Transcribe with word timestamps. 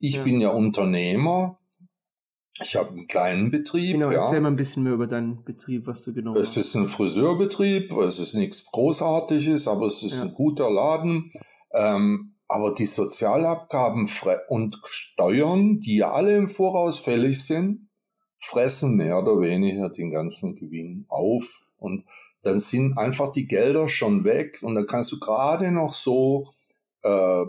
Ich 0.00 0.16
ja. 0.16 0.22
bin 0.22 0.40
ja 0.40 0.50
Unternehmer. 0.50 1.58
Ich 2.62 2.76
habe 2.76 2.90
einen 2.90 3.06
kleinen 3.06 3.50
Betrieb. 3.50 3.92
Genau, 3.92 4.10
ja. 4.10 4.22
erzähl 4.22 4.40
mal 4.40 4.48
ein 4.48 4.56
bisschen 4.56 4.82
mehr 4.82 4.92
über 4.92 5.06
deinen 5.06 5.44
Betrieb, 5.44 5.86
was 5.86 6.04
du 6.04 6.12
genau. 6.12 6.36
Es 6.36 6.56
ist 6.56 6.74
ein 6.74 6.88
Friseurbetrieb, 6.88 7.92
es 7.92 8.18
ist 8.18 8.34
nichts 8.34 8.66
Großartiges, 8.66 9.68
aber 9.68 9.86
es 9.86 10.02
ist 10.02 10.16
ja. 10.16 10.22
ein 10.22 10.34
guter 10.34 10.70
Laden. 10.70 11.32
Ähm, 11.72 12.34
aber 12.48 12.74
die 12.74 12.86
Sozialabgaben 12.86 14.10
und 14.48 14.80
Steuern, 14.84 15.80
die 15.80 15.98
ja 15.98 16.10
alle 16.10 16.36
im 16.36 16.48
Voraus 16.48 16.98
fällig 16.98 17.44
sind, 17.44 17.88
fressen 18.38 18.96
mehr 18.96 19.18
oder 19.18 19.40
weniger 19.40 19.88
den 19.88 20.10
ganzen 20.10 20.56
Gewinn 20.56 21.04
auf. 21.08 21.62
Und 21.78 22.04
dann 22.42 22.58
sind 22.58 22.98
einfach 22.98 23.30
die 23.30 23.46
Gelder 23.46 23.86
schon 23.88 24.24
weg 24.24 24.58
und 24.62 24.74
dann 24.74 24.86
kannst 24.86 25.12
du 25.12 25.20
gerade 25.20 25.70
noch 25.70 25.92
so 25.92 26.48
äh, 27.02 27.44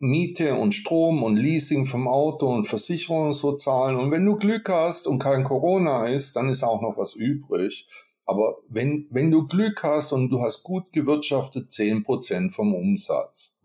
Miete 0.00 0.54
und 0.54 0.72
Strom 0.72 1.22
und 1.22 1.36
Leasing 1.36 1.86
vom 1.86 2.06
Auto 2.06 2.48
und 2.48 2.66
Versicherung 2.66 3.32
so 3.32 3.52
zahlen. 3.52 3.96
Und 3.96 4.10
wenn 4.10 4.24
du 4.24 4.36
Glück 4.36 4.68
hast 4.68 5.06
und 5.06 5.18
kein 5.18 5.44
Corona 5.44 6.06
ist, 6.06 6.36
dann 6.36 6.48
ist 6.48 6.62
auch 6.62 6.80
noch 6.80 6.96
was 6.96 7.14
übrig. 7.14 7.88
Aber 8.24 8.58
wenn, 8.68 9.06
wenn 9.10 9.30
du 9.30 9.46
Glück 9.46 9.82
hast 9.82 10.12
und 10.12 10.30
du 10.30 10.42
hast 10.42 10.62
gut 10.62 10.92
gewirtschaftet, 10.92 11.70
10% 11.70 12.52
vom 12.52 12.74
Umsatz. 12.74 13.60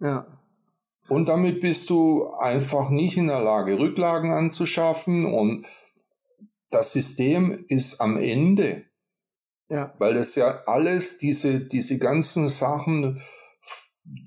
Ja. 0.00 0.26
Und 1.08 1.28
damit 1.28 1.60
bist 1.60 1.88
du 1.88 2.28
einfach 2.38 2.90
nicht 2.90 3.16
in 3.16 3.28
der 3.28 3.40
Lage, 3.40 3.78
Rücklagen 3.78 4.32
anzuschaffen 4.32 5.24
und 5.24 5.66
das 6.70 6.92
System 6.92 7.64
ist 7.68 8.00
am 8.00 8.16
Ende. 8.16 8.84
Ja. 9.68 9.94
Weil 9.98 10.14
das 10.14 10.34
ja 10.34 10.62
alles, 10.66 11.18
diese, 11.18 11.60
diese 11.60 11.98
ganzen 11.98 12.48
Sachen 12.48 13.22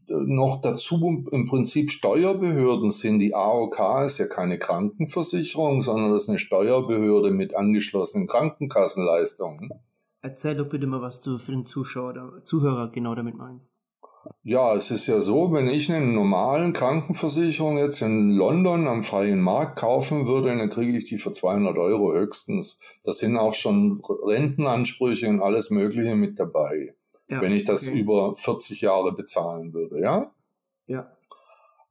noch 0.10 0.62
dazu 0.62 1.26
im 1.32 1.46
Prinzip 1.46 1.92
Steuerbehörden 1.92 2.90
sind. 2.90 3.20
Die 3.20 3.34
AOK 3.34 4.06
ist 4.06 4.18
ja 4.18 4.28
keine 4.28 4.60
Krankenversicherung, 4.60 5.82
sondern 5.82 6.12
das 6.12 6.24
ist 6.24 6.30
eine 6.30 6.38
Steuerbehörde 6.38 7.32
mit 7.32 7.56
angeschlossenen 7.56 8.28
Krankenkassenleistungen. 8.28 9.70
Erzähl 10.22 10.56
doch 10.56 10.68
bitte 10.68 10.88
mal, 10.88 11.02
was 11.02 11.22
du 11.22 11.38
für 11.38 11.52
den 11.52 11.66
Zuschauer, 11.66 12.42
Zuhörer 12.44 12.90
genau 12.92 13.14
damit 13.14 13.36
meinst. 13.36 13.76
Ja, 14.42 14.76
es 14.76 14.90
ist 14.92 15.08
ja 15.08 15.20
so, 15.20 15.52
wenn 15.54 15.68
ich 15.68 15.92
eine 15.92 16.06
normalen 16.06 16.74
Krankenversicherung 16.74 17.78
jetzt 17.78 18.02
in 18.02 18.32
London 18.32 18.88
am 18.88 19.04
freien 19.04 19.40
Markt 19.40 19.78
kaufen 19.78 20.26
würde, 20.26 20.56
dann 20.56 20.70
kriege 20.70 20.98
ich 20.98 21.06
die 21.06 21.18
für 21.18 21.32
200 21.32 21.78
Euro 21.78 22.14
höchstens. 22.14 22.80
Da 23.04 23.12
sind 23.12 23.38
auch 23.38 23.54
schon 23.54 24.02
Rentenansprüche 24.04 25.30
und 25.30 25.42
alles 25.42 25.70
Mögliche 25.70 26.16
mit 26.16 26.40
dabei. 26.40 26.95
Ja, 27.28 27.42
wenn 27.42 27.52
ich 27.52 27.64
das 27.64 27.88
okay. 27.88 28.00
über 28.00 28.36
40 28.36 28.82
Jahre 28.82 29.14
bezahlen 29.14 29.74
würde, 29.74 30.00
ja? 30.00 30.32
Ja. 30.86 31.12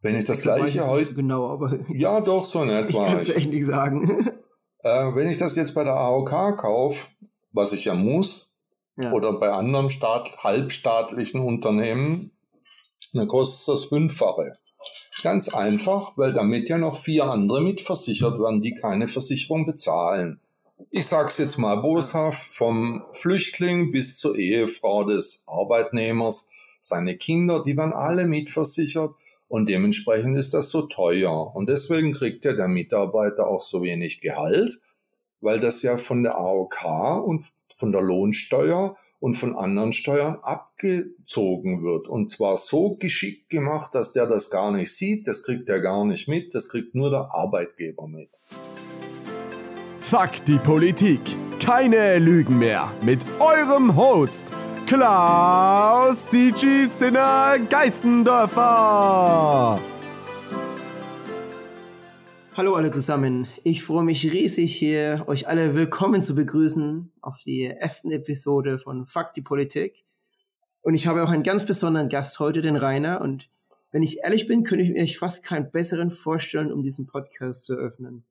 Wenn 0.01 0.17
ich 0.17 0.25
das 0.25 0.39
ich 0.39 0.45
gleiche 0.45 0.87
heute. 0.87 1.07
So 1.07 1.15
genau, 1.15 1.49
aber. 1.49 1.79
Ja, 1.89 2.21
doch, 2.21 2.45
so 2.45 2.63
in 2.63 2.69
etwa. 2.71 2.89
Ich 2.89 2.97
kann 2.97 3.19
es 3.19 3.31
echt 3.31 3.51
nicht 3.51 3.67
sagen. 3.67 4.31
Äh, 4.87 5.15
wenn 5.15 5.31
ich 5.31 5.39
das 5.39 5.57
jetzt 5.57 5.75
bei 5.75 5.83
der 5.83 5.95
AOK 5.95 6.59
kaufe, 6.59 7.09
was 7.53 7.73
ich 7.73 7.87
ja 7.87 7.95
muss, 7.95 8.59
ja. 8.99 9.13
oder 9.13 9.33
bei 9.41 9.51
anderen 9.51 9.89
Staat, 9.89 10.37
halbstaatlichen 10.45 11.41
Unternehmen, 11.41 12.33
dann 13.15 13.27
kostet 13.27 13.67
das 13.73 13.85
Fünffache. 13.87 14.59
Ganz 15.23 15.49
einfach, 15.49 16.19
weil 16.19 16.35
damit 16.35 16.69
ja 16.69 16.77
noch 16.77 16.97
vier 16.97 17.25
andere 17.25 17.63
mitversichert 17.63 18.39
werden, 18.39 18.61
die 18.61 18.75
keine 18.75 19.09
Versicherung 19.09 19.65
bezahlen. 19.65 20.41
Ich 20.91 21.07
sag's 21.07 21.39
jetzt 21.39 21.57
mal 21.57 21.77
boshaft, 21.77 22.55
vom 22.55 23.05
Flüchtling 23.13 23.93
bis 23.93 24.19
zur 24.19 24.37
Ehefrau 24.37 25.05
des 25.05 25.45
Arbeitnehmers, 25.47 26.49
seine 26.81 27.17
Kinder, 27.17 27.63
die 27.63 27.77
werden 27.77 27.93
alle 27.93 28.27
mitversichert 28.27 29.15
und 29.49 29.69
dementsprechend 29.69 30.37
ist 30.37 30.53
das 30.53 30.71
so 30.71 30.83
teuer. 30.83 31.55
Und 31.55 31.69
deswegen 31.69 32.13
kriegt 32.13 32.45
ja 32.45 32.53
der 32.53 32.69
Mitarbeiter 32.69 33.47
auch 33.47 33.61
so 33.61 33.83
wenig 33.83 34.21
Gehalt, 34.21 34.81
weil 35.41 35.61
das 35.61 35.83
ja 35.83 35.97
von 35.97 36.23
der 36.23 36.37
AOK 36.37 37.25
und 37.25 37.45
von 37.75 37.93
der 37.93 38.03
Lohnsteuer 38.03 38.97
und 39.21 39.35
von 39.35 39.57
anderen 39.57 39.93
Steuern 39.93 40.39
abgezogen 40.43 41.83
wird. 41.83 42.09
Und 42.09 42.29
zwar 42.29 42.57
so 42.57 42.97
geschickt 42.97 43.49
gemacht, 43.49 43.95
dass 43.95 44.13
der 44.13 44.27
das 44.27 44.51
gar 44.51 44.71
nicht 44.71 44.95
sieht, 44.95 45.27
das 45.27 45.43
kriegt 45.43 45.69
er 45.69 45.81
gar 45.81 46.05
nicht 46.05 46.29
mit, 46.29 46.55
das 46.55 46.69
kriegt 46.69 46.95
nur 46.95 47.11
der 47.11 47.29
Arbeitgeber 47.33 48.07
mit. 48.07 48.41
Fuck 50.15 50.45
die 50.47 50.59
Politik. 50.59 51.19
Keine 51.59 52.21
Lügen 52.21 52.57
mehr. 52.57 52.89
Mit 53.03 53.19
eurem 53.41 53.97
Host 53.97 54.45
Klaus 54.87 56.31
CG 56.31 56.87
Sinner 56.87 57.59
Geißendörfer. 57.69 59.81
Hallo 62.57 62.75
alle 62.77 62.93
zusammen. 62.93 63.49
Ich 63.65 63.83
freue 63.83 64.05
mich 64.05 64.33
riesig 64.33 64.77
hier, 64.77 65.25
euch 65.27 65.49
alle 65.49 65.75
willkommen 65.75 66.23
zu 66.23 66.37
begrüßen 66.37 67.11
auf 67.21 67.43
die 67.45 67.65
ersten 67.65 68.13
Episode 68.13 68.79
von 68.79 69.07
Fuck 69.07 69.35
die 69.35 69.43
Politik. 69.43 70.05
Und 70.83 70.95
ich 70.95 71.09
habe 71.09 71.25
auch 71.25 71.31
einen 71.31 71.43
ganz 71.43 71.67
besonderen 71.67 72.09
Gast 72.09 72.39
heute, 72.39 72.63
den 72.63 72.77
Rainer. 72.77 73.21
Und 73.21 73.51
wenn 73.91 74.05
ich 74.05 74.21
ehrlich 74.23 74.47
bin, 74.47 74.63
könnte 74.63 74.85
ich 74.85 74.93
mir 74.93 75.09
fast 75.09 75.45
keinen 75.45 75.73
besseren 75.73 76.13
vorstellen, 76.13 76.73
um 76.73 76.85
diesen 76.85 77.07
Podcast 77.07 77.65
zu 77.65 77.73
eröffnen. 77.73 78.25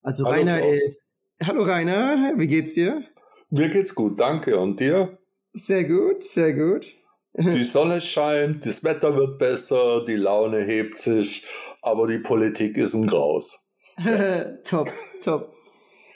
Also 0.00 0.24
Hallo, 0.24 0.36
Rainer 0.36 0.60
Klaus. 0.60 0.76
ist. 0.76 1.05
Hallo 1.42 1.64
Rainer, 1.64 2.32
wie 2.38 2.46
geht's 2.46 2.72
dir? 2.72 3.04
Mir 3.50 3.68
geht's 3.68 3.94
gut, 3.94 4.18
danke. 4.18 4.58
Und 4.58 4.80
dir? 4.80 5.18
Sehr 5.52 5.84
gut, 5.84 6.24
sehr 6.24 6.54
gut. 6.54 6.86
Die 7.34 7.62
Sonne 7.62 8.00
scheint, 8.00 8.64
das 8.64 8.82
Wetter 8.82 9.14
wird 9.14 9.38
besser, 9.38 10.02
die 10.02 10.14
Laune 10.14 10.62
hebt 10.62 10.96
sich, 10.96 11.44
aber 11.82 12.06
die 12.06 12.20
Politik 12.20 12.78
ist 12.78 12.94
ein 12.94 13.06
Graus. 13.06 13.70
top, 14.64 14.90
top. 15.22 15.52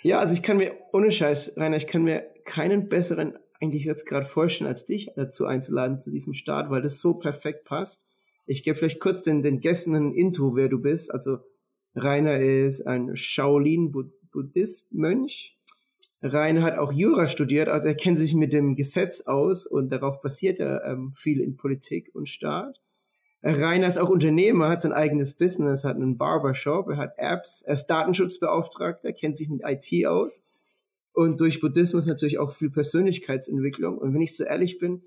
Ja, 0.03 0.21
also 0.21 0.33
ich 0.33 0.43
kann 0.43 0.57
mir, 0.57 0.75
ohne 0.95 1.13
Scheiß, 1.13 1.53
Rainer, 1.59 1.77
ich 1.77 1.87
kann 1.87 2.03
mir 2.03 2.25
keinen 2.47 2.89
besseren 2.89 3.37
eigentlich 3.61 3.85
jetzt 3.85 4.07
gerade 4.07 4.25
vorstellen, 4.25 4.69
als 4.69 4.87
dich 4.87 5.11
dazu 5.17 5.45
einzuladen 5.45 5.99
zu 5.99 6.11
diesem 6.11 6.33
Start, 6.33 6.71
weil 6.71 6.81
das 6.81 6.99
so 6.99 7.13
perfekt 7.13 7.67
passt. 7.67 8.07
Ich 8.47 8.63
gebe 8.63 8.75
vielleicht 8.75 9.01
kurz 9.01 9.21
den, 9.21 9.43
den 9.43 9.61
Gästen 9.61 9.95
ein 9.95 10.15
Intro, 10.15 10.57
wer 10.57 10.71
du 10.71 10.81
bist. 10.81 11.13
Also 11.13 11.41
Rainer 11.95 12.39
ist 12.39 12.87
ein 12.87 13.17
Shaolin-Buddhist-Mönch. 14.31 15.57
Rainer 16.23 16.63
hat 16.63 16.79
auch 16.79 16.93
Jura 16.93 17.29
studiert, 17.29 17.69
also 17.69 17.89
er 17.89 17.95
kennt 17.95 18.19
sich 18.19 18.35
mit 18.35 18.53
dem 18.53 18.77
Gesetz 18.77 19.23
aus 19.23 19.67
und 19.67 19.91
darauf 19.91 20.21
basiert 20.21 20.61
er 20.61 20.85
ähm, 20.85 21.13
viel 21.15 21.41
in 21.41 21.57
Politik 21.57 22.11
und 22.15 22.29
Staat. 22.29 22.81
Rainer 23.43 23.87
ist 23.87 23.97
auch 23.97 24.11
Unternehmer, 24.11 24.69
hat 24.69 24.83
sein 24.83 24.93
eigenes 24.93 25.39
Business, 25.39 25.83
hat 25.83 25.97
einen 25.97 26.19
Barbershop, 26.19 26.91
er 26.91 26.99
hat 26.99 27.15
Apps, 27.17 27.63
er 27.63 27.73
ist 27.73 27.87
Datenschutzbeauftragter, 27.87 29.15
kennt 29.15 29.39
sich 29.39 29.49
mit 29.49 29.63
IT 29.65 30.07
aus 30.07 30.43
und 31.13 31.41
durch 31.41 31.63
Buddhismus 31.63 32.05
natürlich 32.07 32.39
auch 32.39 32.51
viel 32.51 32.69
Persönlichkeitsentwicklung. 32.69 33.97
Und 33.97 34.13
wenn 34.13 34.21
ich 34.21 34.37
so 34.37 34.45
ehrlich 34.45 34.79
bin, 34.79 35.03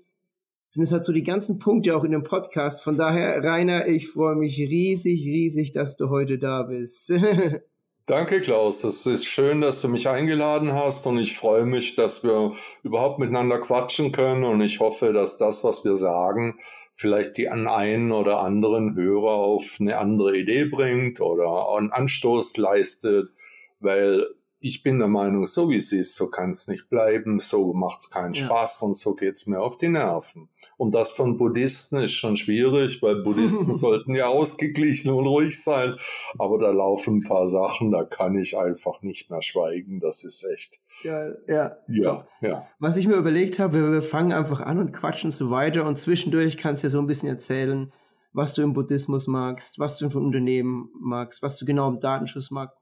sind 0.62 0.82
es 0.82 0.90
halt 0.90 1.04
so 1.04 1.12
die 1.12 1.22
ganzen 1.22 1.60
Punkte 1.60 1.96
auch 1.96 2.02
in 2.02 2.10
dem 2.10 2.24
Podcast. 2.24 2.82
Von 2.82 2.96
daher, 2.96 3.44
Rainer, 3.44 3.86
ich 3.86 4.08
freue 4.08 4.34
mich 4.34 4.58
riesig, 4.58 5.26
riesig, 5.26 5.70
dass 5.70 5.96
du 5.96 6.08
heute 6.08 6.38
da 6.38 6.64
bist. 6.64 7.12
Danke, 8.06 8.42
Klaus. 8.42 8.84
Es 8.84 9.06
ist 9.06 9.24
schön, 9.24 9.62
dass 9.62 9.80
du 9.80 9.88
mich 9.88 10.08
eingeladen 10.10 10.74
hast 10.74 11.06
und 11.06 11.16
ich 11.16 11.38
freue 11.38 11.64
mich, 11.64 11.96
dass 11.96 12.22
wir 12.22 12.52
überhaupt 12.82 13.18
miteinander 13.18 13.58
quatschen 13.58 14.12
können 14.12 14.44
und 14.44 14.60
ich 14.60 14.78
hoffe, 14.78 15.14
dass 15.14 15.38
das, 15.38 15.64
was 15.64 15.86
wir 15.86 15.96
sagen, 15.96 16.58
vielleicht 16.94 17.38
die 17.38 17.48
an 17.48 17.66
einen 17.66 18.12
oder 18.12 18.40
anderen 18.40 18.94
Hörer 18.94 19.32
auf 19.32 19.78
eine 19.80 19.96
andere 19.96 20.36
Idee 20.36 20.66
bringt 20.66 21.22
oder 21.22 21.74
einen 21.74 21.92
Anstoß 21.92 22.58
leistet, 22.58 23.32
weil 23.80 24.26
ich 24.64 24.82
bin 24.82 24.98
der 24.98 25.08
Meinung, 25.08 25.44
so 25.44 25.68
wie 25.68 25.76
es 25.76 25.92
ist, 25.92 26.14
so 26.14 26.30
kann 26.30 26.48
es 26.48 26.68
nicht 26.68 26.88
bleiben, 26.88 27.38
so 27.38 27.74
macht 27.74 28.00
es 28.00 28.08
keinen 28.08 28.32
ja. 28.32 28.46
Spaß 28.46 28.80
und 28.80 28.96
so 28.96 29.14
geht 29.14 29.36
es 29.36 29.46
mir 29.46 29.60
auf 29.60 29.76
die 29.76 29.88
Nerven. 29.88 30.48
Und 30.78 30.94
das 30.94 31.10
von 31.10 31.36
Buddhisten 31.36 31.98
ist 31.98 32.14
schon 32.14 32.34
schwierig, 32.34 33.02
weil 33.02 33.16
Buddhisten 33.16 33.74
sollten 33.74 34.14
ja 34.14 34.26
ausgeglichen 34.28 35.12
und 35.12 35.26
ruhig 35.26 35.62
sein, 35.62 35.96
aber 36.38 36.56
da 36.56 36.70
laufen 36.70 37.18
ein 37.18 37.22
paar 37.24 37.46
Sachen, 37.46 37.92
da 37.92 38.04
kann 38.04 38.38
ich 38.38 38.56
einfach 38.56 39.02
nicht 39.02 39.28
mehr 39.28 39.42
schweigen, 39.42 40.00
das 40.00 40.24
ist 40.24 40.42
echt. 40.44 40.80
Geil, 41.02 41.44
ja. 41.46 41.76
Ja, 41.86 42.26
so. 42.40 42.46
ja. 42.46 42.66
Was 42.78 42.96
ich 42.96 43.06
mir 43.06 43.16
überlegt 43.16 43.58
habe, 43.58 43.92
wir 43.92 44.00
fangen 44.00 44.32
einfach 44.32 44.62
an 44.62 44.78
und 44.78 44.92
quatschen 44.92 45.30
so 45.30 45.50
weiter 45.50 45.84
und 45.84 45.98
zwischendurch 45.98 46.56
kannst 46.56 46.82
du 46.82 46.86
ja 46.86 46.90
so 46.90 47.00
ein 47.00 47.06
bisschen 47.06 47.28
erzählen, 47.28 47.92
was 48.32 48.54
du 48.54 48.62
im 48.62 48.72
Buddhismus 48.72 49.26
magst, 49.26 49.78
was 49.78 49.98
du 49.98 50.08
von 50.08 50.24
Unternehmen 50.24 50.88
magst, 50.98 51.42
was 51.42 51.58
du 51.58 51.66
genau 51.66 51.86
im 51.90 52.00
Datenschutz, 52.00 52.50
magst, 52.50 52.78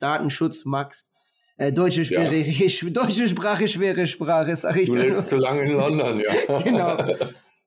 Datenschutz 0.00 0.64
magst 0.64 1.10
äh, 1.56 1.72
deutsche, 1.72 2.04
Sprache, 2.04 2.36
ja. 2.36 2.90
deutsche 2.90 3.28
Sprache, 3.28 3.68
schwere 3.68 4.06
Sprache, 4.06 4.54
sag 4.56 4.76
ich 4.76 4.90
Du 4.90 4.98
lebst 4.98 5.28
zu 5.28 5.36
lange 5.36 5.62
in 5.62 5.72
London, 5.72 6.20
ja. 6.20 6.58
genau. 6.62 6.96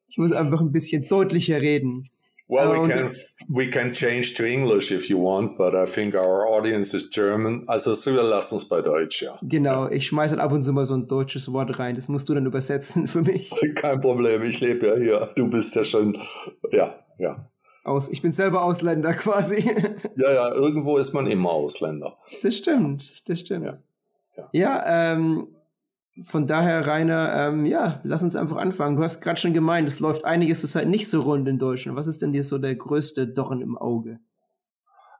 Ich 0.07 0.18
muss 0.18 0.31
einfach 0.31 0.62
ein 0.62 0.71
bisschen 0.71 1.07
deutlicher 1.07 1.62
reden. 1.62 2.07
Well, 2.51 2.71
we 2.71 2.88
can 2.89 3.12
we 3.47 3.69
can 3.69 3.91
change 3.94 4.33
to 4.33 4.44
English 4.44 4.91
if 4.91 5.07
you 5.07 5.19
want, 5.19 5.56
but 5.56 5.75
I 5.75 5.86
think 5.86 6.15
our 6.15 6.47
audience 6.47 6.95
is 6.95 7.07
German. 7.12 7.63
Also 7.68 7.94
so 7.94 8.12
wir 8.12 8.24
lassen 8.24 8.56
es 8.56 8.68
bei 8.68 8.81
Deutsch, 8.81 9.21
ja. 9.21 9.38
Genau, 9.44 9.88
ich 9.88 10.07
schmeiße 10.07 10.31
halt 10.31 10.41
ab 10.41 10.51
und 10.51 10.63
zu 10.63 10.74
mal 10.74 10.86
so 10.88 10.95
ein 10.95 11.07
deutsches 11.07 11.53
Wort 11.53 11.77
rein. 11.77 11.95
Das 11.95 12.09
musst 12.09 12.27
du 12.27 12.33
dann 12.33 12.47
übersetzen 12.47 13.06
für 13.13 13.21
mich. 13.21 13.51
Kein 13.75 14.01
Problem, 14.01 14.41
ich 14.41 14.59
lebe 14.62 14.88
ja 14.88 14.95
hier. 14.95 15.30
Du 15.36 15.47
bist 15.47 15.75
ja 15.75 15.83
schon, 15.83 16.18
ja, 16.71 16.95
ja. 17.19 17.47
Aus, 17.84 18.10
ich 18.10 18.22
bin 18.22 18.31
selber 18.31 18.64
Ausländer 18.64 19.14
quasi. 19.16 19.64
ja, 20.16 20.34
ja, 20.34 20.54
irgendwo 20.54 20.98
ist 20.98 21.14
man 21.14 21.28
immer 21.28 21.52
Ausländer. 21.52 22.18
Das 22.44 22.56
stimmt, 22.56 23.22
das 23.26 23.40
stimmt. 23.40 23.66
Ja, 23.66 23.80
ja. 24.38 24.50
ja 24.52 25.14
ähm, 25.14 25.48
von 26.24 26.48
daher, 26.48 26.86
Rainer, 26.86 27.48
ähm, 27.48 27.66
ja, 27.66 28.02
lass 28.04 28.24
uns 28.24 28.36
einfach 28.36 28.58
anfangen. 28.58 28.98
Du 28.98 29.04
hast 29.04 29.22
gerade 29.22 29.40
schon 29.40 29.54
gemeint, 29.54 29.88
es 29.88 30.00
läuft 30.00 30.26
einiges 30.26 30.60
zurzeit 30.60 30.88
nicht 30.88 31.08
so 31.08 31.22
rund 31.22 31.48
in 31.48 31.60
Deutschland. 31.60 31.98
Was 31.98 32.08
ist 32.08 32.22
denn 32.22 32.34
dir 32.34 32.44
so 32.44 32.58
der 32.58 32.76
größte 32.76 33.28
Dorn 33.28 33.62
im 33.62 33.78
Auge? 33.78 34.20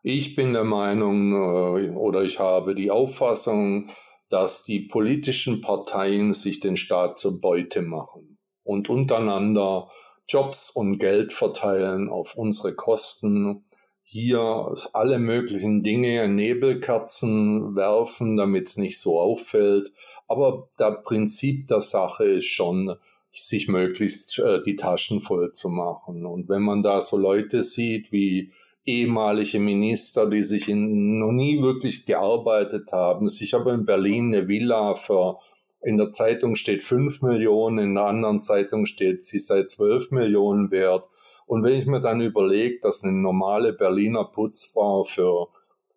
Ich 0.04 0.36
bin 0.36 0.54
der 0.54 0.64
Meinung 0.64 1.34
äh, 1.34 1.90
oder 1.92 2.24
ich 2.24 2.40
habe 2.40 2.76
die 2.76 2.92
Auffassung, 2.92 3.90
dass 4.30 4.64
die 4.64 4.82
politischen 4.82 5.62
Parteien 5.62 6.34
sich 6.34 6.60
den 6.60 6.78
Staat 6.78 7.18
zur 7.18 7.42
Beute 7.42 7.82
machen 7.82 8.38
und 8.64 8.90
untereinander 8.90 9.90
Jobs 10.30 10.70
und 10.70 11.00
Geld 11.00 11.34
verteilen 11.34 12.08
auf 12.08 12.36
unsere 12.36 12.76
Kosten, 12.76 13.66
hier 14.04 14.74
alle 14.94 15.20
möglichen 15.20 15.84
Dinge, 15.84 16.28
Nebelkerzen 16.28 17.76
werfen, 17.76 18.38
damit 18.38 18.68
es 18.68 18.78
nicht 18.78 19.00
so 19.00 19.20
auffällt. 19.20 19.92
Aber 20.28 20.70
der 20.80 20.92
Prinzip 21.04 21.68
der 21.68 21.82
Sache 21.82 22.24
ist 22.24 22.48
schon, 22.48 22.96
sich 23.32 23.68
möglichst 23.68 24.40
äh, 24.40 24.62
die 24.62 24.76
Taschen 24.76 25.22
voll 25.22 25.52
zu 25.54 25.70
machen. 25.70 26.26
Und 26.26 26.50
wenn 26.50 26.64
man 26.64 26.82
da 26.82 27.02
so 27.02 27.18
Leute 27.18 27.62
sieht 27.62 28.12
wie 28.12 28.52
ehemalige 28.86 29.60
Minister, 29.60 30.28
die 30.28 30.44
sich 30.44 30.68
in, 30.68 31.20
noch 31.20 31.32
nie 31.32 31.62
wirklich 31.62 32.06
gearbeitet 32.06 32.92
haben, 32.92 33.28
sich 33.28 33.54
aber 33.54 33.74
in 33.74 33.86
Berlin 33.86 34.34
eine 34.34 34.48
Villa 34.48 34.96
für 34.96 35.38
in 35.82 35.98
der 35.98 36.12
Zeitung 36.12 36.56
steht 36.56 36.84
5 36.84 37.22
Millionen, 37.22 37.80
in 37.80 37.96
der 37.96 38.06
anderen 38.06 38.42
Zeitung 38.42 38.86
steht, 38.86 39.24
sie 39.24 39.40
sei 39.40 39.64
12 39.64 40.12
Millionen 40.12 40.72
wert. 40.72 41.08
Und 41.46 41.64
wenn 41.64 41.74
ich 41.74 41.86
mir 41.86 42.02
dann 42.02 42.22
überlege, 42.22 42.80
dass 42.82 43.04
eine 43.04 43.14
normale 43.14 43.74
Berliner 43.74 44.26
Putzfrau 44.26 45.04
für, 45.04 45.48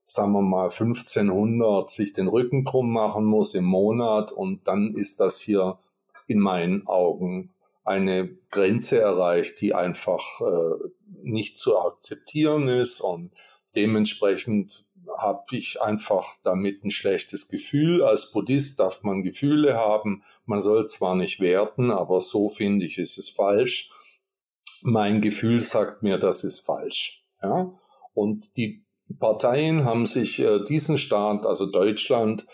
sagen 0.04 0.32
wir 0.32 0.42
mal, 0.42 0.70
1500 0.70 1.90
sich 1.90 2.12
den 2.12 2.28
Rücken 2.28 2.64
krumm 2.64 2.92
machen 2.92 3.24
muss 3.24 3.54
im 3.54 3.64
Monat 3.64 4.32
und 4.32 4.66
dann 4.66 4.94
ist 4.94 5.20
das 5.20 5.40
hier 5.40 5.78
in 6.26 6.38
meinen 6.38 6.86
Augen 6.86 7.52
eine 7.84 8.28
Grenze 8.50 9.00
erreicht, 9.00 9.60
die 9.60 9.74
einfach 9.74 10.22
äh, 10.40 10.88
nicht 11.22 11.58
zu 11.58 11.78
akzeptieren 11.78 12.68
ist 12.68 13.00
und 13.00 13.32
dementsprechend 13.74 14.84
habe 15.18 15.56
ich 15.56 15.80
einfach 15.80 16.36
damit 16.42 16.84
ein 16.84 16.90
schlechtes 16.90 17.48
Gefühl. 17.48 18.02
Als 18.02 18.30
Buddhist 18.32 18.80
darf 18.80 19.02
man 19.02 19.22
Gefühle 19.22 19.74
haben. 19.76 20.22
Man 20.44 20.60
soll 20.60 20.86
zwar 20.86 21.14
nicht 21.14 21.40
werten, 21.40 21.90
aber 21.90 22.20
so 22.20 22.48
finde 22.48 22.86
ich, 22.86 22.98
ist 22.98 23.18
es 23.18 23.30
falsch. 23.30 23.90
Mein 24.82 25.20
Gefühl 25.20 25.60
sagt 25.60 26.02
mir, 26.02 26.18
das 26.18 26.44
ist 26.44 26.60
falsch. 26.60 27.24
Ja? 27.42 27.72
Und 28.14 28.56
die 28.56 28.84
Parteien 29.18 29.84
haben 29.84 30.06
sich 30.06 30.40
äh, 30.40 30.62
diesen 30.64 30.98
Staat, 30.98 31.46
also 31.46 31.66
Deutschland, 31.66 32.46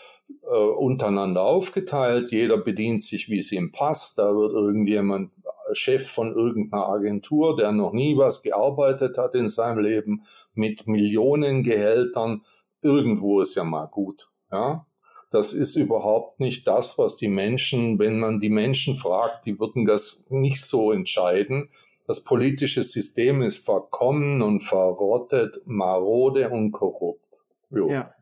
äh, 0.43 0.55
untereinander 0.55 1.41
aufgeteilt. 1.41 2.31
Jeder 2.31 2.57
bedient 2.57 3.01
sich, 3.01 3.29
wie 3.29 3.39
es 3.39 3.51
ihm 3.51 3.71
passt. 3.71 4.19
Da 4.19 4.35
wird 4.35 4.53
irgendjemand 4.53 5.33
Chef 5.73 6.07
von 6.07 6.33
irgendeiner 6.33 6.87
Agentur, 6.87 7.55
der 7.55 7.71
noch 7.71 7.93
nie 7.93 8.17
was 8.17 8.41
gearbeitet 8.41 9.17
hat 9.17 9.35
in 9.35 9.49
seinem 9.49 9.79
Leben, 9.79 10.23
mit 10.53 10.87
Millionen 10.87 11.63
Gehältern. 11.63 12.41
Irgendwo 12.81 13.41
ist 13.41 13.55
ja 13.55 13.63
mal 13.63 13.85
gut. 13.85 14.29
Ja, 14.51 14.85
das 15.29 15.53
ist 15.53 15.75
überhaupt 15.75 16.39
nicht 16.39 16.67
das, 16.67 16.97
was 16.97 17.15
die 17.15 17.27
Menschen, 17.27 17.99
wenn 17.99 18.19
man 18.19 18.39
die 18.39 18.49
Menschen 18.49 18.95
fragt, 18.95 19.45
die 19.45 19.59
würden 19.59 19.85
das 19.85 20.25
nicht 20.29 20.63
so 20.63 20.91
entscheiden. 20.91 21.69
Das 22.07 22.23
politische 22.23 22.81
System 22.81 23.43
ist 23.43 23.63
verkommen 23.63 24.41
und 24.41 24.61
verrottet, 24.61 25.61
marode 25.65 26.49
und 26.49 26.71
korrupt. 26.71 27.43
Jo. 27.69 27.89
Ja. 27.89 28.15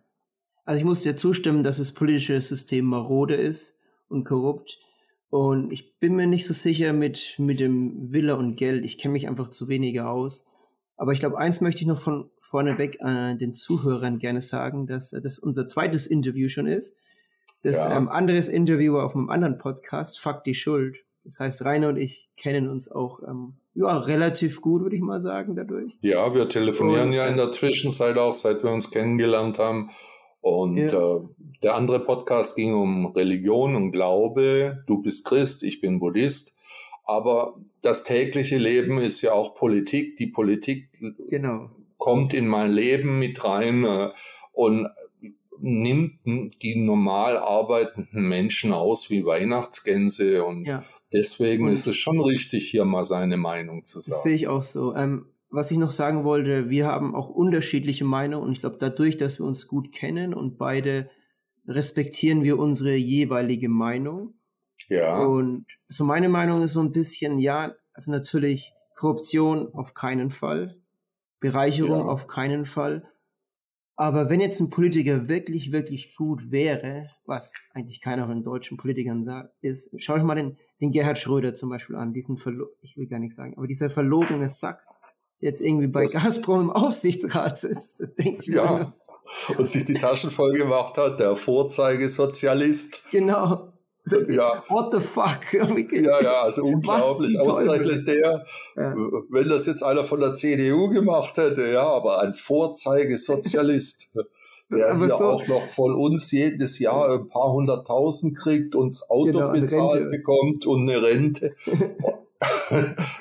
Also 0.65 0.79
ich 0.79 0.85
muss 0.85 1.03
dir 1.03 1.15
zustimmen, 1.15 1.63
dass 1.63 1.77
das 1.77 1.94
politische 1.94 2.41
System 2.41 2.83
marode 2.83 3.35
ist 3.35 3.79
und 4.09 4.25
korrupt. 4.25 4.79
Und 5.29 5.74
ich 5.74 6.00
bin 6.00 6.15
mir 6.15 6.27
nicht 6.27 6.45
so 6.45 6.53
sicher 6.53 6.94
mit, 6.94 7.35
mit 7.38 7.59
dem 7.59 8.12
Wille 8.13 8.38
und 8.38 8.56
Geld. 8.56 8.85
Ich 8.85 8.97
kenne 8.97 9.13
mich 9.13 9.27
einfach 9.27 9.50
zu 9.50 9.68
weniger 9.68 10.09
aus. 10.09 10.45
Aber 10.95 11.12
ich 11.12 11.19
glaube, 11.19 11.38
eins 11.38 11.62
möchte 11.62 11.81
ich 11.81 11.88
noch 11.88 12.00
von 12.00 12.29
vorneweg 12.39 12.97
äh, 13.01 13.35
den 13.35 13.53
Zuhörern 13.53 14.19
gerne 14.19 14.41
sagen, 14.41 14.88
dass 14.88 15.12
das 15.12 15.38
unser 15.38 15.68
zweites 15.68 16.07
Interview 16.07 16.47
schon 16.47 16.65
ist. 16.65 16.95
Das 17.62 17.75
ja. 17.75 17.97
ähm, 17.97 18.07
anderes 18.07 18.47
Interview 18.47 18.97
auf 18.97 19.15
einem 19.15 19.29
anderen 19.29 19.57
Podcast, 19.57 20.19
Fuck 20.19 20.44
die 20.44 20.56
Schuld. 20.56 20.97
Das 21.24 21.39
heißt, 21.39 21.65
Rainer 21.65 21.89
und 21.89 21.97
ich 21.97 22.30
kennen 22.38 22.69
uns 22.69 22.89
auch 22.89 23.21
ähm, 23.27 23.57
ja, 23.73 23.97
relativ 23.97 24.62
gut, 24.62 24.81
würde 24.81 24.95
ich 24.95 25.01
mal 25.01 25.19
sagen, 25.19 25.56
dadurch. 25.56 25.91
Ja, 26.01 26.33
wir 26.33 26.47
telefonieren 26.47 27.09
und, 27.09 27.13
ja 27.13 27.27
in 27.27 27.38
der 27.38 27.51
Zwischenzeit 27.51 28.18
auch, 28.18 28.33
seit 28.33 28.63
wir 28.63 28.71
uns 28.71 28.89
kennengelernt 28.89 29.59
haben. 29.59 29.91
Und 30.42 30.78
ja. 30.78 31.16
äh, 31.16 31.19
der 31.63 31.75
andere 31.75 32.00
Podcast 32.00 32.56
ging 32.56 32.74
um 32.74 33.07
Religion 33.07 33.75
und 33.75 33.92
Glaube. 33.92 34.84
Du 34.88 35.01
bist 35.01 35.25
Christ, 35.25 35.63
ich 35.63 35.81
bin 35.81 36.00
Buddhist. 36.00 36.56
Aber 37.04 37.57
das 37.81 38.04
tägliche 38.04 38.57
Leben 38.57 39.00
ist 39.00 39.22
ja 39.22 39.34
auch 39.34 39.56
Politik. 39.56 40.18
Die 40.18 40.28
Politik 40.28 40.89
genau. 41.30 41.69
kommt 41.98 42.34
in 42.34 42.48
mein 42.48 42.72
Leben 42.72 43.18
mit 43.19 43.44
rein 43.44 43.84
äh, 43.86 44.10
und 44.51 44.88
nimmt 45.60 46.19
die 46.25 46.75
normal 46.75 47.38
arbeitenden 47.38 48.28
Menschen 48.28 48.74
aus 48.74 49.10
wie 49.10 49.25
Weihnachtsgänse. 49.25 50.44
Und 50.44 50.66
ja. 50.66 50.83
deswegen 51.13 51.66
und 51.66 51.72
ist 51.72 51.88
es 51.88 51.95
schon 51.95 52.19
richtig, 52.19 52.69
hier 52.69 52.86
mal 52.86 53.04
seine 53.04 53.38
Meinung 53.38 53.86
zu 53.86 54.00
sagen. 54.00 54.12
Das 54.12 54.24
sehe 54.24 54.36
ich 54.36 54.48
auch 54.48 54.63
so. 54.63 54.95
Ähm, 54.95 55.28
was 55.49 55.71
ich 55.71 55.77
noch 55.77 55.91
sagen 55.91 56.23
wollte, 56.23 56.69
wir 56.69 56.88
haben 56.88 57.15
auch 57.15 57.29
unterschiedliche 57.29 58.05
Meinungen 58.05 58.44
und 58.44 58.51
ich 58.51 58.59
glaube, 58.59 58.77
dadurch, 58.79 59.17
dass 59.17 59.39
wir 59.39 59.45
uns 59.45 59.67
gut 59.67 59.91
kennen 59.91 60.33
und 60.33 60.57
beide 60.57 61.09
respektieren 61.67 62.44
wir 62.44 62.59
unsere 62.59 62.95
jeweilige 62.95 63.69
Meinung. 63.69 64.35
Ja. 64.89 65.17
Und 65.19 65.65
so 65.89 66.03
meine 66.03 66.29
Meinung 66.29 66.61
ist 66.61 66.73
so 66.73 66.81
ein 66.81 66.91
bisschen, 66.91 67.39
ja, 67.39 67.73
also 67.94 68.11
natürlich 68.11 68.73
Korruption 68.95 69.73
auf 69.73 69.94
keinen 69.94 70.31
Fall, 70.31 70.81
Bereicherung 71.39 71.99
ja. 71.99 72.05
auf 72.05 72.27
keinen 72.27 72.65
Fall. 72.65 73.03
Aber 73.99 74.29
wenn 74.29 74.39
jetzt 74.39 74.59
ein 74.59 74.69
Politiker 74.69 75.27
wirklich, 75.27 75.71
wirklich 75.71 76.15
gut 76.15 76.51
wäre, 76.51 77.09
was 77.25 77.51
eigentlich 77.73 77.99
keiner 77.99 78.27
von 78.27 78.44
deutschen 78.44 78.77
Politikern 78.77 79.25
sagt, 79.25 79.55
ist, 79.61 79.89
schau 79.97 80.13
euch 80.13 80.23
mal 80.23 80.35
den, 80.35 80.57
den 80.79 80.91
Gerhard 80.91 81.17
Schröder 81.17 81.55
zum 81.55 81.69
Beispiel 81.69 81.95
an, 81.95 82.13
diesen 82.13 82.38
Verlo 82.38 82.67
ich 82.81 82.95
will 82.95 83.07
gar 83.07 83.19
nichts 83.19 83.38
sagen, 83.38 83.55
aber 83.57 83.65
dieser 83.65 83.89
verlogene 83.89 84.49
Sack, 84.49 84.85
jetzt 85.39 85.62
irgendwie 85.62 85.88
bei 85.88 86.04
das 86.04 86.13
Gazprom 86.13 86.62
im 86.62 86.69
Aufsichtsrat 86.72 87.60
sitzt, 87.60 88.01
denke 88.18 88.42
ich 88.42 88.48
ja. 88.48 88.72
mir. 88.72 88.94
Und 89.57 89.68
sich 89.68 89.84
die 89.84 89.95
Taschen 89.95 90.30
voll 90.30 90.54
gemacht 90.54 90.97
hat, 90.97 91.19
der 91.19 91.35
Vorzeigesozialist. 91.35 93.11
Genau. 93.11 93.73
Ja. 94.30 94.64
What 94.69 94.94
the 94.94 95.02
fuck? 95.02 95.54
ja, 95.54 96.21
ja, 96.21 96.42
also 96.42 96.64
unglaublich. 96.64 97.38
Ausgerechnet 97.40 98.07
der, 98.07 98.45
ja. 98.76 98.95
wenn 99.30 99.50
das 99.50 99.66
jetzt 99.66 99.83
einer 99.83 100.06
von 100.06 100.21
der 100.21 100.33
CDU 100.33 100.88
gemacht 100.90 101.38
hätte, 101.38 101.69
ja, 101.71 101.85
aber 101.85 102.21
ein 102.21 102.33
Vorzeigesozialist. 102.33 104.14
der 104.69 104.92
aber 104.92 105.06
hier 105.06 105.18
so, 105.18 105.26
auch 105.26 105.47
noch 105.47 105.68
von 105.68 105.94
uns 105.94 106.31
jedes 106.31 106.80
Jahr 106.80 107.14
ein 107.14 107.28
paar 107.28 107.52
hunderttausend 107.54 108.38
kriegt 108.38 108.76
und 108.76 108.94
das 108.94 109.09
Auto 109.09 109.31
genau, 109.31 109.52
bezahlt 109.52 110.11
bekommt 110.11 110.66
und 110.66 110.90
eine 110.90 111.02
Rente. 111.02 111.56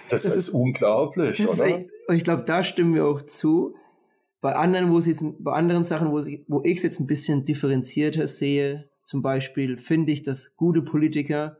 das, 0.08 0.22
das, 0.22 0.24
ist, 0.24 0.48
unglaublich, 0.50 1.38
das 1.38 1.48
oder? 1.48 1.80
Ist, 1.80 1.90
und 2.08 2.16
ich 2.16 2.24
glaube, 2.24 2.44
da 2.44 2.62
stimmen 2.64 2.94
wir 2.94 3.06
auch 3.06 3.22
zu. 3.22 3.74
Bei 4.40 4.54
anderen, 4.54 4.92
wo 4.92 4.98
jetzt, 4.98 5.24
bei 5.38 5.52
anderen 5.52 5.84
Sachen, 5.84 6.12
wo, 6.12 6.18
wo 6.48 6.62
ich 6.64 6.76
es 6.76 6.82
jetzt 6.82 7.00
ein 7.00 7.06
bisschen 7.06 7.44
differenzierter 7.44 8.28
sehe, 8.28 8.88
zum 9.04 9.22
Beispiel 9.22 9.78
finde 9.78 10.12
ich, 10.12 10.22
dass 10.22 10.56
gute 10.56 10.82
Politiker 10.82 11.58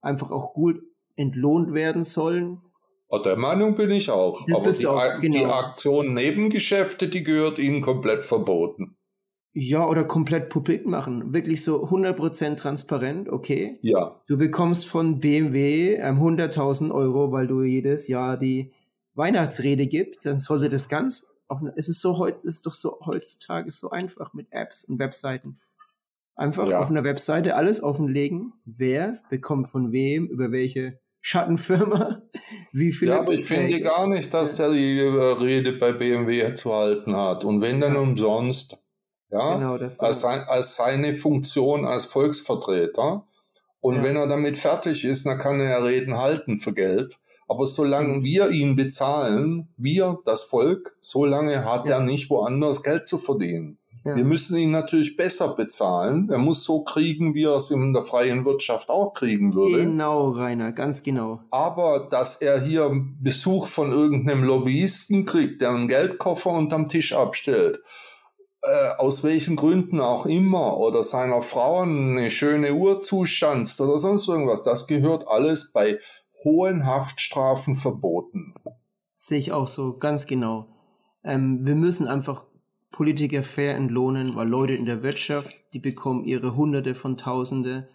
einfach 0.00 0.30
auch 0.30 0.52
gut 0.52 0.82
entlohnt 1.16 1.72
werden 1.74 2.04
sollen. 2.04 2.60
Der 3.24 3.36
Meinung 3.36 3.74
bin 3.74 3.90
ich 3.90 4.10
auch. 4.10 4.44
Das 4.46 4.58
Aber 4.58 4.70
die, 4.70 4.86
auch, 4.86 5.20
genau. 5.20 5.38
die 5.38 5.44
Aktion 5.46 6.12
Nebengeschäfte, 6.12 7.08
die 7.08 7.22
gehört 7.22 7.58
ihnen 7.58 7.80
komplett 7.80 8.24
verboten. 8.24 8.96
Ja, 9.54 9.88
oder 9.88 10.04
komplett 10.04 10.50
publik 10.50 10.86
machen. 10.86 11.32
Wirklich 11.32 11.64
so 11.64 11.84
100% 11.86 12.56
transparent, 12.56 13.28
okay? 13.30 13.78
Ja. 13.82 14.20
Du 14.28 14.36
bekommst 14.36 14.86
von 14.86 15.20
BMW 15.20 15.94
ähm, 15.94 16.20
100.000 16.20 16.92
Euro, 16.92 17.32
weil 17.32 17.46
du 17.46 17.62
jedes 17.62 18.08
Jahr 18.08 18.36
die 18.36 18.72
Weihnachtsrede 19.18 19.86
gibt, 19.86 20.24
dann 20.24 20.38
sollte 20.38 20.68
das 20.68 20.88
ganz 20.88 21.26
offen. 21.48 21.70
Es 21.76 21.88
ist 21.88 22.00
so 22.00 22.18
heute, 22.18 22.46
ist 22.46 22.64
doch 22.64 22.74
so 22.74 22.98
heutzutage 23.04 23.70
so 23.70 23.90
einfach 23.90 24.32
mit 24.32 24.46
Apps 24.50 24.84
und 24.84 24.98
Webseiten. 24.98 25.60
Einfach 26.36 26.68
ja. 26.68 26.78
auf 26.78 26.88
einer 26.88 27.02
Webseite 27.02 27.56
alles 27.56 27.82
offenlegen, 27.82 28.52
wer 28.64 29.20
bekommt 29.28 29.68
von 29.68 29.90
wem, 29.90 30.28
über 30.28 30.52
welche 30.52 31.00
Schattenfirma, 31.20 32.22
wie 32.72 32.92
viele. 32.92 33.12
Ja, 33.12 33.20
aber 33.20 33.32
ich 33.32 33.44
finde 33.44 33.80
gar 33.80 34.06
nicht, 34.06 34.32
dass 34.32 34.56
der 34.56 34.70
die 34.70 35.00
äh, 35.00 35.32
Rede 35.32 35.72
bei 35.72 35.92
BMW 35.92 36.54
zu 36.54 36.72
halten 36.72 37.16
hat. 37.16 37.44
Und 37.44 37.60
wenn 37.60 37.80
dann 37.80 37.96
umsonst, 37.96 38.78
ja, 39.30 39.56
genau, 39.56 39.78
das 39.78 39.98
als, 39.98 40.20
sein, 40.20 40.44
als 40.46 40.76
seine 40.76 41.12
Funktion 41.14 41.84
als 41.84 42.06
Volksvertreter. 42.06 43.26
Und 43.80 43.96
ja. 43.96 44.02
wenn 44.04 44.16
er 44.16 44.28
damit 44.28 44.58
fertig 44.58 45.04
ist, 45.04 45.26
dann 45.26 45.38
kann 45.38 45.60
er 45.60 45.70
ja 45.70 45.78
Reden 45.78 46.16
halten 46.16 46.58
für 46.58 46.72
Geld. 46.72 47.18
Aber 47.48 47.66
solange 47.66 48.22
wir 48.22 48.50
ihn 48.50 48.76
bezahlen, 48.76 49.68
wir, 49.76 50.18
das 50.26 50.44
Volk, 50.44 50.96
solange 51.00 51.64
hat 51.64 51.88
ja. 51.88 51.96
er 51.96 52.00
nicht 52.02 52.28
woanders 52.30 52.82
Geld 52.82 53.06
zu 53.06 53.16
verdienen. 53.16 53.78
Ja. 54.04 54.16
Wir 54.16 54.24
müssen 54.24 54.56
ihn 54.56 54.70
natürlich 54.70 55.16
besser 55.16 55.54
bezahlen. 55.54 56.28
Er 56.30 56.38
muss 56.38 56.64
so 56.64 56.82
kriegen, 56.82 57.34
wie 57.34 57.44
er 57.44 57.56
es 57.56 57.70
in 57.70 57.92
der 57.92 58.02
freien 58.02 58.44
Wirtschaft 58.44 58.90
auch 58.90 59.12
kriegen 59.12 59.54
würde. 59.54 59.84
Genau, 59.84 60.30
Rainer, 60.30 60.72
ganz 60.72 61.02
genau. 61.02 61.40
Aber 61.50 62.08
dass 62.10 62.36
er 62.36 62.60
hier 62.60 62.90
Besuch 63.20 63.66
von 63.66 63.92
irgendeinem 63.92 64.44
Lobbyisten 64.44 65.24
kriegt, 65.24 65.60
der 65.60 65.70
einen 65.70 65.88
Geldkoffer 65.88 66.50
unterm 66.50 66.86
Tisch 66.86 67.12
abstellt, 67.12 67.80
äh, 68.62 68.90
aus 68.98 69.24
welchen 69.24 69.56
Gründen 69.56 70.00
auch 70.00 70.26
immer, 70.26 70.78
oder 70.78 71.02
seiner 71.02 71.42
Frau 71.42 71.82
eine 71.82 72.30
schöne 72.30 72.74
Uhr 72.74 73.00
zuschanzt 73.00 73.80
oder 73.80 73.98
sonst 73.98 74.28
irgendwas, 74.28 74.62
das 74.62 74.86
gehört 74.86 75.28
alles 75.28 75.72
bei 75.72 75.98
hohen 76.44 76.86
Haftstrafen 76.86 77.74
verboten. 77.74 78.54
Sehe 79.14 79.38
ich 79.38 79.52
auch 79.52 79.68
so, 79.68 79.98
ganz 79.98 80.26
genau. 80.26 80.68
Ähm, 81.24 81.66
wir 81.66 81.74
müssen 81.74 82.06
einfach 82.06 82.44
Politiker 82.90 83.42
fair 83.42 83.76
entlohnen, 83.76 84.34
weil 84.34 84.48
Leute 84.48 84.74
in 84.74 84.86
der 84.86 85.02
Wirtschaft, 85.02 85.54
die 85.72 85.78
bekommen 85.78 86.24
ihre 86.24 86.56
Hunderte 86.56 86.94
von 86.94 87.16
Tausende. 87.16 87.88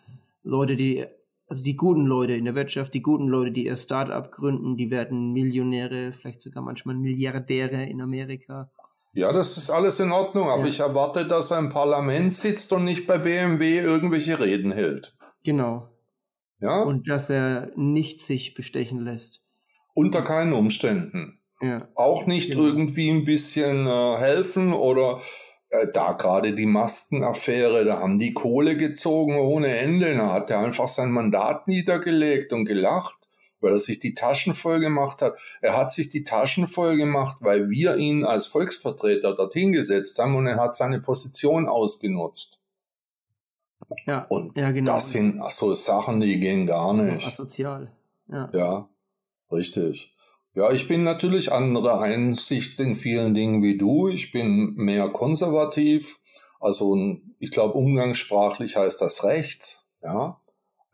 Leute, 0.43 0.75
die, 0.75 1.05
also 1.47 1.63
die 1.63 1.75
guten 1.75 2.05
Leute 2.05 2.33
in 2.33 2.45
der 2.45 2.55
Wirtschaft, 2.55 2.93
die 2.93 3.01
guten 3.01 3.27
Leute, 3.27 3.51
die 3.51 3.65
ihr 3.65 3.75
Start-up 3.75 4.31
gründen, 4.31 4.77
die 4.77 4.91
werden 4.91 5.33
Millionäre, 5.33 6.11
vielleicht 6.13 6.41
sogar 6.41 6.63
manchmal 6.63 6.95
Milliardäre 6.95 7.83
in 7.83 8.01
Amerika. 8.01 8.69
Ja, 9.13 9.31
das 9.31 9.57
ist 9.57 9.69
alles 9.69 9.99
in 9.99 10.11
Ordnung, 10.11 10.49
aber 10.49 10.63
ja. 10.63 10.67
ich 10.69 10.79
erwarte, 10.79 11.27
dass 11.27 11.51
er 11.51 11.59
im 11.59 11.69
Parlament 11.69 12.33
sitzt 12.33 12.73
und 12.73 12.83
nicht 12.83 13.05
bei 13.05 13.19
BMW 13.19 13.79
irgendwelche 13.79 14.39
Reden 14.39 14.71
hält. 14.71 15.15
Genau. 15.43 15.89
Ja. 16.63 16.81
Und 16.81 17.09
dass 17.09 17.29
er 17.29 17.71
nicht 17.75 18.21
sich 18.21 18.53
bestechen 18.53 18.99
lässt. 18.99 19.41
Unter 19.93 20.21
keinen 20.21 20.53
Umständen. 20.53 21.39
Ja. 21.61 21.89
Auch 21.95 22.25
nicht 22.25 22.51
genau. 22.51 22.63
irgendwie 22.63 23.09
ein 23.09 23.25
bisschen 23.25 23.85
äh, 23.85 24.17
helfen 24.17 24.71
oder 24.71 25.21
äh, 25.69 25.87
da 25.93 26.13
gerade 26.13 26.53
die 26.53 26.65
Maskenaffäre, 26.65 27.83
da 27.83 27.99
haben 27.99 28.17
die 28.17 28.33
Kohle 28.33 28.77
gezogen 28.77 29.35
ohne 29.35 29.77
Ende. 29.77 30.15
Da 30.15 30.31
hat 30.31 30.49
er 30.51 30.59
einfach 30.59 30.87
sein 30.87 31.11
Mandat 31.11 31.67
niedergelegt 31.67 32.53
und 32.53 32.63
gelacht, 32.63 33.27
weil 33.59 33.73
er 33.73 33.79
sich 33.79 33.99
die 33.99 34.13
Taschen 34.13 34.53
voll 34.53 34.79
gemacht 34.79 35.21
hat. 35.21 35.37
Er 35.61 35.75
hat 35.75 35.91
sich 35.91 36.09
die 36.09 36.23
Taschen 36.23 36.69
voll 36.69 36.95
gemacht, 36.95 37.37
weil 37.41 37.69
wir 37.69 37.97
ihn 37.97 38.23
als 38.23 38.47
Volksvertreter 38.47 39.35
dorthin 39.35 39.73
gesetzt 39.73 40.17
haben 40.17 40.35
und 40.35 40.47
er 40.47 40.61
hat 40.61 40.75
seine 40.75 41.01
Position 41.01 41.67
ausgenutzt. 41.67 42.62
Ja, 44.05 44.25
und 44.29 44.57
ja, 44.57 44.71
genau. 44.71 44.93
das 44.93 45.11
sind 45.11 45.41
so 45.51 45.73
Sachen, 45.73 46.19
die 46.19 46.39
gehen 46.39 46.65
gar 46.65 46.93
nicht. 46.93 47.25
Asozial. 47.25 47.91
Ja. 48.27 48.49
ja, 48.53 48.89
richtig. 49.51 50.15
Ja, 50.55 50.71
ich 50.71 50.87
bin 50.87 51.03
natürlich 51.03 51.51
anderer 51.51 52.01
Einsicht 52.01 52.79
in 52.79 52.95
vielen 52.95 53.33
Dingen 53.33 53.63
wie 53.63 53.77
du. 53.77 54.07
Ich 54.07 54.31
bin 54.31 54.75
mehr 54.75 55.09
konservativ. 55.09 56.19
Also 56.59 56.95
ich 57.39 57.51
glaube, 57.51 57.73
umgangssprachlich 57.73 58.75
heißt 58.75 59.01
das 59.01 59.23
rechts. 59.23 59.89
Ja. 60.03 60.39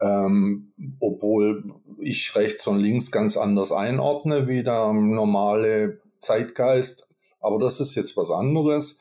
Ähm, 0.01 0.71
obwohl 1.01 1.75
ich 1.99 2.35
rechts 2.35 2.65
und 2.67 2.79
links 2.79 3.11
ganz 3.11 3.35
anders 3.35 3.73
einordne 3.73 4.47
wie 4.47 4.63
der 4.63 4.93
normale 4.93 5.99
Zeitgeist. 6.21 7.09
Aber 7.41 7.59
das 7.59 7.81
ist 7.81 7.95
jetzt 7.95 8.15
was 8.15 8.31
anderes. 8.31 8.99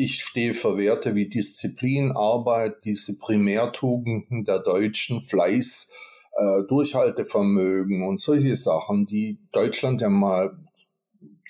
Ich 0.00 0.22
stehe 0.22 0.54
für 0.54 0.78
Werte 0.78 1.16
wie 1.16 1.28
Disziplin, 1.28 2.12
Arbeit, 2.12 2.84
diese 2.84 3.18
Primärtugenden 3.18 4.44
der 4.44 4.60
Deutschen, 4.60 5.22
Fleiß, 5.22 5.92
äh, 6.36 6.62
Durchhaltevermögen 6.68 8.06
und 8.06 8.20
solche 8.20 8.54
Sachen, 8.54 9.06
die 9.06 9.40
Deutschland 9.50 10.00
ja 10.00 10.08
mal 10.08 10.56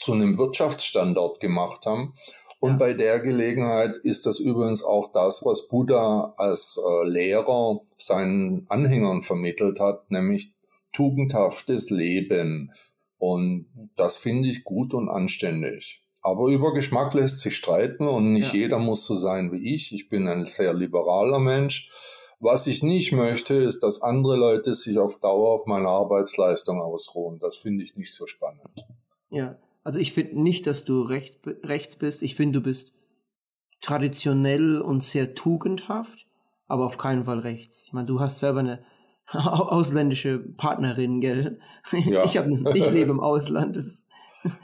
zu 0.01 0.15
einem 0.15 0.39
Wirtschaftsstandort 0.39 1.41
gemacht 1.41 1.85
haben. 1.85 2.15
Und 2.59 2.71
ja. 2.71 2.77
bei 2.79 2.95
der 2.95 3.21
Gelegenheit 3.21 3.99
ist 3.99 4.25
das 4.25 4.39
übrigens 4.39 4.83
auch 4.83 5.13
das, 5.13 5.45
was 5.45 5.69
Buddha 5.69 6.33
als 6.39 6.81
äh, 6.83 7.07
Lehrer 7.07 7.83
seinen 7.99 8.65
Anhängern 8.71 9.21
vermittelt 9.21 9.79
hat, 9.79 10.11
nämlich 10.11 10.55
tugendhaftes 10.95 11.91
Leben. 11.91 12.73
Und 13.19 13.67
das 13.97 14.17
finde 14.17 14.49
ich 14.49 14.65
gut 14.65 14.95
und 14.95 15.11
anständig. 15.11 16.03
Aber 16.29 16.49
über 16.49 16.75
Geschmack 16.75 17.15
lässt 17.15 17.39
sich 17.39 17.57
streiten 17.57 18.07
und 18.07 18.35
nicht 18.35 18.53
ja. 18.53 18.61
jeder 18.61 18.79
muss 18.79 19.07
so 19.07 19.15
sein 19.15 19.51
wie 19.51 19.75
ich. 19.75 19.95
Ich 19.95 20.11
bin 20.11 20.29
ein 20.29 20.45
sehr 20.45 20.75
liberaler 20.75 21.39
Mensch. 21.39 21.91
Was 22.39 22.67
ich 22.67 22.83
nicht 22.83 23.13
möchte, 23.13 23.55
ist, 23.55 23.83
dass 23.83 24.03
andere 24.03 24.37
Leute 24.37 24.75
sich 24.75 24.99
auf 24.99 25.19
Dauer 25.21 25.53
auf 25.53 25.65
meine 25.67 25.89
Arbeitsleistung 25.89 26.83
ausruhen. 26.83 27.39
Das 27.39 27.57
finde 27.57 27.83
ich 27.83 27.97
nicht 27.97 28.15
so 28.15 28.27
spannend. 28.27 28.87
Ja, 29.31 29.57
also 29.85 29.99
ich 29.99 30.13
finde 30.13 30.41
nicht, 30.41 30.67
dass 30.67 30.85
du 30.85 31.01
recht, 31.01 31.41
rechts 31.65 31.97
bist. 31.97 32.23
Ich 32.23 32.35
finde, 32.35 32.59
du 32.59 32.63
bist 32.63 32.93
traditionell 33.81 34.83
und 34.83 35.03
sehr 35.03 35.35
tugendhaft, 35.35 36.27
aber 36.67 36.85
auf 36.85 36.99
keinen 36.99 37.25
Fall 37.25 37.39
rechts. 37.39 37.85
Ich 37.87 37.95
meine, 37.95 38.07
du 38.07 38.21
hast 38.21 38.39
selber 38.39 38.61
eine 38.61 38.85
ausländische 39.33 40.39
Partnerin, 40.39 41.23
gell? 41.23 41.59
Ja. 41.93 42.23
Ich, 42.25 42.37
hab, 42.37 42.47
ich 42.47 42.91
lebe 42.91 43.13
im 43.13 43.21
Ausland. 43.21 43.79
Das 43.79 44.07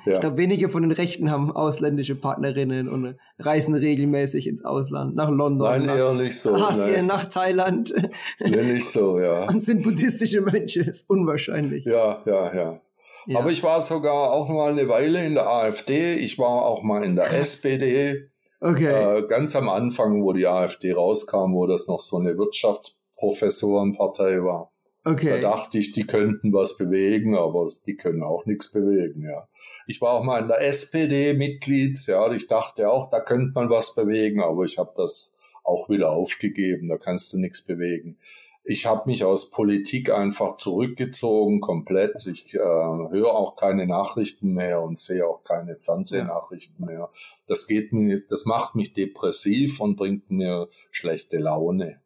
ja. 0.05 0.15
Ich 0.15 0.21
glaube, 0.21 0.37
wenige 0.37 0.69
von 0.69 0.83
den 0.83 0.93
Rechten 0.93 1.31
haben 1.31 1.55
ausländische 1.55 2.15
Partnerinnen 2.15 2.89
und 2.89 3.17
reisen 3.39 3.75
regelmäßig 3.75 4.47
ins 4.47 4.65
Ausland, 4.65 5.17
nach 5.17 5.31
London. 5.31 5.69
Nein, 5.69 5.87
nach 5.87 5.97
eher 5.97 6.15
nicht 6.15 6.39
so. 6.39 6.55
Asien, 6.55 6.93
nein. 6.93 7.07
nach 7.07 7.27
Thailand. 7.27 7.95
Nee, 8.41 8.73
nicht 8.73 8.89
so, 8.89 9.21
ja. 9.21 9.49
Und 9.49 9.65
sind 9.65 9.83
buddhistische 9.83 10.41
Mönche, 10.41 10.81
ist 10.81 11.09
unwahrscheinlich. 11.09 11.85
Ja, 11.85 12.23
ja, 12.27 12.55
ja. 12.55 12.81
Ja. 13.27 13.39
Aber 13.39 13.51
ich 13.51 13.63
war 13.63 13.81
sogar 13.81 14.33
auch 14.33 14.49
mal 14.49 14.73
eine 14.73 14.89
Weile 14.89 15.25
in 15.25 15.35
der 15.35 15.49
AfD, 15.49 16.15
ich 16.15 16.39
war 16.39 16.67
auch 16.67 16.83
mal 16.83 17.05
in 17.05 17.17
der 17.17 17.27
Krass. 17.27 17.55
SPD. 17.55 18.31
Okay. 18.61 18.87
Äh, 18.87 19.27
ganz 19.29 19.55
am 19.57 19.69
Anfang, 19.69 20.23
wo 20.23 20.33
die 20.33 20.47
AfD 20.47 20.93
rauskam, 20.93 21.55
wo 21.55 21.67
das 21.67 21.89
noch 21.89 22.01
so 22.01 22.19
eine 22.19 22.39
Wirtschaftsprofessorenpartei 22.39 24.43
war. 24.43 24.73
Okay. 25.07 25.41
Da 25.41 25.51
dachte 25.51 25.79
ich, 25.79 25.93
die 25.93 26.07
könnten 26.07 26.53
was 26.55 26.79
bewegen, 26.79 27.37
aber 27.37 27.67
die 27.87 27.97
können 27.97 28.23
auch 28.23 28.47
nichts 28.47 28.73
bewegen, 28.73 29.23
ja. 29.23 29.49
Ich 29.87 30.01
war 30.01 30.15
auch 30.15 30.25
mal 30.25 30.41
in 30.41 30.49
der 30.49 30.63
SPD 30.63 31.35
Mitglied, 31.35 31.99
ja, 32.07 32.33
ich 32.33 32.47
dachte 32.47 32.91
auch, 32.91 33.11
da 33.11 33.21
könnte 33.21 33.53
man 33.55 33.69
was 33.69 33.95
bewegen, 33.95 34.41
aber 34.41 34.65
ich 34.65 34.79
habe 34.79 34.93
das 34.97 35.37
auch 35.63 35.91
wieder 35.91 36.11
aufgegeben, 36.11 36.89
da 36.89 36.97
kannst 36.97 37.33
du 37.33 37.39
nichts 37.39 37.63
bewegen. 37.63 38.19
Ich 38.67 38.87
habe 38.87 39.11
mich 39.11 39.25
aus 39.25 39.51
Politik 39.51 40.11
einfach 40.11 40.57
zurückgezogen, 40.57 41.61
komplett. 41.61 42.27
Ich 42.27 42.55
äh, 42.55 42.59
höre 42.59 43.35
auch 43.35 43.57
keine 43.57 43.87
Nachrichten 43.87 44.55
mehr 44.55 44.81
und 44.81 44.97
sehe 44.97 45.27
auch 45.29 45.45
keine 45.45 45.77
Fernsehnachrichten 45.77 46.87
mehr. 46.87 47.11
Das 47.47 47.67
geht 47.67 47.93
mir, 47.93 48.23
das 48.27 48.47
macht 48.47 48.75
mich 48.75 48.95
depressiv 48.95 49.81
und 49.81 49.97
bringt 49.97 50.31
mir 50.31 50.69
schlechte 50.91 51.37
Laune. 51.37 52.01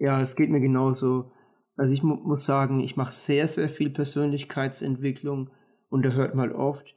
Ja, 0.00 0.20
es 0.20 0.34
geht 0.34 0.50
mir 0.50 0.60
genauso. 0.60 1.30
Also 1.76 1.92
ich 1.92 2.02
mu 2.02 2.16
muss 2.16 2.44
sagen, 2.44 2.80
ich 2.80 2.96
mache 2.96 3.12
sehr, 3.12 3.46
sehr 3.46 3.68
viel 3.68 3.90
Persönlichkeitsentwicklung 3.90 5.50
und 5.88 6.04
da 6.04 6.10
hört 6.10 6.34
man 6.34 6.52
oft, 6.52 6.94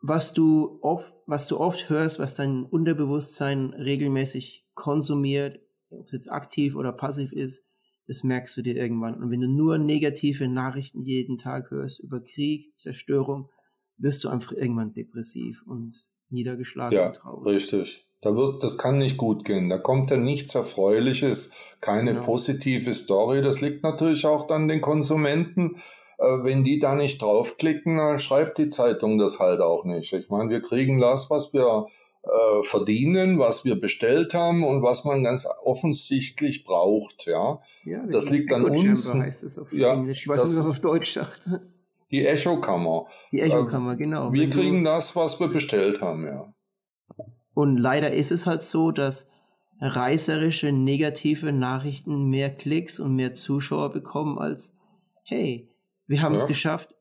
was 0.00 0.34
du 0.34 0.78
oft, 0.82 1.14
was 1.26 1.46
du 1.46 1.58
oft 1.58 1.88
hörst, 1.88 2.18
was 2.18 2.34
dein 2.34 2.64
Unterbewusstsein 2.64 3.74
regelmäßig 3.74 4.66
konsumiert, 4.74 5.60
ob 5.90 6.06
es 6.06 6.12
jetzt 6.12 6.30
aktiv 6.30 6.76
oder 6.76 6.92
passiv 6.92 7.32
ist, 7.32 7.64
das 8.06 8.22
merkst 8.22 8.56
du 8.56 8.62
dir 8.62 8.76
irgendwann. 8.76 9.14
Und 9.14 9.30
wenn 9.30 9.40
du 9.40 9.48
nur 9.48 9.78
negative 9.78 10.48
Nachrichten 10.48 11.00
jeden 11.00 11.38
Tag 11.38 11.70
hörst 11.70 12.00
über 12.00 12.20
Krieg, 12.22 12.76
Zerstörung, 12.76 13.50
wirst 13.96 14.24
du 14.24 14.28
einfach 14.28 14.52
irgendwann 14.52 14.92
depressiv 14.92 15.62
und 15.66 16.06
niedergeschlagen 16.28 16.96
ja, 16.98 17.06
und 17.06 17.16
traurig. 17.16 17.54
Richtig. 17.54 18.03
Da 18.24 18.34
wird, 18.34 18.62
das 18.64 18.78
kann 18.78 18.96
nicht 18.96 19.18
gut 19.18 19.44
gehen. 19.44 19.68
Da 19.68 19.76
kommt 19.76 20.10
ja 20.10 20.16
nichts 20.16 20.54
Erfreuliches, 20.54 21.50
keine 21.82 22.14
genau. 22.14 22.24
positive 22.24 22.94
Story. 22.94 23.42
Das 23.42 23.60
liegt 23.60 23.82
natürlich 23.82 24.24
auch 24.24 24.46
dann 24.46 24.66
den 24.66 24.80
Konsumenten. 24.80 25.76
Äh, 26.18 26.42
wenn 26.42 26.64
die 26.64 26.78
da 26.78 26.94
nicht 26.94 27.20
draufklicken, 27.20 27.98
dann 27.98 28.18
schreibt 28.18 28.56
die 28.56 28.68
Zeitung 28.68 29.18
das 29.18 29.40
halt 29.40 29.60
auch 29.60 29.84
nicht. 29.84 30.12
Ich 30.14 30.30
meine, 30.30 30.48
wir 30.48 30.62
kriegen 30.62 31.00
das, 31.00 31.28
was 31.28 31.52
wir 31.52 31.86
äh, 32.22 32.62
verdienen, 32.62 33.38
was 33.38 33.66
wir 33.66 33.78
bestellt 33.78 34.32
haben 34.32 34.64
und 34.64 34.82
was 34.82 35.04
man 35.04 35.22
ganz 35.22 35.46
offensichtlich 35.62 36.64
braucht. 36.64 37.26
Ja, 37.26 37.60
ja 37.84 38.06
das 38.06 38.30
liegt 38.30 38.54
an 38.54 38.64
uns. 38.64 39.12
Heißt 39.12 39.42
es 39.42 39.58
auf 39.58 39.70
ja, 39.70 39.92
Englisch. 39.92 40.22
Ich 40.22 40.28
weiß 40.28 40.44
nicht, 40.44 40.58
was 40.60 40.70
auf 40.70 40.80
Deutsch 40.80 41.12
sagt. 41.12 41.42
Die 42.10 42.24
Echokammer. 42.24 43.06
Die 43.32 43.40
Echokammer, 43.40 43.92
äh, 43.92 43.96
genau. 43.96 44.32
Wir 44.32 44.48
kriegen 44.48 44.82
das, 44.82 45.14
was 45.14 45.38
wir 45.40 45.48
bestellt 45.48 46.00
haben, 46.00 46.24
ja. 46.24 46.54
Und 47.54 47.78
leider 47.78 48.12
ist 48.12 48.32
es 48.32 48.46
halt 48.46 48.62
so, 48.62 48.90
dass 48.90 49.28
reißerische, 49.80 50.72
negative 50.72 51.52
Nachrichten 51.52 52.28
mehr 52.30 52.54
Klicks 52.54 52.98
und 52.98 53.14
mehr 53.14 53.34
Zuschauer 53.34 53.92
bekommen 53.92 54.38
als, 54.38 54.74
hey, 55.22 55.68
wir 56.06 56.22
haben 56.22 56.34
ja. 56.34 56.42
es 56.42 56.46
geschafft, 56.46 56.94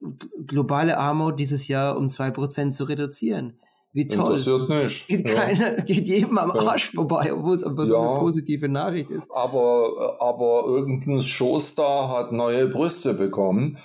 globale 0.46 0.98
Armut 0.98 1.40
dieses 1.40 1.68
Jahr 1.68 1.98
um 1.98 2.08
2% 2.08 2.72
zu 2.72 2.86
reduzieren. 2.86 3.60
Wie 3.92 4.08
toll. 4.08 4.32
Interessiert 4.32 4.70
nicht. 4.70 5.08
Geht, 5.08 5.28
ja. 5.28 5.34
keiner, 5.36 5.76
geht 5.84 6.08
jedem 6.08 6.38
am 6.40 6.52
Arsch 6.52 6.94
ja. 6.94 6.96
vorbei, 6.96 7.32
obwohl 7.32 7.56
es 7.56 7.64
einfach 7.64 7.86
so 7.86 7.98
eine 7.98 8.20
positive 8.20 8.68
Nachricht 8.68 9.12
ist. 9.12 9.30
Aber, 9.32 10.18
aber 10.20 10.64
irgendein 10.66 11.22
Showstar 11.22 12.10
hat 12.10 12.32
neue 12.32 12.68
Brüste 12.68 13.14
bekommen. 13.14 13.78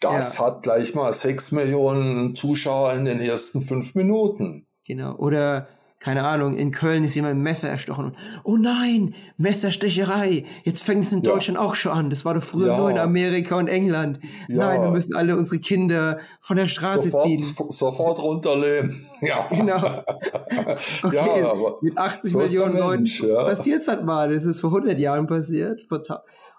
Das 0.00 0.40
hat 0.40 0.64
gleich 0.64 0.94
mal 0.94 1.12
sechs 1.12 1.52
Millionen 1.52 2.34
Zuschauer 2.34 2.92
in 2.94 3.04
den 3.04 3.20
ersten 3.20 3.60
fünf 3.60 3.94
Minuten. 3.94 4.66
Genau. 4.86 5.16
Oder 5.16 5.68
keine 6.04 6.24
Ahnung, 6.24 6.54
in 6.54 6.70
Köln 6.70 7.02
ist 7.02 7.14
jemand 7.14 7.36
mit 7.36 7.44
Messer 7.44 7.70
erstochen. 7.70 8.08
Und, 8.08 8.16
oh 8.42 8.58
nein, 8.58 9.14
Messerstecherei. 9.38 10.44
Jetzt 10.62 10.82
fängt 10.82 11.06
es 11.06 11.12
in 11.12 11.22
Deutschland 11.22 11.58
ja. 11.58 11.64
auch 11.64 11.74
schon 11.74 11.92
an. 11.92 12.10
Das 12.10 12.26
war 12.26 12.34
doch 12.34 12.44
früher 12.44 12.72
ja. 12.72 12.76
nur 12.76 12.90
in 12.90 12.98
Amerika 12.98 13.56
und 13.56 13.68
England. 13.68 14.18
Ja. 14.48 14.66
Nein, 14.66 14.82
wir 14.82 14.90
müssen 14.90 15.16
alle 15.16 15.34
unsere 15.34 15.60
Kinder 15.60 16.18
von 16.42 16.58
der 16.58 16.68
Straße 16.68 17.04
sofort, 17.08 17.24
ziehen. 17.24 17.54
Sofort 17.70 18.22
runterlehnen. 18.22 19.06
Ja. 19.22 19.48
Genau. 19.48 20.02
Okay, 21.02 21.40
ja, 21.40 21.50
aber 21.50 21.78
mit 21.80 21.96
80 21.96 22.32
so 22.32 22.38
Millionen 22.38 22.76
Leuten 22.76 23.04
ja. 23.04 23.44
passiert 23.44 23.80
es 23.80 23.88
halt 23.88 24.04
mal. 24.04 24.32
Das 24.32 24.44
ist 24.44 24.60
vor 24.60 24.70
100 24.70 24.98
Jahren 24.98 25.26
passiert. 25.26 25.80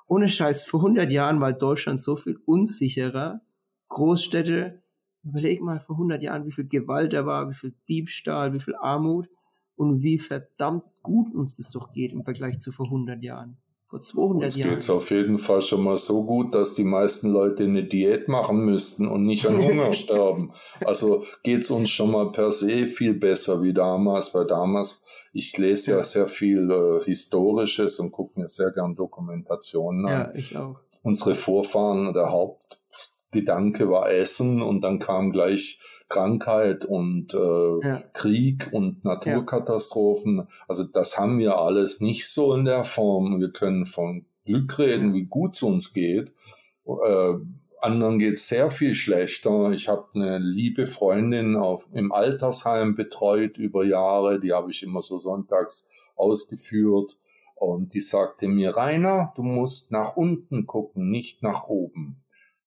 ohne 0.08 0.28
Scheiß, 0.28 0.64
vor 0.64 0.80
100 0.80 1.12
Jahren 1.12 1.40
war 1.40 1.54
Deutschland 1.54 2.02
so 2.02 2.16
viel 2.16 2.38
unsicherer. 2.46 3.42
Großstädte 3.90 4.82
Überleg 5.26 5.62
mal 5.62 5.80
vor 5.80 5.96
100 5.96 6.22
Jahren, 6.22 6.46
wie 6.46 6.52
viel 6.52 6.68
Gewalt 6.68 7.14
da 7.14 7.26
war, 7.26 7.50
wie 7.50 7.56
viel 7.56 7.74
Diebstahl, 7.90 8.54
wie 8.54 8.60
viel 8.60 8.76
Armut 8.76 9.28
und 9.76 10.04
wie 10.04 10.20
verdammt 10.20 10.84
gut 11.02 11.34
uns 11.34 11.56
das 11.58 11.72
doch 11.72 11.92
geht 11.92 12.14
im 12.14 12.24
Vergleich 12.24 12.60
zu 12.60 12.72
vor 12.72 12.86
100 12.86 13.24
Jahren. 13.24 13.58
Vor 13.88 14.02
200 14.02 14.44
uns 14.44 14.56
Jahren. 14.56 14.78
Es 14.78 14.88
geht 14.88 14.96
auf 14.96 15.12
jeden 15.12 15.38
Fall 15.38 15.62
schon 15.62 15.84
mal 15.84 15.98
so 15.98 16.26
gut, 16.26 16.56
dass 16.56 16.74
die 16.74 16.84
meisten 16.84 17.30
Leute 17.30 17.64
eine 17.64 17.84
Diät 17.84 18.28
machen 18.28 18.66
müssten 18.66 19.08
und 19.08 19.24
nicht 19.24 19.46
an 19.46 19.62
Hunger 19.62 19.94
sterben. 19.94 20.52
Also 20.84 21.24
geht 21.44 21.62
es 21.62 21.70
uns 21.70 21.90
schon 21.90 22.12
mal 22.12 22.32
per 22.32 22.52
se 22.52 22.88
viel 22.88 23.14
besser 23.14 23.62
wie 23.62 23.74
damals, 23.74 24.34
weil 24.34 24.48
damals, 24.48 25.04
ich 25.34 25.56
lese 25.58 25.92
ja, 25.92 25.98
ja 25.98 26.04
sehr 26.04 26.28
viel 26.28 26.70
äh, 26.72 27.04
Historisches 27.04 28.00
und 28.00 28.12
gucke 28.12 28.40
mir 28.40 28.48
sehr 28.48 28.72
gern 28.72 28.96
Dokumentationen 28.96 30.06
an. 30.08 30.12
Ja, 30.12 30.36
ich 30.36 30.58
auch. 30.58 30.80
Unsere 31.04 31.36
Vorfahren, 31.36 32.14
der 32.14 32.32
Hauptgedanke 33.36 33.90
war 33.90 34.12
Essen 34.12 34.62
und 34.62 34.84
dann 34.84 35.00
kam 35.00 35.32
gleich 35.32 35.80
Krankheit 36.08 36.86
und 36.86 37.34
äh, 37.34 37.88
ja. 37.88 38.04
Krieg 38.14 38.70
und 38.72 39.04
Naturkatastrophen. 39.04 40.38
Ja. 40.38 40.48
Also 40.68 40.84
das 40.84 41.18
haben 41.18 41.40
wir 41.40 41.58
alles 41.58 42.00
nicht 42.00 42.30
so 42.30 42.54
in 42.54 42.66
der 42.66 42.84
Form. 42.84 43.40
Wir 43.40 43.52
können 43.52 43.86
von 43.86 44.26
Glück 44.46 44.78
reden, 44.80 45.14
wie 45.14 45.26
gut 45.26 45.56
es 45.56 45.64
uns 45.64 45.94
geht. 45.94 46.32
Äh, 46.86 47.34
anderen 47.82 48.20
geht 48.20 48.34
es 48.34 48.48
sehr 48.48 48.72
viel 48.72 48.94
schlechter. 48.94 49.72
Ich 49.72 49.90
habe 49.90 50.08
eine 50.14 50.38
liebe 50.38 50.88
Freundin 50.88 51.56
auf, 51.56 51.88
im 51.94 52.12
Altersheim 52.12 52.96
betreut 52.96 53.58
über 53.58 53.84
Jahre. 53.84 54.40
Die 54.40 54.54
habe 54.54 54.72
ich 54.72 54.84
immer 54.84 55.02
so 55.02 55.18
sonntags 55.18 55.90
ausgeführt. 56.16 57.18
Und 57.56 57.94
die 57.94 58.00
sagte 58.00 58.48
mir, 58.48 58.76
Rainer, 58.76 59.34
du 59.36 59.42
musst 59.42 59.92
nach 59.92 60.16
unten 60.16 60.68
gucken, 60.68 61.10
nicht 61.10 61.42
nach 61.42 61.68
oben. 61.68 62.25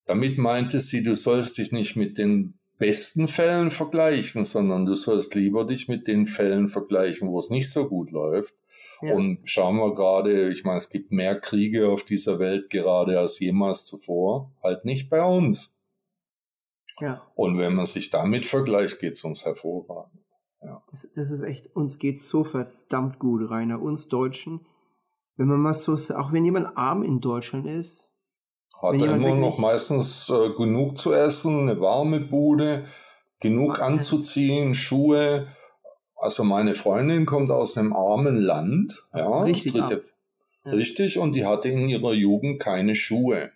Damit 0.09 0.39
meinte 0.39 0.81
sie, 0.81 1.03
du 1.03 1.15
sollst 1.15 1.59
dich 1.59 1.71
nicht 1.71 1.95
mit 1.95 2.17
den 2.17 2.59
besten 2.79 3.29
Fällen 3.29 3.71
vergleichen, 3.71 4.43
sondern 4.43 4.87
du 4.87 4.95
sollst 4.95 5.35
lieber 5.35 5.67
dich 5.67 5.87
mit 5.87 6.07
den 6.07 6.27
Fällen 6.27 6.69
vergleichen, 6.69 7.29
wo 7.29 7.39
es 7.39 7.51
nicht 7.51 7.71
so 7.71 7.91
gut 7.91 8.11
läuft. 8.11 8.55
Ja. 9.03 9.15
Und 9.15 9.41
schauen 9.45 9.77
wir 9.77 9.93
gerade, 9.93 10.49
ich 10.51 10.65
meine, 10.65 10.79
es 10.79 10.89
gibt 10.89 11.13
mehr 11.13 11.39
Kriege 11.39 11.89
auf 11.89 12.05
dieser 12.05 12.39
Welt 12.39 12.71
gerade 12.71 13.19
als 13.19 13.39
jemals 13.39 13.85
zuvor, 13.85 14.51
halt 14.63 14.87
nicht 14.87 15.11
bei 15.11 15.23
uns. 15.23 15.79
Ja. 17.01 17.23
Und 17.35 17.59
wenn 17.59 17.75
man 17.75 17.85
sich 17.85 18.09
damit 18.09 18.47
vergleicht, 18.47 19.01
geht 19.01 19.13
es 19.13 19.25
uns 19.25 19.45
hervorragend. 19.45 20.25
Ja. 20.63 20.83
Das, 20.91 21.07
das 21.15 21.31
ist 21.31 21.43
echt, 21.43 21.77
uns 21.77 21.99
geht 21.99 22.19
so 22.23 22.45
verdammt 22.45 23.19
gut, 23.19 23.51
Rainer, 23.51 23.83
uns 23.83 24.09
Deutschen. 24.09 24.67
Wenn 25.37 25.49
man 25.49 25.61
mal 25.61 25.75
so, 25.75 25.93
auch 26.17 26.33
wenn 26.33 26.47
jemand 26.47 26.79
arm 26.79 27.03
in 27.03 27.21
Deutschland 27.21 27.67
ist, 27.67 28.08
hat 28.83 28.95
er 28.95 29.17
immer 29.17 29.35
noch 29.35 29.59
meistens 29.59 30.31
äh, 30.31 30.51
genug 30.57 30.99
zu 30.99 31.13
essen, 31.13 31.69
eine 31.69 31.81
warme 31.81 32.21
Bude, 32.21 32.85
genug 33.41 33.81
anzuziehen, 33.81 34.75
Schuhe. 34.75 35.49
Also 36.17 36.45
meine 36.45 36.75
Freundin 36.75 37.27
kommt 37.27 37.51
aus 37.51 37.77
einem 37.77 37.93
armen 37.93 38.37
Land, 38.37 39.05
ja, 39.15 39.43
richtig, 39.43 39.73
dritte, 39.73 40.05
ja. 40.65 40.73
richtig, 40.73 41.19
und 41.19 41.35
die 41.35 41.47
hatte 41.47 41.69
in 41.69 41.89
ihrer 41.89 42.13
Jugend 42.13 42.61
keine 42.61 42.95
Schuhe. 42.95 43.53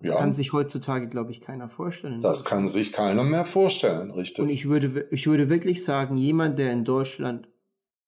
Das 0.00 0.10
ja. 0.10 0.16
kann 0.16 0.32
sich 0.32 0.52
heutzutage, 0.52 1.08
glaube 1.08 1.30
ich, 1.30 1.40
keiner 1.40 1.68
vorstellen. 1.68 2.22
Das 2.22 2.44
kann 2.44 2.66
sich 2.66 2.92
keiner 2.92 3.22
mehr 3.22 3.44
vorstellen, 3.44 4.10
richtig. 4.10 4.42
Und 4.42 4.48
ich 4.48 4.68
würde, 4.68 5.06
ich 5.10 5.26
würde 5.26 5.48
wirklich 5.48 5.84
sagen, 5.84 6.16
jemand, 6.16 6.58
der 6.58 6.72
in 6.72 6.84
Deutschland 6.84 7.48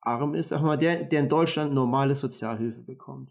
arm 0.01 0.35
ist, 0.35 0.49
sag 0.49 0.63
mal, 0.63 0.77
der, 0.77 1.05
der 1.05 1.21
in 1.21 1.29
Deutschland 1.29 1.73
normale 1.75 2.15
Sozialhilfe 2.15 2.83
bekommt, 2.83 3.31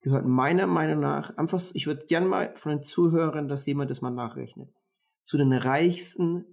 gehört 0.00 0.26
meiner 0.26 0.66
Meinung 0.66 1.00
nach 1.00 1.36
einfach, 1.36 1.60
ich 1.74 1.86
würde 1.86 2.06
gerne 2.06 2.26
mal 2.26 2.52
von 2.56 2.72
den 2.72 2.82
Zuhörern, 2.82 3.48
dass 3.48 3.66
jemand 3.66 3.90
das 3.90 4.00
mal 4.00 4.10
nachrechnet, 4.10 4.70
zu 5.24 5.36
den 5.36 5.52
reichsten 5.52 6.44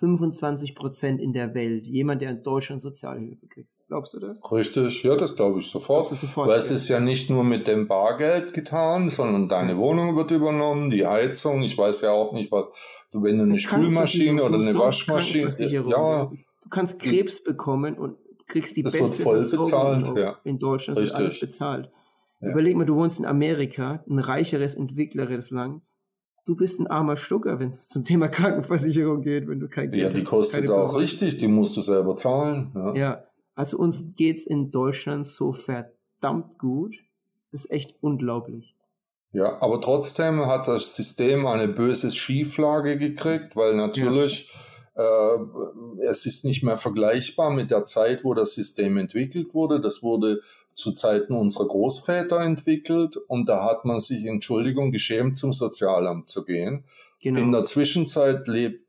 25 0.00 0.74
Prozent 0.74 1.20
in 1.20 1.34
der 1.34 1.54
Welt. 1.54 1.86
Jemand, 1.86 2.22
der 2.22 2.30
in 2.30 2.42
Deutschland 2.42 2.80
Sozialhilfe 2.80 3.46
kriegt. 3.48 3.70
Glaubst 3.88 4.14
du 4.14 4.18
das? 4.18 4.40
Richtig, 4.50 5.02
ja, 5.02 5.14
das 5.14 5.36
glaube 5.36 5.58
ich 5.58 5.66
sofort. 5.66 6.08
sofort 6.08 6.48
Weil 6.48 6.58
es 6.58 6.70
ist 6.70 6.88
ja 6.88 7.00
nicht 7.00 7.28
nur 7.28 7.44
mit 7.44 7.68
dem 7.68 7.86
Bargeld 7.86 8.54
getan, 8.54 9.10
sondern 9.10 9.48
deine 9.50 9.76
Wohnung 9.76 10.16
wird 10.16 10.30
übernommen, 10.30 10.88
die 10.88 11.06
Heizung. 11.06 11.62
Ich 11.62 11.76
weiß 11.76 12.00
ja 12.00 12.12
auch 12.12 12.32
nicht, 12.32 12.50
was, 12.50 12.66
wenn 13.12 13.36
du 13.36 13.44
eine 13.44 13.58
Spülmaschine 13.58 14.42
oder 14.42 14.58
eine 14.58 14.74
Waschmaschine, 14.74 15.50
ja. 15.68 16.30
Du 16.62 16.68
kannst 16.70 16.98
Krebs 16.98 17.44
bekommen 17.44 17.98
und 17.98 18.16
kriegst 18.46 18.76
die 18.76 18.82
das 18.82 18.94
beste 18.94 19.18
wird 19.18 19.22
voll 19.22 19.58
bezahlt, 19.58 20.08
in, 20.08 20.16
ja. 20.16 20.38
in 20.44 20.58
Deutschland. 20.58 20.98
Wird 20.98 21.14
alles 21.14 21.40
bezahlt. 21.40 21.90
Ja. 22.40 22.50
Überleg 22.50 22.76
mal, 22.76 22.86
du 22.86 22.96
wohnst 22.96 23.18
in 23.18 23.26
Amerika, 23.26 24.04
ein 24.08 24.18
reicheres, 24.18 24.74
entwickleres 24.74 25.50
Land. 25.50 25.82
Du 26.46 26.56
bist 26.56 26.80
ein 26.80 26.86
armer 26.86 27.16
Schlucker, 27.16 27.60
wenn 27.60 27.68
es 27.68 27.86
zum 27.86 28.02
Thema 28.02 28.28
Krankenversicherung 28.28 29.22
geht, 29.22 29.46
wenn 29.46 29.60
du 29.60 29.68
kein 29.68 29.90
Geld 29.90 30.04
hast. 30.04 30.12
Ja, 30.12 30.18
die 30.18 30.24
kostet 30.24 30.70
auch 30.70 30.96
richtig, 30.96 31.36
die 31.36 31.48
musst 31.48 31.76
du 31.76 31.80
selber 31.80 32.16
zahlen. 32.16 32.72
Ja, 32.74 32.94
ja 32.94 33.24
also 33.54 33.76
uns 33.76 34.14
geht's 34.14 34.46
in 34.46 34.70
Deutschland 34.70 35.26
so 35.26 35.52
verdammt 35.52 36.58
gut. 36.58 36.96
Das 37.52 37.64
ist 37.64 37.70
echt 37.70 37.94
unglaublich. 38.00 38.74
Ja, 39.32 39.60
aber 39.60 39.80
trotzdem 39.80 40.46
hat 40.46 40.66
das 40.66 40.96
System 40.96 41.46
eine 41.46 41.68
böse 41.68 42.10
Schieflage 42.10 42.96
gekriegt, 42.96 43.54
weil 43.56 43.76
natürlich 43.76 44.50
ja. 44.52 44.60
Äh, 45.00 46.04
es 46.04 46.26
ist 46.26 46.44
nicht 46.44 46.62
mehr 46.62 46.76
vergleichbar 46.76 47.50
mit 47.50 47.70
der 47.70 47.84
Zeit, 47.84 48.24
wo 48.24 48.34
das 48.34 48.54
System 48.54 48.96
entwickelt 48.96 49.54
wurde. 49.54 49.80
Das 49.80 50.02
wurde 50.02 50.40
zu 50.74 50.92
Zeiten 50.92 51.34
unserer 51.34 51.68
Großväter 51.68 52.40
entwickelt 52.40 53.16
und 53.16 53.48
da 53.48 53.64
hat 53.64 53.84
man 53.84 53.98
sich, 53.98 54.24
Entschuldigung, 54.24 54.92
geschämt, 54.92 55.36
zum 55.36 55.52
Sozialamt 55.52 56.30
zu 56.30 56.44
gehen. 56.44 56.84
Genau. 57.22 57.40
In 57.40 57.52
der 57.52 57.64
Zwischenzeit 57.64 58.48
lebt, 58.48 58.86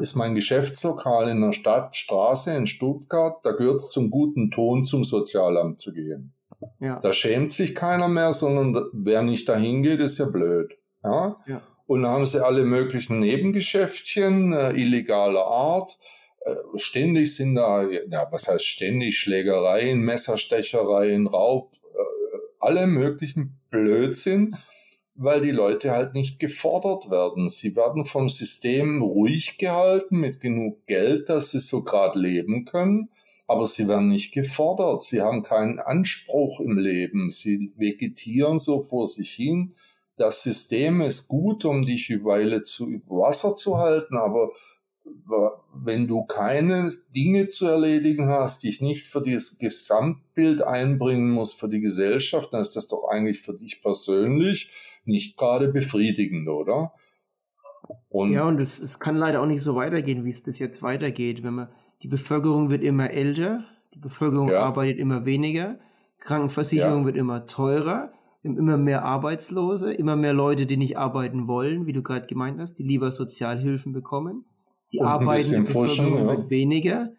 ist 0.00 0.14
mein 0.14 0.34
Geschäftslokal 0.34 1.28
in 1.28 1.40
der 1.40 1.52
Stadtstraße 1.52 2.52
in 2.52 2.66
Stuttgart, 2.66 3.44
da 3.44 3.52
gehört 3.52 3.76
es 3.76 3.90
zum 3.90 4.10
guten 4.10 4.50
Ton, 4.50 4.84
zum 4.84 5.04
Sozialamt 5.04 5.80
zu 5.80 5.92
gehen. 5.92 6.32
Ja. 6.78 7.00
Da 7.00 7.12
schämt 7.12 7.50
sich 7.50 7.74
keiner 7.74 8.08
mehr, 8.08 8.32
sondern 8.32 8.88
wer 8.92 9.22
nicht 9.22 9.48
dahin 9.48 9.82
geht, 9.82 10.00
ist 10.00 10.18
ja 10.18 10.26
blöd. 10.26 10.76
Ja? 11.02 11.40
ja. 11.46 11.60
Und 11.92 12.06
haben 12.06 12.24
sie 12.24 12.42
alle 12.42 12.64
möglichen 12.64 13.18
Nebengeschäftchen 13.18 14.54
äh, 14.54 14.70
illegaler 14.70 15.44
Art. 15.44 15.98
Äh, 16.40 16.54
ständig 16.76 17.36
sind 17.36 17.54
da, 17.54 17.86
ja, 17.86 18.26
was 18.30 18.48
heißt 18.48 18.64
ständig, 18.64 19.18
Schlägereien, 19.18 20.00
Messerstechereien, 20.00 21.26
Raub, 21.26 21.74
äh, 21.84 22.38
alle 22.60 22.86
möglichen 22.86 23.60
Blödsinn, 23.68 24.56
weil 25.16 25.42
die 25.42 25.50
Leute 25.50 25.90
halt 25.90 26.14
nicht 26.14 26.38
gefordert 26.38 27.10
werden. 27.10 27.46
Sie 27.46 27.76
werden 27.76 28.06
vom 28.06 28.30
System 28.30 29.02
ruhig 29.02 29.58
gehalten 29.58 30.16
mit 30.16 30.40
genug 30.40 30.86
Geld, 30.86 31.28
dass 31.28 31.50
sie 31.50 31.60
so 31.60 31.82
gerade 31.82 32.18
leben 32.18 32.64
können, 32.64 33.10
aber 33.46 33.66
sie 33.66 33.86
werden 33.86 34.08
nicht 34.08 34.32
gefordert. 34.32 35.02
Sie 35.02 35.20
haben 35.20 35.42
keinen 35.42 35.78
Anspruch 35.78 36.58
im 36.60 36.78
Leben. 36.78 37.28
Sie 37.28 37.70
vegetieren 37.76 38.56
so 38.56 38.82
vor 38.82 39.06
sich 39.06 39.32
hin. 39.32 39.74
Das 40.16 40.42
System 40.42 41.00
ist 41.00 41.28
gut, 41.28 41.64
um 41.64 41.84
dich 41.84 42.10
eine 42.10 42.24
Weile 42.24 42.62
zu 42.62 42.86
Wasser 43.06 43.54
zu 43.54 43.78
halten, 43.78 44.16
aber 44.16 44.50
wenn 45.74 46.06
du 46.06 46.24
keine 46.24 46.90
Dinge 47.14 47.48
zu 47.48 47.66
erledigen 47.66 48.28
hast, 48.28 48.62
die 48.62 48.68
ich 48.68 48.80
nicht 48.80 49.06
für 49.06 49.22
das 49.22 49.58
Gesamtbild 49.58 50.62
einbringen 50.62 51.30
muss, 51.30 51.52
für 51.52 51.68
die 51.68 51.80
Gesellschaft, 51.80 52.52
dann 52.52 52.60
ist 52.60 52.76
das 52.76 52.88
doch 52.88 53.08
eigentlich 53.08 53.40
für 53.40 53.54
dich 53.54 53.82
persönlich 53.82 54.72
nicht 55.04 55.36
gerade 55.36 55.68
befriedigend, 55.68 56.48
oder? 56.48 56.92
Und 58.08 58.32
ja, 58.32 58.46
und 58.46 58.60
es, 58.60 58.78
es 58.78 59.00
kann 59.00 59.16
leider 59.16 59.40
auch 59.42 59.46
nicht 59.46 59.62
so 59.62 59.74
weitergehen, 59.74 60.24
wie 60.24 60.30
es 60.30 60.42
bis 60.42 60.58
jetzt 60.58 60.82
weitergeht. 60.82 61.42
Wenn 61.42 61.54
man, 61.54 61.68
die 62.02 62.08
Bevölkerung 62.08 62.70
wird 62.70 62.82
immer 62.82 63.10
älter, 63.10 63.64
die 63.94 63.98
Bevölkerung 63.98 64.50
ja. 64.50 64.60
arbeitet 64.60 64.98
immer 64.98 65.24
weniger, 65.24 65.78
Krankenversicherung 66.20 67.00
ja. 67.00 67.06
wird 67.06 67.16
immer 67.16 67.46
teurer, 67.46 68.12
immer 68.42 68.76
mehr 68.76 69.04
Arbeitslose, 69.04 69.92
immer 69.92 70.16
mehr 70.16 70.32
Leute, 70.32 70.66
die 70.66 70.76
nicht 70.76 70.98
arbeiten 70.98 71.46
wollen, 71.46 71.86
wie 71.86 71.92
du 71.92 72.02
gerade 72.02 72.26
gemeint 72.26 72.60
hast, 72.60 72.74
die 72.74 72.82
lieber 72.82 73.12
Sozialhilfen 73.12 73.92
bekommen 73.92 74.44
die 74.92 75.00
arbeiten 75.00 75.64
Bevölkerung 75.64 76.28
ja. 76.28 76.50
weniger. 76.50 77.10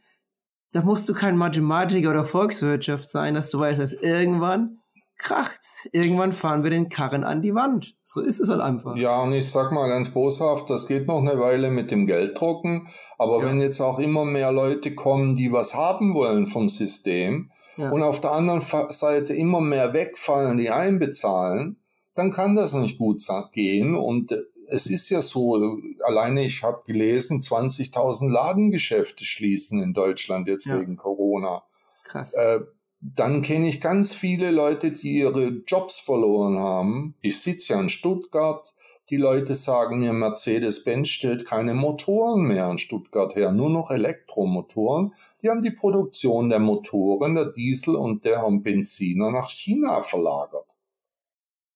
Da 0.71 0.81
musst 0.81 1.07
du 1.09 1.13
kein 1.13 1.37
Mathematiker 1.37 2.09
oder 2.09 2.25
Volkswirtschaft 2.25 3.09
sein, 3.09 3.35
dass 3.35 3.49
du 3.49 3.59
weißt, 3.59 3.79
dass 3.79 3.93
irgendwann 3.93 4.79
kracht's. 5.17 5.87
Irgendwann 5.91 6.31
fahren 6.31 6.63
wir 6.63 6.71
den 6.71 6.89
Karren 6.89 7.23
an 7.23 7.41
die 7.41 7.53
Wand. 7.53 7.95
So 8.03 8.21
ist 8.21 8.39
es 8.39 8.49
halt 8.49 8.61
einfach. 8.61 8.95
Ja, 8.95 9.21
und 9.21 9.33
ich 9.33 9.49
sag 9.49 9.71
mal 9.71 9.87
ganz 9.87 10.09
boshaft, 10.09 10.69
das 10.69 10.87
geht 10.87 11.07
noch 11.07 11.19
eine 11.19 11.39
Weile 11.39 11.69
mit 11.69 11.91
dem 11.91 12.07
Gelddrucken. 12.07 12.87
Aber 13.17 13.39
ja. 13.39 13.45
wenn 13.45 13.61
jetzt 13.61 13.79
auch 13.81 13.99
immer 13.99 14.25
mehr 14.25 14.51
Leute 14.51 14.95
kommen, 14.95 15.35
die 15.35 15.51
was 15.51 15.75
haben 15.75 16.13
wollen 16.15 16.47
vom 16.47 16.67
System 16.67 17.51
ja. 17.77 17.89
und 17.89 18.03
auf 18.03 18.21
der 18.21 18.31
anderen 18.31 18.61
Seite 18.61 19.33
immer 19.33 19.61
mehr 19.61 19.93
wegfallen, 19.93 20.57
die 20.57 20.69
einbezahlen, 20.69 21.77
dann 22.15 22.31
kann 22.31 22.55
das 22.55 22.73
nicht 22.73 22.97
gut 22.97 23.19
gehen. 23.51 23.95
Und 23.95 24.31
äh, 24.31 24.41
es 24.67 24.87
ist 24.87 25.09
ja 25.09 25.21
so, 25.21 25.79
alleine 26.05 26.43
ich 26.45 26.63
habe 26.63 26.83
gelesen, 26.85 27.41
20.000 27.41 28.29
Ladengeschäfte 28.29 29.25
schließen 29.25 29.81
in 29.81 29.93
Deutschland 29.93 30.47
jetzt 30.47 30.65
ja. 30.65 30.79
wegen 30.79 30.95
Corona. 30.95 31.63
Krass. 32.03 32.33
Äh, 32.33 32.61
dann 33.01 33.41
kenne 33.41 33.67
ich 33.67 33.81
ganz 33.81 34.13
viele 34.13 34.51
Leute, 34.51 34.91
die 34.91 35.17
ihre 35.17 35.47
Jobs 35.67 35.99
verloren 35.99 36.57
haben. 36.59 37.15
Ich 37.21 37.41
sitze 37.41 37.73
ja 37.73 37.79
in 37.79 37.89
Stuttgart. 37.89 38.73
Die 39.09 39.17
Leute 39.17 39.53
sagen 39.53 39.99
mir, 39.99 40.13
Mercedes-Benz 40.13 41.09
stellt 41.09 41.45
keine 41.45 41.73
Motoren 41.73 42.43
mehr 42.43 42.69
in 42.69 42.77
Stuttgart 42.77 43.35
her, 43.35 43.51
nur 43.51 43.69
noch 43.69 43.91
Elektromotoren. 43.91 45.13
Die 45.41 45.49
haben 45.49 45.61
die 45.61 45.71
Produktion 45.71 46.49
der 46.49 46.59
Motoren, 46.59 47.35
der 47.35 47.51
Diesel 47.51 47.95
und 47.95 48.23
der 48.23 48.45
Benziner 48.61 49.29
nach 49.31 49.49
China 49.49 50.01
verlagert. 50.01 50.77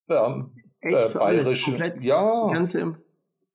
Ja, 0.08 0.50
äh, 0.80 1.10
bayerische, 1.10 1.94
ja, 2.00 2.50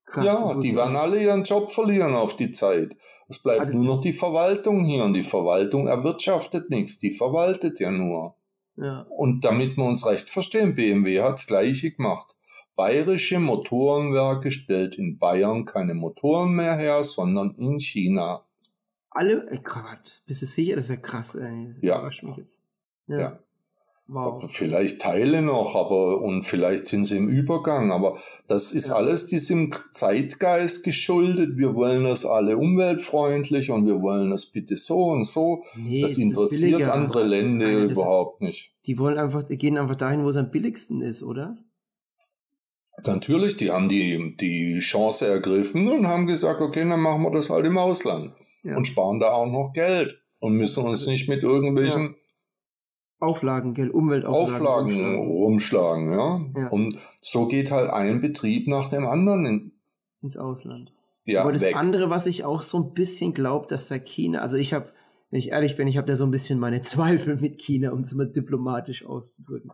Krass, 0.05 0.27
ja, 0.27 0.55
die 0.61 0.77
werden 0.77 0.97
alle 0.97 1.23
ihren 1.23 1.45
Job 1.45 1.71
verlieren 1.71 2.15
auf 2.15 2.37
die 2.37 2.53
Zeit. 2.53 2.97
Es 3.29 3.39
bleibt 3.39 3.63
Alles 3.63 3.75
nur 3.75 3.85
noch 3.85 4.01
die 4.03 4.13
Verwaltung 4.13 4.85
hier 4.85 5.05
und 5.05 5.15
die 5.15 5.23
Verwaltung 5.23 5.87
erwirtschaftet 5.87 6.69
nichts, 6.69 6.99
die 6.99 7.13
verwaltet 7.13 7.81
ja 7.81 7.91
nur. 7.91 8.35
Ja. 8.77 9.07
Und 9.09 9.43
damit 9.45 9.79
wir 9.79 9.85
uns 9.85 10.05
recht 10.05 10.29
verstehen, 10.29 10.75
BMW 10.75 11.23
hat 11.23 11.35
das 11.35 11.47
gleiche 11.47 11.93
gemacht. 11.93 12.37
Bayerische 12.77 13.39
Motorenwerke 13.39 14.51
stellt 14.51 14.97
in 14.97 15.19
Bayern 15.19 15.65
keine 15.65 15.95
Motoren 15.95 16.53
mehr 16.53 16.77
her, 16.77 17.03
sondern 17.05 17.55
in 17.57 17.79
China. 17.79 18.45
Alle, 19.11 19.47
ey 19.51 19.61
Gott, 19.63 20.23
bist 20.27 20.43
du 20.43 20.47
sicher? 20.47 20.77
Das 20.77 20.85
ist 20.85 20.91
ja 20.91 20.97
krass, 20.97 21.35
ey. 21.35 21.75
Ja. 21.83 22.09
Ja. 23.09 23.19
ja. 23.19 23.39
Wow. 24.09 24.45
Vielleicht 24.51 25.01
Teile 25.01 25.43
noch, 25.43 25.75
aber 25.75 26.21
und 26.21 26.43
vielleicht 26.43 26.87
sind 26.87 27.05
sie 27.05 27.17
im 27.17 27.29
Übergang, 27.29 27.93
aber 27.93 28.19
das 28.47 28.73
ist 28.73 28.89
ja. 28.89 28.95
alles 28.95 29.27
diesem 29.27 29.73
Zeitgeist 29.93 30.85
geschuldet. 30.85 31.57
Wir 31.57 31.75
wollen 31.75 32.05
das 32.05 32.27
alle 32.27 32.59
umweltfreundlich 32.59 33.71
und 33.71 33.87
wir 33.87 34.03
wollen 34.03 34.31
das 34.31 34.47
bitte 34.47 34.77
so 34.77 35.05
und 35.05 35.25
so. 35.25 35.63
Nee, 35.77 36.03
das, 36.03 36.13
das 36.13 36.19
interessiert 36.19 36.89
andere 36.89 37.25
Länder 37.25 37.71
Nein, 37.71 37.91
überhaupt 37.91 38.43
ist, 38.43 38.47
nicht. 38.47 38.75
Die 38.87 38.99
wollen 38.99 39.17
einfach, 39.17 39.45
die 39.45 39.57
gehen 39.57 39.79
einfach 39.79 39.97
dahin, 39.97 40.25
wo 40.25 40.29
es 40.29 40.37
am 40.37 40.51
billigsten 40.51 41.01
ist, 41.01 41.23
oder? 41.23 41.57
Natürlich, 43.05 43.57
die 43.57 43.71
haben 43.71 43.89
die, 43.89 44.37
die 44.39 44.79
Chance 44.81 45.27
ergriffen 45.27 45.89
und 45.89 46.07
haben 46.07 46.27
gesagt, 46.27 46.61
okay, 46.61 46.89
dann 46.89 47.01
machen 47.01 47.23
wir 47.23 47.31
das 47.31 47.51
halt 47.51 47.67
im 47.67 47.79
Ausland 47.79 48.33
ja. 48.63 48.77
und 48.77 48.87
sparen 48.87 49.19
da 49.19 49.33
auch 49.33 49.47
noch 49.47 49.73
Geld 49.73 50.21
und 50.41 50.55
müssen 50.55 50.85
uns 50.85 51.07
nicht 51.07 51.29
mit 51.29 51.43
irgendwelchen 51.43 52.03
ja 52.03 52.15
Auflagen, 53.23 53.73
gell, 53.75 53.89
Umweltauflagen. 53.89 54.67
Auflagen 54.67 55.15
rumschlagen, 55.17 56.11
ja? 56.11 56.41
ja. 56.57 56.69
Und 56.71 56.99
so 57.21 57.47
geht 57.47 57.71
halt 57.71 57.89
ein 57.89 58.21
Betrieb 58.21 58.67
nach 58.67 58.89
dem 58.89 59.07
anderen 59.07 59.47
in, 59.47 59.73
ins 60.23 60.37
Ausland. 60.37 60.93
Ja, 61.25 61.43
Aber 61.43 61.53
das 61.53 61.63
weg. 61.63 61.77
andere, 61.77 62.11
was 62.11 62.27
ich 62.27 62.45
auch 62.45 62.63
so 62.63 62.79
ein 62.79 62.95
bisschen 62.95 63.33
glaube, 63.33 63.69
dass 63.69 63.87
da 63.87 63.97
China, 63.99 64.41
also 64.41 64.57
ich 64.57 64.73
habe, 64.73 64.93
wenn 65.31 65.39
ich 65.39 65.51
ehrlich 65.51 65.77
bin, 65.77 65.87
ich 65.87 65.99
habe 65.99 66.09
da 66.09 66.17
so 66.17 66.25
ein 66.25 66.33
bisschen 66.33 66.59
meine 66.59 66.83
Zweifel 66.83 67.37
mit 67.37 67.59
China, 67.59 67.93
um 67.93 68.01
es 68.01 68.13
mal 68.13 68.27
diplomatisch 68.27 69.07
auszudrücken. 69.07 69.71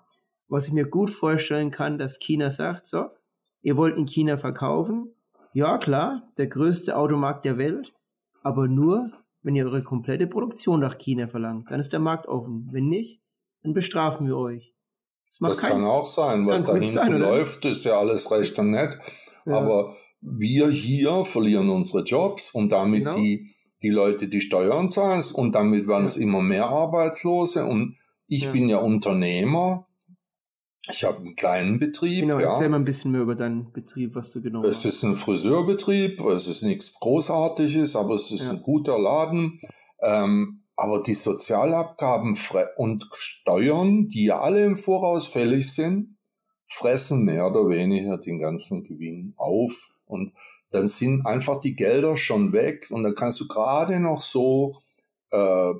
Was 0.48 0.66
ich 0.66 0.72
mir 0.72 0.86
gut 0.86 1.10
vorstellen 1.10 1.70
kann, 1.70 1.98
dass 1.98 2.18
China 2.18 2.50
sagt, 2.50 2.86
so, 2.86 3.10
ihr 3.62 3.76
wollt 3.76 3.96
in 3.96 4.06
China 4.06 4.36
verkaufen, 4.36 5.14
ja 5.52 5.78
klar, 5.78 6.22
der 6.36 6.46
größte 6.46 6.96
Automarkt 6.96 7.44
der 7.44 7.58
Welt, 7.58 7.92
aber 8.42 8.68
nur, 8.68 9.10
wenn 9.42 9.56
ihr 9.56 9.66
eure 9.66 9.82
komplette 9.82 10.26
Produktion 10.26 10.80
nach 10.80 10.98
China 10.98 11.28
verlangt, 11.28 11.70
dann 11.70 11.80
ist 11.80 11.92
der 11.92 12.00
Markt 12.00 12.26
offen. 12.26 12.68
Wenn 12.70 12.88
nicht, 12.88 13.20
dann 13.62 13.74
bestrafen 13.74 14.26
wir 14.26 14.36
euch. 14.36 14.74
Das, 15.28 15.38
das 15.40 15.58
kann 15.58 15.84
auch 15.84 16.06
sein. 16.06 16.46
Was 16.46 16.64
da 16.64 16.74
hinten 16.74 16.88
sein, 16.88 17.12
läuft, 17.12 17.64
ist 17.64 17.84
ja 17.84 17.98
alles 17.98 18.30
recht 18.30 18.58
und 18.58 18.70
nett. 18.70 18.98
Ja. 19.44 19.58
Aber 19.58 19.94
wir 20.20 20.70
hier 20.70 21.24
verlieren 21.24 21.68
unsere 21.68 22.02
Jobs 22.02 22.52
und 22.52 22.72
damit 22.72 23.04
genau. 23.04 23.16
die, 23.16 23.54
die 23.82 23.90
Leute, 23.90 24.28
die 24.28 24.40
Steuern 24.40 24.90
zahlen 24.90 25.22
und 25.34 25.54
damit 25.54 25.86
werden 25.86 26.02
ja. 26.02 26.06
es 26.06 26.16
immer 26.16 26.40
mehr 26.40 26.68
Arbeitslose. 26.68 27.64
Und 27.64 27.96
ich 28.26 28.44
ja. 28.44 28.50
bin 28.52 28.68
ja 28.68 28.78
Unternehmer. 28.78 29.86
Ich 30.90 31.04
habe 31.04 31.18
einen 31.18 31.36
kleinen 31.36 31.78
Betrieb. 31.78 32.22
Genau, 32.22 32.38
ja. 32.38 32.50
erzähl 32.50 32.68
mal 32.68 32.76
ein 32.76 32.84
bisschen 32.84 33.12
mehr 33.12 33.22
über 33.22 33.34
deinen 33.34 33.72
Betrieb, 33.72 34.14
was 34.14 34.32
du 34.32 34.42
genau 34.42 34.64
Es 34.64 34.84
ist 34.84 35.02
ein 35.02 35.16
Friseurbetrieb, 35.16 36.20
es 36.20 36.48
ist 36.48 36.62
nichts 36.62 36.94
Großartiges, 36.94 37.96
aber 37.96 38.14
es 38.14 38.30
ist 38.30 38.48
ein 38.48 38.62
guter 38.62 38.98
Laden. 38.98 39.60
Ähm, 40.00 40.62
aber 40.76 41.02
die 41.02 41.14
Sozialabgaben 41.14 42.38
und 42.76 43.08
Steuern, 43.12 44.08
die 44.08 44.26
ja 44.26 44.40
alle 44.40 44.64
im 44.64 44.76
Voraus 44.76 45.26
fällig 45.26 45.72
sind, 45.74 46.16
fressen 46.68 47.24
mehr 47.24 47.46
oder 47.48 47.68
weniger 47.68 48.18
den 48.18 48.38
ganzen 48.38 48.84
Gewinn 48.84 49.34
auf. 49.36 49.90
Und 50.06 50.34
dann 50.70 50.86
sind 50.86 51.26
einfach 51.26 51.60
die 51.60 51.74
Gelder 51.74 52.16
schon 52.16 52.52
weg 52.52 52.86
und 52.90 53.02
dann 53.02 53.14
kannst 53.14 53.40
du 53.40 53.48
gerade 53.48 53.98
noch 53.98 54.20
so 54.20 54.76
äh, 55.30 55.72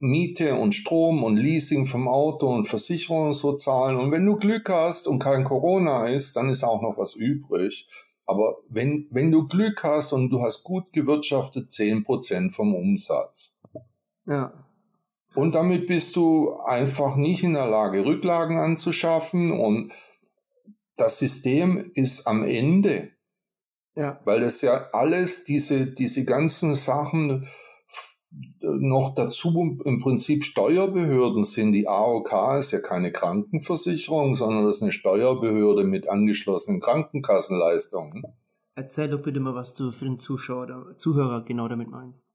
Miete 0.00 0.54
und 0.54 0.74
Strom 0.74 1.24
und 1.24 1.36
Leasing 1.36 1.86
vom 1.86 2.06
Auto 2.06 2.48
und 2.48 2.66
Versicherung 2.66 3.32
so 3.32 3.54
zahlen. 3.54 3.96
Und 3.96 4.12
wenn 4.12 4.24
du 4.24 4.36
Glück 4.36 4.68
hast 4.68 5.08
und 5.08 5.18
kein 5.18 5.44
Corona 5.44 6.08
ist, 6.08 6.36
dann 6.36 6.48
ist 6.48 6.62
auch 6.62 6.82
noch 6.82 6.96
was 6.96 7.14
übrig. 7.14 7.88
Aber 8.26 8.58
wenn, 8.68 9.08
wenn 9.10 9.32
du 9.32 9.48
Glück 9.48 9.82
hast 9.82 10.12
und 10.12 10.30
du 10.30 10.42
hast 10.42 10.62
gut 10.62 10.92
gewirtschaftet, 10.92 11.72
zehn 11.72 12.04
Prozent 12.04 12.54
vom 12.54 12.74
Umsatz. 12.74 13.60
Ja. 14.26 14.52
Und 15.34 15.54
damit 15.54 15.86
bist 15.86 16.14
du 16.16 16.54
einfach 16.64 17.16
nicht 17.16 17.42
in 17.42 17.54
der 17.54 17.66
Lage, 17.66 18.04
Rücklagen 18.04 18.58
anzuschaffen 18.58 19.50
und 19.50 19.92
das 20.96 21.18
System 21.18 21.90
ist 21.94 22.26
am 22.26 22.44
Ende. 22.44 23.12
Ja. 23.94 24.20
Weil 24.24 24.40
das 24.40 24.62
ja 24.62 24.88
alles, 24.92 25.44
diese, 25.44 25.86
diese 25.86 26.24
ganzen 26.24 26.74
Sachen 26.74 27.48
noch 28.62 29.14
dazu 29.14 29.78
im 29.84 29.98
Prinzip 29.98 30.44
Steuerbehörden 30.44 31.44
sind. 31.44 31.72
Die 31.72 31.88
AOK 31.88 32.58
ist 32.58 32.72
ja 32.72 32.80
keine 32.80 33.12
Krankenversicherung, 33.12 34.36
sondern 34.36 34.64
das 34.64 34.76
ist 34.76 34.82
eine 34.82 34.92
Steuerbehörde 34.92 35.84
mit 35.84 36.08
angeschlossenen 36.08 36.80
Krankenkassenleistungen. 36.80 38.22
Erzähl 38.74 39.08
doch 39.08 39.22
bitte 39.22 39.40
mal, 39.40 39.54
was 39.54 39.74
du 39.74 39.90
für 39.90 40.04
den 40.04 40.18
Zuschauer, 40.18 40.94
Zuhörer 40.96 41.44
genau 41.44 41.68
damit 41.68 41.90
meinst. 41.90 42.28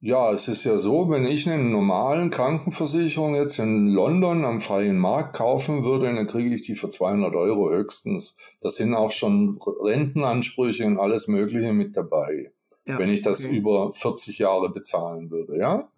Ja, 0.00 0.32
es 0.32 0.48
ist 0.48 0.64
ja 0.64 0.78
so, 0.78 1.10
wenn 1.10 1.24
ich 1.24 1.48
eine 1.48 1.62
normalen 1.62 2.30
Krankenversicherung 2.30 3.34
jetzt 3.34 3.58
in 3.58 3.88
London 3.88 4.44
am 4.44 4.60
freien 4.60 4.96
Markt 4.98 5.36
kaufen 5.36 5.84
würde, 5.84 6.12
dann 6.14 6.26
kriege 6.26 6.54
ich 6.54 6.62
die 6.62 6.74
für 6.74 6.88
200 6.88 7.34
Euro 7.34 7.70
höchstens. 7.70 8.36
Da 8.60 8.68
sind 8.68 8.94
auch 8.94 9.10
schon 9.10 9.58
Rentenansprüche 9.60 10.86
und 10.86 10.98
alles 10.98 11.28
Mögliche 11.28 11.72
mit 11.72 11.96
dabei. 11.96 12.52
Ja, 12.84 12.98
wenn 12.98 13.10
ich 13.10 13.22
das 13.22 13.44
okay. 13.44 13.56
über 13.56 13.92
40 13.92 14.38
Jahre 14.38 14.70
bezahlen 14.70 15.30
würde, 15.30 15.56
ja? 15.56 15.88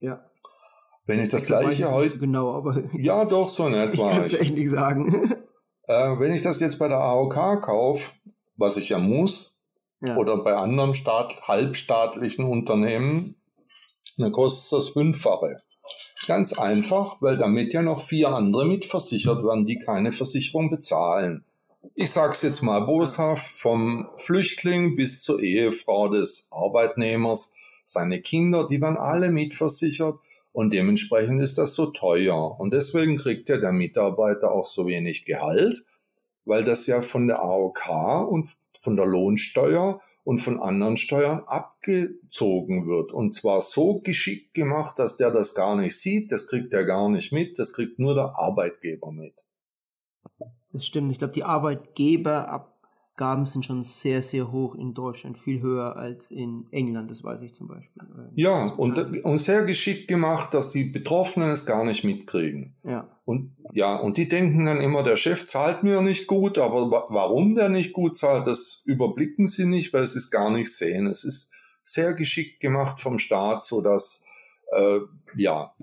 Ja. 0.00 0.24
Wenn 1.06 1.20
ich 1.20 1.28
das 1.28 1.42
ich 1.42 1.48
gleiche 1.48 1.90
heute. 1.90 2.10
So 2.10 2.18
genau, 2.18 2.52
aber. 2.54 2.82
Ja, 2.92 3.24
doch, 3.24 3.48
so 3.48 3.66
in 3.66 3.74
etwa. 3.74 3.92
Ich 3.92 4.16
kann 4.16 4.24
es 4.24 4.34
echt 4.34 4.54
nicht 4.54 4.70
sagen. 4.70 5.34
Äh, 5.90 6.20
wenn 6.20 6.34
ich 6.34 6.42
das 6.42 6.60
jetzt 6.60 6.78
bei 6.78 6.86
der 6.86 6.98
AOK 6.98 7.62
kaufe, 7.62 8.12
was 8.58 8.76
ich 8.76 8.90
ja 8.90 8.98
muss, 8.98 9.62
ja. 10.02 10.18
oder 10.18 10.44
bei 10.44 10.54
anderen 10.54 10.94
Staat, 10.94 11.48
halbstaatlichen 11.48 12.44
Unternehmen, 12.44 13.36
dann 14.18 14.30
kostet 14.30 14.70
das 14.76 14.90
Fünffache. 14.90 15.62
Ganz 16.26 16.52
einfach, 16.52 17.22
weil 17.22 17.38
damit 17.38 17.72
ja 17.72 17.80
noch 17.80 18.00
vier 18.00 18.28
andere 18.28 18.66
mitversichert 18.66 19.42
werden, 19.42 19.64
die 19.64 19.78
keine 19.78 20.12
Versicherung 20.12 20.68
bezahlen. 20.68 21.46
Ich 22.00 22.12
sag's 22.12 22.42
jetzt 22.42 22.62
mal 22.62 22.78
boshaft, 22.82 23.58
vom 23.58 24.08
Flüchtling 24.18 24.94
bis 24.94 25.20
zur 25.20 25.40
Ehefrau 25.40 26.06
des 26.06 26.46
Arbeitnehmers, 26.52 27.52
seine 27.84 28.22
Kinder, 28.22 28.68
die 28.68 28.80
werden 28.80 28.96
alle 28.96 29.32
mitversichert 29.32 30.20
und 30.52 30.72
dementsprechend 30.72 31.42
ist 31.42 31.58
das 31.58 31.74
so 31.74 31.86
teuer. 31.86 32.60
Und 32.60 32.72
deswegen 32.72 33.16
kriegt 33.16 33.48
ja 33.48 33.56
der 33.56 33.72
Mitarbeiter 33.72 34.52
auch 34.52 34.64
so 34.64 34.86
wenig 34.86 35.24
Gehalt, 35.24 35.84
weil 36.44 36.62
das 36.62 36.86
ja 36.86 37.00
von 37.00 37.26
der 37.26 37.40
AOK 37.40 38.30
und 38.30 38.48
von 38.78 38.94
der 38.94 39.06
Lohnsteuer 39.06 40.00
und 40.22 40.38
von 40.38 40.60
anderen 40.60 40.96
Steuern 40.96 41.42
abgezogen 41.46 42.86
wird. 42.86 43.10
Und 43.10 43.34
zwar 43.34 43.60
so 43.60 43.96
geschickt 43.96 44.54
gemacht, 44.54 45.00
dass 45.00 45.16
der 45.16 45.32
das 45.32 45.52
gar 45.52 45.74
nicht 45.74 45.98
sieht, 45.98 46.30
das 46.30 46.46
kriegt 46.46 46.72
er 46.72 46.84
gar 46.84 47.08
nicht 47.08 47.32
mit, 47.32 47.58
das 47.58 47.72
kriegt 47.72 47.98
nur 47.98 48.14
der 48.14 48.38
Arbeitgeber 48.38 49.10
mit. 49.10 49.44
Das 50.72 50.84
stimmt. 50.84 51.12
Ich 51.12 51.18
glaube, 51.18 51.32
die 51.32 51.44
Arbeitgeber 51.44 52.48
ab, 52.48 52.78
Gaben 53.18 53.46
sind 53.46 53.66
schon 53.66 53.82
sehr, 53.82 54.22
sehr 54.22 54.52
hoch 54.52 54.76
in 54.76 54.94
Deutschland, 54.94 55.36
viel 55.36 55.60
höher 55.60 55.96
als 55.96 56.30
in 56.30 56.68
England, 56.70 57.10
das 57.10 57.24
weiß 57.24 57.42
ich 57.42 57.52
zum 57.52 57.66
Beispiel. 57.66 58.02
Ja, 58.36 58.66
und, 58.74 58.96
und 59.24 59.38
sehr 59.38 59.64
geschickt 59.64 60.06
gemacht, 60.06 60.54
dass 60.54 60.68
die 60.68 60.84
Betroffenen 60.84 61.50
es 61.50 61.66
gar 61.66 61.84
nicht 61.84 62.04
mitkriegen. 62.04 62.76
Ja. 62.84 63.08
Und 63.24 63.56
ja, 63.72 63.96
und 63.96 64.16
die 64.16 64.28
denken 64.28 64.66
dann 64.66 64.80
immer, 64.80 65.02
der 65.02 65.16
Chef 65.16 65.46
zahlt 65.46 65.82
mir 65.82 66.00
nicht 66.00 66.28
gut, 66.28 66.58
aber 66.58 67.06
warum 67.10 67.56
der 67.56 67.68
nicht 67.68 67.92
gut 67.92 68.16
zahlt, 68.16 68.46
das 68.46 68.82
überblicken 68.86 69.48
sie 69.48 69.66
nicht, 69.66 69.92
weil 69.92 70.06
sie 70.06 70.18
es 70.18 70.30
gar 70.30 70.50
nicht 70.50 70.72
sehen. 70.74 71.08
Es 71.08 71.24
ist 71.24 71.52
sehr 71.82 72.14
geschickt 72.14 72.60
gemacht 72.60 73.00
vom 73.00 73.18
Staat, 73.18 73.64
sodass, 73.64 74.24
äh, 74.70 75.00
ja, 75.36 75.74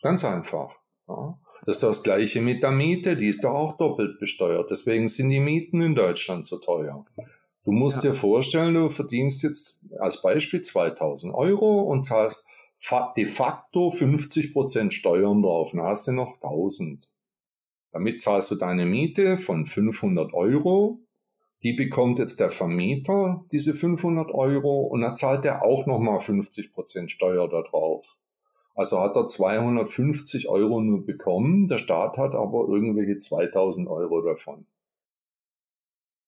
ganz 0.00 0.24
einfach. 0.24 0.78
Ja. 1.08 1.38
Das 1.68 1.76
ist 1.76 1.82
das 1.82 2.02
gleiche 2.02 2.40
mit 2.40 2.62
der 2.62 2.70
Miete, 2.70 3.14
die 3.14 3.28
ist 3.28 3.44
doch 3.44 3.52
auch 3.52 3.76
doppelt 3.76 4.18
besteuert. 4.18 4.70
Deswegen 4.70 5.06
sind 5.06 5.28
die 5.28 5.38
Mieten 5.38 5.82
in 5.82 5.94
Deutschland 5.94 6.46
so 6.46 6.56
teuer. 6.56 7.04
Du 7.62 7.72
musst 7.72 8.02
ja. 8.02 8.08
dir 8.08 8.14
vorstellen, 8.14 8.72
du 8.72 8.88
verdienst 8.88 9.42
jetzt 9.42 9.84
als 9.98 10.22
Beispiel 10.22 10.62
2000 10.62 11.34
Euro 11.34 11.82
und 11.82 12.04
zahlst 12.04 12.46
de 13.18 13.26
facto 13.26 13.90
50 13.90 14.54
Prozent 14.54 14.94
Steuern 14.94 15.42
drauf. 15.42 15.72
Dann 15.72 15.82
hast 15.82 16.06
du 16.06 16.12
noch 16.12 16.36
1000. 16.36 17.10
Damit 17.92 18.22
zahlst 18.22 18.50
du 18.50 18.54
deine 18.54 18.86
Miete 18.86 19.36
von 19.36 19.66
500 19.66 20.32
Euro. 20.32 21.02
Die 21.62 21.74
bekommt 21.74 22.18
jetzt 22.18 22.40
der 22.40 22.48
Vermieter, 22.48 23.44
diese 23.52 23.74
500 23.74 24.30
Euro, 24.30 24.86
und 24.86 25.02
dann 25.02 25.16
zahlt 25.16 25.44
er 25.44 25.62
auch 25.66 25.84
nochmal 25.84 26.20
50 26.20 26.72
Prozent 26.72 27.10
Steuer 27.10 27.46
da 27.46 27.60
drauf. 27.60 28.16
Also 28.78 29.00
hat 29.00 29.16
er 29.16 29.26
250 29.26 30.48
Euro 30.48 30.80
nur 30.80 31.04
bekommen, 31.04 31.66
der 31.66 31.78
Staat 31.78 32.16
hat 32.16 32.36
aber 32.36 32.68
irgendwelche 32.68 33.18
2000 33.18 33.88
Euro 33.88 34.20
davon. 34.20 34.68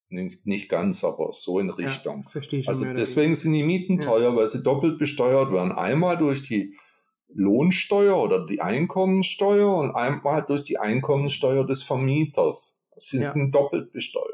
Nicht, 0.09 0.45
nicht 0.47 0.69
ganz, 0.69 1.05
aber 1.05 1.33
so 1.33 1.61
in 1.61 1.71
Richtung. 1.71 2.27
Ja, 2.35 2.63
also 2.67 2.87
deswegen 2.87 3.37
sind 3.37 3.53
die 3.53 3.63
Mieten 3.63 4.01
ja. 4.01 4.01
teuer, 4.01 4.35
weil 4.35 4.49
sie 4.49 4.65
doppelt 4.65 4.99
besteuert 4.99 5.53
werden. 5.53 5.71
Einmal 5.71 6.19
durch 6.19 6.43
die 6.43 6.77
Lohnsteuer 7.29 8.21
oder 8.21 8.45
die 8.45 8.61
Einkommensteuer 8.61 9.73
und 9.73 9.95
einmal 9.95 10.43
durch 10.45 10.65
die 10.65 10.77
Einkommensteuer 10.77 11.65
des 11.65 11.85
Vermieters. 11.85 12.85
Sie 12.97 13.19
ja. 13.19 13.31
sind 13.31 13.55
doppelt 13.55 13.93
besteuert. 13.93 14.27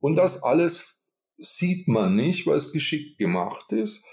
Und 0.00 0.16
das 0.16 0.42
alles 0.42 0.98
sieht 1.38 1.86
man 1.86 2.16
nicht, 2.16 2.48
weil 2.48 2.56
es 2.56 2.72
geschickt 2.72 3.18
gemacht 3.18 3.70
ist. 3.70 4.04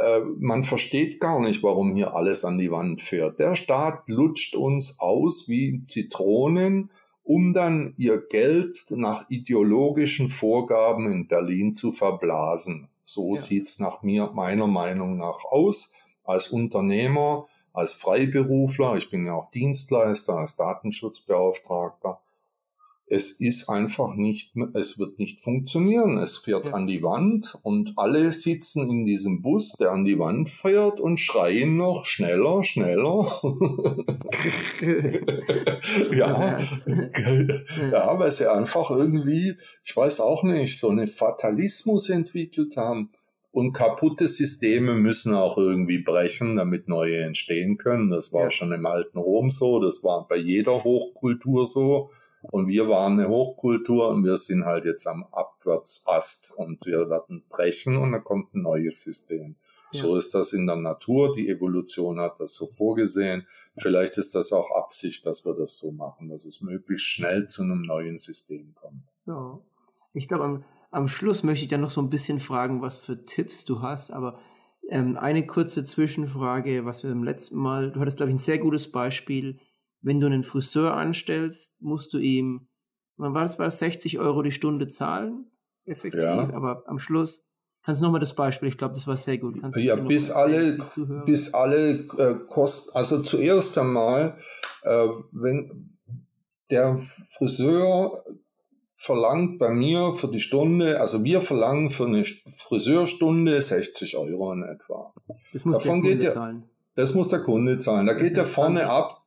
Äh, 0.00 0.20
man 0.38 0.64
versteht 0.64 1.20
gar 1.20 1.40
nicht, 1.40 1.62
warum 1.62 1.94
hier 1.94 2.14
alles 2.14 2.44
an 2.44 2.58
die 2.58 2.70
Wand 2.70 3.00
fährt. 3.00 3.38
Der 3.38 3.54
Staat 3.54 4.08
lutscht 4.08 4.54
uns 4.54 4.98
aus 5.00 5.48
wie 5.48 5.84
Zitronen, 5.84 6.90
um 7.22 7.52
dann 7.52 7.94
ihr 7.96 8.18
Geld 8.26 8.86
nach 8.90 9.28
ideologischen 9.28 10.28
Vorgaben 10.28 11.10
in 11.12 11.28
Berlin 11.28 11.72
zu 11.72 11.92
verblasen. 11.92 12.88
So 13.02 13.34
ja. 13.34 13.40
sieht's 13.40 13.78
nach 13.78 14.02
mir, 14.02 14.30
meiner 14.34 14.66
Meinung 14.66 15.16
nach 15.16 15.44
aus. 15.44 15.94
Als 16.24 16.48
Unternehmer, 16.48 17.46
als 17.72 17.92
Freiberufler, 17.92 18.96
ich 18.96 19.10
bin 19.10 19.26
ja 19.26 19.34
auch 19.34 19.50
Dienstleister, 19.50 20.36
als 20.36 20.56
Datenschutzbeauftragter, 20.56 22.20
es 23.10 23.40
ist 23.40 23.68
einfach 23.68 24.14
nicht, 24.14 24.54
es 24.74 24.98
wird 25.00 25.18
nicht 25.18 25.40
funktionieren. 25.42 26.16
Es 26.16 26.36
fährt 26.36 26.66
ja. 26.66 26.74
an 26.74 26.86
die 26.86 27.02
Wand 27.02 27.58
und 27.62 27.94
alle 27.96 28.30
sitzen 28.30 28.88
in 28.88 29.04
diesem 29.04 29.42
Bus, 29.42 29.72
der 29.72 29.90
an 29.90 30.04
die 30.04 30.20
Wand 30.20 30.48
fährt 30.48 31.00
und 31.00 31.18
schreien 31.18 31.76
noch 31.76 32.04
schneller, 32.04 32.62
schneller. 32.62 33.26
ja, 36.12 36.60
ja, 37.90 38.18
weil 38.18 38.30
sie 38.30 38.48
einfach 38.48 38.90
irgendwie, 38.92 39.56
ich 39.84 39.96
weiß 39.96 40.20
auch 40.20 40.44
nicht, 40.44 40.78
so 40.78 40.90
einen 40.90 41.08
Fatalismus 41.08 42.10
entwickelt 42.10 42.76
haben. 42.76 43.10
Und 43.52 43.72
kaputte 43.72 44.28
Systeme 44.28 44.94
müssen 44.94 45.34
auch 45.34 45.58
irgendwie 45.58 45.98
brechen, 45.98 46.54
damit 46.54 46.86
neue 46.86 47.24
entstehen 47.24 47.76
können. 47.76 48.08
Das 48.08 48.32
war 48.32 48.44
ja. 48.44 48.50
schon 48.50 48.70
im 48.70 48.86
alten 48.86 49.18
Rom 49.18 49.50
so, 49.50 49.80
das 49.80 50.04
war 50.04 50.28
bei 50.28 50.36
jeder 50.36 50.84
Hochkultur 50.84 51.66
so. 51.66 52.08
Und 52.42 52.68
wir 52.68 52.88
waren 52.88 53.18
eine 53.18 53.28
Hochkultur 53.28 54.08
und 54.08 54.24
wir 54.24 54.36
sind 54.36 54.64
halt 54.64 54.84
jetzt 54.84 55.06
am 55.06 55.24
Abwärtsast 55.30 56.54
und 56.56 56.84
wir 56.86 57.10
werden 57.10 57.44
brechen 57.48 57.96
und 57.96 58.12
dann 58.12 58.24
kommt 58.24 58.54
ein 58.54 58.62
neues 58.62 59.02
System. 59.02 59.56
Ja. 59.92 60.02
So 60.02 60.16
ist 60.16 60.34
das 60.34 60.52
in 60.52 60.66
der 60.66 60.76
Natur. 60.76 61.32
Die 61.32 61.48
Evolution 61.48 62.20
hat 62.20 62.40
das 62.40 62.54
so 62.54 62.66
vorgesehen. 62.66 63.46
Vielleicht 63.76 64.16
ist 64.18 64.34
das 64.34 64.52
auch 64.52 64.70
Absicht, 64.70 65.26
dass 65.26 65.44
wir 65.44 65.54
das 65.54 65.78
so 65.78 65.92
machen, 65.92 66.28
dass 66.28 66.44
es 66.44 66.60
möglichst 66.60 67.06
schnell 67.06 67.46
zu 67.46 67.62
einem 67.62 67.82
neuen 67.82 68.16
System 68.16 68.74
kommt. 68.74 69.14
Ja. 69.26 69.58
Ich 70.12 70.28
glaube, 70.28 70.44
am, 70.44 70.64
am 70.90 71.08
Schluss 71.08 71.42
möchte 71.42 71.64
ich 71.64 71.70
dann 71.70 71.80
noch 71.80 71.90
so 71.90 72.00
ein 72.00 72.10
bisschen 72.10 72.38
fragen, 72.38 72.82
was 72.82 72.98
für 72.98 73.24
Tipps 73.24 73.64
du 73.64 73.82
hast. 73.82 74.12
Aber 74.12 74.38
ähm, 74.88 75.16
eine 75.16 75.46
kurze 75.46 75.84
Zwischenfrage, 75.84 76.84
was 76.84 77.02
wir 77.02 77.10
im 77.10 77.24
letzten 77.24 77.58
Mal, 77.58 77.92
du 77.92 78.00
hattest, 78.00 78.16
glaube 78.16 78.30
ich, 78.30 78.36
ein 78.36 78.40
sehr 78.40 78.58
gutes 78.58 78.90
Beispiel 78.90 79.58
wenn 80.00 80.20
du 80.20 80.26
einen 80.26 80.44
Friseur 80.44 80.94
anstellst, 80.94 81.80
musst 81.80 82.12
du 82.14 82.18
ihm, 82.18 82.68
man 83.16 83.34
war 83.34 83.42
das, 83.42 83.58
war 83.58 83.70
60 83.70 84.18
Euro 84.18 84.42
die 84.42 84.52
Stunde 84.52 84.88
zahlen, 84.88 85.50
effektiv, 85.84 86.22
ja. 86.22 86.52
aber 86.54 86.84
am 86.86 86.98
Schluss 86.98 87.44
Kannst 87.82 88.02
du 88.02 88.04
nochmal 88.04 88.20
das 88.20 88.34
Beispiel? 88.34 88.68
Ich 88.68 88.76
glaube, 88.76 88.94
das 88.94 89.06
war 89.06 89.16
sehr 89.16 89.38
gut. 89.38 89.60
Kannst 89.60 89.78
ja, 89.78 89.96
bis 89.96 90.30
alle, 90.30 90.78
bis 91.24 91.54
alle 91.54 91.90
äh, 92.18 92.34
Kosten, 92.48 92.90
also 92.94 93.22
zuerst 93.22 93.78
einmal, 93.78 94.36
äh, 94.82 95.08
wenn 95.32 95.96
der 96.70 96.98
Friseur 96.98 98.22
verlangt 98.94 99.58
bei 99.58 99.70
mir 99.70 100.12
für 100.14 100.28
die 100.28 100.40
Stunde, 100.40 101.00
also 101.00 101.24
wir 101.24 101.40
verlangen 101.40 101.90
für 101.90 102.04
eine 102.04 102.22
Friseurstunde 102.24 103.60
60 103.60 104.18
Euro 104.18 104.52
in 104.52 104.62
etwa. 104.62 105.14
Das 105.54 105.64
muss 105.64 105.78
Davon 105.78 106.02
der 106.02 106.10
Kunde 106.10 106.18
der, 106.18 106.34
zahlen. 106.34 106.64
Das 106.96 107.14
muss 107.14 107.28
der 107.28 107.40
Kunde 107.40 107.78
zahlen. 107.78 108.04
Da 108.04 108.12
das 108.12 108.22
geht 108.22 108.36
er 108.36 108.44
vorne 108.44 108.90
ab 108.90 109.19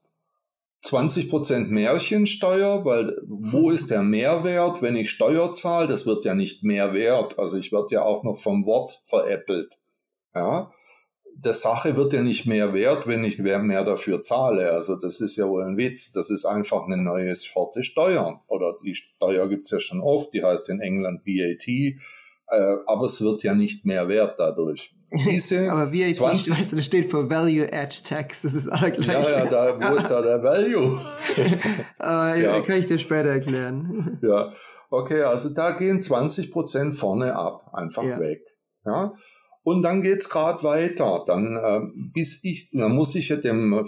20 0.84 1.30
Prozent 1.30 1.72
Märchensteuer, 1.72 2.84
weil 2.84 3.18
wo 3.26 3.72
ist 3.72 3.90
der 3.90 4.04
Mehrwert, 4.04 4.82
wenn 4.82 4.98
ich 4.98 5.10
Steuer 5.10 5.54
zahle? 5.54 5.88
Das 5.88 6.06
wird 6.06 6.26
ja 6.26 6.36
nicht 6.36 6.64
mehr 6.64 6.94
wert. 6.94 7.40
Also 7.40 7.58
ich 7.58 7.72
werde 7.72 7.96
ja 7.96 8.04
auch 8.04 8.24
noch 8.24 8.38
vom 8.38 8.66
Wort 8.66 9.02
veräppelt. 9.06 9.78
Ja, 10.36 10.72
der 11.36 11.54
Sache 11.54 11.96
wird 11.98 12.14
ja 12.14 12.22
nicht 12.22 12.46
mehr 12.46 12.74
wert, 12.74 13.08
wenn 13.08 13.24
ich 13.24 13.40
mehr 13.40 13.84
dafür 13.84 14.22
zahle. 14.22 14.72
Also 14.72 14.96
das 14.96 15.20
ist 15.20 15.36
ja 15.36 15.48
wohl 15.48 15.64
ein 15.64 15.78
Witz. 15.78 16.12
Das 16.12 16.30
ist 16.30 16.46
einfach 16.46 16.86
eine 16.86 16.98
neue 16.98 17.34
Sorte 17.36 17.84
Steuern. 17.84 18.42
Oder 18.48 18.76
die 18.84 18.96
Steuer 18.96 19.48
gibt's 19.50 19.72
ja 19.72 19.80
schon 19.80 20.02
oft, 20.02 20.34
die 20.34 20.44
heißt 20.44 20.70
in 20.70 20.80
England 20.80 21.26
VAT. 21.26 21.68
Äh, 21.68 22.78
aber 22.86 23.06
es 23.06 23.22
wird 23.22 23.44
ja 23.44 23.56
nicht 23.56 23.86
mehr 23.86 24.08
wert 24.08 24.36
dadurch. 24.38 24.94
Diese 25.14 25.72
Aber 25.72 25.92
wie 25.92 26.04
ich 26.04 26.18
20, 26.18 26.50
nicht 26.50 26.60
weiß, 26.60 26.72
das 26.72 26.86
steht 26.86 27.10
für 27.10 27.30
Value 27.30 27.72
Add 27.72 27.96
Tax, 28.04 28.42
das 28.42 28.54
ist 28.54 28.68
allergleich. 28.68 29.08
Ja, 29.08 29.44
ja, 29.44 29.46
da, 29.46 29.92
wo 29.92 29.96
ist 29.96 30.10
da 30.10 30.22
der 30.22 30.42
Value? 30.42 31.00
äh, 31.38 31.64
ja. 32.44 32.62
Kann 32.62 32.78
ich 32.78 32.88
dir 32.88 32.98
später 32.98 33.30
erklären. 33.30 34.20
Ja, 34.22 34.54
okay, 34.90 35.22
also 35.22 35.50
da 35.50 35.72
gehen 35.72 36.02
20 36.02 36.52
Prozent 36.52 36.96
vorne 36.96 37.36
ab, 37.36 37.70
einfach 37.74 38.04
ja. 38.04 38.20
weg. 38.20 38.42
Ja, 38.86 39.14
und 39.64 39.82
dann 39.82 40.02
geht's 40.02 40.30
gerade 40.30 40.62
weiter. 40.64 41.24
Dann 41.26 41.56
äh, 41.56 41.80
bis 42.14 42.44
ich, 42.44 42.70
dann 42.72 42.94
muss 42.94 43.16
ich 43.16 43.30
ja 43.30 43.38
dem 43.38 43.74
äh, 43.74 43.84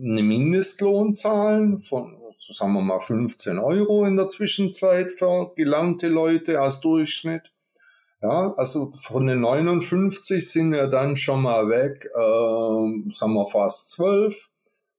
eine 0.00 0.22
Mindestlohn 0.22 1.14
zahlen 1.14 1.80
von, 1.80 2.16
sagen 2.38 2.72
wir 2.72 2.82
mal 2.82 3.00
15 3.00 3.58
Euro 3.58 4.04
in 4.04 4.16
der 4.16 4.28
Zwischenzeit 4.28 5.10
für 5.10 5.52
gelernte 5.56 6.08
Leute 6.08 6.60
als 6.60 6.80
Durchschnitt. 6.80 7.52
Ja, 8.20 8.52
also 8.56 8.92
von 8.94 9.26
den 9.26 9.40
59 9.40 10.50
sind 10.50 10.72
wir 10.72 10.88
dann 10.88 11.16
schon 11.16 11.42
mal 11.42 11.68
weg, 11.68 12.06
äh, 12.06 13.10
sagen 13.12 13.34
wir 13.34 13.46
fast 13.46 13.90
12. 13.90 14.50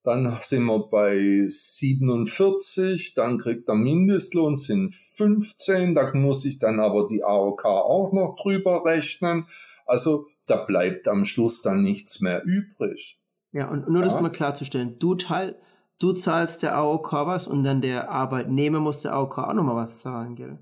Dann 0.04 0.38
sind 0.40 0.64
wir 0.64 0.88
bei 0.88 1.44
47, 1.46 3.16
dann 3.16 3.38
kriegt 3.38 3.68
der 3.68 3.76
Mindestlohn 3.76 4.56
sind 4.56 4.94
15, 4.94 5.94
da 5.94 6.14
muss 6.14 6.46
ich 6.46 6.60
dann 6.60 6.80
aber 6.80 7.10
die 7.10 7.24
AOK 7.24 7.66
auch 7.66 8.14
noch 8.14 8.38
drüber 8.42 8.86
rechnen. 8.86 9.48
Also 9.86 10.28
da 10.48 10.56
bleibt 10.56 11.10
am 11.10 11.26
Schluss 11.26 11.62
dann 11.62 11.84
nichts 11.84 12.22
mehr 12.22 12.44
übrig. 12.46 13.20
Ja, 13.52 13.70
und 13.70 13.90
nur 13.90 14.00
ja. 14.00 14.06
das 14.06 14.22
mal 14.22 14.32
klarzustellen, 14.32 14.98
du 15.00 15.16
teil, 15.16 15.60
du 16.00 16.14
zahlst 16.14 16.64
der 16.64 16.78
AOK 16.78 17.12
was 17.12 17.48
und 17.48 17.64
dann 17.64 17.82
der 17.82 18.10
Arbeitnehmer 18.10 18.80
muss 18.80 19.02
der 19.02 19.14
AOK 19.14 19.38
auch 19.40 19.54
nochmal 19.54 19.76
was 19.76 20.00
zahlen, 20.00 20.36
gell? 20.36 20.60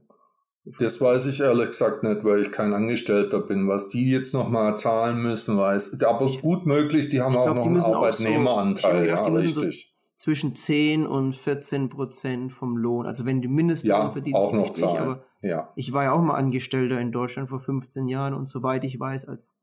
Das 0.80 1.00
weiß 1.00 1.28
ich 1.28 1.40
ehrlich 1.40 1.68
gesagt 1.68 2.04
nicht, 2.04 2.24
weil 2.24 2.42
ich 2.42 2.52
kein 2.52 2.74
Angestellter 2.74 3.40
bin. 3.40 3.68
Was 3.68 3.90
die 3.90 4.10
jetzt 4.10 4.34
nochmal 4.34 4.78
zahlen 4.78 5.22
müssen, 5.22 5.58
weiß. 5.58 6.02
Aber 6.04 6.28
gut 6.42 6.66
möglich, 6.66 7.10
die 7.10 7.22
haben 7.22 7.34
glaub, 7.34 7.48
auch 7.48 7.56
noch 7.56 7.66
einen 7.66 7.82
Arbeitnehmeranteil. 7.82 9.02
So, 9.02 9.06
ja, 9.06 9.22
richtig. 9.22 9.88
So 9.88 9.98
zwischen 10.18 10.56
10 10.56 11.06
und 11.06 11.36
14 11.36 11.90
Prozent 11.90 12.52
vom 12.52 12.76
Lohn. 12.76 13.06
Also 13.06 13.26
wenn 13.26 13.42
du 13.42 13.50
Mindestlohn 13.50 13.90
ja, 13.90 14.10
verdienst, 14.10 14.40
auch 14.40 14.52
noch 14.52 14.72
zahlen. 14.72 14.98
aber 14.98 15.24
ja. 15.42 15.72
ich 15.76 15.94
war 15.94 16.06
ja 16.06 16.12
auch 16.12 16.22
mal 16.22 16.36
Angestellter 16.36 17.00
in 17.00 17.12
Deutschland 17.12 17.50
vor 17.50 17.60
15 17.60 18.08
Jahren 18.08 18.34
und 18.34 18.48
soweit 18.48 18.84
ich 18.84 19.00
weiß, 19.00 19.28
als 19.28 19.58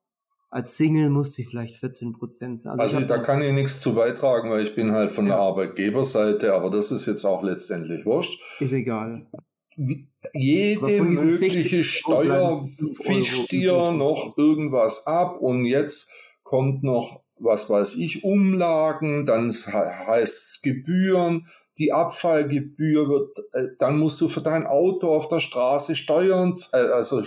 als 0.51 0.77
Single 0.77 1.11
musste 1.11 1.43
ich 1.43 1.49
vielleicht 1.49 1.75
14 1.75 2.13
Prozent 2.13 2.61
sein. 2.61 2.79
Also, 2.79 2.99
also 2.99 3.09
da 3.09 3.19
kann 3.19 3.43
ich 3.43 3.53
nichts 3.53 3.81
zu 3.81 3.97
beitragen, 3.97 4.51
weil 4.51 4.63
ich 4.63 4.77
bin 4.77 4.93
halt 4.93 5.11
von 5.11 5.27
ja. 5.27 5.33
der 5.33 5.41
Arbeitgeberseite, 5.41 6.55
aber 6.55 6.71
das 6.71 6.93
ist 6.93 7.07
jetzt 7.07 7.25
auch 7.25 7.43
letztendlich 7.43 8.07
wurscht. 8.07 8.41
Ist 8.61 8.73
egal. 8.73 9.27
Jede 10.33 11.03
mögliche 11.03 11.85
Steuer 11.85 12.65
fischt 13.03 13.51
dir 13.51 13.91
noch 13.91 14.37
irgendwas 14.37 15.07
ab 15.07 15.41
und 15.41 15.65
jetzt 15.65 16.11
kommt 16.43 16.83
noch, 16.83 17.23
was 17.39 17.69
weiß 17.69 17.97
ich, 17.97 18.25
Umlagen, 18.25 19.27
dann 19.27 19.51
heißt 19.51 20.35
es 20.35 20.61
Gebühren, 20.63 21.49
die 21.79 21.93
Abfallgebühr 21.93 23.09
wird, 23.09 23.39
äh, 23.53 23.69
dann 23.79 23.99
musst 23.99 24.21
du 24.21 24.29
für 24.29 24.43
dein 24.43 24.67
Auto 24.67 25.13
auf 25.13 25.29
der 25.29 25.41
Straße 25.41 25.97
Steuern, 25.97 26.55
äh, 26.73 26.77
also 26.77 27.21
äh, 27.21 27.25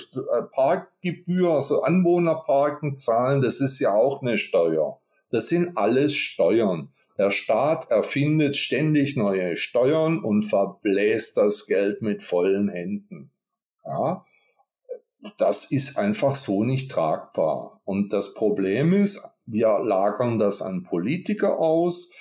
Parkgebühr, 0.53 1.51
also 1.51 1.81
Anwohnerparken 1.81 2.97
zahlen, 2.97 3.41
das 3.41 3.59
ist 3.59 3.79
ja 3.79 3.93
auch 3.93 4.21
eine 4.21 4.37
Steuer. 4.37 5.01
Das 5.29 5.49
sind 5.49 5.77
alles 5.77 6.15
Steuern. 6.15 6.93
Der 7.17 7.31
Staat 7.31 7.89
erfindet 7.89 8.55
ständig 8.55 9.15
neue 9.15 9.57
Steuern 9.57 10.23
und 10.23 10.43
verbläst 10.43 11.37
das 11.37 11.65
Geld 11.65 12.01
mit 12.01 12.23
vollen 12.23 12.69
Händen. 12.69 13.31
Ja, 13.83 14.25
das 15.37 15.71
ist 15.71 15.97
einfach 15.97 16.35
so 16.35 16.63
nicht 16.63 16.91
tragbar. 16.91 17.81
Und 17.85 18.13
das 18.13 18.33
Problem 18.33 18.93
ist, 18.93 19.21
wir 19.45 19.79
lagern 19.79 20.37
das 20.37 20.61
an 20.61 20.83
Politiker 20.83 21.57
aus. 21.57 22.11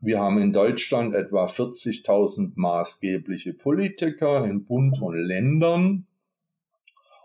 Wir 0.00 0.20
haben 0.20 0.38
in 0.38 0.52
Deutschland 0.52 1.14
etwa 1.14 1.44
40.000 1.44 2.52
maßgebliche 2.56 3.54
Politiker 3.54 4.44
in 4.44 4.64
Bund 4.64 5.00
und 5.00 5.16
Ländern. 5.16 6.06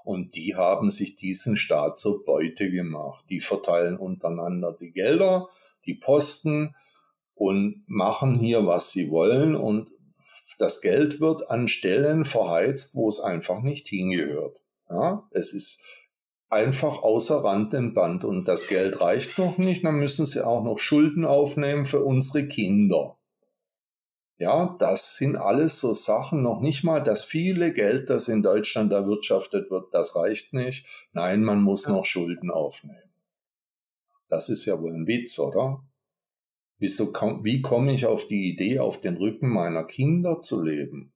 Und 0.06 0.36
die 0.36 0.56
haben 0.56 0.90
sich 0.90 1.16
diesen 1.16 1.58
Staat 1.58 1.98
zur 1.98 2.24
Beute 2.24 2.72
gemacht. 2.72 3.26
Die 3.30 3.42
verteilen 3.42 3.98
untereinander 3.98 4.72
die 4.80 4.92
Gelder, 4.92 5.50
die 5.86 5.96
Posten, 5.96 6.76
und 7.38 7.84
machen 7.88 8.36
hier, 8.36 8.65
was 8.65 8.91
sie 8.91 9.12
wollen 9.12 9.56
und 9.56 9.89
das 10.60 10.82
Geld 10.82 11.19
wird 11.21 11.50
an 11.52 11.67
Stellen 11.67 12.26
verheizt, 12.26 12.95
wo 12.95 13.08
es 13.08 13.19
einfach 13.19 13.62
nicht 13.62 13.88
hingehört. 13.88 14.60
Ja, 14.89 15.28
es 15.32 15.54
ist 15.54 15.84
einfach 16.50 17.04
außer 17.04 17.43
Rand 17.43 17.73
und 17.73 17.93
Band 17.93 18.23
und 18.23 18.45
das 18.45 18.67
Geld 18.67 19.02
reicht 19.02 19.38
noch 19.38 19.58
nicht, 19.58 19.84
dann 19.84 19.95
müssen 19.95 20.26
sie 20.26 20.45
auch 20.45 20.63
noch 20.63 20.80
Schulden 20.80 21.26
aufnehmen 21.26 21.86
für 21.86 22.04
unsere 22.04 22.47
Kinder. 22.47 23.17
Ja, 24.39 24.76
das 24.80 25.15
sind 25.15 25.36
alles 25.36 25.80
so 25.80 25.93
Sachen, 25.93 26.43
noch 26.43 26.62
nicht 26.62 26.84
mal 26.84 27.04
das 27.04 27.23
viele 27.23 27.73
Geld, 27.73 28.10
das 28.10 28.28
in 28.28 28.43
Deutschland 28.43 28.91
erwirtschaftet 28.91 29.71
wird, 29.71 29.93
das 29.93 30.15
reicht 30.15 30.54
nicht. 30.54 30.86
Nein, 31.12 31.43
man 31.43 31.62
muss 31.62 31.88
noch 31.88 32.06
Schulden 32.06 32.52
aufnehmen. 32.52 33.02
Das 34.30 34.50
ist 34.50 34.65
ja 34.65 34.80
wohl 34.80 34.93
ein 34.93 35.08
Witz, 35.08 35.39
oder? 35.39 35.84
Wieso 36.80 37.12
komm, 37.12 37.44
wie 37.44 37.62
komme 37.62 37.94
ich 37.94 38.06
auf 38.06 38.28
die 38.28 38.50
Idee, 38.50 38.80
auf 38.80 39.00
den 39.00 39.16
Rücken 39.16 39.50
meiner 39.50 39.84
Kinder 39.84 40.40
zu 40.40 40.62
leben? 40.62 41.13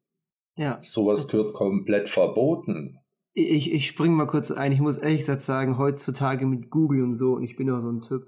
Ja. 0.55 0.79
Sowas 0.81 1.27
gehört 1.27 1.53
komplett 1.53 2.09
verboten. 2.09 2.99
Ich, 3.33 3.71
ich 3.71 3.87
springe 3.87 4.15
mal 4.15 4.27
kurz 4.27 4.51
ein. 4.51 4.71
Ich 4.71 4.81
muss 4.81 4.97
ehrlich 4.97 5.19
gesagt 5.19 5.43
sagen, 5.43 5.77
heutzutage 5.77 6.45
mit 6.45 6.69
Google 6.69 7.03
und 7.03 7.13
so, 7.13 7.33
und 7.33 7.43
ich 7.43 7.55
bin 7.55 7.69
auch 7.69 7.81
so 7.81 7.89
ein 7.89 8.01
Typ, 8.01 8.27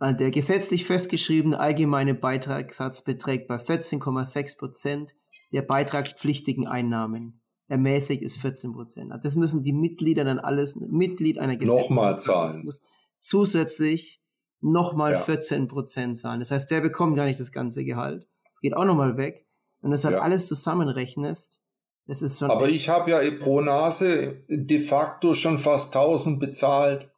äh, 0.00 0.14
der 0.14 0.30
gesetzlich 0.30 0.84
festgeschriebene 0.86 1.58
allgemeine 1.58 2.14
Beitragssatz 2.14 3.02
beträgt 3.02 3.48
bei 3.48 3.56
14,6 3.56 4.56
Prozent 4.58 5.14
der 5.52 5.62
beitragspflichtigen 5.62 6.66
Einnahmen. 6.66 7.40
Ermäßigt 7.68 8.22
ist 8.22 8.38
14 8.38 8.72
Prozent. 8.72 9.12
Das 9.22 9.36
müssen 9.36 9.62
die 9.62 9.72
Mitglieder 9.72 10.24
dann 10.24 10.38
alles, 10.38 10.74
Mitglied 10.76 11.38
einer 11.38 11.56
Gesellschaft. 11.56 11.90
Nochmal 11.90 12.18
zahlen. 12.18 12.64
Muss 12.64 12.80
zusätzlich 13.18 14.19
nochmal 14.60 15.12
ja. 15.12 15.18
14 15.18 15.68
Prozent 15.68 16.18
zahlen. 16.18 16.40
Das 16.40 16.50
heißt, 16.50 16.70
der 16.70 16.80
bekommt 16.80 17.16
gar 17.16 17.24
nicht 17.24 17.40
das 17.40 17.52
ganze 17.52 17.84
Gehalt. 17.84 18.26
Es 18.52 18.60
geht 18.60 18.76
auch 18.76 18.84
nochmal 18.84 19.16
weg. 19.16 19.46
Wenn 19.80 19.90
du 19.90 19.94
das 19.94 20.04
halt 20.04 20.16
ja. 20.16 20.20
alles 20.20 20.46
zusammenrechnest, 20.46 21.62
das 22.06 22.22
ist 22.22 22.38
schon. 22.38 22.50
Aber 22.50 22.68
ich 22.68 22.88
habe 22.88 23.10
ja 23.10 23.20
pro 23.40 23.60
Nase 23.60 24.44
de 24.48 24.78
facto 24.78 25.34
schon 25.34 25.58
fast 25.58 25.94
1000 25.94 26.40
bezahlt. 26.40 27.10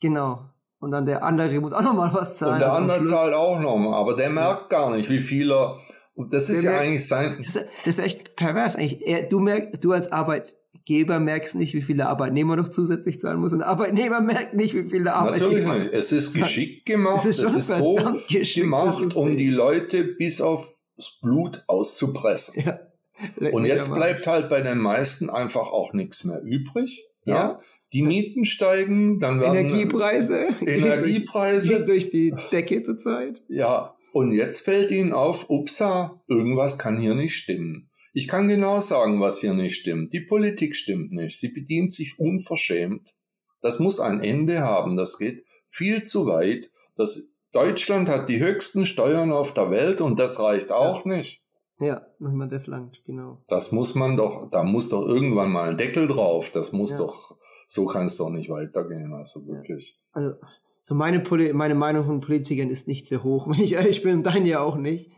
Genau. 0.00 0.48
Und 0.80 0.90
dann 0.90 1.06
der 1.06 1.22
andere 1.22 1.60
muss 1.60 1.72
auch 1.72 1.82
nochmal 1.82 2.12
was 2.12 2.38
zahlen. 2.38 2.54
Und 2.54 2.60
der 2.60 2.72
also 2.72 2.90
andere 2.90 3.04
zahlt 3.04 3.34
auch 3.34 3.60
nochmal, 3.60 3.94
aber 3.94 4.16
der 4.16 4.30
merkt 4.30 4.68
gar 4.68 4.90
nicht, 4.90 5.08
wie 5.08 5.20
viel 5.20 5.52
er. 5.52 5.78
Das 6.16 6.50
ist 6.50 6.62
der 6.62 6.70
ja 6.70 6.70
merkt, 6.70 6.86
eigentlich 6.86 7.06
sein. 7.08 7.36
Das 7.38 7.54
ist, 7.54 7.66
das 7.84 7.98
ist 7.98 8.04
echt 8.04 8.36
pervers 8.36 8.74
eigentlich. 8.74 9.06
Er, 9.06 9.28
du 9.28 9.38
merkst, 9.38 9.82
du 9.84 9.92
als 9.92 10.10
Arbeit, 10.10 10.54
Arbeitgeber 10.74 11.20
merkt 11.20 11.54
nicht, 11.54 11.74
wie 11.74 11.82
viel 11.82 11.96
der 11.96 12.08
Arbeitnehmer 12.08 12.56
noch 12.56 12.68
zusätzlich 12.68 13.20
zahlen 13.20 13.38
muss 13.40 13.52
und 13.52 13.60
der 13.60 13.68
Arbeitnehmer 13.68 14.20
merkt 14.20 14.54
nicht, 14.54 14.74
wie 14.74 14.84
viel 14.84 15.04
der 15.04 15.14
Arbeitgeber... 15.16 15.52
Natürlich 15.52 15.84
nicht. 15.84 15.94
Es 15.94 16.12
ist 16.12 16.34
geschickt 16.34 16.86
gemacht, 16.86 17.24
es 17.24 17.38
ist, 17.38 17.42
es 17.42 17.54
ist 17.54 17.78
so 17.78 17.98
gemacht, 18.54 19.14
um 19.14 19.36
die 19.36 19.50
Leute 19.50 20.04
bis 20.04 20.40
aufs 20.40 21.20
Blut 21.20 21.62
auszupressen. 21.66 22.64
Ja. 22.64 22.80
Und 23.52 23.66
jetzt 23.66 23.92
bleibt 23.92 24.26
halt 24.26 24.48
bei 24.48 24.62
den 24.62 24.78
meisten 24.78 25.30
einfach 25.30 25.68
auch 25.68 25.92
nichts 25.92 26.24
mehr 26.24 26.42
übrig. 26.42 27.04
Ja. 27.24 27.34
ja. 27.34 27.60
Die 27.92 28.02
Mieten 28.02 28.44
steigen, 28.44 29.20
dann 29.20 29.40
werden 29.40 29.58
Energiepreise, 29.58 30.48
Energiepreise 30.60 31.84
durch 31.86 32.10
die 32.10 32.34
Decke 32.50 32.82
zurzeit. 32.82 33.40
Ja, 33.48 33.94
und 34.12 34.32
jetzt 34.32 34.60
fällt 34.60 34.90
ihnen 34.90 35.12
auf, 35.12 35.48
upsa, 35.48 36.22
irgendwas 36.26 36.78
kann 36.78 36.98
hier 36.98 37.14
nicht 37.14 37.34
stimmen. 37.34 37.90
Ich 38.12 38.28
kann 38.28 38.48
genau 38.48 38.80
sagen, 38.80 39.20
was 39.20 39.40
hier 39.40 39.54
nicht 39.54 39.74
stimmt. 39.74 40.12
Die 40.12 40.20
Politik 40.20 40.76
stimmt 40.76 41.12
nicht. 41.12 41.38
Sie 41.38 41.48
bedient 41.48 41.90
sich 41.90 42.18
unverschämt. 42.18 43.14
Das 43.62 43.78
muss 43.78 44.00
ein 44.00 44.20
Ende 44.20 44.60
haben. 44.60 44.96
Das 44.96 45.18
geht 45.18 45.44
viel 45.66 46.02
zu 46.02 46.26
weit. 46.26 46.70
Das, 46.94 47.30
Deutschland 47.52 48.08
hat 48.08 48.28
die 48.28 48.40
höchsten 48.40 48.84
Steuern 48.86 49.32
auf 49.32 49.54
der 49.54 49.70
Welt 49.70 50.00
und 50.00 50.18
das 50.18 50.38
reicht 50.38 50.72
auch 50.72 51.06
ja. 51.06 51.16
nicht. 51.16 51.44
Ja, 51.78 52.06
noch 52.18 52.32
mal 52.32 52.48
das 52.48 52.66
lang, 52.66 52.92
genau. 53.06 53.42
Das 53.48 53.72
muss 53.72 53.94
man 53.94 54.16
doch, 54.16 54.50
da 54.50 54.62
muss 54.62 54.88
doch 54.88 55.06
irgendwann 55.06 55.50
mal 55.50 55.70
ein 55.70 55.78
Deckel 55.78 56.06
drauf. 56.06 56.50
Das 56.50 56.72
muss 56.72 56.92
ja. 56.92 56.98
doch, 56.98 57.36
so 57.66 57.86
kann 57.86 58.06
es 58.06 58.16
doch 58.16 58.30
nicht 58.30 58.50
weitergehen. 58.50 59.12
Also 59.14 59.46
wirklich. 59.46 59.98
Ja. 60.14 60.22
Also, 60.22 60.36
so 60.82 60.94
meine, 60.94 61.20
Poli 61.20 61.52
meine 61.52 61.74
Meinung 61.74 62.04
von 62.04 62.20
Politikern 62.20 62.68
ist 62.68 62.88
nicht 62.88 63.06
sehr 63.06 63.24
hoch, 63.24 63.48
wenn 63.50 63.60
ich 63.60 63.72
ehrlich 63.72 64.02
bin, 64.02 64.22
dein 64.22 64.44
ja 64.44 64.60
auch 64.60 64.76
nicht 64.76 65.10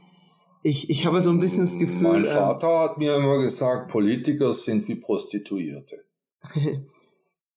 ich, 0.65 0.89
ich 0.89 1.05
habe 1.05 1.21
so 1.21 1.29
ein 1.29 1.41
bisschen 1.41 1.61
das 1.61 1.79
Gefühl. 1.79 2.03
Mein 2.03 2.25
ähm, 2.25 2.31
Vater 2.31 2.67
äh, 2.69 2.89
hat 2.89 2.99
mir 2.99 3.17
immer 3.17 3.39
gesagt, 3.43 3.91
Politiker 3.91 4.51
sind 4.55 4.89
wie 4.89 4.95
Prostituierte. 4.95 6.05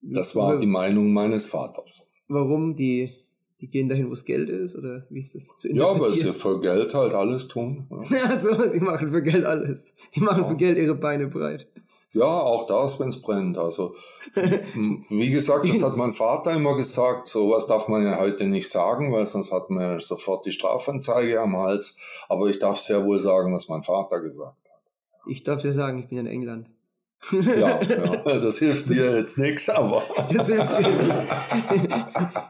das 0.02 0.36
war 0.36 0.60
die 0.60 0.68
Meinung 0.68 1.14
meines 1.14 1.46
Vaters. 1.46 2.12
Warum? 2.28 2.76
Die, 2.76 3.14
die 3.62 3.70
gehen 3.70 3.88
dahin, 3.88 4.10
wo 4.10 4.14
es 4.14 4.26
Geld 4.26 4.50
ist? 4.50 4.76
Oder 4.76 5.08
wie 5.10 5.20
ist 5.20 5.36
das 5.36 5.58
zu 5.58 5.72
Ja, 5.72 5.98
weil 5.98 6.14
sie 6.14 6.34
für 6.34 6.60
Geld 6.60 6.94
halt 6.94 7.14
alles 7.14 7.48
tun. 7.48 7.88
Ja, 8.10 8.18
ja 8.18 8.40
so, 8.42 8.54
die 8.70 8.82
machen 8.82 9.10
für 9.10 9.24
Geld 9.24 9.46
alles. 9.46 9.94
Die 10.14 10.20
machen 10.20 10.44
ja. 10.44 10.50
für 10.50 10.58
Geld 10.58 10.78
ihre 10.78 10.96
Beine 10.96 11.28
breit. 11.28 11.66
Ja, 12.14 12.26
auch 12.26 12.66
das, 12.68 13.00
wenn 13.00 13.10
es 13.10 13.22
brennt. 13.22 13.58
Also, 13.58 13.96
wie 14.36 15.30
gesagt, 15.30 15.68
das 15.68 15.84
hat 15.84 15.98
mein 15.98 16.14
Vater 16.14 16.54
immer 16.54 16.76
gesagt. 16.76 17.28
Sowas 17.28 17.68
darf 17.68 17.90
man 17.90 18.04
ja 18.04 18.18
heute 18.18 18.46
nicht 18.46 18.70
sagen, 18.70 19.14
weil 19.14 19.26
sonst 19.26 19.52
hat 19.52 19.70
man 19.70 19.84
ja 19.84 20.00
sofort 20.00 20.46
die 20.46 20.52
Strafanzeige 20.52 21.42
am 21.42 21.58
Hals. 21.58 21.98
Aber 22.30 22.48
ich 22.48 22.60
darf 22.60 22.80
sehr 22.80 23.06
wohl 23.06 23.20
sagen, 23.20 23.54
was 23.54 23.68
mein 23.68 23.84
Vater 23.84 24.22
gesagt 24.22 24.56
hat. 24.70 24.82
Ich 25.28 25.44
darf 25.44 25.62
dir 25.62 25.74
sagen, 25.74 26.00
ich 26.00 26.08
bin 26.08 26.20
in 26.20 26.28
England. 26.28 26.70
ja, 27.32 27.82
ja, 27.82 28.16
das 28.24 28.60
hilft 28.60 28.90
dir 28.90 29.18
jetzt 29.18 29.38
nichts, 29.38 29.70
aber. 29.70 30.04
Das 30.34 30.48
hilft 30.48 30.80
dir 30.80 30.90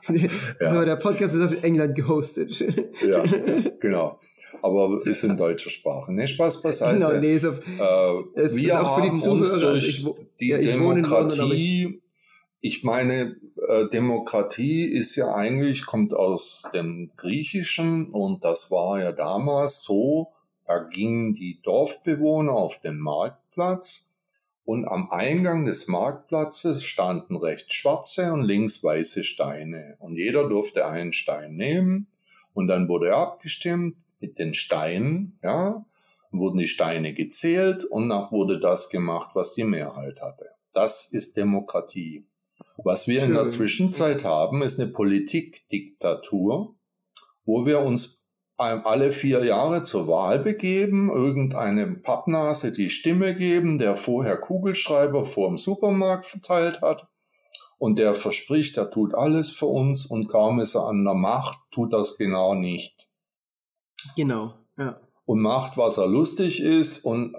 nichts. 0.09 0.35
So, 0.59 0.85
der 0.85 0.97
Podcast 0.97 1.33
ist 1.33 1.41
auf 1.41 1.63
England 1.63 1.95
gehostet. 1.95 2.59
ja, 3.01 3.23
genau 3.79 4.19
aber 4.61 5.05
ist 5.05 5.23
in 5.23 5.37
deutscher 5.37 5.69
Sprache. 5.69 6.13
Ne, 6.13 6.27
Spaß 6.27 6.61
beiseite. 6.61 6.99
Genau, 6.99 7.13
nee, 7.19 7.37
so, 7.37 7.49
äh, 7.51 8.55
wir 8.55 8.77
haben 8.77 9.09
uns 9.11 9.23
durch 9.23 9.53
also 9.53 9.73
ich, 9.73 10.05
die 10.39 10.49
ja, 10.49 10.59
Demokratie, 10.59 11.37
London, 11.37 11.51
ich, 11.51 12.01
ich 12.59 12.83
meine, 12.83 13.37
äh, 13.67 13.87
Demokratie 13.89 14.85
ist 14.85 15.15
ja 15.15 15.33
eigentlich, 15.33 15.85
kommt 15.85 16.13
aus 16.13 16.63
dem 16.73 17.11
Griechischen 17.17 18.09
und 18.09 18.43
das 18.43 18.71
war 18.71 18.99
ja 18.99 19.11
damals 19.11 19.83
so, 19.83 20.31
da 20.65 20.79
gingen 20.79 21.33
die 21.33 21.61
Dorfbewohner 21.61 22.53
auf 22.53 22.79
den 22.81 22.99
Marktplatz 22.99 24.15
und 24.65 24.85
am 24.85 25.09
Eingang 25.09 25.65
des 25.65 25.87
Marktplatzes 25.87 26.83
standen 26.83 27.37
rechts 27.37 27.73
schwarze 27.73 28.33
und 28.33 28.43
links 28.43 28.83
weiße 28.83 29.23
Steine 29.23 29.95
und 29.99 30.17
jeder 30.17 30.49
durfte 30.49 30.87
einen 30.87 31.13
Stein 31.13 31.55
nehmen 31.55 32.07
und 32.53 32.67
dann 32.67 32.89
wurde 32.89 33.15
abgestimmt, 33.15 33.95
mit 34.19 34.39
den 34.39 34.53
Steinen, 34.53 35.39
ja, 35.43 35.85
wurden 36.31 36.57
die 36.57 36.67
Steine 36.67 37.13
gezählt 37.13 37.83
und 37.83 38.07
nach 38.07 38.31
wurde 38.31 38.59
das 38.59 38.89
gemacht, 38.89 39.31
was 39.33 39.53
die 39.53 39.63
Mehrheit 39.63 40.21
hatte. 40.21 40.49
Das 40.73 41.11
ist 41.11 41.37
Demokratie. 41.37 42.27
Was 42.83 43.07
wir 43.07 43.23
in 43.23 43.33
der 43.33 43.47
Zwischenzeit 43.47 44.23
haben, 44.23 44.61
ist 44.61 44.79
eine 44.79 44.91
Politikdiktatur, 44.91 46.75
wo 47.45 47.65
wir 47.65 47.79
uns 47.79 48.23
alle 48.57 49.11
vier 49.11 49.43
Jahre 49.45 49.83
zur 49.83 50.07
Wahl 50.07 50.39
begeben, 50.39 51.09
irgendeinem 51.11 52.01
Pappnase 52.01 52.71
die 52.71 52.89
Stimme 52.89 53.35
geben, 53.35 53.77
der 53.77 53.95
vorher 53.95 54.37
Kugelschreiber 54.37 55.25
vor 55.25 55.49
dem 55.49 55.57
Supermarkt 55.57 56.25
verteilt 56.25 56.81
hat 56.81 57.07
und 57.77 57.99
der 57.99 58.15
verspricht, 58.15 58.77
er 58.77 58.89
tut 58.89 59.13
alles 59.13 59.51
für 59.51 59.67
uns 59.67 60.05
und 60.05 60.27
kaum 60.27 60.59
ist 60.59 60.75
er 60.75 60.85
an 60.85 61.03
der 61.03 61.13
Macht, 61.13 61.59
tut 61.71 61.93
das 61.93 62.17
genau 62.17 62.55
nicht. 62.55 63.06
Genau, 64.15 64.53
ja. 64.77 64.99
Und 65.25 65.41
macht, 65.41 65.77
was 65.77 65.97
er 65.97 66.07
lustig 66.07 66.61
ist 66.61 66.99
und 66.99 67.35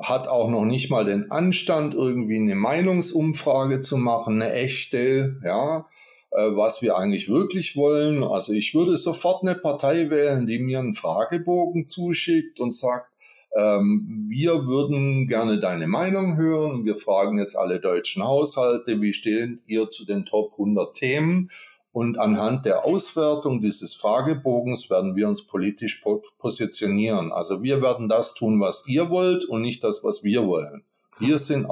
hat 0.00 0.28
auch 0.28 0.50
noch 0.50 0.64
nicht 0.64 0.90
mal 0.90 1.04
den 1.04 1.30
Anstand, 1.30 1.94
irgendwie 1.94 2.36
eine 2.36 2.54
Meinungsumfrage 2.54 3.80
zu 3.80 3.96
machen, 3.96 4.40
eine 4.40 4.52
echte, 4.52 5.40
ja, 5.44 5.86
äh, 6.30 6.56
was 6.56 6.82
wir 6.82 6.96
eigentlich 6.96 7.28
wirklich 7.28 7.76
wollen. 7.76 8.24
Also 8.24 8.52
ich 8.52 8.74
würde 8.74 8.96
sofort 8.96 9.42
eine 9.42 9.54
Partei 9.54 10.10
wählen, 10.10 10.46
die 10.46 10.58
mir 10.58 10.80
einen 10.80 10.94
Fragebogen 10.94 11.86
zuschickt 11.86 12.58
und 12.60 12.72
sagt, 12.72 13.10
ähm, 13.56 14.26
wir 14.28 14.66
würden 14.66 15.28
gerne 15.28 15.60
deine 15.60 15.86
Meinung 15.86 16.36
hören. 16.36 16.84
Wir 16.84 16.96
fragen 16.96 17.38
jetzt 17.38 17.56
alle 17.56 17.78
deutschen 17.78 18.24
Haushalte, 18.24 19.00
wie 19.00 19.12
stehen 19.12 19.62
ihr 19.66 19.88
zu 19.88 20.04
den 20.04 20.24
Top 20.26 20.52
100 20.52 20.96
Themen? 20.96 21.50
Und 21.94 22.18
anhand 22.18 22.66
der 22.66 22.84
Auswertung 22.84 23.60
dieses 23.60 23.94
Fragebogens 23.94 24.90
werden 24.90 25.14
wir 25.14 25.28
uns 25.28 25.46
politisch 25.46 26.02
positionieren. 26.38 27.30
Also 27.30 27.62
wir 27.62 27.82
werden 27.82 28.08
das 28.08 28.34
tun, 28.34 28.60
was 28.60 28.82
ihr 28.88 29.10
wollt 29.10 29.44
und 29.44 29.62
nicht 29.62 29.84
das, 29.84 30.02
was 30.02 30.24
wir 30.24 30.44
wollen. 30.44 30.82
Wir 31.20 31.38
sind, 31.38 31.68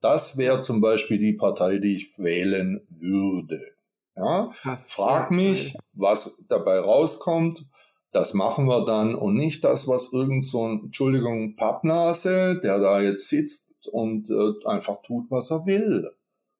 das 0.00 0.38
wäre 0.38 0.62
zum 0.62 0.80
Beispiel 0.80 1.18
die 1.18 1.34
Partei, 1.34 1.76
die 1.76 1.96
ich 1.96 2.18
wählen 2.18 2.80
würde. 2.88 3.60
Ja? 4.16 4.52
Frag 4.86 5.30
mich, 5.32 5.76
was 5.92 6.42
dabei 6.48 6.78
rauskommt. 6.78 7.66
Das 8.10 8.32
machen 8.32 8.68
wir 8.68 8.86
dann 8.86 9.14
und 9.14 9.34
nicht 9.34 9.64
das, 9.64 9.86
was 9.86 10.14
irgend 10.14 10.44
so 10.44 10.66
ein, 10.66 10.80
Entschuldigung, 10.86 11.56
Pappnase, 11.56 12.58
der 12.62 12.78
da 12.78 13.02
jetzt 13.02 13.28
sitzt 13.28 13.86
und 13.88 14.30
äh, 14.30 14.66
einfach 14.66 15.02
tut, 15.02 15.30
was 15.30 15.50
er 15.50 15.66
will. 15.66 16.10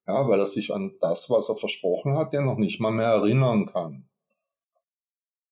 Ja, 0.09 0.27
weil 0.27 0.41
er 0.41 0.47
sich 0.47 0.73
an 0.73 0.97
das, 1.01 1.29
was 1.29 1.51
er 1.51 1.57
versprochen 1.57 2.17
hat, 2.17 2.33
ja 2.33 2.41
noch 2.41 2.57
nicht 2.57 2.81
mal 2.81 2.91
mehr 2.91 3.09
erinnern 3.09 3.67
kann. 3.67 4.09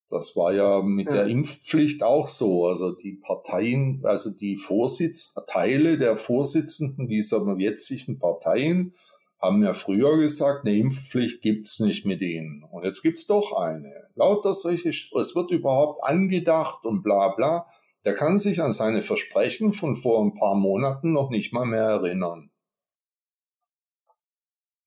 Das 0.08 0.34
war 0.34 0.54
ja 0.54 0.80
mit 0.82 1.08
ja. 1.08 1.14
der 1.14 1.26
Impfpflicht 1.26 2.02
auch 2.02 2.26
so. 2.26 2.64
Also 2.64 2.92
die 2.92 3.20
Parteien, 3.22 4.00
also 4.04 4.30
die 4.30 4.56
Vorsitz, 4.56 5.34
Teile 5.46 5.98
der 5.98 6.16
Vorsitzenden 6.16 7.06
dieser 7.06 7.44
jetzigen 7.58 8.18
Parteien 8.18 8.94
haben 9.38 9.62
ja 9.62 9.74
früher 9.74 10.16
gesagt, 10.16 10.64
eine 10.64 10.76
Impfpflicht 10.76 11.42
gibt's 11.42 11.78
nicht 11.80 12.06
mit 12.06 12.22
ihnen. 12.22 12.64
Und 12.70 12.84
jetzt 12.84 13.02
gibt's 13.02 13.26
doch 13.26 13.52
eine. 13.52 14.08
Lauter 14.14 14.54
solche, 14.54 14.88
es 14.88 15.34
wird 15.34 15.50
überhaupt 15.50 16.02
angedacht 16.02 16.86
und 16.86 17.02
bla 17.02 17.34
bla. 17.34 17.66
Der 18.06 18.14
kann 18.14 18.38
sich 18.38 18.62
an 18.62 18.72
seine 18.72 19.02
Versprechen 19.02 19.74
von 19.74 19.96
vor 19.96 20.24
ein 20.24 20.32
paar 20.32 20.54
Monaten 20.54 21.12
noch 21.12 21.28
nicht 21.28 21.52
mal 21.52 21.66
mehr 21.66 21.82
erinnern. 21.82 22.50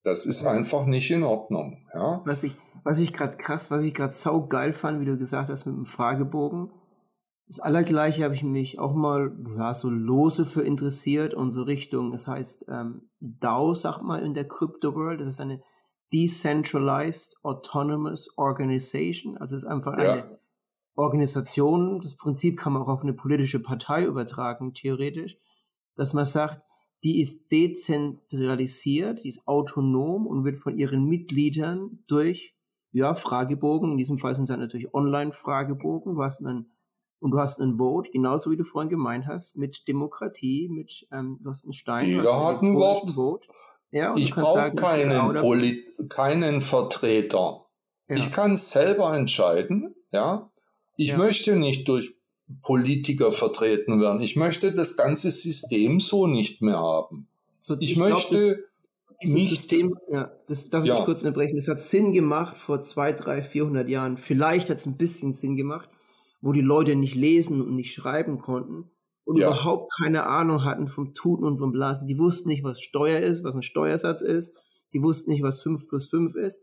Das 0.03 0.25
ist 0.25 0.45
einfach 0.45 0.85
nicht 0.85 1.11
in 1.11 1.23
Ordnung. 1.23 1.85
Ja? 1.93 2.21
Was 2.25 2.43
ich, 2.43 2.55
was 2.83 2.99
ich 2.99 3.13
gerade 3.13 3.37
krass, 3.37 3.69
was 3.69 3.83
ich 3.83 3.93
gerade 3.93 4.13
sau 4.13 4.47
geil 4.47 4.73
fand, 4.73 5.01
wie 5.01 5.05
du 5.05 5.17
gesagt 5.17 5.49
hast 5.49 5.65
mit 5.65 5.75
dem 5.75 5.85
Fragebogen. 5.85 6.71
Das 7.47 7.59
Allergleiche 7.59 8.23
habe 8.23 8.35
ich 8.35 8.43
mich 8.43 8.77
auch 8.77 8.93
mal 8.93 9.35
ja, 9.57 9.73
so 9.73 9.89
lose 9.89 10.45
für 10.45 10.61
interessiert 10.61 11.33
und 11.33 11.51
so 11.51 11.63
Richtung, 11.63 12.11
das 12.11 12.27
heißt 12.27 12.65
ähm, 12.69 13.09
DAO, 13.19 13.73
sagt 13.73 14.03
mal 14.03 14.19
in 14.19 14.35
der 14.35 14.47
Crypto 14.47 14.93
World, 14.93 15.19
das 15.19 15.29
ist 15.29 15.41
eine 15.41 15.59
Decentralized 16.13 17.37
Autonomous 17.41 18.37
Organization, 18.37 19.35
also 19.37 19.55
es 19.55 19.63
ist 19.63 19.67
einfach 19.69 19.97
ja. 19.97 20.13
eine 20.13 20.39
Organisation, 20.95 22.01
das 22.01 22.15
Prinzip 22.17 22.59
kann 22.59 22.73
man 22.73 22.83
auch 22.83 22.87
auf 22.87 23.01
eine 23.01 23.13
politische 23.13 23.59
Partei 23.59 24.05
übertragen, 24.05 24.75
theoretisch, 24.75 25.37
dass 25.95 26.13
man 26.13 26.25
sagt, 26.25 26.61
die 27.03 27.21
ist 27.21 27.51
dezentralisiert, 27.51 29.23
die 29.23 29.29
ist 29.29 29.47
autonom 29.47 30.27
und 30.27 30.43
wird 30.43 30.57
von 30.57 30.77
ihren 30.77 31.05
Mitgliedern 31.05 32.03
durch 32.07 32.55
ja, 32.91 33.15
Fragebogen, 33.15 33.91
in 33.91 33.97
diesem 33.97 34.17
Fall 34.17 34.35
sind 34.35 34.49
es 34.49 34.57
natürlich 34.57 34.93
Online-Fragebogen, 34.93 36.15
du 36.15 36.23
hast 36.23 36.43
einen, 36.43 36.71
und 37.19 37.31
du 37.31 37.39
hast 37.39 37.59
einen 37.59 37.77
Vote, 37.77 38.09
genauso 38.11 38.49
wie 38.49 38.57
du 38.57 38.63
vorhin 38.63 38.89
gemeint 38.89 39.27
hast, 39.27 39.57
mit 39.57 39.87
Demokratie, 39.87 40.69
mit, 40.69 41.07
ähm, 41.11 41.39
du 41.41 41.49
hast 41.49 41.65
einen 41.65 41.73
Stein, 41.73 42.07
Jeder 42.07 42.23
du 42.23 42.33
hast 42.33 42.55
hat 42.55 42.61
ein 42.63 42.75
Wort. 42.75 43.11
Vote. 43.11 43.47
Ja, 43.91 44.13
ich 44.15 44.33
brauche 44.33 44.73
keinen, 44.75 46.09
keinen 46.09 46.61
Vertreter. 46.61 47.65
Ja. 48.07 48.15
Ich 48.15 48.31
kann 48.31 48.55
selber 48.55 49.15
entscheiden, 49.15 49.95
ja. 50.11 50.51
Ich 50.95 51.09
ja. 51.09 51.17
möchte 51.17 51.55
nicht 51.55 51.87
durch 51.87 52.18
Politiker 52.63 53.31
vertreten 53.31 54.01
werden. 54.01 54.21
Ich 54.21 54.35
möchte 54.35 54.73
das 54.73 54.97
ganze 54.97 55.31
System 55.31 55.99
so 55.99 56.27
nicht 56.27 56.61
mehr 56.61 56.79
haben. 56.79 57.27
So, 57.59 57.75
ich, 57.79 57.91
ich, 57.91 57.97
möchte 57.97 58.35
glaub, 58.35 58.57
das, 58.57 58.57
dieses 59.21 59.35
nicht, 59.35 59.49
System, 59.49 59.95
ja, 60.11 60.31
das 60.47 60.69
darf 60.69 60.83
ich 60.83 60.89
ja. 60.89 61.03
kurz 61.03 61.21
unterbrechen. 61.21 61.55
Das 61.55 61.67
hat 61.67 61.81
Sinn 61.81 62.11
gemacht 62.11 62.57
vor 62.57 62.81
zwei, 62.81 63.11
drei, 63.11 63.43
vierhundert 63.43 63.89
Jahren. 63.89 64.17
Vielleicht 64.17 64.69
hat 64.69 64.77
es 64.77 64.85
ein 64.85 64.97
bisschen 64.97 65.33
Sinn 65.33 65.55
gemacht, 65.55 65.89
wo 66.41 66.51
die 66.51 66.61
Leute 66.61 66.95
nicht 66.95 67.15
lesen 67.15 67.61
und 67.61 67.75
nicht 67.75 67.93
schreiben 67.93 68.39
konnten 68.39 68.89
und 69.25 69.37
ja. 69.37 69.47
überhaupt 69.47 69.91
keine 69.95 70.25
Ahnung 70.25 70.63
hatten 70.63 70.87
vom 70.87 71.13
Tuten 71.13 71.45
und 71.45 71.59
vom 71.59 71.71
Blasen. 71.71 72.07
Die 72.07 72.17
wussten 72.17 72.49
nicht, 72.49 72.63
was 72.63 72.81
Steuer 72.81 73.19
ist, 73.19 73.43
was 73.43 73.55
ein 73.55 73.61
Steuersatz 73.61 74.21
ist. 74.21 74.57
Die 74.93 75.03
wussten 75.03 75.31
nicht, 75.31 75.43
was 75.43 75.61
5 75.61 75.87
plus 75.87 76.07
5 76.07 76.33
ist. 76.35 76.59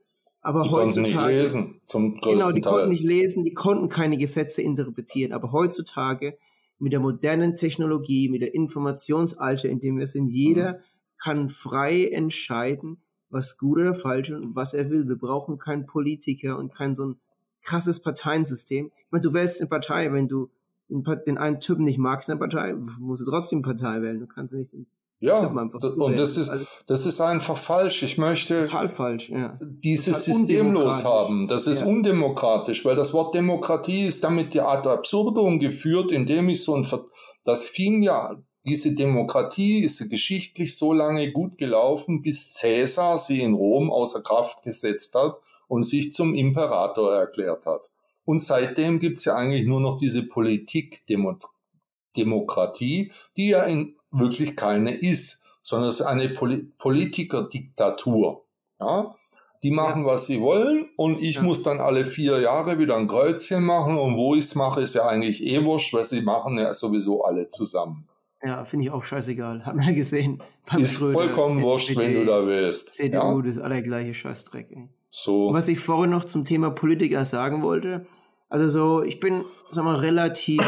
Aber 0.47 0.63
die 0.63 0.71
heutzutage. 0.71 1.13
Konnten 1.13 1.27
nicht 1.27 1.43
lesen, 1.43 1.81
zum 1.87 2.21
größten 2.21 2.39
Genau, 2.39 2.53
die 2.53 2.61
Teil. 2.61 2.73
konnten 2.73 2.89
nicht 2.91 3.03
lesen, 3.03 3.43
die 3.43 3.53
konnten 3.53 3.89
keine 3.89 4.17
Gesetze 4.17 4.63
interpretieren. 4.63 5.33
Aber 5.33 5.51
heutzutage 5.51 6.39
mit 6.79 6.93
der 6.93 7.01
modernen 7.01 7.57
Technologie, 7.57 8.29
mit 8.29 8.43
der 8.43 8.55
Informationsalter, 8.55 9.69
in 9.69 9.81
dem 9.81 9.99
wir 9.99 10.07
sind, 10.07 10.29
jeder 10.29 10.75
mhm. 10.75 10.79
kann 11.19 11.49
frei 11.49 12.05
entscheiden, 12.05 12.99
was 13.29 13.59
gut 13.59 13.79
oder 13.79 13.93
falsch 13.93 14.31
ist 14.31 14.41
und 14.41 14.55
was 14.55 14.73
er 14.73 14.89
will. 14.89 15.09
Wir 15.09 15.19
brauchen 15.19 15.59
keinen 15.59 15.85
Politiker 15.85 16.59
und 16.59 16.73
kein 16.73 16.95
so 16.95 17.07
ein 17.07 17.17
krasses 17.63 18.01
Parteiensystem. 18.01 18.93
Ich 18.95 19.11
meine, 19.11 19.23
du 19.23 19.33
wählst 19.33 19.61
eine 19.61 19.69
Partei, 19.69 20.13
wenn 20.13 20.29
du 20.29 20.49
den, 20.89 21.03
den 21.27 21.39
einen 21.39 21.59
Typen 21.59 21.83
nicht 21.83 21.99
magst 21.99 22.29
in 22.29 22.39
der 22.39 22.47
Partei, 22.47 22.73
musst 23.01 23.27
du 23.27 23.29
trotzdem 23.29 23.63
Partei 23.63 24.01
wählen. 24.01 24.21
Du 24.21 24.29
kannst 24.29 24.55
nicht 24.55 24.73
den 24.73 24.87
ja, 25.19 25.47
und 25.47 26.19
das 26.19 26.37
ist, 26.37 26.51
das 26.87 27.07
ist 27.07 27.23
einfach 27.23 27.57
falsch. 27.57 28.03
Ich 28.03 28.19
möchte 28.19 28.65
total 28.65 28.91
falsch, 28.91 29.31
ja. 29.31 29.59
dieses 29.61 30.23
total 30.23 30.23
System 30.23 30.73
loshaben. 30.73 31.47
Das 31.47 31.67
ist 31.67 31.81
ja. 31.81 31.87
undemokratisch, 31.87 32.85
weil 32.85 32.97
das 32.97 33.15
Wort 33.15 33.35
Demokratie 33.35 34.05
ist 34.05 34.23
damit 34.25 34.53
die 34.53 34.61
Art 34.61 34.87
Absurdum 34.87 35.59
geführt, 35.59 36.13
indem 36.13 36.51
ich 36.51 36.63
so 36.63 36.75
ein, 36.75 36.85
Ver 36.85 37.07
das 37.45 37.67
fing 37.67 38.03
ja, 38.03 38.37
diese 38.67 38.95
Demokratie 38.95 39.81
ist 39.81 40.07
geschichtlich 40.11 40.77
so 40.77 40.93
lange 40.93 41.33
gut 41.33 41.57
gelaufen, 41.57 42.21
bis 42.21 42.53
Cäsar 42.53 43.17
sie 43.17 43.41
in 43.41 43.55
Rom 43.55 43.91
außer 43.91 44.21
Kraft 44.23 44.65
gesetzt 44.65 45.15
hat 45.15 45.37
und 45.69 45.85
sich 45.85 46.13
zum 46.13 46.35
Imperator 46.35 47.15
erklärt 47.15 47.65
hat. 47.65 47.89
Und 48.25 48.41
seitdem 48.41 48.99
gibt's 48.99 49.25
ja 49.25 49.37
eigentlich 49.37 49.67
nur 49.67 49.81
noch 49.81 49.97
diese 49.97 50.25
Politikdemokratie, 50.25 53.13
die 53.37 53.49
ja 53.49 53.63
in 53.63 53.97
wirklich 54.19 54.57
keine 54.57 54.95
ist, 54.95 55.45
sondern 55.63 55.91
es 55.91 56.01
ist 56.01 56.07
eine 56.07 56.29
Poli 56.31 56.73
Politikerdiktatur. 56.79 58.45
Ja? 58.81 59.15
Die 59.63 59.71
machen, 59.71 60.03
ja. 60.03 60.09
was 60.09 60.27
sie 60.27 60.41
wollen 60.41 60.89
und 60.97 61.21
ich 61.21 61.37
ja. 61.37 61.43
muss 61.43 61.63
dann 61.63 61.81
alle 61.81 62.05
vier 62.05 62.41
Jahre 62.41 62.79
wieder 62.79 62.97
ein 62.97 63.09
Kreuzchen 63.09 63.65
machen 63.65 63.97
und 63.99 64.17
wo 64.17 64.35
ich 64.35 64.45
es 64.45 64.55
mache, 64.55 64.83
ist 64.83 64.95
ja 64.95 65.07
eigentlich 65.07 65.45
eh 65.45 65.65
wurscht, 65.65 65.93
weil 65.95 66.05
sie 66.05 66.23
machen 66.23 66.59
ja 66.59 66.73
sowieso 66.73 67.25
alle 67.25 67.49
zusammen. 67.49 68.07
Ja, 68.43 68.65
finde 68.65 68.87
ich 68.87 68.93
auch 68.93 69.05
scheißegal. 69.05 69.65
Hat 69.65 69.75
man 69.75 69.87
ja 69.87 69.93
gesehen. 69.95 70.43
Ist 70.77 70.95
Schröder, 70.95 71.13
vollkommen 71.13 71.63
wurscht, 71.63 71.97
wenn 71.97 72.15
du 72.15 72.25
da 72.25 72.47
willst. 72.47 72.95
CDU, 72.95 73.41
ja? 73.41 73.43
das 73.43 73.59
allergleiche 73.59 74.15
Scheißdreck. 74.15 74.71
Ey. 74.71 74.89
So. 75.11 75.49
Und 75.49 75.55
was 75.55 75.69
ich 75.69 75.81
vorhin 75.81 76.11
noch 76.11 76.25
zum 76.25 76.45
Thema 76.45 76.71
Politiker 76.71 77.25
sagen 77.25 77.63
wollte, 77.63 78.07
also 78.49 78.69
so, 78.69 79.03
ich 79.03 79.19
bin, 79.19 79.45
sag 79.71 79.85
mal, 79.85 79.97
relativ, 79.97 80.63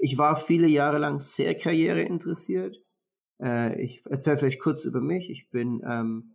ich 0.00 0.18
war 0.18 0.36
viele 0.36 0.66
Jahre 0.66 0.98
lang 0.98 1.20
sehr 1.20 1.54
karriereinteressiert. 1.54 2.82
Äh, 3.44 3.80
ich 3.80 4.02
erzähle 4.06 4.38
vielleicht 4.38 4.60
kurz 4.60 4.84
über 4.84 5.00
mich. 5.00 5.30
Ich 5.30 5.50
bin 5.50 5.82
ähm, 5.86 6.34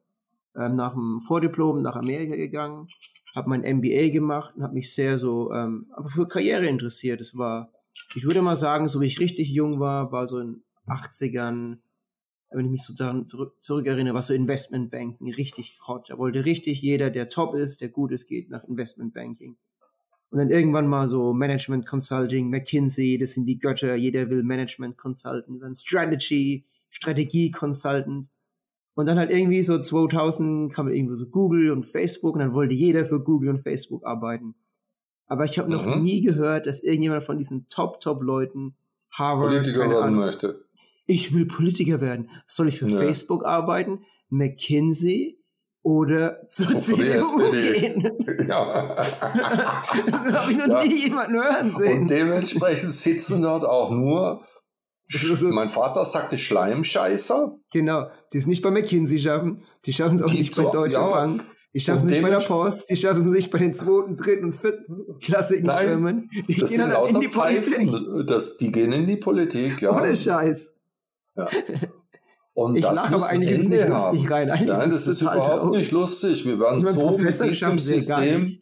ähm, 0.56 0.76
nach 0.76 0.94
dem 0.94 1.20
Vordiplom 1.22 1.82
nach 1.82 1.96
Amerika 1.96 2.36
gegangen, 2.36 2.88
habe 3.36 3.50
mein 3.50 3.62
MBA 3.62 4.10
gemacht 4.10 4.56
und 4.56 4.64
habe 4.64 4.74
mich 4.74 4.94
sehr 4.94 5.18
so, 5.18 5.52
ähm, 5.52 5.88
aber 5.92 6.10
für 6.10 6.28
Karriere 6.28 6.68
interessiert. 6.68 7.22
Es 7.22 7.36
war, 7.38 7.72
ich 8.16 8.24
würde 8.24 8.42
mal 8.42 8.56
sagen, 8.56 8.88
so 8.88 9.02
wie 9.02 9.06
ich 9.08 9.20
richtig 9.20 9.50
jung 9.50 9.80
war, 9.80 10.12
war 10.12 10.28
so 10.28 10.38
in 10.38 10.64
80ern, 10.88 11.78
wenn 12.52 12.66
ich 12.66 12.72
mich 12.72 12.84
so 12.84 12.94
daran 12.96 13.28
zurückerinnere, 13.60 14.16
war 14.16 14.24
so 14.24 14.34
Investmentbanking 14.34 15.34
richtig 15.34 15.80
hot. 15.88 16.10
Da 16.10 16.18
wollte 16.18 16.46
richtig 16.46 16.82
jeder, 16.82 17.12
der 17.12 17.30
top 17.30 17.54
ist, 17.54 17.82
der 17.82 17.90
gut 17.90 18.12
ist, 18.12 18.28
geht 18.28 18.50
nach 18.50 18.64
Investmentbanking. 18.64 19.56
Und 20.32 20.38
dann 20.38 20.50
irgendwann 20.50 20.88
mal 20.88 21.08
so 21.08 21.34
Management 21.34 21.86
Consulting, 21.88 22.50
McKinsey, 22.50 23.18
das 23.18 23.34
sind 23.34 23.46
die 23.46 23.60
Götter, 23.60 23.96
jeder 23.96 24.30
will 24.30 24.44
Management 24.44 24.98
Consultant, 24.98 25.62
dann 25.62 25.76
Strategy, 25.76 26.66
Strategie 26.90 27.52
Consultant. 27.52 28.28
Und 28.96 29.06
dann 29.06 29.18
halt 29.18 29.32
irgendwie 29.32 29.62
so 29.62 29.80
2000 29.80 30.74
kam 30.74 30.90
irgendwo 30.90 31.16
so 31.16 31.28
Google 31.28 31.72
und 31.72 31.86
Facebook 31.86 32.34
und 32.34 32.40
dann 32.40 32.54
wollte 32.54 32.74
jeder 32.74 33.06
für 33.06 33.24
Google 33.24 33.50
und 33.50 33.60
Facebook 33.60 34.06
arbeiten. 34.06 34.56
Aber 35.28 35.46
ich 35.46 35.58
habe 35.58 35.72
noch 35.72 35.86
mhm. 35.86 36.02
nie 36.02 36.22
gehört, 36.22 36.66
dass 36.66 36.84
irgendjemand 36.84 37.24
von 37.24 37.38
diesen 37.38 37.68
Top-Top-Leuten 37.70 38.76
Harvard 39.12 39.52
Politiker 39.52 39.90
werden 39.90 40.04
Ahnung, 40.04 40.20
möchte. 40.20 40.66
Ich 41.06 41.34
will 41.34 41.46
Politiker 41.46 42.02
werden. 42.02 42.30
Soll 42.48 42.68
ich 42.68 42.78
für 42.78 42.86
nee. 42.86 42.98
Facebook 42.98 43.46
arbeiten? 43.46 44.04
McKinsey? 44.30 45.40
oder 45.82 46.48
zur 46.50 46.80
CDU 46.82 47.52
gehen. 47.52 48.12
Ja. 48.48 48.96
das 50.06 50.32
habe 50.34 50.52
ich 50.52 50.58
noch 50.58 50.68
ja. 50.68 50.84
nie 50.84 51.04
jemanden 51.04 51.34
hören 51.36 51.74
sehen. 51.76 52.02
Und 52.02 52.10
dementsprechend 52.10 52.92
sitzen 52.92 53.42
dort 53.42 53.66
auch 53.66 53.92
nur 53.92 54.46
mein 55.52 55.70
Vater 55.70 56.06
sagte 56.06 56.38
Schleimscheißer. 56.38 57.58
Genau, 57.72 58.08
die 58.34 58.38
es 58.38 58.48
nicht 58.48 58.62
bei 58.62 58.72
McKinsey 58.72 59.20
schaffen, 59.20 59.64
die 59.86 59.94
schaffen 59.94 60.16
es 60.16 60.22
auch 60.22 60.32
nicht 60.32 60.56
bei 60.56 60.64
Deutsche 60.64 60.94
ja. 60.94 61.10
Bank. 61.10 61.46
Die 61.74 61.82
schaffen 61.82 62.06
es 62.06 62.12
nicht 62.12 62.22
bei 62.24 62.30
der 62.32 62.40
Post, 62.40 62.90
die 62.90 62.96
schaffen 62.96 63.28
es 63.28 63.32
nicht 63.32 63.52
bei 63.52 63.60
den 63.60 63.76
zweiten, 63.76 64.18
dritten 64.18 64.46
und 64.46 64.54
vierten 64.54 65.20
klassigen 65.20 65.68
Nein, 65.68 65.88
Firmen. 65.88 66.30
Die 66.48 66.56
das 66.56 66.72
gehen 66.72 66.90
dann 66.90 67.08
in 67.08 67.20
die 67.20 67.28
Politik. 67.28 67.92
Das, 68.26 68.58
die 68.58 68.72
gehen 68.72 68.92
in 68.92 69.06
die 69.06 69.18
Politik, 69.18 69.82
ja. 69.82 69.96
Ohne 69.96 70.16
Scheiß. 70.16 70.74
Ja. 71.36 71.48
Und 72.56 72.76
ich 72.76 72.84
das 72.84 73.10
muss 73.10 73.24
aber 73.24 73.32
eigentlich 73.32 73.64
Ende 73.64 73.78
nicht 73.78 73.88
lustig 73.88 74.32
rein. 74.32 74.50
Eigentlich 74.50 74.68
Nein, 74.68 74.90
das 74.90 75.08
ist, 75.08 75.22
überhaupt 75.22 75.46
traurig. 75.46 75.80
nicht 75.80 75.92
lustig. 75.92 76.46
Wir 76.46 76.60
werden 76.60 76.82
so 76.82 77.00
Professor 77.00 77.46
mit 77.46 77.56
diesem 77.56 77.80
System, 77.80 78.58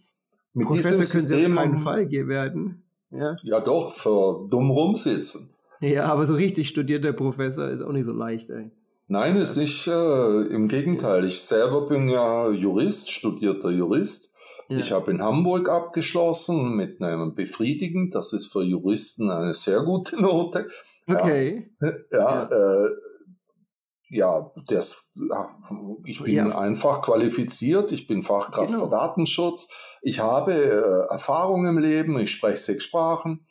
mit 0.53 0.67
Professor 0.67 0.99
diesem 0.99 1.19
System 1.19 1.57
auf 1.57 1.63
keinen 1.63 1.79
Fall 1.79 2.11
werden. 2.11 2.83
Ja. 3.09 3.37
ja, 3.41 3.59
doch, 3.59 3.93
für 3.93 4.47
dumm 4.49 4.69
rumsitzen. 4.69 5.49
Ja, 5.80 6.05
aber 6.05 6.25
so 6.25 6.36
richtig 6.36 6.69
studierter 6.69 7.13
Professor 7.13 7.69
ist 7.69 7.82
auch 7.82 7.91
nicht 7.91 8.05
so 8.05 8.13
leicht, 8.13 8.49
ey. 8.49 8.71
Nein, 9.09 9.38
ist 9.38 9.55
nicht, 9.55 9.88
äh, 9.88 10.41
im 10.47 10.67
Gegenteil. 10.67 11.23
Ich 11.23 11.41
selber 11.41 11.88
bin 11.88 12.09
ja 12.09 12.49
Jurist, 12.49 13.09
studierter 13.09 13.69
Jurist. 13.69 14.34
Ja. 14.67 14.80
Ich 14.80 14.91
habe 14.91 15.11
in 15.11 15.21
Hamburg 15.21 15.69
abgeschlossen 15.69 16.75
mit 16.75 17.01
einem 17.01 17.34
befriedigend. 17.34 18.13
Das 18.13 18.34
ist 18.34 18.47
für 18.47 18.63
Juristen 18.63 19.30
eine 19.30 19.53
sehr 19.53 19.82
gute 19.84 20.15
Note. 20.21 20.67
Okay. 21.07 21.71
Ja, 21.80 21.88
ja, 21.88 21.95
ja. 22.11 22.43
Äh, 22.49 22.89
ja 24.09 24.51
das, 24.67 25.09
ich 26.03 26.21
bin 26.21 26.51
einfach 26.51 27.01
qualifiziert. 27.01 27.93
Ich 27.93 28.07
bin 28.07 28.21
Fachkraft 28.21 28.73
genau. 28.73 28.86
für 28.86 28.89
Datenschutz. 28.89 29.69
Ich 30.01 30.19
habe 30.19 30.53
äh, 30.53 31.11
Erfahrung 31.13 31.65
im 31.65 31.78
Leben. 31.78 32.19
Ich 32.19 32.32
spreche 32.32 32.57
sechs 32.57 32.84
Sprachen. 32.84 33.47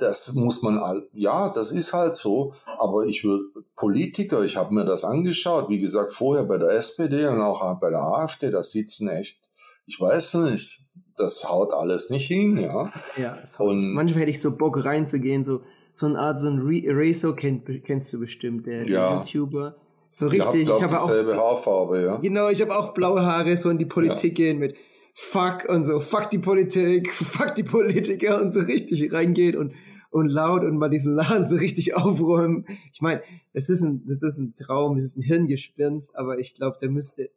Das 0.00 0.32
muss 0.34 0.62
man, 0.62 1.02
ja, 1.12 1.50
das 1.50 1.72
ist 1.72 1.92
halt 1.92 2.16
so, 2.16 2.54
aber 2.78 3.04
ich 3.04 3.22
würde 3.22 3.44
Politiker, 3.76 4.42
ich 4.42 4.56
habe 4.56 4.74
mir 4.74 4.84
das 4.84 5.04
angeschaut, 5.04 5.68
wie 5.68 5.78
gesagt, 5.78 6.12
vorher 6.12 6.44
bei 6.44 6.58
der 6.58 6.70
SPD 6.70 7.26
und 7.26 7.40
auch 7.40 7.78
bei 7.78 7.90
der 7.90 8.00
AfD, 8.00 8.50
da 8.50 8.62
sitzen 8.62 9.08
echt, 9.08 9.38
ich 9.86 10.00
weiß 10.00 10.34
nicht, 10.34 10.82
das 11.16 11.48
haut 11.48 11.72
alles 11.72 12.10
nicht 12.10 12.26
hin, 12.26 12.56
ja. 12.56 12.92
Ja, 13.16 13.38
und 13.58 13.92
manchmal 13.92 14.22
hätte 14.22 14.30
ich 14.30 14.40
so 14.40 14.56
Bock 14.56 14.84
reinzugehen, 14.84 15.44
so, 15.44 15.60
so 15.92 16.06
eine 16.06 16.18
Art, 16.18 16.40
so 16.40 16.48
ein 16.48 16.72
Eraser 16.72 17.34
kennt, 17.34 17.66
kennst 17.84 18.12
du 18.12 18.20
bestimmt, 18.20 18.66
der, 18.66 18.88
ja. 18.88 19.18
YouTuber. 19.18 19.76
So 20.10 20.26
richtig, 20.26 20.68
ich 20.68 20.82
habe 20.82 20.94
dieselbe 20.94 21.40
auch, 21.40 21.56
Haarfarbe, 21.56 22.02
ja. 22.02 22.16
Genau, 22.16 22.48
ich 22.48 22.60
habe 22.60 22.76
auch 22.76 22.94
blaue 22.94 23.24
Haare, 23.24 23.56
so 23.56 23.70
in 23.70 23.78
die 23.78 23.86
Politik 23.86 24.38
ja. 24.38 24.46
gehen 24.46 24.58
mit 24.58 24.74
Fuck 25.14 25.68
und 25.68 25.84
so, 25.84 26.00
fuck 26.00 26.30
die 26.30 26.38
Politik, 26.38 27.10
fuck 27.12 27.54
die 27.54 27.64
Politiker 27.64 28.40
und 28.40 28.52
so 28.52 28.60
richtig 28.60 29.12
reingeht 29.12 29.56
und 29.56 29.72
und 30.10 30.26
laut 30.26 30.64
und 30.64 30.76
mal 30.76 30.90
diesen 30.90 31.14
Laden 31.14 31.46
so 31.46 31.56
richtig 31.56 31.94
aufräumen. 31.96 32.66
Ich 32.92 33.00
meine, 33.00 33.22
es 33.52 33.68
ist 33.68 33.82
ein, 33.82 34.04
das 34.06 34.22
ist 34.22 34.38
ein 34.38 34.54
Traum, 34.54 34.96
es 34.96 35.04
ist 35.04 35.16
ein 35.16 35.22
Hirngespinst, 35.22 36.16
aber 36.16 36.38
ich 36.38 36.54
glaube, 36.54 36.76
da 36.80 36.88
müsste 36.88 37.30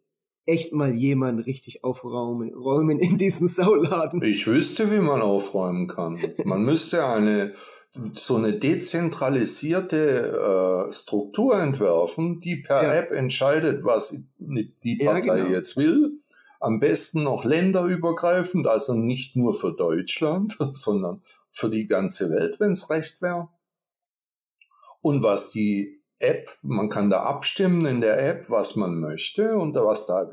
echt 0.45 0.73
mal 0.73 0.93
jemand 0.93 1.45
richtig 1.45 1.83
aufräumen 1.83 2.53
räumen 2.53 2.99
in 2.99 3.17
diesem 3.17 3.47
Sauladen. 3.47 4.21
Ich 4.23 4.45
wüsste, 4.45 4.91
wie 4.91 4.99
man 4.99 5.21
aufräumen 5.21 5.87
kann. 5.87 6.19
Man 6.43 6.63
müsste 6.63 7.05
eine 7.05 7.53
so 8.13 8.37
eine 8.37 8.53
dezentralisierte 8.53 10.87
äh, 10.87 10.91
Struktur 10.91 11.59
entwerfen, 11.59 12.39
die 12.39 12.55
per 12.55 12.83
ja. 12.83 12.95
App 12.95 13.11
entscheidet, 13.11 13.83
was 13.83 14.17
die 14.39 14.95
Partei 14.95 15.27
ja, 15.27 15.35
genau. 15.35 15.49
jetzt 15.49 15.77
will. 15.77 16.22
Am 16.63 16.79
besten 16.79 17.23
noch 17.23 17.43
länderübergreifend, 17.43 18.67
also 18.67 18.93
nicht 18.93 19.35
nur 19.35 19.53
für 19.53 19.73
Deutschland, 19.73 20.57
sondern 20.71 21.21
für 21.51 21.69
die 21.69 21.87
ganze 21.87 22.29
Welt, 22.29 22.59
wenn 22.59 22.71
es 22.71 22.89
recht 22.89 23.21
wäre. 23.21 23.49
Und 25.01 25.23
was 25.23 25.49
die 25.49 26.01
App, 26.19 26.57
man 26.61 26.87
kann 26.87 27.09
da 27.09 27.23
abstimmen 27.23 27.85
in 27.85 27.99
der 27.99 28.25
App, 28.25 28.49
was 28.49 28.77
man 28.77 28.99
möchte 28.99 29.57
und 29.57 29.75
was 29.75 30.05
da 30.05 30.29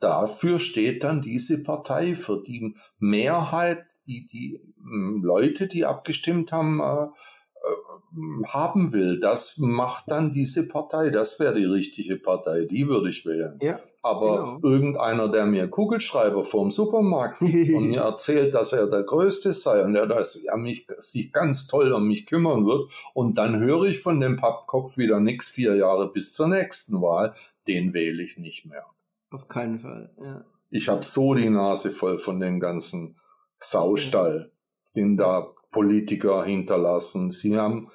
dafür 0.00 0.58
steht 0.58 1.04
dann 1.04 1.20
diese 1.20 1.62
Partei 1.62 2.14
für 2.14 2.42
die 2.42 2.74
Mehrheit, 2.98 3.84
die 4.06 4.26
die 4.26 4.60
hm, 4.78 5.22
Leute, 5.22 5.68
die 5.68 5.84
abgestimmt 5.84 6.50
haben, 6.52 6.80
äh, 6.80 7.04
äh, 7.04 8.46
haben 8.48 8.92
will. 8.92 9.20
Das 9.20 9.58
macht 9.58 10.10
dann 10.10 10.32
diese 10.32 10.66
Partei. 10.66 11.10
Das 11.10 11.38
wäre 11.38 11.54
die 11.54 11.64
richtige 11.64 12.16
Partei. 12.16 12.64
Die 12.64 12.88
würde 12.88 13.10
ich 13.10 13.24
wählen. 13.24 13.58
Ja, 13.62 13.78
Aber 14.02 14.58
genau. 14.60 14.74
irgendeiner, 14.74 15.28
der 15.28 15.44
mir 15.44 15.68
Kugelschreiber 15.68 16.42
vorm 16.42 16.70
Supermarkt 16.70 17.40
und 17.42 17.88
mir 17.88 18.00
erzählt, 18.00 18.54
dass 18.54 18.72
er 18.72 18.86
der 18.86 19.02
Größte 19.02 19.52
sei 19.52 19.84
und 19.84 19.94
er 19.94 20.06
dass 20.06 20.36
er 20.36 20.56
mich, 20.56 20.86
sich 20.98 21.32
ganz 21.32 21.66
toll 21.66 21.92
um 21.92 22.08
mich 22.08 22.26
kümmern 22.26 22.66
wird 22.66 22.90
und 23.12 23.36
dann 23.36 23.58
höre 23.58 23.84
ich 23.84 24.00
von 24.00 24.20
dem 24.20 24.36
Pappkopf 24.36 24.96
wieder 24.96 25.20
nichts 25.20 25.48
vier 25.48 25.76
Jahre 25.76 26.10
bis 26.10 26.32
zur 26.32 26.48
nächsten 26.48 27.02
Wahl, 27.02 27.34
den 27.68 27.92
wähle 27.92 28.22
ich 28.22 28.38
nicht 28.38 28.64
mehr. 28.64 28.86
Auf 29.30 29.48
keinen 29.48 29.80
Fall, 29.80 30.10
ja. 30.22 30.44
Ich 30.70 30.88
habe 30.88 31.02
so 31.02 31.34
die 31.34 31.50
Nase 31.50 31.90
voll 31.90 32.16
von 32.16 32.38
dem 32.40 32.60
ganzen 32.60 33.16
Saustall, 33.58 34.52
den 34.94 35.16
da 35.16 35.52
Politiker 35.70 36.44
hinterlassen. 36.44 37.30
Sie 37.30 37.56
haben, 37.56 37.90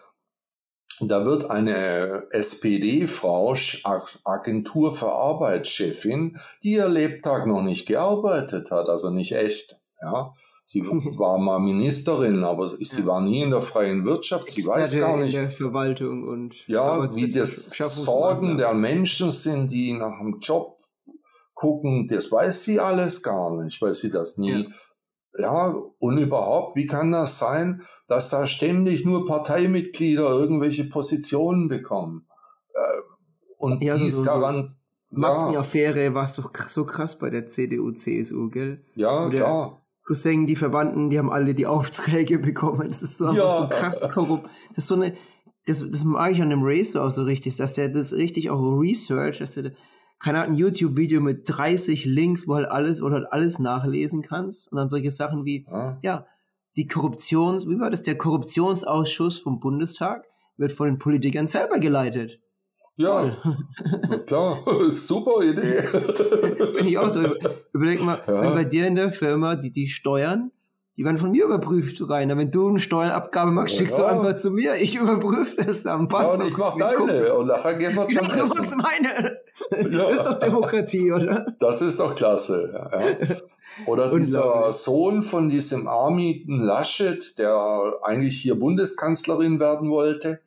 da 1.02 1.26
wird 1.26 1.52
eine 1.52 2.28
SPD-Frau, 2.32 3.56
Agentur 4.24 4.92
für 4.92 5.12
Arbeitschefin, 5.12 6.38
die 6.64 6.74
ihr 6.74 6.88
Lebtag 6.88 7.48
noch 7.48 7.62
nicht 7.62 7.86
gearbeitet 7.86 8.72
hat, 8.72 8.90
also 8.90 9.10
nicht 9.10 9.34
echt, 9.34 9.78
ja. 10.02 10.34
Sie 10.68 10.82
war 11.20 11.38
mal 11.38 11.60
Ministerin, 11.60 12.44
aber 12.44 12.68
sie 12.68 13.06
war 13.06 13.22
nie 13.22 13.44
in 13.44 13.52
der 13.52 13.62
freien 13.62 14.04
Wirtschaft. 14.04 14.50
Sie 14.50 14.62
Experte 14.62 14.82
weiß 14.82 15.00
gar 15.00 15.18
nicht. 15.18 15.36
In 15.36 15.42
der 15.42 15.52
Verwaltung 15.52 16.28
und 16.28 16.56
ja, 16.68 17.14
wie 17.14 17.32
das 17.32 17.70
Sorgen 17.70 18.58
der 18.58 18.74
Menschen 18.74 19.30
sind, 19.30 19.72
die 19.72 19.94
nach 19.94 20.18
dem 20.18 20.40
Job 20.40 20.80
gucken. 21.54 22.08
Das 22.08 22.32
weiß 22.32 22.64
sie 22.64 22.80
alles 22.80 23.24
gar 23.24 23.62
nicht, 23.62 23.82
weil 23.82 23.94
sie 23.94 24.10
das 24.10 24.38
nie 24.38 24.64
ja. 24.64 24.68
Ja, 25.38 25.76
und 26.00 26.18
überhaupt, 26.18 26.76
wie 26.76 26.86
kann 26.86 27.12
das 27.12 27.40
sein, 27.40 27.82
dass 28.08 28.30
da 28.30 28.48
ständig 28.48 29.06
nur 29.06 29.26
Parteimitglieder 29.26 30.30
irgendwelche 30.30 30.86
Positionen 30.86 31.68
bekommen? 31.68 32.28
Äh, 32.74 32.80
und 33.58 33.84
ja, 33.84 33.98
dies 33.98 34.16
so, 34.16 34.24
garant. 34.24 34.70
So 35.10 35.20
Maskenaffäre 35.20 36.14
war 36.14 36.28
so, 36.28 36.44
so 36.68 36.86
krass 36.86 37.18
bei 37.18 37.30
der 37.30 37.48
CDU, 37.48 37.92
CSU, 37.92 38.50
gell? 38.50 38.86
Ja, 38.96 39.30
klar. 39.30 39.82
Cousin, 40.06 40.46
die 40.46 40.56
Verwandten, 40.56 41.10
die 41.10 41.18
haben 41.18 41.32
alle 41.32 41.56
die 41.56 41.66
Aufträge 41.66 42.38
bekommen. 42.40 42.88
Das 42.88 43.02
ist 43.02 43.18
so, 43.18 43.32
ja. 43.32 43.62
so 43.62 43.68
krass 43.70 44.02
korrupt. 44.12 44.50
Das 44.70 44.86
ist 44.86 44.88
so 44.88 44.96
eine, 44.96 45.14
das, 45.66 45.84
das 45.90 46.04
mag 46.04 46.32
ich 46.32 46.42
an 46.42 46.52
dem 46.52 46.64
Racer 46.64 47.04
auch 47.04 47.12
so 47.12 47.24
richtig, 47.24 47.58
dass 47.58 47.74
der 47.74 47.90
das 47.90 48.14
richtig 48.14 48.50
auch 48.52 48.80
Research, 48.80 49.40
dass 49.40 49.54
der 49.54 49.72
keine 50.26 50.42
Ahnung, 50.42 50.56
ein 50.56 50.58
YouTube-Video 50.58 51.22
mit 51.22 51.44
30 51.46 52.06
Links, 52.06 52.48
wo 52.48 52.56
halt 52.56 52.68
alles 52.68 53.00
oder 53.00 53.18
halt 53.18 53.28
alles 53.32 53.60
nachlesen 53.60 54.24
kannst. 54.24 54.72
Und 54.72 54.78
dann 54.80 54.90
solche 54.90 55.12
Sachen 55.12 55.46
wie, 55.46 55.68
ah. 55.70 56.00
ja, 56.02 56.26
die 56.76 56.88
Korruptions, 56.88 57.70
wie 57.70 57.80
war 57.80 57.92
das? 57.92 58.02
Der 58.02 58.18
Korruptionsausschuss 58.18 59.38
vom 59.38 59.60
Bundestag 59.60 60.26
wird 60.58 60.72
von 60.72 60.88
den 60.88 60.98
Politikern 60.98 61.46
selber 61.46 61.78
geleitet. 61.78 62.40
Ja, 62.96 63.38
klar, 64.26 64.64
super 64.90 65.44
Idee. 65.44 65.84
Finde 65.84 66.90
ich 66.90 66.98
auch 66.98 67.14
so. 67.14 67.22
Überleg 67.72 68.02
mal, 68.02 68.20
ja. 68.26 68.42
wenn 68.42 68.54
bei 68.54 68.66
dir 68.66 68.88
in 68.88 68.96
der 68.96 69.12
Firma 69.12 69.56
die, 69.56 69.72
die 69.72 69.88
Steuern 69.88 70.52
die 70.98 71.04
werden 71.04 71.18
von 71.18 71.32
mir 71.32 71.46
überprüft 71.46 72.02
rein. 72.10 72.30
Wenn 72.38 72.52
du 72.52 72.70
eine 72.70 72.80
Steuerabgabe 72.80 73.52
machst, 73.52 73.76
schickst 73.76 73.98
ja. 73.98 74.04
du 74.04 74.10
einfach 74.10 74.40
zu 74.40 74.52
mir. 74.52 74.76
Ich 74.76 74.96
überprüfe 74.96 75.58
es 75.58 75.84
dann. 75.84 76.08
Passt 76.08 76.30
ja, 76.30 76.34
und 76.36 76.48
ich 76.48 76.58
mach 76.58 76.78
deine. 76.78 77.34
Und 77.34 77.48
nachher 77.48 77.76
gehen 77.76 77.96
wir 77.96 78.08
zum 78.08 78.16
ja, 78.16 78.46
Du 78.46 78.48
machst 78.48 78.76
meine. 78.78 79.38
Ja. 79.72 80.04
Das 80.04 80.14
ist 80.14 80.24
doch 80.24 80.40
Demokratie, 80.40 81.12
oder? 81.12 81.46
Das 81.60 81.82
ist 81.82 82.00
doch 82.00 82.16
klasse. 82.16 82.74
Ja. 82.74 83.38
Oder 83.88 84.18
dieser 84.18 84.72
Sohn 84.72 85.22
von 85.22 85.50
diesem 85.50 85.88
Armin 85.88 86.46
Laschet, 86.48 87.38
der 87.38 87.94
eigentlich 88.04 88.38
hier 88.42 88.58
Bundeskanzlerin 88.58 89.60
werden 89.60 89.90
wollte, 89.90 90.40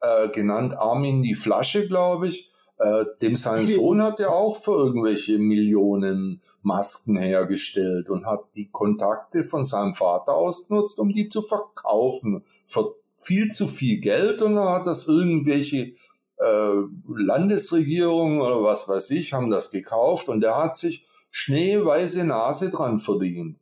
äh, 0.00 0.28
genannt 0.28 0.76
Armin 0.76 1.22
die 1.22 1.36
Flasche, 1.36 1.86
glaube 1.86 2.28
ich. 2.28 2.50
Äh, 2.78 3.04
dem 3.22 3.36
sein 3.36 3.66
Sohn 3.66 4.02
hat 4.02 4.20
ja 4.20 4.28
auch 4.28 4.60
für 4.60 4.72
irgendwelche 4.72 5.38
Millionen 5.38 6.42
Masken 6.66 7.16
hergestellt 7.16 8.10
und 8.10 8.26
hat 8.26 8.44
die 8.56 8.68
Kontakte 8.68 9.44
von 9.44 9.64
seinem 9.64 9.94
Vater 9.94 10.34
ausgenutzt, 10.34 10.98
um 10.98 11.12
die 11.12 11.28
zu 11.28 11.42
verkaufen 11.42 12.44
für 12.66 12.96
viel 13.16 13.50
zu 13.50 13.68
viel 13.68 14.00
Geld 14.00 14.42
und 14.42 14.56
dann 14.56 14.68
hat 14.68 14.86
das 14.86 15.06
irgendwelche 15.06 15.92
äh, 16.38 16.82
Landesregierungen 17.08 18.40
oder 18.40 18.64
was 18.64 18.88
weiß 18.88 19.10
ich, 19.10 19.32
haben 19.32 19.48
das 19.48 19.70
gekauft 19.70 20.28
und 20.28 20.40
der 20.40 20.56
hat 20.56 20.74
sich 20.74 21.06
schneeweiße 21.30 22.24
Nase 22.24 22.70
dran 22.70 22.98
verdient. 22.98 23.58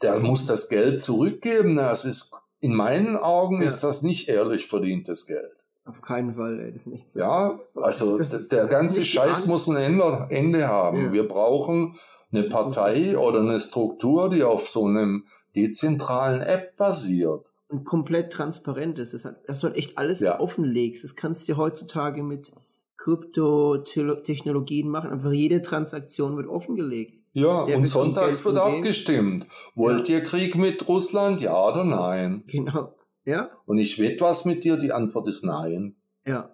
Der 0.00 0.20
muss 0.20 0.46
das 0.46 0.68
Geld 0.68 1.02
zurückgeben. 1.02 1.76
Das 1.76 2.04
ist, 2.04 2.32
in 2.60 2.74
meinen 2.74 3.16
Augen 3.16 3.60
ja. 3.60 3.66
ist 3.66 3.82
das 3.82 4.02
nicht 4.02 4.28
ehrlich 4.28 4.66
verdientes 4.66 5.26
Geld. 5.26 5.60
Auf 5.84 6.00
keinen 6.00 6.34
Fall, 6.34 6.60
ey, 6.60 6.72
das 6.72 6.82
ist 6.82 6.86
nicht 6.86 7.12
so. 7.12 7.18
Ja, 7.18 7.58
also 7.74 8.18
ist, 8.18 8.52
der 8.52 8.66
ganze 8.66 9.04
Scheiß 9.04 9.46
muss 9.46 9.68
ein 9.68 9.76
Ende, 9.76 10.26
Ende 10.30 10.68
haben. 10.68 11.06
Ja. 11.06 11.12
Wir 11.12 11.26
brauchen 11.26 11.96
eine 12.32 12.44
Partei 12.44 13.18
oder 13.18 13.40
eine 13.40 13.58
Struktur, 13.58 14.30
die 14.30 14.42
auf 14.42 14.68
so 14.68 14.86
einem 14.86 15.24
dezentralen 15.54 16.40
App 16.40 16.76
basiert, 16.76 17.52
und 17.70 17.84
komplett 17.84 18.32
transparent 18.32 18.98
ist. 18.98 19.14
Das, 19.14 19.28
das 19.46 19.60
soll 19.60 19.74
echt 19.76 19.96
alles 19.96 20.20
ja. 20.20 20.40
offenlegst. 20.40 21.04
Das 21.04 21.14
kannst 21.14 21.48
du 21.48 21.56
heutzutage 21.56 22.22
mit 22.22 22.52
Kryptotechnologien 22.96 24.88
machen. 24.88 25.10
Einfach 25.10 25.32
jede 25.32 25.62
Transaktion 25.62 26.36
wird 26.36 26.48
offengelegt. 26.48 27.22
Ja, 27.32 27.66
Der 27.66 27.78
und 27.78 27.84
sonntags 27.86 28.44
wird 28.44 28.56
abgestimmt. 28.56 29.46
Wollt 29.74 30.08
ja. 30.08 30.16
ihr 30.16 30.24
Krieg 30.24 30.56
mit 30.56 30.86
Russland? 30.88 31.40
Ja 31.40 31.68
oder 31.68 31.84
nein? 31.84 32.42
Genau. 32.48 32.96
Ja. 33.24 33.50
Und 33.66 33.78
ich 33.78 34.00
wette 34.00 34.24
was 34.24 34.44
mit 34.44 34.64
dir, 34.64 34.76
die 34.76 34.92
Antwort 34.92 35.28
ist 35.28 35.44
nein. 35.44 35.94
Ja, 36.24 36.50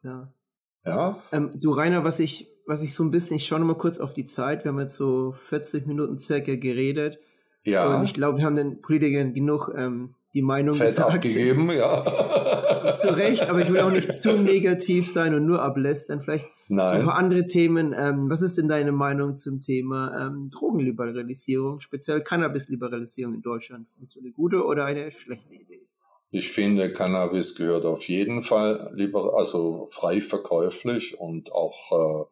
klar. 0.00 0.32
Ja. 0.84 1.22
Ähm, 1.32 1.52
du 1.54 1.70
Rainer, 1.70 2.04
was 2.04 2.18
ich, 2.18 2.48
was 2.66 2.82
ich 2.82 2.94
so 2.94 3.04
ein 3.04 3.10
bisschen, 3.10 3.36
ich 3.36 3.46
schaue 3.46 3.60
nochmal 3.60 3.76
kurz 3.76 3.98
auf 3.98 4.14
die 4.14 4.24
Zeit, 4.24 4.64
wir 4.64 4.70
haben 4.70 4.80
jetzt 4.80 4.96
so 4.96 5.32
40 5.32 5.86
Minuten 5.86 6.18
circa 6.18 6.56
geredet. 6.56 7.18
Ja. 7.64 7.94
Und 7.94 8.04
ich 8.04 8.14
glaube, 8.14 8.38
wir 8.38 8.44
haben 8.44 8.56
den 8.56 8.80
Politikern 8.80 9.34
genug 9.34 9.70
ähm, 9.76 10.14
die 10.34 10.42
Meinung 10.42 10.74
Fett 10.74 10.88
gesagt. 10.88 11.14
abgegeben, 11.14 11.70
ja. 11.70 12.92
Zu 12.94 13.08
Recht, 13.08 13.48
aber 13.48 13.60
ich 13.60 13.70
will 13.70 13.80
auch 13.80 13.90
nicht 13.90 14.12
zu 14.12 14.40
negativ 14.40 15.10
sein 15.10 15.34
und 15.34 15.44
nur 15.44 15.60
ablästern. 15.60 16.20
Vielleicht 16.20 16.46
Nein. 16.68 17.00
ein 17.00 17.04
paar 17.04 17.16
andere 17.16 17.46
Themen. 17.46 17.94
Ähm, 17.96 18.30
was 18.30 18.42
ist 18.42 18.56
denn 18.56 18.68
deine 18.68 18.92
Meinung 18.92 19.38
zum 19.38 19.60
Thema 19.60 20.26
ähm, 20.26 20.50
Drogenliberalisierung, 20.50 21.80
speziell 21.80 22.22
Cannabis-Liberalisierung 22.22 23.34
in 23.34 23.42
Deutschland? 23.42 23.88
Ist 24.00 24.16
du 24.16 24.20
eine 24.20 24.30
gute 24.30 24.64
oder 24.64 24.84
eine 24.84 25.10
schlechte 25.10 25.54
Idee? 25.54 25.89
Ich 26.32 26.52
finde, 26.52 26.92
Cannabis 26.92 27.56
gehört 27.56 27.84
auf 27.84 28.06
jeden 28.08 28.42
Fall 28.42 28.92
lieber, 28.94 29.34
also 29.36 29.88
frei 29.90 30.20
verkäuflich 30.20 31.18
und 31.18 31.50
auch 31.52 31.90
äh, 31.90 32.24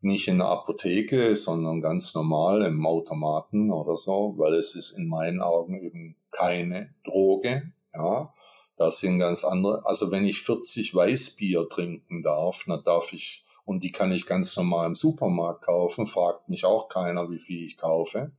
nicht 0.00 0.28
in 0.28 0.38
der 0.38 0.48
Apotheke, 0.48 1.36
sondern 1.36 1.82
ganz 1.82 2.14
normal 2.14 2.62
im 2.62 2.86
Automaten 2.86 3.70
oder 3.70 3.96
so, 3.96 4.34
weil 4.38 4.54
es 4.54 4.74
ist 4.74 4.92
in 4.92 5.08
meinen 5.08 5.42
Augen 5.42 5.82
eben 5.82 6.16
keine 6.30 6.94
Droge. 7.04 7.72
Ja, 7.92 8.32
das 8.76 9.00
sind 9.00 9.18
ganz 9.18 9.44
andere. 9.44 9.84
Also 9.84 10.10
wenn 10.10 10.24
ich 10.24 10.40
40 10.40 10.94
Weißbier 10.94 11.68
trinken 11.68 12.22
darf, 12.22 12.64
dann 12.66 12.82
darf 12.82 13.12
ich 13.12 13.44
und 13.66 13.82
die 13.84 13.92
kann 13.92 14.12
ich 14.12 14.26
ganz 14.26 14.56
normal 14.56 14.88
im 14.88 14.94
Supermarkt 14.94 15.64
kaufen, 15.64 16.06
fragt 16.06 16.48
mich 16.48 16.64
auch 16.64 16.88
keiner, 16.88 17.30
wie 17.30 17.38
viel 17.38 17.64
ich 17.64 17.76
kaufe. 17.76 18.32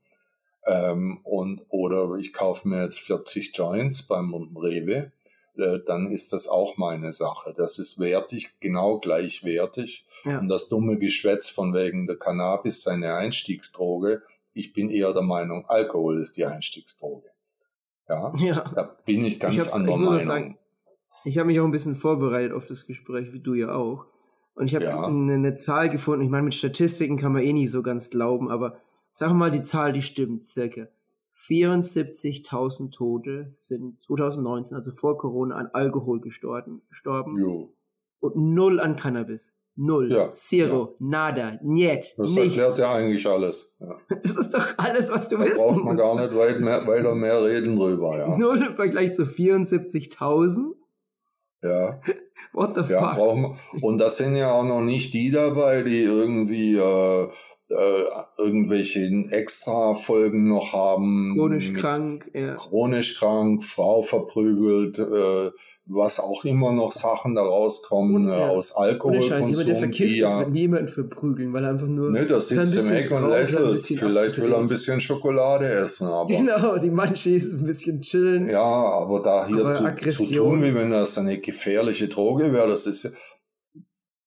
Ähm, 0.66 1.20
und 1.24 1.66
oder 1.70 2.16
ich 2.16 2.34
kaufe 2.34 2.68
mir 2.68 2.84
jetzt 2.84 3.00
40 3.00 3.56
Joints 3.56 4.04
beim 4.04 4.34
Rewe 4.34 5.12
äh, 5.58 5.80
dann 5.86 6.08
ist 6.08 6.34
das 6.34 6.48
auch 6.48 6.78
meine 6.78 7.12
Sache. 7.12 7.54
Das 7.56 7.80
ist 7.80 8.00
wertig, 8.00 8.60
genau 8.60 9.00
gleichwertig. 9.00 10.06
Ja. 10.24 10.40
Und 10.40 10.50
das 10.50 10.70
dumme 10.70 10.98
Geschwätz 10.98 11.50
von 11.50 11.74
wegen 11.74 12.08
der 12.08 12.18
Cannabis 12.18 12.84
seine 12.84 13.16
Einstiegsdroge, 13.16 14.22
ich 14.54 14.74
bin 14.74 14.90
eher 14.90 15.14
der 15.14 15.22
Meinung, 15.22 15.66
Alkohol 15.68 16.22
ist 16.22 16.38
die 16.38 16.46
Einstiegsdroge. 16.46 17.30
Ja, 18.08 18.34
ja. 18.38 18.72
da 18.76 18.84
bin 19.06 19.26
ich 19.26 19.40
ganz 19.40 19.56
ich 19.56 19.74
anderer 19.74 19.98
Meinung. 19.98 20.20
Sagen, 20.20 20.58
ich 21.24 21.38
habe 21.38 21.48
mich 21.48 21.60
auch 21.60 21.66
ein 21.66 21.72
bisschen 21.72 21.96
vorbereitet 21.96 22.54
auf 22.54 22.66
das 22.68 22.86
Gespräch, 22.86 23.34
wie 23.34 23.40
du 23.40 23.54
ja 23.54 23.74
auch. 23.74 24.06
Und 24.54 24.68
ich 24.68 24.76
habe 24.76 24.86
ja. 24.86 25.04
eine, 25.04 25.34
eine, 25.34 25.56
Zahl 25.56 25.90
gefunden. 25.90 26.24
Ich 26.24 26.30
meine, 26.30 26.44
mit 26.44 26.56
Statistiken 26.56 27.18
kann 27.18 27.34
man 27.34 27.42
eh 27.42 27.52
nicht 27.52 27.72
so 27.72 27.84
ganz 27.84 28.10
glauben, 28.10 28.50
aber 28.50 28.78
sag 29.16 29.34
mal 29.34 29.50
die 29.50 29.64
Zahl, 29.64 29.94
die 29.94 30.02
stimmt, 30.04 30.50
circa. 30.50 30.88
74.000 31.34 32.92
Tote 32.92 33.52
sind 33.56 34.02
2019, 34.02 34.76
also 34.78 34.92
vor 34.92 35.18
Corona, 35.18 35.56
an 35.56 35.70
Alkohol 35.74 36.22
gestorben. 36.22 36.82
gestorben 36.90 37.38
jo. 37.38 37.74
Und 38.20 38.36
null 38.36 38.80
an 38.80 38.96
Cannabis. 38.96 39.56
Null. 39.78 40.10
Ja, 40.12 40.32
Zero. 40.32 40.96
Ja. 41.00 41.06
Nada. 41.08 41.60
Niet. 41.62 42.14
Das 42.18 42.34
nichts. 42.34 42.58
erklärt 42.58 42.78
ja 42.78 42.94
eigentlich 42.94 43.28
alles. 43.28 43.76
Ja. 43.80 43.98
Das 44.24 44.38
ist 44.38 44.54
doch 44.54 44.66
alles, 44.78 45.12
was 45.12 45.28
du 45.28 45.38
da 45.38 45.44
wissen 45.44 45.58
braucht 45.58 45.76
man 45.76 45.86
musst. 45.86 46.00
gar 46.00 46.16
nicht 46.16 46.36
weit 46.36 46.62
mehr, 46.62 46.88
weiter 46.88 47.14
mehr 47.14 47.44
reden 47.44 47.76
drüber. 47.76 48.18
Ja. 48.18 48.38
Null 48.38 48.66
im 48.70 48.76
Vergleich 48.76 49.14
zu 49.14 49.24
74.000. 49.24 50.76
Ja. 51.62 52.00
What 52.54 52.76
the 52.76 52.94
ja, 52.94 53.16
fuck? 53.16 53.36
Man. 53.36 53.58
Und 53.82 53.98
das 53.98 54.16
sind 54.16 54.38
ja 54.38 54.52
auch 54.54 54.64
noch 54.64 54.82
nicht 54.82 55.14
die 55.14 55.30
dabei, 55.30 55.84
die 55.84 56.04
irgendwie 56.04 56.78
äh, 56.78 57.30
äh, 57.70 58.04
irgendwelche 58.38 59.08
Extra-Folgen 59.32 60.48
noch 60.48 60.74
haben. 60.74 61.34
Chronisch 61.36 61.74
krank, 61.74 62.30
ja. 62.34 62.56
Chronisch 62.56 63.18
krank, 63.18 63.64
Frau 63.64 64.04
verprügelt, 64.04 65.00
äh, 65.00 65.50
was 65.88 66.20
auch 66.20 66.46
immer 66.46 66.72
noch 66.74 66.92
Sachen 66.92 67.36
da 67.36 67.44
rauskommen 67.44 68.28
ja. 68.28 68.50
aus 68.50 68.76
Alkoholkonsum. 68.76 69.50
Jemand, 69.50 69.68
der 69.68 69.76
verkifft 69.76 70.12
ist, 70.12 70.18
ja. 70.18 70.40
wird 70.40 70.52
niemanden 70.52 70.88
verprügeln, 70.88 71.54
weil 71.54 71.64
er 71.64 71.72
einfach 71.72 71.88
nur... 71.88 72.12
Ne, 72.12 72.26
das 72.26 72.50
sitzt 72.50 72.76
im 72.76 72.92
Eck 72.92 73.12
und 73.12 73.30
lächelt. 73.30 73.80
Vielleicht 73.82 74.42
will 74.42 74.52
er 74.52 74.60
ein 74.60 74.68
bisschen 74.68 75.00
Schokolade 75.00 75.68
essen, 75.68 76.08
aber... 76.08 76.28
Genau, 76.28 76.78
die 76.78 76.90
manche 76.90 77.32
ist 77.32 77.54
ein 77.54 77.66
bisschen 77.66 78.02
chillen. 78.02 78.50
Ja, 78.50 78.62
aber 78.62 79.22
da 79.22 79.48
hier 79.48 79.70
zu, 79.70 79.94
zu, 80.10 80.32
tun, 80.32 80.64
wie 80.64 80.74
wenn 80.74 80.92
das 80.92 81.18
eine 81.18 81.40
gefährliche 81.40 82.08
Droge 82.08 82.52
wäre, 82.52 82.68
das 82.68 82.88
ist 82.88 83.04
ja... 83.04 83.10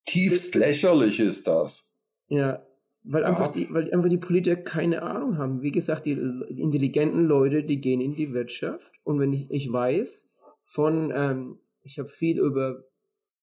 Tiefst 0.05 0.55
lächerlich 0.55 1.19
ist 1.19 1.47
das. 1.47 1.97
Ja, 2.29 2.63
weil 3.11 3.23
einfach, 3.23 3.47
ja. 3.47 3.51
die, 3.53 3.73
weil 3.73 3.91
einfach 3.91 4.09
die 4.09 4.17
Politiker 4.17 4.61
keine 4.61 5.01
Ahnung 5.01 5.39
haben. 5.39 5.63
Wie 5.63 5.71
gesagt, 5.71 6.05
die, 6.05 6.15
die 6.15 6.61
intelligenten 6.61 7.25
Leute, 7.25 7.63
die 7.63 7.81
gehen 7.81 8.01
in 8.01 8.15
die 8.15 8.33
Wirtschaft. 8.33 8.93
Und 9.03 9.19
wenn 9.19 9.33
ich, 9.33 9.49
ich 9.49 9.71
weiß 9.71 10.29
von, 10.63 11.11
ähm, 11.15 11.57
ich 11.81 11.97
habe 11.97 12.09
viel 12.09 12.39
über, 12.39 12.83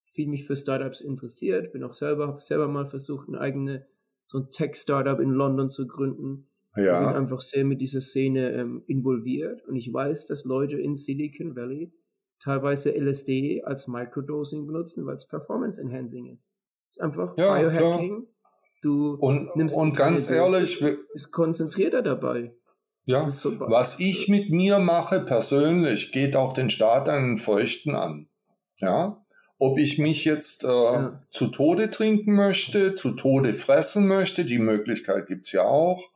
viel 0.04 0.28
mich 0.28 0.44
für 0.44 0.54
Startups 0.54 1.00
interessiert, 1.00 1.72
bin 1.72 1.82
auch 1.82 1.94
selber, 1.94 2.28
habe 2.28 2.40
selber 2.40 2.68
mal 2.68 2.86
versucht, 2.86 3.26
eine 3.26 3.40
eigene, 3.40 3.86
so 4.24 4.38
ein 4.38 4.50
Tech-Startup 4.52 5.18
in 5.18 5.30
London 5.30 5.68
zu 5.70 5.88
gründen. 5.88 6.46
Ja. 6.76 7.00
Ich 7.00 7.06
bin 7.08 7.16
einfach 7.16 7.40
sehr 7.40 7.64
mit 7.64 7.80
dieser 7.80 8.00
Szene 8.00 8.52
ähm, 8.52 8.84
involviert. 8.86 9.66
Und 9.66 9.74
ich 9.74 9.92
weiß, 9.92 10.26
dass 10.26 10.44
Leute 10.44 10.78
in 10.78 10.94
Silicon 10.94 11.56
Valley 11.56 11.92
teilweise 12.38 12.96
LSD 12.96 13.64
als 13.64 13.88
Microdosing 13.88 14.68
benutzen, 14.68 15.06
weil 15.06 15.16
es 15.16 15.26
Performance 15.26 15.80
Enhancing 15.80 16.26
ist. 16.26 16.54
Es 16.88 16.98
ist 16.98 17.00
einfach 17.00 17.36
ja, 17.36 17.58
Biohacking. 17.58 18.26
Klar 18.26 18.35
Du 18.82 19.14
und, 19.14 19.54
nimmst 19.56 19.76
und 19.76 19.96
ganz 19.96 20.30
ehrlich, 20.30 20.84
bist 21.12 21.32
konzentrierter 21.32 22.02
dabei. 22.02 22.52
Ja, 23.04 23.24
was 23.24 24.00
ich 24.00 24.28
mit 24.28 24.50
mir 24.50 24.80
mache 24.80 25.20
persönlich, 25.20 26.10
geht 26.10 26.34
auch 26.34 26.52
den 26.52 26.70
Staat 26.70 27.08
einen 27.08 27.38
Feuchten 27.38 27.94
an. 27.94 28.28
Ja, 28.80 29.24
ob 29.58 29.78
ich 29.78 29.98
mich 29.98 30.24
jetzt 30.24 30.64
äh, 30.64 30.68
ja. 30.68 31.22
zu 31.30 31.48
Tode 31.48 31.90
trinken 31.90 32.34
möchte, 32.34 32.94
zu 32.94 33.12
Tode 33.12 33.54
fressen 33.54 34.06
möchte, 34.06 34.44
die 34.44 34.58
Möglichkeit 34.58 35.28
gibt 35.28 35.46
es 35.46 35.52
ja 35.52 35.62
auch, 35.62 36.10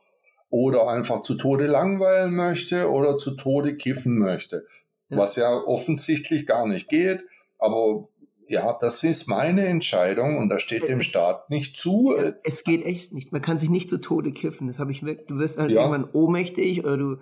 oder 0.49 0.87
einfach 0.89 1.21
zu 1.21 1.35
Tode 1.35 1.65
langweilen 1.65 2.35
möchte 2.35 2.91
oder 2.91 3.17
zu 3.17 3.35
Tode 3.35 3.77
kiffen 3.77 4.19
möchte, 4.19 4.67
ja. 5.09 5.17
was 5.17 5.37
ja 5.37 5.49
offensichtlich 5.49 6.45
gar 6.45 6.67
nicht 6.67 6.89
geht. 6.89 7.23
Aber 7.57 8.09
ja, 8.51 8.77
das 8.79 9.03
ist 9.03 9.27
meine 9.27 9.65
Entscheidung 9.65 10.37
und 10.37 10.49
das 10.49 10.61
steht 10.61 10.87
dem 10.87 10.99
es, 10.99 11.05
Staat 11.05 11.49
nicht 11.49 11.77
zu. 11.77 12.13
Es 12.43 12.63
geht 12.65 12.85
echt 12.85 13.13
nicht. 13.13 13.31
Man 13.31 13.41
kann 13.41 13.57
sich 13.59 13.69
nicht 13.69 13.89
zu 13.89 13.99
Tode 13.99 14.33
kiffen. 14.33 14.67
Das 14.67 14.77
habe 14.77 14.91
ich 14.91 15.05
weg. 15.05 15.27
Du 15.27 15.39
wirst 15.39 15.57
halt 15.57 15.71
ja. 15.71 15.81
irgendwann 15.81 16.09
ohnmächtig 16.11 16.83
oder 16.83 16.97
du 16.97 17.17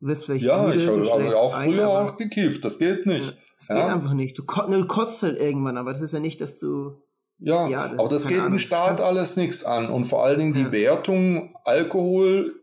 wirst 0.00 0.24
vielleicht 0.24 0.44
Ja, 0.44 0.64
müde, 0.64 0.78
ich 0.78 0.88
habe 0.88 1.38
auch 1.38 1.56
früher 1.56 1.84
ein, 1.84 2.08
auch 2.08 2.16
gekifft. 2.16 2.64
Das 2.64 2.80
geht 2.80 3.06
nicht. 3.06 3.38
Ja. 3.68 3.74
geht 3.76 3.94
einfach 3.94 4.14
nicht. 4.14 4.36
Du, 4.36 4.42
du, 4.42 4.86
kotzt 4.86 5.22
halt 5.22 5.38
irgendwann, 5.38 5.76
aber 5.76 5.92
das 5.92 6.00
ist 6.00 6.12
ja 6.12 6.18
nicht, 6.18 6.40
dass 6.40 6.58
du. 6.58 7.00
Ja, 7.38 7.68
ja 7.68 7.84
aber 7.96 8.08
das 8.08 8.26
geht 8.26 8.44
dem 8.44 8.58
Staat 8.58 9.00
alles 9.00 9.36
nichts 9.36 9.64
an. 9.64 9.88
Und 9.88 10.04
vor 10.04 10.24
allen 10.24 10.38
Dingen 10.38 10.54
die 10.54 10.72
Wertung 10.72 11.54
Alkohol. 11.64 12.54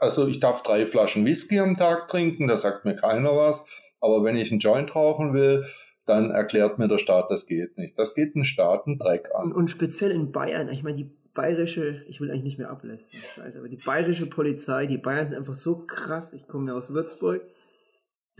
Also 0.00 0.26
ich 0.26 0.40
darf 0.40 0.64
drei 0.64 0.84
Flaschen 0.84 1.24
Whisky 1.24 1.60
am 1.60 1.76
Tag 1.76 2.08
trinken, 2.08 2.48
da 2.48 2.56
sagt 2.56 2.84
mir 2.84 2.96
keiner 2.96 3.36
was. 3.36 3.68
Aber 4.00 4.24
wenn 4.24 4.36
ich 4.36 4.50
einen 4.50 4.58
Joint 4.58 4.96
rauchen 4.96 5.32
will, 5.32 5.66
dann 6.08 6.30
erklärt 6.30 6.78
mir 6.78 6.88
der 6.88 6.98
Staat, 6.98 7.30
das 7.30 7.46
geht 7.46 7.76
nicht. 7.76 7.98
Das 7.98 8.14
geht 8.14 8.34
den 8.34 8.44
Staaten 8.44 8.98
Dreck 8.98 9.30
an. 9.34 9.46
Und, 9.46 9.52
und 9.52 9.70
speziell 9.70 10.10
in 10.10 10.32
Bayern, 10.32 10.68
ich 10.68 10.82
meine, 10.82 10.96
die 10.96 11.10
bayerische, 11.34 12.02
ich 12.08 12.20
will 12.20 12.30
eigentlich 12.30 12.42
nicht 12.42 12.58
mehr 12.58 12.70
ablästern, 12.70 13.20
scheiße, 13.36 13.58
aber 13.58 13.68
die 13.68 13.76
bayerische 13.76 14.26
Polizei, 14.26 14.86
die 14.86 14.98
Bayern 14.98 15.28
sind 15.28 15.38
einfach 15.38 15.54
so 15.54 15.86
krass, 15.86 16.32
ich 16.32 16.48
komme 16.48 16.70
ja 16.70 16.76
aus 16.76 16.92
Würzburg, 16.92 17.42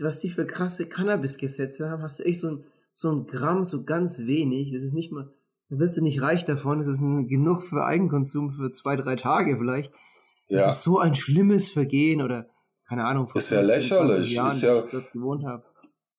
was 0.01 0.19
die 0.19 0.29
für 0.29 0.45
krasse 0.45 0.85
Cannabis-Gesetze 0.85 1.89
haben, 1.89 2.03
hast 2.03 2.19
du 2.19 2.23
echt 2.23 2.41
so 2.41 2.49
ein, 2.49 2.63
so 2.91 3.11
ein 3.11 3.25
Gramm, 3.25 3.63
so 3.63 3.85
ganz 3.85 4.25
wenig, 4.25 4.73
das 4.73 4.83
ist 4.83 4.93
nicht 4.93 5.13
mal, 5.13 5.31
da 5.69 5.79
wirst 5.79 5.95
du 5.95 6.01
nicht 6.01 6.21
reich 6.21 6.43
davon, 6.43 6.79
das 6.79 6.87
ist 6.87 6.99
genug 6.99 7.63
für 7.63 7.85
Eigenkonsum 7.85 8.51
für 8.51 8.71
zwei, 8.71 8.97
drei 8.97 9.15
Tage 9.15 9.57
vielleicht. 9.57 9.93
Das 10.49 10.59
ja. 10.59 10.69
ist 10.69 10.83
so 10.83 10.99
ein 10.99 11.15
schlimmes 11.15 11.69
Vergehen 11.69 12.21
oder, 12.21 12.49
keine 12.87 13.05
Ahnung, 13.05 13.27
vor 13.27 13.39
ist 13.39 13.51
ja 13.51 13.61
lächerlich, 13.61 14.33
Jahren, 14.33 14.47
ist 14.51 14.61
ja, 14.61 14.77
ich 14.77 14.91
dort 14.91 15.11
gewohnt 15.13 15.45
habe. 15.45 15.63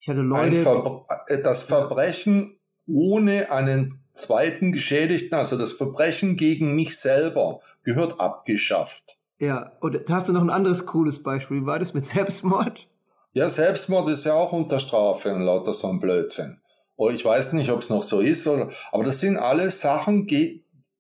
Ich 0.00 0.08
hatte 0.08 0.20
Leute. 0.20 0.62
Ver 0.62 1.04
äh, 1.28 1.42
das 1.42 1.62
Verbrechen 1.62 2.58
ohne 2.86 3.50
einen 3.50 4.00
zweiten 4.14 4.72
Geschädigten, 4.72 5.38
also 5.38 5.56
das 5.56 5.72
Verbrechen 5.72 6.36
gegen 6.36 6.74
mich 6.74 6.98
selber, 6.98 7.60
gehört 7.84 8.18
abgeschafft. 8.18 9.16
Ja, 9.38 9.72
und 9.80 9.98
hast 10.10 10.28
du 10.28 10.32
noch 10.32 10.42
ein 10.42 10.50
anderes 10.50 10.86
cooles 10.86 11.22
Beispiel? 11.22 11.62
Wie 11.62 11.66
war 11.66 11.78
das 11.78 11.94
mit 11.94 12.06
Selbstmord? 12.06 12.86
Ja, 13.32 13.48
Selbstmord 13.48 14.08
ist 14.08 14.24
ja 14.24 14.34
auch 14.34 14.52
unter 14.52 14.78
Strafe 14.78 15.32
und 15.32 15.42
lauter 15.42 15.72
so 15.72 15.88
ein 15.88 16.00
Blödsinn. 16.00 16.60
Oder 16.96 17.14
ich 17.14 17.24
weiß 17.24 17.52
nicht, 17.54 17.70
ob 17.70 17.80
es 17.80 17.88
noch 17.88 18.02
so 18.02 18.20
ist, 18.20 18.46
oder, 18.46 18.68
aber 18.92 19.04
das 19.04 19.20
sind 19.20 19.38
alles 19.38 19.80
Sachen, 19.80 20.26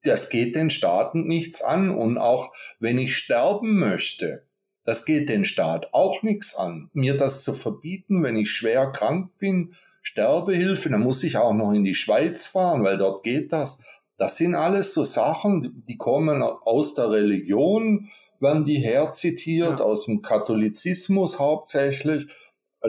das 0.02 0.30
geht 0.30 0.54
den 0.54 0.70
Staaten 0.70 1.26
nichts 1.26 1.60
an. 1.60 1.90
Und 1.90 2.16
auch 2.16 2.54
wenn 2.78 2.98
ich 2.98 3.16
sterben 3.16 3.78
möchte, 3.78 4.46
Das 4.84 5.04
geht 5.04 5.28
den 5.28 5.44
Staat 5.44 5.92
auch 5.92 6.22
nichts 6.22 6.54
an. 6.54 6.90
Mir 6.92 7.16
das 7.16 7.44
zu 7.44 7.52
verbieten, 7.52 8.22
wenn 8.22 8.36
ich 8.36 8.50
schwer 8.50 8.90
krank 8.92 9.30
bin, 9.38 9.74
Sterbehilfe, 10.02 10.88
dann 10.88 11.00
muss 11.00 11.22
ich 11.24 11.36
auch 11.36 11.52
noch 11.52 11.72
in 11.72 11.84
die 11.84 11.94
Schweiz 11.94 12.46
fahren, 12.46 12.82
weil 12.84 12.98
dort 12.98 13.22
geht 13.22 13.52
das. 13.52 13.80
Das 14.16 14.36
sind 14.36 14.54
alles 14.54 14.92
so 14.94 15.02
Sachen, 15.02 15.84
die 15.88 15.96
kommen 15.96 16.42
aus 16.42 16.94
der 16.94 17.10
Religion, 17.10 18.08
werden 18.38 18.64
die 18.64 18.78
herzitiert, 18.78 19.80
ja. 19.80 19.84
aus 19.84 20.06
dem 20.06 20.22
Katholizismus 20.22 21.38
hauptsächlich. 21.38 22.26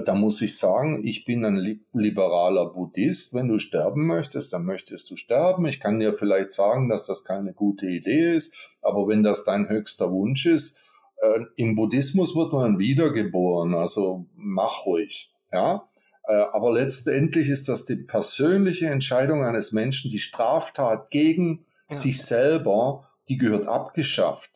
Da 0.05 0.13
muss 0.13 0.41
ich 0.41 0.57
sagen, 0.57 1.05
ich 1.05 1.25
bin 1.25 1.43
ein 1.43 1.81
liberaler 1.93 2.67
Buddhist. 2.67 3.33
Wenn 3.33 3.49
du 3.49 3.59
sterben 3.59 4.07
möchtest, 4.07 4.53
dann 4.53 4.63
möchtest 4.63 5.11
du 5.11 5.17
sterben. 5.17 5.65
Ich 5.65 5.81
kann 5.81 5.99
dir 5.99 6.13
vielleicht 6.13 6.53
sagen, 6.53 6.87
dass 6.87 7.07
das 7.07 7.25
keine 7.25 7.53
gute 7.53 7.87
Idee 7.87 8.35
ist, 8.35 8.55
aber 8.81 9.09
wenn 9.09 9.21
das 9.21 9.43
dein 9.43 9.67
höchster 9.67 10.09
Wunsch 10.11 10.45
ist, 10.45 10.80
äh, 11.21 11.45
im 11.55 11.75
Buddhismus 11.75 12.35
wird 12.35 12.53
man 12.53 12.79
wiedergeboren, 12.79 13.73
also 13.73 14.27
mach 14.35 14.85
ruhig, 14.85 15.33
ja. 15.51 15.87
Äh, 16.27 16.45
aber 16.51 16.71
letztendlich 16.71 17.49
ist 17.49 17.67
das 17.67 17.85
die 17.85 17.95
persönliche 17.95 18.87
Entscheidung 18.87 19.43
eines 19.43 19.71
Menschen, 19.71 20.11
die 20.11 20.19
Straftat 20.19 21.09
gegen 21.09 21.65
ja. 21.89 21.97
sich 21.97 22.23
selber, 22.23 23.09
die 23.27 23.37
gehört 23.37 23.67
abgeschafft. 23.67 24.51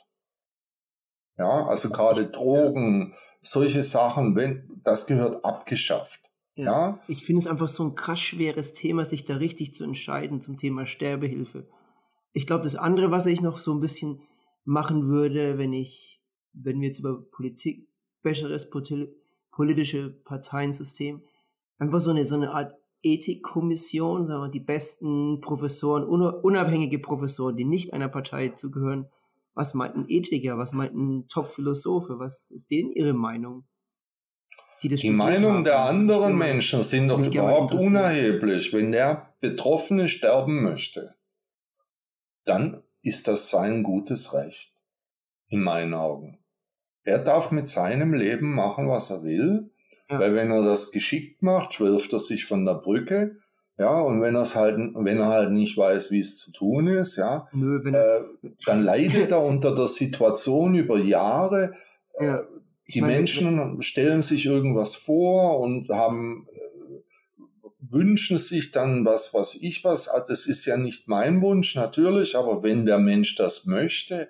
Ja, 1.38 1.68
also 1.68 1.89
gerade 1.89 2.28
Drogen, 2.28 3.13
solche 3.41 3.84
Sachen, 3.84 4.36
wenn, 4.36 4.82
das 4.84 5.07
gehört 5.07 5.43
abgeschafft. 5.43 6.32
Ja. 6.55 6.66
ja? 6.66 6.99
Ich 7.07 7.26
finde 7.26 7.41
es 7.41 7.47
einfach 7.47 7.68
so 7.68 7.84
ein 7.84 7.95
krass 7.95 8.20
schweres 8.20 8.74
Thema, 8.74 9.03
sich 9.05 9.26
da 9.26 9.36
richtig 9.36 9.74
zu 9.74 9.84
entscheiden 9.84 10.41
zum 10.41 10.57
Thema 10.57 10.86
Sterbehilfe. 10.86 11.68
Ich 12.32 12.47
glaube, 12.47 12.63
das 12.63 12.76
andere, 12.76 13.11
was 13.11 13.26
ich 13.26 13.41
noch 13.41 13.57
so 13.57 13.74
ein 13.74 13.82
bisschen 13.82 14.22
machen 14.63 15.07
würde, 15.07 15.57
wenn 15.57 15.74
ich, 15.74 16.14
wenn 16.56 16.82
wir 16.82 16.88
jetzt 16.88 16.99
über 16.99 17.22
Politik, 17.22 17.88
besseres 18.22 18.70
politische 19.51 20.10
Parteiensystem, 20.10 21.22
einfach 21.78 21.99
so 21.99 22.10
eine, 22.10 22.26
so 22.26 22.36
eine 22.36 22.51
Art 22.51 22.76
Ethikkommission, 23.03 24.26
sagen 24.26 24.41
wir, 24.41 24.49
die 24.49 24.60
besten 24.60 25.39
Professoren, 25.41 26.03
unabhängige 26.06 26.99
Professoren, 26.99 27.56
die 27.56 27.66
nicht 27.66 27.93
einer 27.93 28.10
Partei 28.10 28.49
zugehören. 28.49 29.08
Was 29.53 29.74
meint 29.74 29.95
ein 29.95 30.06
Ethiker? 30.10 30.58
Was 30.58 30.74
meint 30.74 30.95
ein 30.95 31.28
Top-Philosophe? 31.28 32.20
Was 32.20 32.51
ist 32.51 32.72
denen 32.72 32.91
ihre 32.91 33.14
Meinung? 33.14 33.66
Die, 34.82 34.89
die 34.89 35.10
Meinung 35.12 35.53
haben. 35.53 35.64
der 35.64 35.80
anderen 35.80 36.38
Menschen 36.38 36.82
sind 36.82 37.08
doch 37.08 37.26
überhaupt 37.26 37.72
unerheblich. 37.72 38.74
Wenn 38.74 38.91
der 38.91 39.34
Betroffene 39.39 40.10
sterben 40.10 40.64
möchte, 40.64 41.16
dann 42.43 42.84
ist 43.01 43.28
das 43.28 43.49
sein 43.49 43.84
gutes 43.84 44.34
Recht. 44.34 44.74
In 45.47 45.62
meinen 45.62 45.93
Augen. 45.93 46.39
Er 47.06 47.20
darf 47.20 47.51
mit 47.51 47.70
seinem 47.70 48.14
Leben 48.14 48.53
machen, 48.53 48.89
was 48.89 49.10
er 49.10 49.24
will. 49.24 49.70
Ja. 50.10 50.20
Weil 50.20 50.36
wenn 50.36 50.51
er 50.51 50.64
das 50.64 50.91
geschickt 50.91 51.41
macht, 51.41 51.80
wirft 51.80 52.14
er 52.14 52.20
sich 52.20 52.45
von 52.45 52.66
der 52.66 52.76
Brücke. 52.76 53.38
Ja, 53.78 53.99
und 54.01 54.22
wenn, 54.22 54.36
er's 54.36 54.56
halt, 54.56 54.78
wenn 54.78 55.18
er 55.18 55.28
halt 55.28 55.51
nicht 55.51 55.78
weiß, 55.78 56.10
wie 56.12 56.20
es 56.20 56.38
zu 56.38 56.53
tun 56.53 56.88
ist, 56.88 57.18
ja, 57.18 57.47
Nö, 57.51 57.82
äh, 57.86 58.24
dann 58.66 58.84
leidet 58.84 59.32
er 59.32 59.41
unter 59.41 59.76
der 59.76 59.88
Situation 59.88 60.76
über 60.76 60.97
Jahre. 60.97 61.74
Äh, 62.14 62.26
ja. 62.26 62.43
Die 62.88 63.01
meine, 63.01 63.16
Menschen 63.16 63.82
stellen 63.82 64.22
sich 64.22 64.45
irgendwas 64.45 64.95
vor 64.95 65.60
und 65.60 65.89
haben 65.89 66.47
äh, 66.53 67.41
wünschen 67.80 68.38
sich 68.38 68.72
dann 68.72 69.03
was, 69.03 69.34
was 69.34 69.56
ich 69.56 69.84
was. 69.84 70.08
Ah, 70.08 70.24
das 70.26 70.47
ist 70.47 70.66
ja 70.66 70.78
nicht 70.78 71.10
mein 71.10 71.41
Wunsch 71.41 71.76
natürlich, 71.76 72.38
aber 72.38 72.64
wenn 72.64 72.86
der 72.86 72.99
Mensch 72.99 73.36
das 73.36 73.66
möchte, 73.66 74.30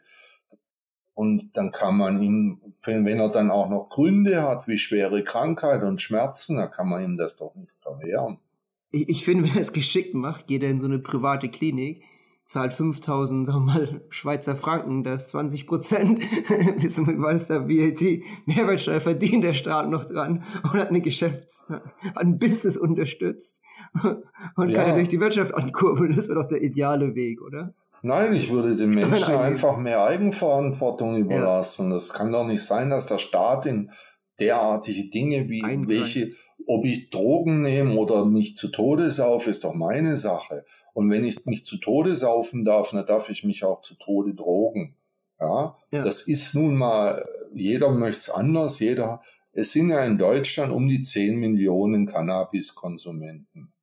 und 1.15 1.51
dann 1.53 1.71
kann 1.71 1.95
man 1.95 2.21
ihm, 2.21 2.61
wenn 2.85 3.19
er 3.19 3.29
dann 3.29 3.49
auch 3.49 3.69
noch 3.69 3.89
Gründe 3.89 4.43
hat, 4.43 4.67
wie 4.67 4.77
schwere 4.77 5.23
Krankheit 5.23 5.81
und 5.81 6.01
Schmerzen, 6.01 6.57
dann 6.57 6.69
kann 6.69 6.89
man 6.89 7.03
ihm 7.03 7.17
das 7.17 7.37
doch 7.37 7.55
nicht 7.55 7.71
verwehren. 7.79 8.37
Ich, 8.91 9.07
ich 9.07 9.25
finde, 9.25 9.45
wenn 9.45 9.55
er 9.55 9.61
es 9.61 9.71
geschickt 9.71 10.13
macht, 10.13 10.45
geht 10.47 10.61
er 10.61 10.69
in 10.69 10.81
so 10.81 10.87
eine 10.87 10.99
private 10.99 11.47
Klinik, 11.47 12.03
zahlt 12.43 12.73
5000, 12.73 13.47
sagen 13.47 13.59
wir 13.59 13.73
mal, 13.73 14.01
Schweizer 14.09 14.57
Franken, 14.57 15.05
das 15.05 15.23
ist 15.23 15.29
20 15.31 15.65
Prozent, 15.65 16.19
wissen 16.83 17.07
wir, 17.07 17.17
was 17.19 17.47
der 17.47 17.69
VAT, 17.69 18.21
Mehrwertsteuer 18.45 18.99
verdient 18.99 19.45
der 19.45 19.53
Staat 19.53 19.89
noch 19.89 20.03
dran 20.03 20.43
und 20.63 20.73
hat 20.73 20.89
eine 20.89 21.01
Geschäfts-, 21.01 21.67
ein 22.15 22.39
Business 22.39 22.75
unterstützt 22.75 23.61
und 24.57 24.69
ja. 24.69 24.75
kann 24.75 24.89
er 24.89 24.95
durch 24.95 25.07
die 25.07 25.21
Wirtschaft 25.21 25.53
ankurbeln. 25.53 26.13
Das 26.13 26.27
wäre 26.27 26.41
doch 26.41 26.49
der 26.49 26.61
ideale 26.61 27.15
Weg, 27.15 27.41
oder? 27.41 27.73
Nein, 28.01 28.33
ich 28.33 28.51
würde 28.51 28.75
den 28.75 28.91
Menschen 28.91 29.35
einfach 29.35 29.77
mehr 29.77 30.03
Eigenverantwortung 30.03 31.17
überlassen. 31.17 31.87
Ja. 31.87 31.93
Das 31.93 32.13
kann 32.13 32.31
doch 32.31 32.45
nicht 32.45 32.63
sein, 32.63 32.89
dass 32.89 33.05
der 33.05 33.17
Staat 33.17 33.65
in 33.65 33.91
derartige 34.39 35.09
Dinge 35.09 35.49
wie 35.49 35.63
Eingrein. 35.63 35.87
welche, 35.87 36.33
ob 36.67 36.85
ich 36.85 37.09
Drogen 37.09 37.61
nehme 37.61 37.95
oder 37.95 38.25
mich 38.25 38.55
zu 38.55 38.69
Tode 38.69 39.09
saufe, 39.11 39.49
ist 39.49 39.63
doch 39.63 39.73
meine 39.73 40.17
Sache. 40.17 40.65
Und 40.93 41.09
wenn 41.09 41.23
ich 41.23 41.45
mich 41.45 41.65
zu 41.65 41.77
Tode 41.77 42.15
saufen 42.15 42.63
darf, 42.63 42.91
dann 42.91 43.05
darf 43.05 43.29
ich 43.29 43.43
mich 43.43 43.63
auch 43.63 43.81
zu 43.81 43.95
Tode 43.95 44.33
drogen. 44.33 44.95
Ja, 45.39 45.75
ja. 45.91 46.03
das 46.03 46.21
ist 46.21 46.55
nun 46.55 46.75
mal, 46.75 47.25
jeder 47.53 47.91
möchte 47.91 48.19
es 48.19 48.29
anders, 48.29 48.79
jeder, 48.79 49.21
es 49.51 49.73
sind 49.73 49.89
ja 49.89 50.03
in 50.05 50.17
Deutschland 50.17 50.71
um 50.71 50.87
die 50.87 51.01
10 51.01 51.37
Millionen 51.37 52.05
Cannabiskonsumenten. 52.05 53.73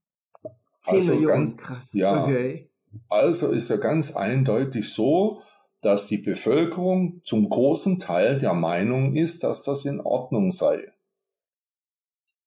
10 0.82 0.94
also 0.94 1.12
Millionen, 1.12 1.34
ganz, 1.34 1.56
krass. 1.56 1.92
Ja, 1.92 2.24
okay. 2.24 2.70
Also 3.08 3.48
ist 3.48 3.68
ja 3.68 3.76
ganz 3.76 4.16
eindeutig 4.16 4.92
so, 4.92 5.42
dass 5.80 6.06
die 6.06 6.18
Bevölkerung 6.18 7.20
zum 7.24 7.48
großen 7.48 7.98
Teil 7.98 8.38
der 8.38 8.54
Meinung 8.54 9.16
ist, 9.16 9.42
dass 9.44 9.62
das 9.62 9.84
in 9.84 10.00
Ordnung 10.00 10.50
sei. 10.50 10.92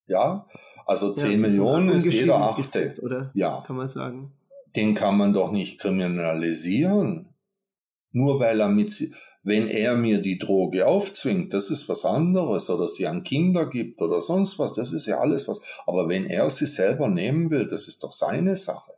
Ja, 0.07 0.47
also 0.85 1.13
10 1.13 1.31
ja, 1.31 1.37
Millionen 1.37 1.89
ist 1.89 2.05
jeder 2.05 2.37
Achte. 2.37 2.61
Gesetz, 2.61 3.01
oder? 3.01 3.31
Ja. 3.33 3.63
Kann 3.65 3.75
man 3.75 3.87
sagen. 3.87 4.31
Den 4.75 4.93
kann 4.93 5.17
man 5.17 5.33
doch 5.33 5.51
nicht 5.51 5.79
kriminalisieren. 5.79 7.29
Nur 8.11 8.39
weil 8.39 8.61
er 8.61 8.69
mit, 8.69 9.11
wenn 9.43 9.67
er 9.67 9.95
mir 9.95 10.21
die 10.21 10.37
Droge 10.37 10.87
aufzwingt, 10.87 11.53
das 11.53 11.69
ist 11.69 11.89
was 11.89 12.05
anderes, 12.05 12.69
oder 12.69 12.87
sie 12.87 13.07
an 13.07 13.23
Kinder 13.23 13.69
gibt 13.69 14.01
oder 14.01 14.21
sonst 14.21 14.59
was, 14.59 14.73
das 14.73 14.93
ist 14.93 15.07
ja 15.07 15.19
alles 15.19 15.47
was. 15.47 15.61
Aber 15.85 16.07
wenn 16.07 16.25
er 16.25 16.49
sie 16.49 16.67
selber 16.67 17.09
nehmen 17.09 17.49
will, 17.49 17.67
das 17.67 17.87
ist 17.87 18.03
doch 18.03 18.11
seine 18.11 18.55
Sache. 18.55 18.93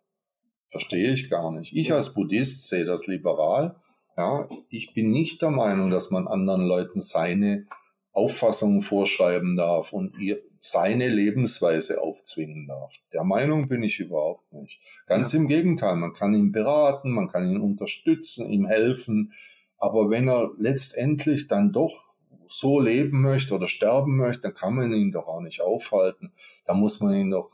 Verstehe 0.70 1.12
ich 1.12 1.30
gar 1.30 1.52
nicht. 1.52 1.76
Ich 1.76 1.94
als 1.94 2.14
Buddhist 2.14 2.68
sehe 2.68 2.84
das 2.84 3.08
liberal. 3.08 3.76
Ja, 4.18 4.50
ich 4.70 4.94
bin 4.94 5.12
nicht 5.12 5.42
der 5.42 5.52
Meinung, 5.52 5.92
dass 5.92 6.12
man 6.12 6.28
anderen 6.28 6.66
Leuten 6.66 7.02
seine 7.02 7.68
Auffassungen 8.12 8.82
vorschreiben 8.82 9.56
darf 9.56 9.94
und 9.94 10.18
ihr 10.20 10.42
seine 10.60 11.08
Lebensweise 11.08 12.02
aufzwingen 12.02 12.68
darf. 12.68 12.96
Der 13.14 13.24
Meinung 13.24 13.68
bin 13.68 13.84
ich 13.84 14.00
überhaupt 14.00 14.52
nicht. 14.54 14.82
Ganz 15.06 15.34
ja. 15.34 15.40
im 15.40 15.48
Gegenteil, 15.48 15.96
man 15.96 16.14
kann 16.14 16.34
ihn 16.34 16.52
beraten, 16.52 17.12
man 17.12 17.28
kann 17.28 17.48
ihn 17.48 17.62
unterstützen, 17.62 18.50
ihm 18.50 18.66
helfen. 18.66 19.34
Aber 19.78 20.10
wenn 20.10 20.28
er 20.28 20.52
letztendlich 20.58 21.48
dann 21.48 21.72
doch 21.72 22.08
so 22.48 22.80
leben 22.80 23.22
möchte 23.22 23.54
oder 23.54 23.68
sterben 23.68 24.18
möchte, 24.18 24.44
dann 24.44 24.56
kann 24.56 24.74
man 24.74 24.92
ihn 24.94 25.12
doch 25.12 25.28
auch 25.28 25.42
nicht 25.42 25.62
aufhalten. 25.62 26.32
Da 26.66 26.74
muss 26.74 27.02
man 27.02 27.16
ihn 27.16 27.32
doch 27.32 27.52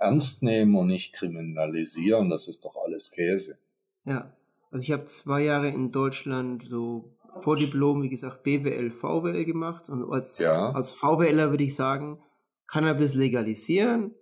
ernst 0.00 0.42
nehmen 0.42 0.74
und 0.74 0.88
nicht 0.88 1.12
kriminalisieren. 1.12 2.30
Das 2.30 2.48
ist 2.48 2.64
doch 2.64 2.76
alles 2.84 3.10
Käse. 3.10 3.58
Ja, 4.04 4.34
also 4.70 4.82
ich 4.82 4.90
habe 4.90 5.04
zwei 5.04 5.42
Jahre 5.44 5.68
in 5.68 5.92
Deutschland 5.92 6.64
so 6.66 7.16
vor 7.42 7.56
Diplom, 7.56 8.02
wie 8.02 8.08
gesagt, 8.08 8.42
BWL, 8.42 8.90
VWL 8.90 9.44
gemacht. 9.44 9.88
Und 9.88 10.10
als, 10.10 10.38
ja. 10.38 10.72
als 10.72 10.92
VWLer 10.92 11.50
würde 11.50 11.64
ich 11.64 11.76
sagen, 11.76 12.20
Cannabis 12.66 13.14
legalisieren, 13.14 14.14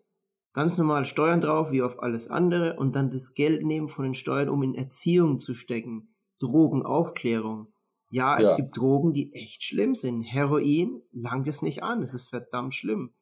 ganz 0.53 0.77
normal 0.77 1.05
Steuern 1.05 1.41
drauf, 1.41 1.71
wie 1.71 1.83
auf 1.83 2.03
alles 2.03 2.29
andere, 2.29 2.77
und 2.77 2.97
dann 2.97 3.11
das 3.11 3.35
Geld 3.35 3.65
nehmen 3.65 3.89
von 3.89 4.05
den 4.05 4.15
Steuern, 4.15 4.49
um 4.49 4.63
in 4.63 4.75
Erziehung 4.75 5.39
zu 5.39 5.55
stecken. 5.55 6.15
Drogenaufklärung. 6.41 7.73
Ja, 8.11 8.39
es 8.39 8.49
ja. 8.49 8.57
gibt 8.57 8.77
Drogen, 8.77 9.13
die 9.13 9.33
echt 9.35 9.65
schlimm 9.65 9.95
sind. 9.95 10.23
Heroin 10.23 11.03
langt 11.13 11.47
es 11.47 11.63
nicht 11.63 11.83
an. 11.83 12.03
Es 12.03 12.15
ist 12.15 12.29
verdammt 12.29 12.75
schlimm 12.75 13.13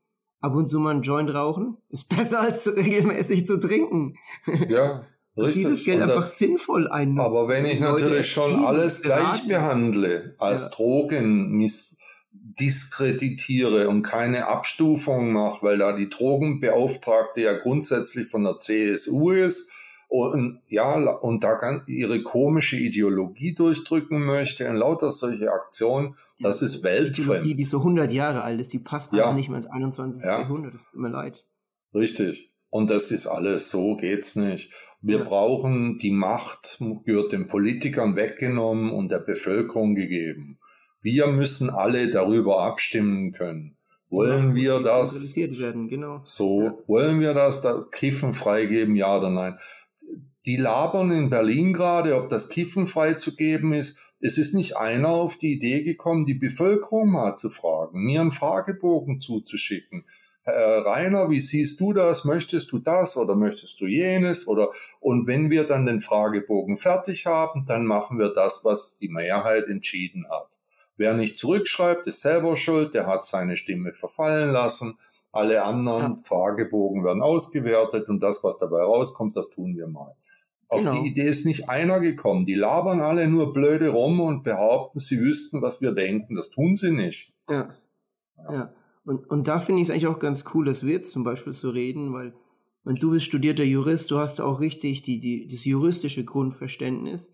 ab 0.47 0.55
und 0.55 0.69
zu 0.69 0.79
mal 0.79 0.91
einen 0.91 1.03
Joint 1.03 1.33
rauchen 1.35 1.77
ist 1.91 2.09
besser 2.17 2.41
als 2.41 2.65
zu 2.65 2.71
regelmäßig 2.71 3.47
zu 3.47 3.59
trinken. 3.59 4.17
Ja. 4.69 5.07
Richtig. 5.39 5.65
Dieses 5.65 5.85
Geld 5.85 6.01
einfach 6.01 6.25
sinnvoll 6.25 6.89
einnutzen. 6.89 7.21
Aber 7.21 7.47
wenn 7.47 7.67
ich 7.67 7.79
natürlich 7.79 8.31
schon 8.31 8.65
alles 8.65 9.03
gleich 9.03 9.47
behandle, 9.47 10.35
als 10.39 10.63
ja. 10.63 10.69
Drogen 10.71 11.61
diskreditiere 12.33 13.91
und 13.91 14.01
keine 14.01 14.47
Abstufung 14.47 15.33
mache, 15.33 15.63
weil 15.63 15.77
da 15.77 15.93
die 15.93 16.09
Drogenbeauftragte 16.09 17.43
ja 17.43 17.53
grundsätzlich 17.53 18.29
von 18.29 18.45
der 18.45 18.57
CSU 18.57 19.31
ist 19.31 19.71
und 20.09 20.61
ja, 20.69 20.95
und 20.95 21.43
da 21.43 21.55
kann 21.55 21.83
ihre 21.87 22.23
komische 22.23 22.77
Ideologie 22.77 23.55
durchdrücken 23.55 24.25
möchte 24.25 24.69
und 24.69 24.77
lauter 24.77 25.11
solche 25.11 25.51
Aktionen, 25.51 26.15
das 26.39 26.63
ist 26.63 26.85
weltfremd. 26.85 27.45
Die, 27.45 27.55
die 27.55 27.65
so 27.65 27.79
100 27.79 28.13
Jahre 28.13 28.43
alt 28.43 28.61
ist, 28.61 28.73
die 28.73 28.79
passt 28.79 29.13
ja. 29.13 29.33
nicht 29.33 29.49
mehr 29.49 29.57
ins 29.57 29.67
21. 29.67 30.23
Ja. 30.23 30.41
Jahrhundert, 30.41 30.75
das 30.75 30.85
tut 30.85 31.01
mir 31.01 31.09
leid. 31.09 31.45
Richtig. 31.93 32.51
Und 32.71 32.91
das 32.91 33.11
ist 33.11 33.27
alles 33.27 33.71
so, 33.71 33.97
geht's 33.97 34.37
nicht. 34.37 34.73
Wir 35.01 35.19
ja. 35.19 35.25
brauchen 35.25 35.99
die 35.99 36.11
Macht, 36.11 36.79
gehört 37.05 37.33
den 37.33 37.47
Politikern 37.47 38.17
weggenommen 38.17 38.91
und 38.91 39.11
der 39.11 39.21
Bevölkerung 39.21 39.95
gegeben. 39.95 40.59
Wir 41.01 41.29
müssen 41.29 41.71
alle 41.71 42.11
darüber 42.11 42.63
abstimmen 42.63 43.33
können. 43.33 43.77
Wollen 44.09 44.55
wir 44.55 44.81
das? 44.81 45.37
Werden, 45.37 45.89
genau. 45.89 46.21
So, 46.23 46.63
ja. 46.63 46.75
wollen 46.87 47.21
wir 47.21 47.35
das 47.35 47.61
da 47.61 47.85
Kiffen 47.91 48.33
freigeben, 48.33 48.95
ja 48.95 49.19
oder 49.19 49.31
nein? 49.31 49.57
Die 50.47 50.57
labern 50.57 51.11
in 51.11 51.29
Berlin 51.29 51.73
gerade, 51.73 52.15
ob 52.15 52.29
das 52.29 52.49
Kiffen 52.49 52.87
freizugeben 52.87 53.73
ist. 53.73 53.99
Es 54.21 54.39
ist 54.39 54.55
nicht 54.55 54.77
einer 54.77 55.09
auf 55.09 55.37
die 55.37 55.53
Idee 55.53 55.83
gekommen, 55.83 56.25
die 56.25 56.35
Bevölkerung 56.35 57.11
mal 57.11 57.35
zu 57.35 57.51
fragen, 57.51 58.05
mir 58.05 58.21
einen 58.21 58.31
Fragebogen 58.31 59.19
zuzuschicken. 59.19 60.05
Äh, 60.45 60.53
Rainer, 60.53 61.29
wie 61.29 61.41
siehst 61.41 61.81
du 61.81 61.93
das? 61.93 62.25
Möchtest 62.25 62.71
du 62.71 62.79
das 62.79 63.17
oder 63.17 63.35
möchtest 63.35 63.81
du 63.81 63.87
jenes? 63.87 64.47
Oder 64.47 64.71
und 65.01 65.27
wenn 65.27 65.51
wir 65.51 65.65
dann 65.65 65.85
den 65.85 66.01
Fragebogen 66.01 66.77
fertig 66.77 67.27
haben, 67.27 67.67
dann 67.67 67.85
machen 67.85 68.21
wir 68.21 68.29
das, 68.29 68.65
was 68.65 68.95
die 68.95 69.09
Mehrheit 69.09 69.67
entschieden 69.67 70.27
hat. 70.31 70.61
Wer 70.97 71.15
nicht 71.15 71.37
zurückschreibt, 71.37 72.07
ist 72.07 72.21
selber 72.21 72.57
schuld, 72.57 72.95
der 72.95 73.09
hat 73.09 73.25
seine 73.25 73.57
Stimme 73.57 73.93
verfallen 73.93 74.53
lassen. 74.53 74.97
Alle 75.33 75.65
anderen 75.65 76.13
ja. 76.13 76.19
Fragebogen 76.25 77.05
werden 77.05 77.23
ausgewertet 77.23 78.09
und 78.09 78.21
das, 78.21 78.45
was 78.45 78.57
dabei 78.57 78.83
rauskommt, 78.83 79.37
das 79.37 79.51
tun 79.51 79.77
wir 79.77 79.89
mal. 79.89 80.15
Auf 80.69 80.83
genau. 80.83 81.01
die 81.01 81.09
Idee 81.09 81.27
ist 81.27 81.47
nicht 81.47 81.69
einer 81.69 82.01
gekommen. 82.01 82.45
Die 82.45 82.55
labern 82.55 83.01
alle 83.01 83.29
nur 83.29 83.53
blöde 83.53 83.91
rum 83.91 84.21
und 84.21 84.43
behaupten, 84.43 84.99
sie 84.99 85.19
wüssten, 85.19 85.63
was 85.63 85.81
wir 85.81 85.93
denken. 85.93 86.35
Das 86.35 86.51
tun 86.51 86.75
sie 86.75 86.91
nicht. 86.91 87.33
Ja. 87.49 87.75
ja. 88.39 88.53
ja. 88.53 88.75
Und, 89.05 89.31
und 89.31 89.47
da 89.47 89.61
finde 89.61 89.83
ich 89.83 89.89
es 89.89 89.93
eigentlich 89.93 90.09
auch 90.09 90.19
ganz 90.19 90.45
cool, 90.55 90.65
dass 90.65 90.85
wir 90.85 90.95
jetzt 90.95 91.13
zum 91.13 91.23
Beispiel 91.23 91.53
so 91.53 91.71
reden, 91.71 92.13
weil 92.13 92.35
und 92.85 93.03
du 93.03 93.11
bist 93.11 93.27
studierter 93.27 93.65
Jurist, 93.65 94.13
du 94.13 94.19
hast 94.19 94.41
auch 94.41 94.61
richtig 94.61 95.03
die, 95.03 95.19
die, 95.19 95.49
das 95.49 95.65
juristische 95.65 96.25
Grundverständnis 96.25 97.33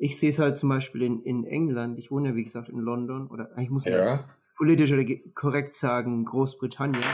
ich 0.00 0.18
sehe 0.18 0.30
es 0.30 0.38
halt 0.38 0.56
zum 0.56 0.70
Beispiel 0.70 1.02
in, 1.02 1.22
in 1.22 1.44
England, 1.44 1.98
ich 1.98 2.10
wohne 2.10 2.30
ja 2.30 2.34
wie 2.34 2.44
gesagt 2.44 2.70
in 2.70 2.78
London, 2.78 3.28
oder 3.28 3.56
ich 3.58 3.68
muss 3.68 3.84
ja. 3.84 4.24
politisch 4.56 4.92
oder 4.92 5.04
korrekt 5.34 5.74
sagen, 5.74 6.24
Großbritannien. 6.24 7.04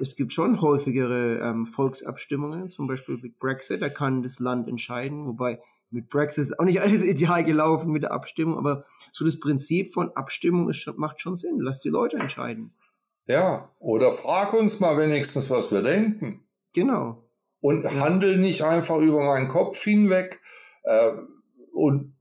Es 0.00 0.16
gibt 0.16 0.32
schon 0.32 0.60
häufigere 0.60 1.38
ähm, 1.38 1.66
Volksabstimmungen, 1.66 2.68
zum 2.68 2.86
Beispiel 2.86 3.18
mit 3.22 3.38
Brexit, 3.38 3.82
da 3.82 3.88
kann 3.88 4.22
das 4.22 4.38
Land 4.38 4.68
entscheiden, 4.68 5.26
wobei 5.26 5.60
mit 5.90 6.08
Brexit 6.08 6.44
ist 6.44 6.58
auch 6.58 6.64
nicht 6.64 6.80
alles 6.82 7.02
ideal 7.02 7.44
gelaufen 7.44 7.92
mit 7.92 8.02
der 8.02 8.12
Abstimmung, 8.12 8.58
aber 8.58 8.84
so 9.12 9.24
das 9.24 9.38
Prinzip 9.38 9.92
von 9.92 10.10
Abstimmung 10.16 10.68
ist, 10.68 10.86
macht 10.96 11.20
schon 11.20 11.36
Sinn. 11.36 11.58
Lass 11.60 11.80
die 11.80 11.88
Leute 11.88 12.18
entscheiden. 12.18 12.74
Ja, 13.26 13.70
oder 13.78 14.12
frag 14.12 14.52
uns 14.52 14.80
mal 14.80 14.98
wenigstens, 14.98 15.48
was 15.48 15.70
wir 15.70 15.82
denken. 15.82 16.44
Genau. 16.74 17.24
Und 17.60 17.84
ja. 17.84 17.94
handel 17.94 18.36
nicht 18.36 18.62
einfach 18.62 18.98
über 18.98 19.24
meinen 19.24 19.48
Kopf 19.48 19.82
hinweg 19.82 20.40
äh, 20.82 21.12
und 21.72 22.14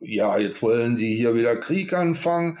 ja, 0.00 0.36
jetzt 0.38 0.62
wollen 0.62 0.96
die 0.96 1.16
hier 1.16 1.34
wieder 1.34 1.56
Krieg 1.56 1.94
anfangen. 1.94 2.58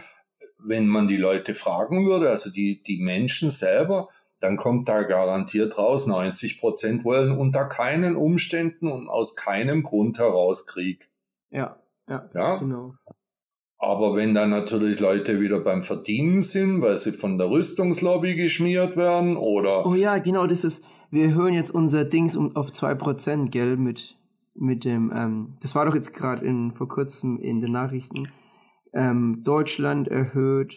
Wenn 0.64 0.86
man 0.86 1.08
die 1.08 1.16
Leute 1.16 1.54
fragen 1.54 2.06
würde, 2.06 2.30
also 2.30 2.50
die, 2.50 2.82
die 2.82 2.98
Menschen 2.98 3.50
selber, 3.50 4.08
dann 4.40 4.56
kommt 4.56 4.88
da 4.88 5.02
garantiert 5.02 5.78
raus, 5.78 6.06
90 6.06 6.60
Prozent 6.60 7.04
wollen 7.04 7.32
unter 7.32 7.64
keinen 7.64 8.16
Umständen 8.16 8.90
und 8.90 9.08
aus 9.08 9.36
keinem 9.36 9.82
Grund 9.82 10.18
heraus 10.18 10.66
Krieg. 10.66 11.10
Ja, 11.50 11.76
ja, 12.08 12.28
ja? 12.34 12.56
genau. 12.56 12.94
Aber 13.78 14.16
wenn 14.16 14.34
dann 14.34 14.50
natürlich 14.50 15.00
Leute 15.00 15.40
wieder 15.40 15.60
beim 15.60 15.82
Verdienen 15.82 16.40
sind, 16.40 16.80
weil 16.80 16.96
sie 16.96 17.12
von 17.12 17.38
der 17.38 17.50
Rüstungslobby 17.50 18.34
geschmiert 18.34 18.96
werden 18.96 19.36
oder. 19.36 19.86
Oh 19.86 19.94
ja, 19.94 20.18
genau, 20.18 20.46
das 20.46 20.64
ist, 20.64 20.84
wir 21.10 21.34
hören 21.34 21.54
jetzt 21.54 21.70
unser 21.70 22.04
Dings 22.04 22.36
um, 22.36 22.56
auf 22.56 22.70
2%, 22.70 23.50
gell, 23.50 23.76
mit, 23.76 24.16
mit 24.54 24.84
dem, 24.84 25.12
ähm, 25.14 25.54
das 25.60 25.74
war 25.74 25.84
doch 25.84 25.94
jetzt 25.94 26.14
gerade 26.14 26.70
vor 26.76 26.88
kurzem 26.88 27.38
in 27.38 27.60
den 27.60 27.72
Nachrichten, 27.72 28.28
ähm, 28.94 29.42
Deutschland 29.42 30.08
erhöht 30.08 30.76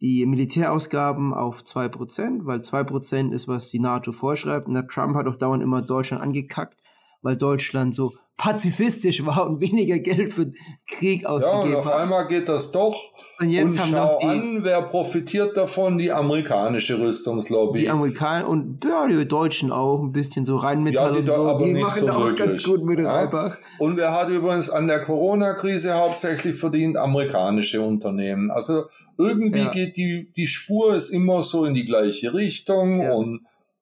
die 0.00 0.24
Militärausgaben 0.26 1.34
auf 1.34 1.62
2%, 1.62 2.46
weil 2.46 2.60
2% 2.60 3.32
ist, 3.32 3.48
was 3.48 3.70
die 3.70 3.80
NATO 3.80 4.12
vorschreibt. 4.12 4.68
Und 4.68 4.88
Trump 4.88 5.16
hat 5.16 5.26
auch 5.26 5.36
dauernd 5.36 5.62
immer 5.62 5.82
Deutschland 5.82 6.22
angekackt, 6.22 6.80
weil 7.20 7.36
Deutschland 7.36 7.94
so 7.94 8.14
pazifistisch 8.38 9.26
war 9.26 9.46
und 9.46 9.60
weniger 9.60 9.98
Geld 9.98 10.32
für 10.32 10.52
Krieg 10.86 11.26
ausgegeben 11.26 11.58
hat. 11.58 11.70
Ja, 11.70 11.78
und 11.78 11.86
auf 11.86 11.92
einmal 11.92 12.28
geht 12.28 12.48
das 12.48 12.70
doch. 12.70 12.96
Und 13.40 13.50
jetzt 13.50 13.72
und 13.72 13.80
haben 13.80 13.90
schau 13.90 14.18
die, 14.20 14.26
an, 14.26 14.64
wer 14.64 14.82
profitiert 14.82 15.56
davon? 15.56 15.98
Die 15.98 16.10
amerikanische 16.12 16.98
Rüstungslobby. 16.98 17.80
Die 17.80 17.90
Amerikaner 17.90 18.48
und 18.48 18.82
ja, 18.84 19.06
die 19.06 19.26
Deutschen 19.26 19.70
auch 19.72 20.00
ein 20.02 20.12
bisschen 20.12 20.46
so 20.46 20.56
Rheinmetall 20.56 21.16
ja, 21.16 21.20
die 21.20 21.30
und 21.30 21.36
so. 21.36 21.48
Aber 21.48 21.64
die 21.64 21.74
machen 21.74 22.00
so 22.00 22.08
auch 22.08 22.26
wirklich. 22.26 22.46
ganz 22.46 22.62
gut 22.62 22.84
mit 22.84 23.00
ja? 23.00 23.12
Reibach. 23.12 23.58
Und 23.78 23.96
wer 23.96 24.12
hat 24.12 24.28
übrigens 24.30 24.70
an 24.70 24.86
der 24.86 25.02
Corona-Krise 25.02 25.94
hauptsächlich 25.94 26.56
verdient? 26.56 26.96
Amerikanische 26.96 27.82
Unternehmen. 27.82 28.50
Also 28.52 28.84
irgendwie 29.18 29.58
ja. 29.58 29.70
geht 29.70 29.96
die, 29.96 30.32
die 30.36 30.46
Spur 30.46 30.94
ist 30.94 31.10
immer 31.10 31.42
so 31.42 31.64
in 31.64 31.74
die 31.74 31.84
gleiche 31.84 32.34
Richtung 32.34 33.02
ja. 33.02 33.12
und 33.12 33.40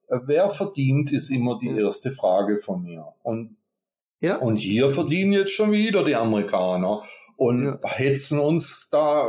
wer 0.08 0.48
verdient, 0.48 1.12
ist 1.12 1.30
immer 1.30 1.58
die 1.58 1.76
erste 1.78 2.10
Frage 2.10 2.58
von 2.58 2.82
mir. 2.82 3.04
Und, 3.22 3.56
ja. 4.20 4.36
und 4.36 4.56
hier 4.56 4.90
verdienen 4.90 5.32
jetzt 5.32 5.52
schon 5.52 5.72
wieder 5.72 6.04
die 6.04 6.16
Amerikaner 6.16 7.02
und 7.36 7.64
ja. 7.64 7.78
hetzen 7.84 8.38
uns 8.38 8.88
da, 8.90 9.28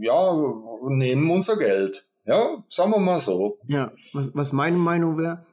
ja, 0.00 0.54
nehmen 0.88 1.30
unser 1.30 1.56
Geld. 1.56 2.08
Ja, 2.24 2.62
sagen 2.68 2.92
wir 2.92 3.00
mal 3.00 3.18
so. 3.18 3.58
Ja, 3.66 3.92
was, 4.12 4.30
was 4.34 4.52
meine 4.52 4.76
Meinung 4.76 5.18
wäre, 5.18 5.44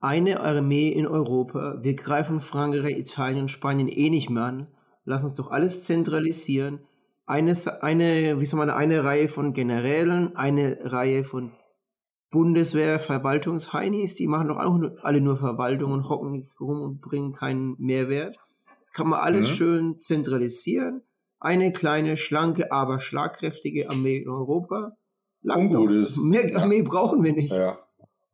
eine 0.00 0.40
Armee 0.40 0.88
in 0.88 1.06
Europa, 1.06 1.78
wir 1.80 1.94
greifen 1.94 2.40
Frankreich, 2.40 2.98
Italien, 2.98 3.48
Spanien 3.48 3.88
eh 3.88 4.10
nicht 4.10 4.30
mehr 4.30 4.44
an, 4.44 4.66
lass 5.04 5.24
uns 5.24 5.34
doch 5.34 5.50
alles 5.50 5.84
zentralisieren. 5.84 6.80
Eine, 7.26 7.54
eine, 7.82 8.40
wie 8.40 8.46
soll 8.46 8.58
man, 8.58 8.70
eine 8.70 9.04
Reihe 9.04 9.28
von 9.28 9.52
Generälen, 9.52 10.34
eine 10.34 10.78
Reihe 10.82 11.24
von 11.24 11.52
Bundeswehr, 12.30 12.98
Verwaltungsheinis, 12.98 14.14
die 14.14 14.26
machen 14.26 14.48
doch 14.48 14.58
auch 14.58 14.78
alle 15.02 15.20
nur 15.20 15.36
Verwaltung 15.36 15.92
und 15.92 16.08
hocken 16.08 16.32
nicht 16.32 16.60
rum 16.60 16.82
und 16.82 17.00
bringen 17.00 17.32
keinen 17.32 17.74
Mehrwert. 17.78 18.36
Das 18.80 18.92
kann 18.92 19.08
man 19.08 19.20
alles 19.20 19.48
mhm. 19.48 19.54
schön 19.54 20.00
zentralisieren. 20.00 21.02
Eine 21.40 21.72
kleine, 21.72 22.16
schlanke, 22.16 22.72
aber 22.72 23.00
schlagkräftige 23.00 23.90
Armee 23.90 24.18
in 24.18 24.28
Europa. 24.28 24.96
Lang 25.42 25.68
Ungut 25.68 25.92
ist. 25.92 26.18
Mehr 26.18 26.56
Armee 26.56 26.82
brauchen 26.82 27.22
wir 27.22 27.32
nicht. 27.32 27.52
Ja. 27.52 27.78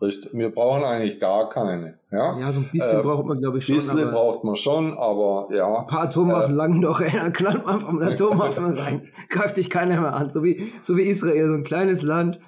Richtig. 0.01 0.35
Wir 0.35 0.51
brauchen 0.51 0.85
eigentlich 0.85 1.21
gar 1.21 1.49
keine. 1.49 1.99
Ja, 2.11 2.39
ja 2.39 2.53
so 2.53 2.61
ein 2.61 2.69
bisschen 2.71 3.01
äh, 3.01 3.03
braucht 3.03 3.27
man, 3.27 3.39
glaube 3.39 3.59
ich, 3.59 3.67
schon. 3.67 3.77
Ein 3.77 3.79
bisschen 3.79 4.11
braucht 4.11 4.45
man 4.45 4.57
schon, 4.57 4.99
aber 4.99 5.49
ja. 5.51 5.79
Ein 5.79 5.87
paar 5.87 6.03
Atomwaffen 6.03 6.55
äh, 6.55 6.57
langen 6.57 6.83
doch, 6.83 7.01
dann 7.13 7.33
knallt 7.33 7.65
man 7.65 7.81
vom 7.81 7.99
Atomwaffen 8.03 8.77
rein. 8.77 9.09
Greift 9.29 9.57
dich 9.57 9.71
keiner 9.71 10.01
mehr 10.01 10.13
an. 10.15 10.33
So 10.33 10.43
wie, 10.43 10.73
so 10.83 10.97
wie 10.97 11.03
Israel, 11.03 11.49
so 11.49 11.55
ein 11.55 11.65
kleines 11.65 12.03
Land. 12.03 12.41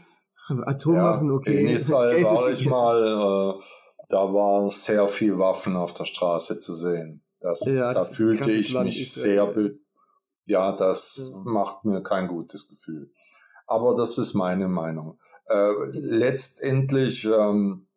Atomwaffen, 0.48 1.28
ja, 1.28 1.34
okay. 1.34 1.60
In 1.60 1.68
Israel 1.68 2.24
war 2.24 2.50
ich 2.50 2.66
mal, 2.66 3.58
äh, 3.58 3.62
da 4.08 4.32
waren 4.32 4.68
sehr 4.68 5.08
viele 5.08 5.38
Waffen 5.38 5.76
auf 5.76 5.92
der 5.94 6.04
Straße 6.04 6.58
zu 6.58 6.72
sehen. 6.72 7.22
Das, 7.40 7.64
ja, 7.66 7.92
da 7.92 8.04
fühlte 8.04 8.50
ich 8.50 8.72
Land 8.72 8.86
mich 8.86 9.12
sehr, 9.12 9.52
ja, 10.46 10.72
das 10.72 11.32
ja. 11.32 11.42
macht 11.44 11.84
mir 11.84 12.02
kein 12.02 12.28
gutes 12.28 12.68
Gefühl. 12.68 13.10
Aber 13.66 13.94
das 13.96 14.18
ist 14.18 14.34
meine 14.34 14.68
Meinung. 14.68 15.18
Äh, 15.48 15.72
letztendlich 15.92 17.24
ähm, 17.24 17.88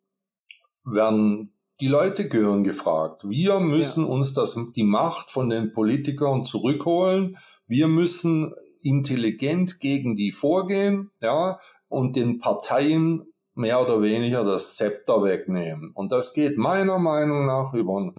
werden 0.84 1.54
die 1.80 1.88
Leute 1.88 2.28
gehören 2.28 2.64
gefragt. 2.64 3.22
Wir 3.24 3.60
müssen 3.60 4.04
ja. 4.04 4.10
uns 4.10 4.32
das, 4.32 4.56
die 4.76 4.84
Macht 4.84 5.30
von 5.30 5.48
den 5.48 5.72
Politikern 5.72 6.44
zurückholen. 6.44 7.38
Wir 7.66 7.88
müssen 7.88 8.54
intelligent 8.82 9.80
gegen 9.80 10.16
die 10.16 10.32
vorgehen, 10.32 11.10
ja, 11.20 11.58
und 11.90 12.16
den 12.16 12.38
Parteien 12.38 13.26
mehr 13.54 13.82
oder 13.82 14.00
weniger 14.00 14.44
das 14.44 14.76
Zepter 14.76 15.22
wegnehmen. 15.22 15.90
Und 15.92 16.12
das 16.12 16.32
geht 16.32 16.56
meiner 16.56 16.98
Meinung 16.98 17.44
nach 17.46 17.74
über 17.74 18.14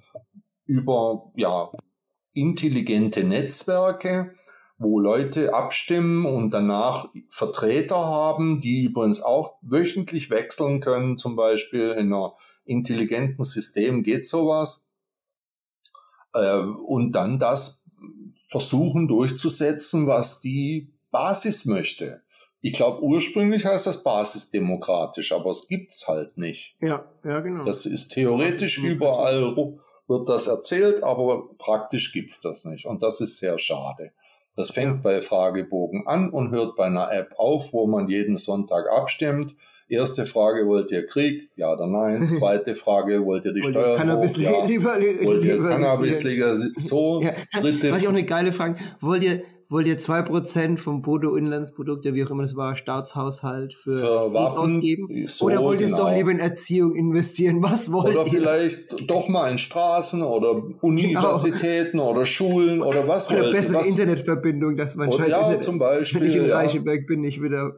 über 0.66 1.32
ja, 1.36 1.72
intelligente 2.34 3.24
Netzwerke, 3.24 4.36
wo 4.78 5.00
Leute 5.00 5.54
abstimmen 5.54 6.26
und 6.26 6.52
danach 6.52 7.10
Vertreter 7.30 7.98
haben, 7.98 8.62
die 8.62 8.84
übrigens 8.84 9.22
auch 9.22 9.58
wöchentlich 9.62 10.30
wechseln 10.30 10.80
können, 10.80 11.18
zum 11.18 11.36
Beispiel 11.36 11.92
in 11.92 12.14
einer 12.14 12.36
intelligenten 12.64 13.44
System 13.44 14.04
geht 14.04 14.26
sowas. 14.26 14.92
Äh, 16.34 16.60
und 16.60 17.12
dann 17.14 17.40
das 17.40 17.84
versuchen 18.48 19.08
durchzusetzen, 19.08 20.08
was 20.08 20.42
die 20.42 20.94
Basis 21.12 21.66
möchte. 21.66 22.24
Ich 22.62 22.74
glaube, 22.74 23.02
ursprünglich 23.02 23.66
heißt 23.66 23.88
das 23.88 24.04
basisdemokratisch, 24.04 25.32
aber 25.32 25.50
es 25.50 25.68
gibt's 25.68 26.08
halt 26.08 26.38
nicht. 26.38 26.76
Ja, 26.80 27.06
ja, 27.24 27.40
genau. 27.40 27.66
Das 27.66 27.86
ist 27.86 28.10
theoretisch 28.10 28.78
überall 28.78 29.56
wird 30.08 30.30
das 30.30 30.48
erzählt, 30.48 31.04
aber 31.04 31.50
praktisch 31.58 32.12
gibt 32.12 32.32
es 32.32 32.40
das 32.40 32.66
nicht. 32.66 32.86
Und 32.86 33.02
das 33.02 33.22
ist 33.22 33.40
sehr 33.40 33.58
schade. 33.58 34.12
Das 34.56 34.70
fängt 34.70 34.96
ja. 34.96 35.02
bei 35.02 35.22
Fragebogen 35.22 36.06
an 36.06 36.30
und 36.30 36.52
hört 36.52 36.76
bei 36.76 36.86
einer 36.86 37.12
App 37.12 37.34
auf, 37.38 37.72
wo 37.72 37.88
man 37.88 38.10
jeden 38.10 38.36
Sonntag 38.36 38.86
abstimmt. 38.92 39.56
Erste 39.88 40.26
Frage, 40.26 40.68
wollt 40.68 40.92
ihr 40.92 41.08
Krieg? 41.08 41.50
Ja 41.56 41.74
oder 41.74 41.88
nein? 41.88 42.30
Zweite 42.40 42.76
Frage, 42.76 43.26
wollt 43.26 43.46
ihr 43.46 43.54
die 43.54 43.64
wollt 43.64 43.76
Steuern 43.76 43.98
Cannabis 43.98 44.38
hoch? 44.38 44.42
Ja. 44.42 44.66
Lieber, 44.68 44.96
wollt 45.00 45.44
ihr 45.46 45.64
Cannabis 45.64 46.22
so? 46.78 47.22
Ja. 47.22 47.34
Dritte 47.60 47.92
Was 47.92 48.02
ich 48.02 48.08
auch 48.08 48.12
eine 48.12 48.26
geile 48.26 48.52
Frage. 48.52 48.76
Wollt 49.00 49.24
ihr, 49.24 49.44
wollt 49.72 49.88
ihr 49.88 49.98
2% 49.98 50.78
vom 50.78 51.02
Bruttoinlandsprodukt, 51.02 52.04
ja 52.04 52.14
wie 52.14 52.26
auch 52.26 52.30
immer 52.30 52.44
das 52.44 52.58
war, 52.58 52.76
Staatshaushalt 52.76 53.74
für, 53.74 54.00
für 54.00 54.34
Waffen 54.34 54.76
ausgeben? 54.76 55.08
So, 55.28 55.46
oder 55.46 55.64
wollt 55.64 55.80
ihr 55.80 55.86
genau. 55.88 55.98
es 55.98 56.02
doch 56.02 56.08
genau. 56.08 56.18
lieber 56.18 56.32
in 56.32 56.40
Erziehung 56.40 56.94
investieren? 56.94 57.64
Was 57.64 57.90
wollt 57.90 58.10
oder 58.10 58.16
ihr? 58.16 58.22
Oder 58.22 58.32
vielleicht 58.32 59.10
doch 59.10 59.30
mal 59.30 59.50
in 59.50 59.58
Straßen 59.58 60.24
oder 60.24 60.62
Universitäten 60.82 61.92
genau. 61.98 62.12
oder 62.12 62.26
Schulen 62.26 62.82
oder 62.82 63.08
was 63.08 63.30
Oder 63.30 63.44
wollt 63.44 63.54
bessere 63.54 63.78
was? 63.78 63.88
Internetverbindung, 63.88 64.76
dass 64.76 64.96
man 64.96 65.08
oder, 65.08 65.30
Ja, 65.30 65.62
zum 65.62 65.80
Beispiel. 65.80 66.22
Wenn 66.22 66.28
ich 66.28 66.36
in 66.36 66.48
ja. 66.48 66.58
Reichenberg 66.58 67.08
bin, 67.08 67.24
ich 67.24 67.42
wieder... 67.42 67.78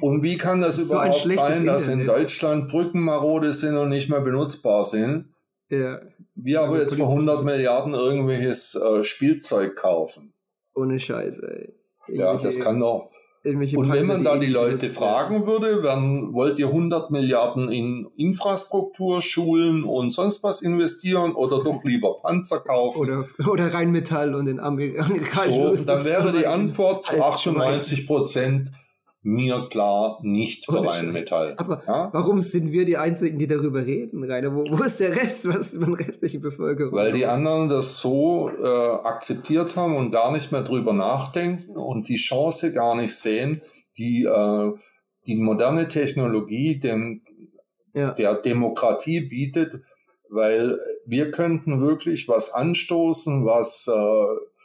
Und 0.00 0.22
wie 0.22 0.38
kann 0.38 0.62
das, 0.62 0.76
das 0.78 0.86
überhaupt 0.86 1.22
so 1.22 1.28
sein, 1.28 1.66
dass 1.66 1.82
Internet. 1.82 2.00
in 2.00 2.06
Deutschland 2.06 2.68
Brücken 2.68 3.02
marode 3.02 3.52
sind 3.52 3.76
und 3.76 3.90
nicht 3.90 4.08
mehr 4.08 4.22
benutzbar 4.22 4.84
sind? 4.84 5.34
Ja. 5.68 6.00
Wir 6.34 6.62
aber 6.62 6.80
jetzt 6.80 6.94
für 6.94 7.02
100 7.02 7.44
Milliarden 7.44 7.92
irgendwelches 7.92 8.74
äh, 8.74 9.02
Spielzeug 9.02 9.76
kaufen. 9.76 10.32
Ohne 10.76 11.00
Scheiße, 11.00 11.42
ey. 11.42 11.72
Ja, 12.08 12.36
das 12.36 12.60
kann 12.60 12.78
doch. 12.78 13.10
Und 13.44 13.92
wenn 13.92 14.06
man 14.06 14.24
da 14.24 14.38
die 14.38 14.48
Leute 14.48 14.86
fragen 14.88 15.46
würde, 15.46 15.80
dann 15.80 16.32
wollt 16.32 16.58
ihr 16.58 16.66
100 16.66 17.12
Milliarden 17.12 17.70
in 17.70 18.08
Infrastruktur, 18.16 19.22
Schulen 19.22 19.84
und 19.84 20.10
sonst 20.10 20.42
was 20.42 20.62
investieren 20.62 21.32
oder 21.32 21.62
doch 21.62 21.84
lieber 21.84 22.20
Panzer 22.22 22.58
kaufen? 22.58 23.02
Oder, 23.02 23.24
oder 23.48 23.72
Rheinmetall 23.72 24.34
und 24.34 24.46
den 24.46 24.58
amerikanischen 24.58 25.76
So, 25.76 25.84
dann 25.84 26.04
wäre 26.04 26.32
die 26.32 26.46
Antwort 26.46 27.04
zu 27.04 27.22
98 27.22 28.06
Prozent 28.08 28.72
mir 29.26 29.66
klar 29.68 30.20
nicht 30.22 30.66
für 30.66 30.86
Rheinmetall. 30.86 31.54
Aber 31.56 31.82
ja? 31.86 32.10
warum 32.12 32.40
sind 32.40 32.70
wir 32.70 32.84
die 32.84 32.96
Einzigen, 32.96 33.38
die 33.38 33.48
darüber 33.48 33.84
reden, 33.84 34.22
Rainer? 34.22 34.54
Wo, 34.54 34.64
wo 34.68 34.82
ist 34.84 35.00
der 35.00 35.16
Rest, 35.16 35.48
was 35.48 35.72
die 35.72 35.78
restliche 35.78 36.38
Bevölkerung? 36.38 36.92
Weil 36.92 37.12
die 37.12 37.26
anderen 37.26 37.68
das 37.68 37.98
so 37.98 38.50
äh, 38.50 38.64
akzeptiert 38.64 39.74
haben 39.76 39.96
und 39.96 40.12
gar 40.12 40.30
nicht 40.30 40.52
mehr 40.52 40.62
drüber 40.62 40.92
nachdenken 40.92 41.76
und 41.76 42.08
die 42.08 42.16
Chance 42.16 42.72
gar 42.72 42.94
nicht 42.94 43.16
sehen, 43.16 43.62
die 43.98 44.24
äh, 44.24 44.72
die 45.26 45.36
moderne 45.36 45.88
Technologie 45.88 46.78
dem, 46.78 47.22
ja. 47.94 48.12
der 48.12 48.34
Demokratie 48.34 49.22
bietet, 49.22 49.82
weil 50.30 50.78
wir 51.04 51.32
könnten 51.32 51.80
wirklich 51.80 52.28
was 52.28 52.52
anstoßen, 52.52 53.44
was 53.44 53.88
äh, 53.88 54.55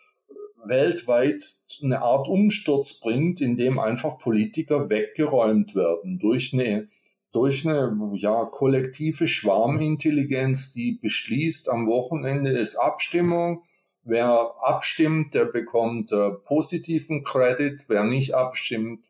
weltweit 0.63 1.43
eine 1.83 2.01
Art 2.01 2.27
Umsturz 2.27 2.99
bringt, 2.99 3.41
in 3.41 3.57
dem 3.57 3.79
einfach 3.79 4.17
Politiker 4.19 4.89
weggeräumt 4.89 5.75
werden 5.75 6.19
durch 6.19 6.53
eine 6.53 6.87
durch 7.31 7.65
eine 7.65 8.11
ja, 8.15 8.45
kollektive 8.45 9.25
Schwarmintelligenz, 9.25 10.73
die 10.73 10.99
beschließt, 11.01 11.69
am 11.69 11.87
Wochenende 11.87 12.51
ist 12.51 12.75
Abstimmung. 12.75 13.63
Wer 14.03 14.55
abstimmt, 14.61 15.33
der 15.33 15.45
bekommt 15.45 16.11
äh, 16.11 16.31
positiven 16.31 17.23
Credit. 17.23 17.85
Wer 17.87 18.03
nicht 18.03 18.35
abstimmt, 18.35 19.09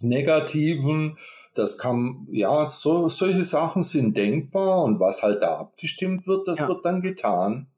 negativen. 0.00 1.16
Das 1.54 1.78
kann, 1.78 2.26
ja, 2.30 2.68
so, 2.68 3.08
solche 3.08 3.44
Sachen 3.44 3.82
sind 3.82 4.16
denkbar 4.16 4.84
und 4.84 5.00
was 5.00 5.22
halt 5.22 5.42
da 5.42 5.56
abgestimmt 5.56 6.26
wird, 6.26 6.46
das 6.46 6.58
ja. 6.58 6.68
wird 6.68 6.84
dann 6.84 7.00
getan. 7.00 7.68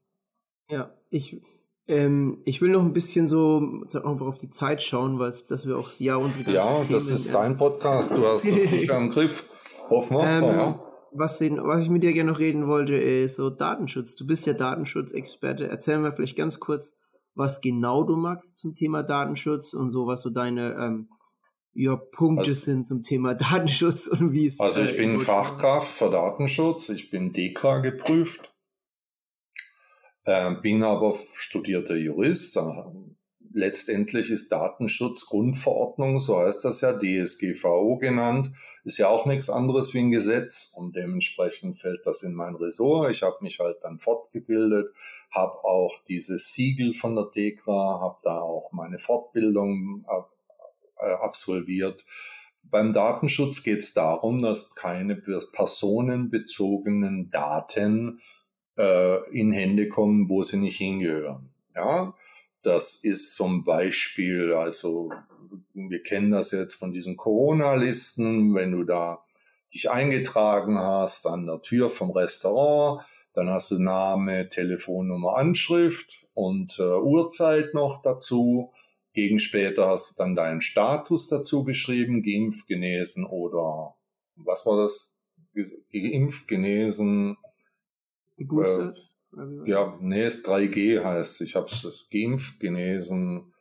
Ja, 0.69 0.93
ich, 1.11 1.41
ähm, 1.89 2.41
ich 2.45 2.61
will 2.61 2.71
noch 2.71 2.83
ein 2.83 2.93
bisschen 2.93 3.29
so 3.29 3.83
einfach 3.93 4.27
auf 4.27 4.39
die 4.39 4.51
Zeit 4.51 4.83
schauen, 4.83 5.19
weil 5.19 5.35
das 5.49 5.67
wir 5.67 5.79
auch 5.79 5.91
ja 5.99 6.17
unsere 6.17 6.51
Ja, 6.51 6.79
Themen, 6.79 6.93
das 6.93 7.09
ist 7.09 7.35
dein 7.35 7.57
Podcast, 7.57 8.17
du 8.17 8.25
hast 8.27 8.45
das 8.45 8.69
sicher 8.69 8.97
im 8.97 9.11
Griff. 9.11 9.45
Hoffen 9.89 10.19
wir. 10.19 10.25
Ähm, 10.25 10.45
ja. 10.45 10.85
was, 11.13 11.39
den, 11.39 11.59
was 11.63 11.83
ich 11.83 11.91
mit 11.91 12.05
dir 12.05 12.13
gerne 12.13 12.31
noch 12.31 12.39
reden 12.39 12.69
wollte, 12.69 12.95
ist 12.95 13.37
so 13.37 13.51
Datenschutz. 13.51 14.15
Du 14.15 14.27
bist 14.27 14.47
ja 14.47 14.53
Datenschutzexperte. 14.53 15.69
Erzähl 15.69 15.99
mir 15.99 16.13
vielleicht 16.13 16.37
ganz 16.37 16.61
kurz, 16.61 16.95
was 17.35 17.61
genau 17.61 18.05
du 18.05 18.15
magst 18.15 18.59
zum 18.59 18.75
Thema 18.75 19.03
Datenschutz 19.03 19.75
und 19.75 19.91
so, 19.91 20.07
was 20.07 20.23
so 20.23 20.31
deine 20.31 20.75
ähm, 20.75 21.09
ja, 21.73 21.97
Punkte 21.97 22.51
also, 22.51 22.55
sind 22.55 22.87
zum 22.87 23.03
Thema 23.03 23.35
Datenschutz 23.35 24.07
und 24.07 24.33
wie 24.33 24.47
es. 24.47 24.61
Also 24.61 24.83
ich 24.83 24.95
äh, 24.95 24.97
bin 24.97 25.19
Fachkraft 25.19 25.91
für 25.91 26.11
Datenschutz, 26.11 26.89
ich 26.89 27.11
bin 27.11 27.33
DEKRA 27.33 27.79
geprüft 27.79 28.50
äh, 30.25 30.55
bin 30.63 30.83
aber 30.83 31.15
studierter 31.35 31.97
Jurist. 31.97 32.59
Letztendlich 33.53 34.31
ist 34.31 34.53
Datenschutz 34.53 35.27
Grundverordnung, 35.27 36.21
so 36.21 36.39
heißt 36.39 36.65
das 36.65 36.83
ja, 36.83 36.97
DSGVO 36.97 37.99
genannt, 37.99 38.53
ist 38.85 38.99
ja 38.99 39.09
auch 39.09 39.27
nichts 39.27 39.51
anderes 39.51 39.93
wie 39.93 39.99
ein 39.99 40.13
Gesetz 40.13 40.73
und 40.77 40.95
dementsprechend 40.95 41.81
fällt 41.81 42.07
das 42.07 42.23
in 42.23 42.35
mein 42.35 42.55
Ressort. 42.55 43.11
Ich 43.11 43.25
habe 43.25 43.39
mich 43.41 43.59
halt 43.59 43.79
dann 43.83 43.99
fortgebildet, 43.99 44.95
habe 45.33 45.65
auch 45.65 45.99
dieses 46.07 46.53
Siegel 46.53 46.95
von 46.95 47.17
der 47.17 47.25
DEKRA, 47.25 47.99
habe 48.01 48.19
da 48.23 48.39
auch 48.39 48.71
meine 48.71 49.01
Fortbildung 49.01 50.07
äh, 51.01 51.15
absolviert. 51.15 52.05
Beim 52.63 52.93
Datenschutz 52.93 53.65
geht 53.65 53.81
es 53.81 53.95
darum, 53.95 54.43
dass 54.43 54.77
keine 54.77 55.17
personenbezogenen 55.17 57.31
Daten 57.31 58.21
äh, 58.77 59.31
in 59.31 59.53
Hände 59.53 59.89
kommen, 59.89 60.29
wo 60.29 60.43
sie 60.43 60.57
nicht 60.57 60.79
hingehören. 60.79 61.51
Ja, 61.75 62.15
das 62.63 62.95
ist 62.95 63.35
zum 63.35 63.65
Beispiel, 63.65 64.53
also 64.53 65.11
wir 65.75 66.03
kennen 66.03 66.31
das 66.31 66.51
jetzt 66.51 66.75
von 66.75 66.93
diesen 66.93 67.17
Corona-Listen, 67.17 68.55
wenn 68.55 68.73
du 68.73 68.85
da 68.85 69.25
dich 69.73 69.91
eingetragen 69.91 70.79
hast 70.79 71.27
an 71.27 71.47
der 71.47 71.63
Tür 71.63 71.89
vom 71.89 72.11
Restaurant, 72.11 73.05
dann 73.33 73.49
hast 73.49 73.71
du 73.71 73.79
Name, 73.79 74.49
Telefonnummer, 74.49 75.37
Anschrift 75.37 76.29
und 76.35 76.79
äh, 76.79 76.83
Uhrzeit 76.83 77.75
noch 77.75 78.03
dazu. 78.03 78.71
Gegen 79.13 79.39
später 79.39 79.89
hast 79.89 80.11
du 80.11 80.15
dann 80.17 80.35
deinen 80.35 80.61
Status 80.61 81.27
dazu 81.27 81.65
geschrieben, 81.65 82.23
geimpft, 82.23 82.67
genesen 82.67 83.25
oder 83.25 83.95
was 84.37 84.67
war 84.67 84.77
das? 84.83 85.15
Geimpft, 85.93 86.47
genesen, 86.47 87.37
Geboostert? 88.41 88.99
Äh, 89.37 89.71
ja, 89.71 89.97
nee, 90.01 90.25
es 90.25 90.45
3G 90.45 91.05
heißt. 91.05 91.43
Ich 91.43 91.55
habe 91.55 91.67
es 91.67 92.07
geimpft, 92.11 92.59
genesen, 92.59 93.53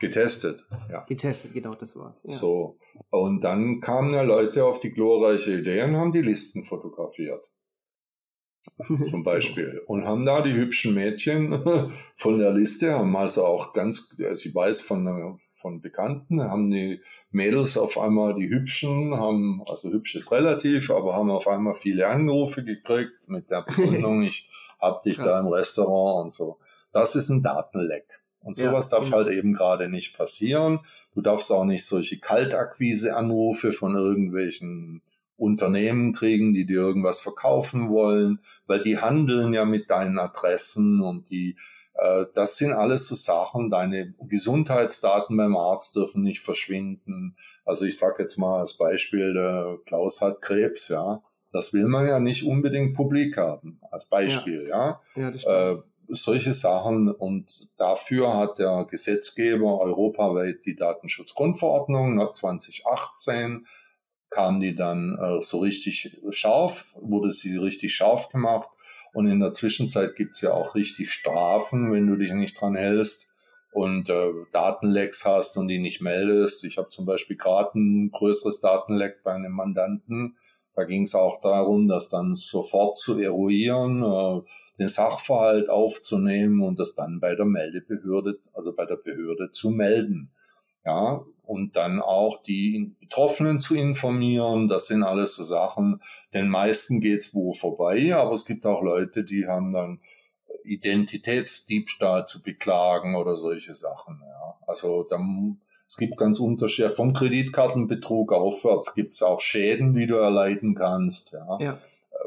getestet. 0.00 0.66
Ja. 0.90 1.04
Getestet, 1.04 1.54
genau, 1.54 1.74
das 1.74 1.96
war's. 1.96 2.22
Ja. 2.24 2.34
So. 2.34 2.78
Und 3.10 3.42
dann 3.42 3.80
kamen 3.80 4.12
ja 4.12 4.22
Leute 4.22 4.64
auf 4.64 4.80
die 4.80 4.90
glorreiche 4.90 5.58
Idee 5.58 5.82
und 5.84 5.96
haben 5.96 6.12
die 6.12 6.22
Listen 6.22 6.64
fotografiert. 6.64 7.44
Zum 9.10 9.22
Beispiel. 9.22 9.80
Und 9.86 10.04
haben 10.04 10.26
da 10.26 10.42
die 10.42 10.52
hübschen 10.52 10.94
Mädchen 10.94 11.92
von 12.16 12.38
der 12.38 12.52
Liste, 12.52 12.94
haben 12.94 13.16
also 13.16 13.44
auch 13.44 13.72
ganz, 13.72 14.12
ich 14.18 14.54
weiß 14.54 14.80
von, 14.80 15.38
von 15.66 15.80
Bekannten, 15.80 16.40
haben 16.40 16.70
die 16.70 17.00
Mädels 17.32 17.76
auf 17.76 17.98
einmal 17.98 18.34
die 18.34 18.48
hübschen, 18.48 19.16
haben, 19.16 19.64
also 19.66 19.90
hübsch 19.90 20.14
ist 20.14 20.30
relativ, 20.30 20.92
aber 20.92 21.16
haben 21.16 21.28
auf 21.28 21.48
einmal 21.48 21.74
viele 21.74 22.06
Anrufe 22.06 22.62
gekriegt 22.62 23.28
mit 23.28 23.50
der 23.50 23.62
Begründung, 23.62 24.22
ich 24.22 24.48
hab 24.78 25.02
dich 25.02 25.16
Krass. 25.16 25.26
da 25.26 25.40
im 25.40 25.48
Restaurant 25.48 26.22
und 26.22 26.30
so. 26.32 26.60
Das 26.92 27.16
ist 27.16 27.30
ein 27.30 27.42
Datenleck. 27.42 28.06
Und 28.44 28.54
sowas 28.54 28.84
ja, 28.84 28.98
darf 28.98 29.06
genau. 29.06 29.16
halt 29.16 29.28
eben 29.30 29.54
gerade 29.54 29.88
nicht 29.88 30.16
passieren. 30.16 30.86
Du 31.16 31.20
darfst 31.20 31.50
auch 31.50 31.64
nicht 31.64 31.84
solche 31.84 32.20
Kaltakquise-Anrufe 32.20 33.72
von 33.72 33.96
irgendwelchen 33.96 35.02
Unternehmen 35.36 36.12
kriegen, 36.12 36.52
die 36.52 36.64
dir 36.64 36.76
irgendwas 36.76 37.20
verkaufen 37.20 37.88
wollen, 37.88 38.38
weil 38.68 38.82
die 38.82 38.98
handeln 38.98 39.52
ja 39.52 39.64
mit 39.64 39.90
deinen 39.90 40.20
Adressen 40.20 41.02
und 41.02 41.28
die, 41.28 41.56
das 42.34 42.56
sind 42.56 42.72
alles 42.72 43.08
so 43.08 43.14
Sachen. 43.14 43.70
Deine 43.70 44.14
Gesundheitsdaten 44.20 45.36
beim 45.36 45.56
Arzt 45.56 45.96
dürfen 45.96 46.22
nicht 46.22 46.40
verschwinden. 46.40 47.36
Also 47.64 47.84
ich 47.84 47.98
sage 47.98 48.16
jetzt 48.18 48.36
mal 48.36 48.60
als 48.60 48.76
Beispiel, 48.76 49.32
der 49.34 49.78
Klaus 49.86 50.20
hat 50.20 50.42
Krebs, 50.42 50.88
ja. 50.88 51.22
Das 51.52 51.72
will 51.72 51.86
man 51.86 52.06
ja 52.06 52.20
nicht 52.20 52.44
unbedingt 52.44 52.94
publik 52.94 53.38
haben, 53.38 53.80
als 53.90 54.08
Beispiel, 54.08 54.66
ja. 54.68 55.00
ja. 55.14 55.30
ja 55.30 55.72
äh, 55.72 55.78
solche 56.08 56.52
Sachen 56.52 57.10
und 57.10 57.70
dafür 57.78 58.36
hat 58.36 58.58
der 58.58 58.86
Gesetzgeber 58.90 59.80
europaweit 59.80 60.66
die 60.66 60.76
Datenschutzgrundverordnung 60.76 62.34
2018 62.34 63.66
kam 64.30 64.60
die 64.60 64.74
dann 64.74 65.18
äh, 65.18 65.40
so 65.40 65.60
richtig 65.60 66.18
scharf, 66.30 66.96
wurde 67.00 67.30
sie 67.30 67.56
richtig 67.56 67.94
scharf 67.94 68.28
gemacht. 68.28 68.68
Und 69.16 69.28
in 69.28 69.40
der 69.40 69.52
Zwischenzeit 69.52 70.14
gibt's 70.14 70.42
ja 70.42 70.52
auch 70.52 70.74
richtig 70.74 71.10
Strafen, 71.10 71.90
wenn 71.90 72.06
du 72.06 72.16
dich 72.16 72.34
nicht 72.34 72.60
dran 72.60 72.76
hältst 72.76 73.32
und 73.72 74.10
äh, 74.10 74.30
Datenlecks 74.52 75.24
hast 75.24 75.56
und 75.56 75.68
die 75.68 75.78
nicht 75.78 76.02
meldest. 76.02 76.64
Ich 76.66 76.76
habe 76.76 76.90
zum 76.90 77.06
Beispiel 77.06 77.38
gerade 77.38 77.78
ein 77.78 78.10
größeres 78.10 78.60
Datenleck 78.60 79.22
bei 79.22 79.32
einem 79.32 79.52
Mandanten. 79.52 80.36
Da 80.74 80.84
ging 80.84 81.04
es 81.04 81.14
auch 81.14 81.40
darum, 81.40 81.88
das 81.88 82.10
dann 82.10 82.34
sofort 82.34 82.98
zu 82.98 83.18
eruieren, 83.18 84.02
äh, 84.02 84.42
den 84.78 84.88
Sachverhalt 84.88 85.70
aufzunehmen 85.70 86.60
und 86.60 86.78
das 86.78 86.94
dann 86.94 87.18
bei 87.18 87.34
der 87.34 87.46
Meldebehörde, 87.46 88.38
also 88.52 88.74
bei 88.74 88.84
der 88.84 88.96
Behörde 88.96 89.50
zu 89.50 89.70
melden. 89.70 90.30
Ja, 90.86 91.24
und 91.42 91.76
dann 91.76 92.00
auch 92.00 92.42
die 92.42 92.94
Betroffenen 93.00 93.60
zu 93.60 93.74
informieren. 93.74 94.68
Das 94.68 94.86
sind 94.86 95.02
alles 95.02 95.34
so 95.34 95.42
Sachen. 95.42 96.00
Den 96.32 96.48
meisten 96.48 97.00
geht's 97.00 97.34
wo 97.34 97.52
vorbei, 97.52 98.14
aber 98.14 98.32
es 98.32 98.44
gibt 98.44 98.64
auch 98.66 98.82
Leute, 98.82 99.24
die 99.24 99.46
haben 99.46 99.70
dann 99.70 100.00
Identitätsdiebstahl 100.64 102.26
zu 102.26 102.42
beklagen 102.42 103.16
oder 103.16 103.36
solche 103.36 103.72
Sachen. 103.72 104.20
Ja. 104.24 104.58
Also 104.66 105.04
da, 105.04 105.20
es 105.86 105.96
gibt 105.96 106.16
ganz 106.16 106.40
Unterschiede. 106.40 106.90
Vom 106.90 107.12
Kreditkartenbetrug 107.12 108.32
aufwärts 108.32 108.94
gibt 108.94 109.12
es 109.12 109.22
auch 109.22 109.40
Schäden, 109.40 109.92
die 109.92 110.06
du 110.06 110.16
erleiden 110.16 110.74
kannst. 110.74 111.32
Ja. 111.32 111.58
ja. 111.60 111.78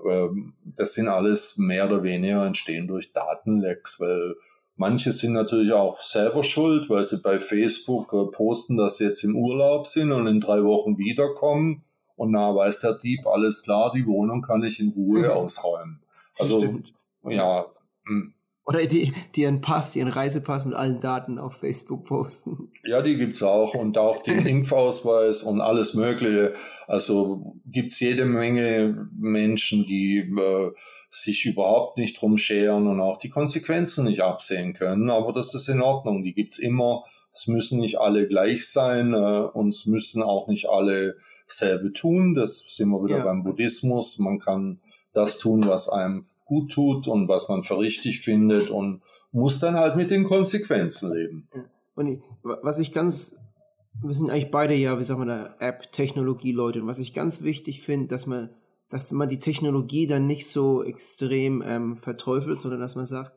Ähm, 0.06 0.54
das 0.64 0.94
sind 0.94 1.08
alles 1.08 1.58
mehr 1.58 1.88
oder 1.88 2.04
weniger 2.04 2.46
entstehen 2.46 2.88
durch 2.88 3.12
Datenlecks, 3.14 4.00
weil 4.00 4.36
manche 4.80 5.12
sind 5.12 5.34
natürlich 5.34 5.74
auch 5.74 6.02
selber 6.02 6.44
schuld, 6.44 6.90
weil 6.90 7.04
sie 7.04 7.22
bei 7.22 7.40
Facebook 7.40 8.14
äh, 8.14 8.32
posten, 8.32 8.78
dass 8.78 8.98
sie 8.98 9.04
jetzt 9.04 9.24
im 9.24 9.36
Urlaub 9.36 9.86
sind 9.86 10.12
und 10.12 10.26
in 10.26 10.40
drei 10.40 10.64
Wochen 10.64 10.98
wiederkommen. 10.98 11.84
Und 12.16 12.32
na 12.32 12.56
weiß 12.56 12.80
der 12.80 12.96
Dieb, 12.96 13.28
alles 13.28 13.62
klar, 13.62 13.92
die 13.94 14.06
Wohnung 14.06 14.42
kann 14.42 14.64
ich 14.64 14.80
in 14.80 14.90
Ruhe 14.90 15.34
ausräumen. 15.36 16.02
Also 16.38 16.82
ja. 17.24 17.66
Hm. 18.06 18.34
Oder 18.66 18.86
die, 18.86 19.14
die 19.36 19.42
ihren 19.42 19.62
Pass, 19.62 19.96
ihren 19.96 20.10
Reisepass 20.10 20.64
mit 20.64 20.76
allen 20.76 21.02
Daten 21.02 21.40
auf 21.40 21.58
Facebook 21.58 22.06
posten. 22.06 22.72
Ja, 22.86 23.02
die 23.02 23.18
gibt 23.18 23.36
es 23.36 23.44
auch 23.44 23.74
und 23.74 23.98
auch 23.98 24.22
den 24.24 24.46
Impfausweis 24.46 25.44
und 25.44 25.60
alles 25.60 25.94
Mögliche. 25.94 26.54
Also 26.88 27.56
gibt 27.66 27.94
es 27.94 28.00
jede 28.00 28.26
Menge 28.26 29.10
Menschen, 29.18 29.86
die 29.86 30.20
äh, 30.20 30.72
sich 31.10 31.46
überhaupt 31.46 31.98
nicht 31.98 32.22
drum 32.22 32.38
scheren 32.38 32.88
und 32.88 33.02
auch 33.02 33.18
die 33.18 33.30
Konsequenzen 33.30 34.06
nicht 34.06 34.22
absehen 34.22 34.74
können. 34.74 35.10
Aber 35.10 35.34
das 35.34 35.56
ist 35.56 35.68
in 35.68 35.82
Ordnung. 35.82 36.24
Die 36.24 36.34
gibt 36.34 36.54
es 36.54 36.60
immer. 36.60 37.04
Es 37.34 37.48
müssen 37.48 37.80
nicht 37.80 38.00
alle 38.00 38.28
gleich 38.28 38.70
sein 38.70 39.14
äh, 39.14 39.48
und 39.54 39.70
es 39.70 39.86
müssen 39.86 40.22
auch 40.22 40.48
nicht 40.48 40.70
alle 40.70 41.18
selbe 41.48 41.92
tun. 41.94 42.34
Das 42.34 42.60
sind 42.76 42.90
wir 42.90 43.04
wieder 43.04 43.20
ja. 43.20 43.24
beim 43.24 43.44
Buddhismus. 43.44 44.20
Man 44.20 44.40
kann 44.40 44.80
das 45.14 45.38
tun, 45.38 45.66
was 45.66 45.90
einem 45.90 46.24
gut 46.46 46.72
tut 46.72 47.08
und 47.08 47.28
was 47.28 47.50
man 47.50 47.64
für 47.64 47.80
richtig 47.80 48.22
findet 48.22 48.70
und 48.70 49.02
muss 49.32 49.60
dann 49.60 49.76
halt 49.76 49.96
mit 49.96 50.12
den 50.12 50.24
Konsequenzen 50.24 51.14
leben. 51.14 51.48
Und 51.96 52.08
ich, 52.08 52.20
was 52.44 52.80
ich 52.80 52.92
ganz, 52.92 53.36
wir 54.02 54.14
sind 54.14 54.30
eigentlich 54.30 54.52
beide 54.52 54.74
ja, 54.74 55.00
wie 55.00 55.04
sagen 55.04 55.28
wir, 55.28 55.56
App-Technologie-Leute. 55.60 56.82
Und 56.82 56.88
was 56.88 57.00
ich 57.00 57.14
ganz 57.14 57.44
wichtig 57.44 57.82
finde, 57.82 58.08
dass 58.08 58.26
man, 58.26 58.50
dass 58.90 59.12
man 59.12 59.30
die 59.30 59.40
Technologie 59.40 60.08
dann 60.08 60.28
nicht 60.28 60.48
so 60.50 60.84
extrem 60.84 61.64
ähm, 61.66 61.98
verteufelt, 61.98 62.60
sondern 62.60 62.80
dass 62.80 62.96
man 62.96 63.06
sagt, 63.06 63.34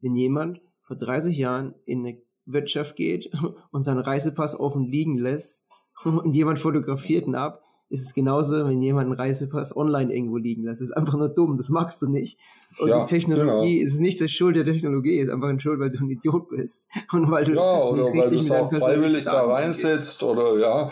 wenn 0.00 0.14
jemand 0.14 0.60
vor 0.82 0.96
30 0.96 1.36
Jahren 1.36 1.74
in 1.84 2.00
eine 2.00 2.22
Wirtschaft 2.44 2.96
geht 2.96 3.30
und 3.70 3.84
seinen 3.84 4.00
Reisepass 4.00 4.58
offen 4.58 4.84
liegen 4.84 5.16
lässt 5.16 5.64
und 6.04 6.34
jemand 6.34 6.58
fotografiert 6.58 7.26
ihn 7.26 7.34
ab, 7.34 7.62
ist 7.88 8.02
es 8.02 8.14
genauso, 8.14 8.66
wenn 8.66 8.80
jemand 8.80 9.06
einen 9.06 9.14
Reisepass 9.14 9.76
online 9.76 10.12
irgendwo 10.12 10.38
liegen 10.38 10.64
lässt. 10.64 10.80
Das 10.80 10.88
ist 10.88 10.96
einfach 10.96 11.16
nur 11.16 11.28
dumm, 11.28 11.56
das 11.56 11.68
magst 11.68 12.02
du 12.02 12.08
nicht. 12.08 12.38
Und 12.78 12.88
ja, 12.88 13.00
die 13.00 13.04
Technologie 13.04 13.78
genau. 13.78 13.86
ist 13.86 14.00
nicht 14.00 14.20
das 14.20 14.30
Schuld 14.32 14.56
der 14.56 14.64
Technologie, 14.64 15.18
ist 15.18 15.30
einfach 15.30 15.48
ein 15.48 15.60
Schuld, 15.60 15.78
weil 15.78 15.90
du 15.90 16.04
ein 16.04 16.10
Idiot 16.10 16.48
bist. 16.48 16.88
Und 17.12 17.30
weil 17.30 17.44
du 17.44 17.54
ja, 17.54 17.82
oder 17.84 18.04
weil 18.04 18.28
du 18.28 18.38
es 18.38 18.50
auch 18.50 18.70
freiwillig 18.72 19.24
da 19.24 19.44
reinsetzt 19.44 20.22
oder 20.22 20.58
ja. 20.58 20.90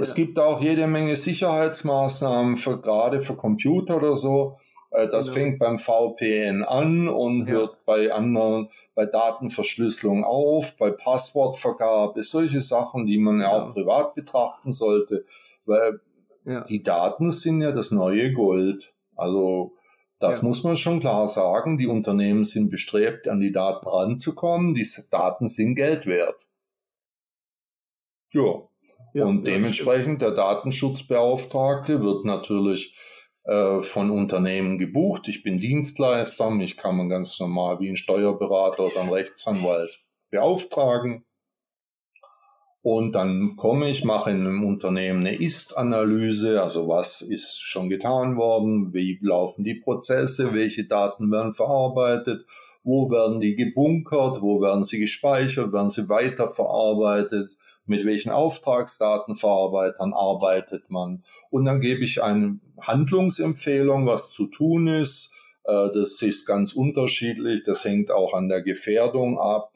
Es 0.00 0.10
ja. 0.10 0.14
gibt 0.14 0.38
auch 0.38 0.60
jede 0.60 0.86
Menge 0.86 1.16
Sicherheitsmaßnahmen 1.16 2.56
für 2.56 2.80
gerade 2.80 3.22
für 3.22 3.34
Computer 3.34 3.96
oder 3.96 4.16
so. 4.16 4.56
Äh, 4.90 5.08
das 5.08 5.26
genau. 5.26 5.34
fängt 5.34 5.58
beim 5.58 5.78
VPN 5.78 6.64
an 6.64 7.08
und 7.08 7.46
ja. 7.46 7.54
hört 7.54 7.84
bei 7.86 8.12
anderen, 8.12 8.68
bei 8.94 9.06
Datenverschlüsselung 9.06 10.24
auf, 10.24 10.76
bei 10.76 10.90
Passwortvergabe, 10.90 12.22
solche 12.22 12.60
Sachen, 12.60 13.06
die 13.06 13.18
man 13.18 13.40
ja 13.40 13.52
auch 13.52 13.72
privat 13.72 14.14
betrachten 14.14 14.72
sollte, 14.72 15.24
weil 15.64 16.00
ja. 16.44 16.64
Die 16.64 16.82
Daten 16.82 17.30
sind 17.30 17.60
ja 17.60 17.72
das 17.72 17.90
neue 17.90 18.32
Gold. 18.32 18.94
Also 19.16 19.76
das 20.18 20.38
ja. 20.38 20.48
muss 20.48 20.62
man 20.62 20.76
schon 20.76 21.00
klar 21.00 21.26
sagen. 21.28 21.78
Die 21.78 21.86
Unternehmen 21.86 22.44
sind 22.44 22.70
bestrebt, 22.70 23.28
an 23.28 23.40
die 23.40 23.52
Daten 23.52 23.86
ranzukommen. 23.86 24.74
Die 24.74 24.86
Daten 25.10 25.46
sind 25.46 25.74
Geld 25.74 26.06
wert. 26.06 26.46
Ja. 28.32 28.62
ja 29.14 29.24
Und 29.24 29.46
dementsprechend 29.46 30.22
der 30.22 30.32
Datenschutzbeauftragte 30.32 32.02
wird 32.02 32.24
natürlich 32.24 32.96
äh, 33.44 33.82
von 33.82 34.10
Unternehmen 34.10 34.78
gebucht. 34.78 35.28
Ich 35.28 35.42
bin 35.42 35.58
Dienstleister, 35.58 36.50
mich 36.50 36.76
kann 36.76 36.96
man 36.96 37.08
ganz 37.08 37.38
normal 37.40 37.80
wie 37.80 37.88
ein 37.88 37.96
Steuerberater 37.96 38.86
oder 38.86 39.00
ein 39.00 39.08
Rechtsanwalt 39.08 40.04
beauftragen. 40.30 41.24
Und 42.82 43.12
dann 43.12 43.54
komme 43.56 43.88
ich, 43.88 44.02
mache 44.02 44.32
in 44.32 44.40
einem 44.40 44.64
Unternehmen 44.64 45.20
eine 45.20 45.36
Ist-Analyse, 45.36 46.60
also 46.60 46.88
was 46.88 47.22
ist 47.22 47.60
schon 47.60 47.88
getan 47.88 48.36
worden, 48.36 48.92
wie 48.92 49.20
laufen 49.22 49.62
die 49.62 49.76
Prozesse, 49.76 50.52
welche 50.52 50.84
Daten 50.84 51.30
werden 51.30 51.54
verarbeitet, 51.54 52.44
wo 52.82 53.08
werden 53.08 53.38
die 53.38 53.54
gebunkert, 53.54 54.42
wo 54.42 54.60
werden 54.60 54.82
sie 54.82 54.98
gespeichert, 54.98 55.72
werden 55.72 55.90
sie 55.90 56.08
weiterverarbeitet, 56.08 57.56
mit 57.86 58.04
welchen 58.04 58.30
Auftragsdatenverarbeitern 58.30 60.12
arbeitet 60.12 60.90
man. 60.90 61.22
Und 61.50 61.64
dann 61.64 61.80
gebe 61.80 62.02
ich 62.02 62.20
eine 62.20 62.58
Handlungsempfehlung, 62.80 64.06
was 64.06 64.30
zu 64.30 64.48
tun 64.48 64.88
ist. 64.88 65.32
Äh, 65.64 65.90
das 65.94 66.20
ist 66.20 66.46
ganz 66.46 66.72
unterschiedlich, 66.72 67.62
das 67.62 67.84
hängt 67.84 68.10
auch 68.10 68.34
an 68.34 68.48
der 68.48 68.62
Gefährdung 68.62 69.38
ab 69.38 69.71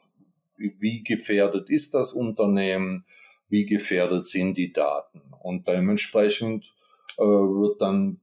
wie 0.57 1.03
gefährdet 1.03 1.69
ist 1.69 1.93
das 1.93 2.13
Unternehmen, 2.13 3.05
wie 3.49 3.65
gefährdet 3.65 4.25
sind 4.25 4.57
die 4.57 4.73
Daten. 4.73 5.21
Und 5.41 5.67
dementsprechend 5.67 6.73
äh, 7.17 7.23
wird 7.23 7.81
dann 7.81 8.19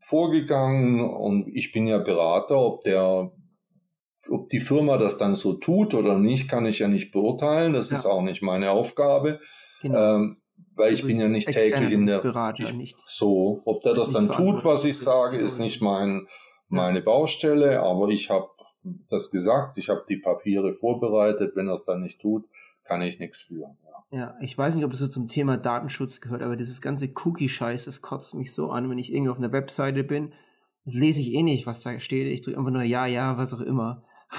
vorgegangen 0.00 1.00
und 1.00 1.48
ich 1.48 1.72
bin 1.72 1.86
ja 1.86 1.98
Berater, 1.98 2.58
ob 2.58 2.84
der 2.84 3.32
ob 4.28 4.50
die 4.50 4.60
Firma 4.60 4.98
das 4.98 5.16
dann 5.16 5.34
so 5.34 5.54
tut 5.54 5.94
oder 5.94 6.18
nicht, 6.18 6.46
kann 6.46 6.66
ich 6.66 6.80
ja 6.80 6.88
nicht 6.88 7.10
beurteilen. 7.10 7.72
Das 7.72 7.88
ja. 7.88 7.96
ist 7.96 8.04
auch 8.04 8.20
nicht 8.20 8.42
meine 8.42 8.70
Aufgabe. 8.70 9.40
Genau. 9.80 10.16
Ähm, 10.16 10.36
weil 10.74 10.92
ich 10.92 11.02
bin 11.02 11.18
ja 11.18 11.28
nicht 11.28 11.48
täglich 11.48 11.92
in 11.92 12.06
der 12.06 12.18
Berater, 12.18 12.64
ich, 12.64 12.72
nicht. 12.74 12.98
so, 13.06 13.62
ob 13.64 13.82
der 13.82 13.94
das 13.94 14.10
dann 14.10 14.30
tut, 14.30 14.64
was 14.64 14.84
ich 14.84 14.98
sage, 14.98 15.38
ist 15.38 15.58
nicht 15.58 15.80
mein 15.80 16.26
meine 16.68 17.02
Baustelle, 17.02 17.80
aber 17.80 18.08
ich 18.08 18.30
habe 18.30 18.48
das 18.82 19.30
gesagt, 19.30 19.78
ich 19.78 19.88
habe 19.88 20.02
die 20.08 20.16
Papiere 20.16 20.72
vorbereitet, 20.72 21.56
wenn 21.56 21.68
er 21.68 21.74
es 21.74 21.84
dann 21.84 22.00
nicht 22.00 22.20
tut, 22.20 22.44
kann 22.84 23.02
ich 23.02 23.18
nichts 23.18 23.40
führen. 23.40 23.76
Ja. 24.10 24.18
ja, 24.18 24.34
ich 24.40 24.56
weiß 24.56 24.74
nicht, 24.74 24.84
ob 24.84 24.92
es 24.92 24.98
so 24.98 25.08
zum 25.08 25.28
Thema 25.28 25.56
Datenschutz 25.56 26.20
gehört, 26.20 26.42
aber 26.42 26.56
dieses 26.56 26.80
ganze 26.80 27.10
Cookie-Scheiß, 27.24 27.84
das 27.84 28.02
kotzt 28.02 28.34
mich 28.34 28.52
so 28.52 28.70
an, 28.70 28.90
wenn 28.90 28.98
ich 28.98 29.12
irgendwie 29.12 29.30
auf 29.30 29.38
einer 29.38 29.52
Webseite 29.52 30.04
bin, 30.04 30.32
das 30.84 30.94
lese 30.94 31.20
ich 31.20 31.34
eh 31.34 31.42
nicht, 31.42 31.66
was 31.66 31.82
da 31.82 31.98
steht. 32.00 32.26
Ich 32.32 32.40
drücke 32.42 32.58
einfach 32.58 32.72
nur 32.72 32.82
Ja, 32.82 33.06
ja, 33.06 33.36
was 33.36 33.52
auch 33.52 33.60
immer. 33.60 34.02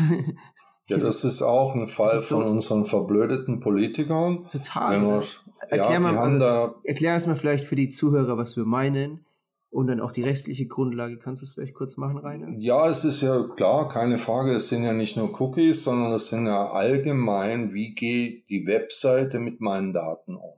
ja, 0.87 0.97
das 0.97 1.23
ist 1.23 1.41
auch 1.41 1.75
ein 1.75 1.87
Fall 1.87 2.19
so 2.19 2.37
von 2.37 2.47
unseren 2.47 2.85
verblödeten 2.85 3.59
Politikern. 3.59 4.47
Total. 4.49 5.21
erklär, 5.59 5.91
ja, 5.91 5.99
mal, 5.99 6.17
also, 6.17 6.75
erklär 6.83 7.15
es 7.15 7.27
mal 7.27 7.35
vielleicht 7.35 7.65
für 7.65 7.75
die 7.75 7.89
Zuhörer, 7.89 8.37
was 8.37 8.57
wir 8.57 8.65
meinen. 8.65 9.25
Und 9.71 9.87
dann 9.87 10.01
auch 10.01 10.11
die 10.11 10.23
restliche 10.23 10.67
Grundlage. 10.67 11.17
Kannst 11.17 11.41
du 11.41 11.45
es 11.45 11.53
vielleicht 11.53 11.73
kurz 11.73 11.95
machen, 11.95 12.17
Rainer? 12.17 12.49
Ja, 12.57 12.89
es 12.89 13.05
ist 13.05 13.21
ja 13.21 13.47
klar, 13.55 13.87
keine 13.87 14.17
Frage. 14.17 14.53
Es 14.53 14.67
sind 14.67 14.83
ja 14.83 14.91
nicht 14.91 15.15
nur 15.15 15.39
Cookies, 15.39 15.83
sondern 15.83 16.11
es 16.11 16.27
sind 16.27 16.45
ja 16.45 16.71
allgemein, 16.71 17.73
wie 17.73 17.95
geht 17.95 18.49
die 18.49 18.67
Webseite 18.67 19.39
mit 19.39 19.61
meinen 19.61 19.93
Daten 19.93 20.35
um. 20.35 20.55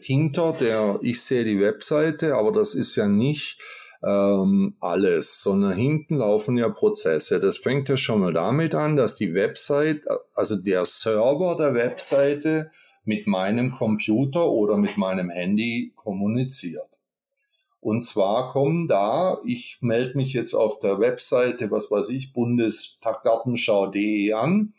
Hinter 0.00 0.52
der, 0.52 0.98
ich 1.02 1.22
sehe 1.22 1.44
die 1.44 1.60
Webseite, 1.60 2.34
aber 2.34 2.50
das 2.50 2.74
ist 2.74 2.96
ja 2.96 3.06
nicht 3.06 3.62
ähm, 4.02 4.74
alles, 4.80 5.40
sondern 5.40 5.72
hinten 5.74 6.16
laufen 6.16 6.56
ja 6.58 6.68
Prozesse. 6.68 7.38
Das 7.38 7.58
fängt 7.58 7.88
ja 7.88 7.96
schon 7.96 8.20
mal 8.20 8.32
damit 8.32 8.74
an, 8.74 8.96
dass 8.96 9.14
die 9.14 9.34
Website, 9.34 10.04
also 10.34 10.56
der 10.56 10.84
Server 10.84 11.56
der 11.56 11.74
Webseite 11.74 12.72
mit 13.04 13.28
meinem 13.28 13.72
Computer 13.72 14.50
oder 14.50 14.76
mit 14.76 14.96
meinem 14.96 15.30
Handy 15.30 15.92
kommuniziert. 15.94 16.98
Und 17.86 18.02
zwar 18.02 18.48
kommen 18.48 18.88
da, 18.88 19.38
ich 19.44 19.78
melde 19.80 20.16
mich 20.16 20.32
jetzt 20.32 20.54
auf 20.54 20.80
der 20.80 20.98
Webseite, 20.98 21.70
was 21.70 21.88
weiß 21.88 22.08
ich, 22.08 22.32
bundestaggartenschau.de 22.32 24.32
an 24.32 24.74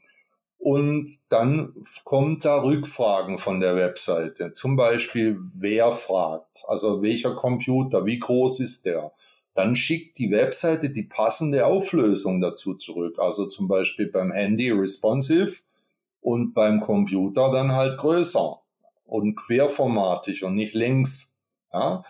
und 0.57 1.09
dann 1.29 1.73
kommt 2.03 2.43
da 2.43 2.61
Rückfragen 2.61 3.37
von 3.37 3.61
der 3.61 3.77
Webseite. 3.77 4.51
Zum 4.51 4.75
Beispiel, 4.75 5.39
wer 5.53 5.93
fragt, 5.93 6.65
also 6.67 7.01
welcher 7.01 7.33
Computer, 7.33 8.05
wie 8.05 8.19
groß 8.19 8.59
ist 8.59 8.85
der? 8.85 9.13
Dann 9.53 9.77
schickt 9.77 10.17
die 10.17 10.29
Webseite 10.29 10.89
die 10.89 11.03
passende 11.03 11.65
Auflösung 11.65 12.41
dazu 12.41 12.73
zurück. 12.73 13.19
Also 13.19 13.45
zum 13.45 13.69
Beispiel 13.69 14.07
beim 14.07 14.33
Handy 14.33 14.69
responsive 14.71 15.61
und 16.19 16.53
beim 16.53 16.81
Computer 16.81 17.53
dann 17.53 17.71
halt 17.71 17.99
größer 17.99 18.59
und 19.05 19.37
querformatig 19.37 20.43
und 20.43 20.55
nicht 20.55 20.73
längs. 20.73 21.39
Ja? 21.71 22.03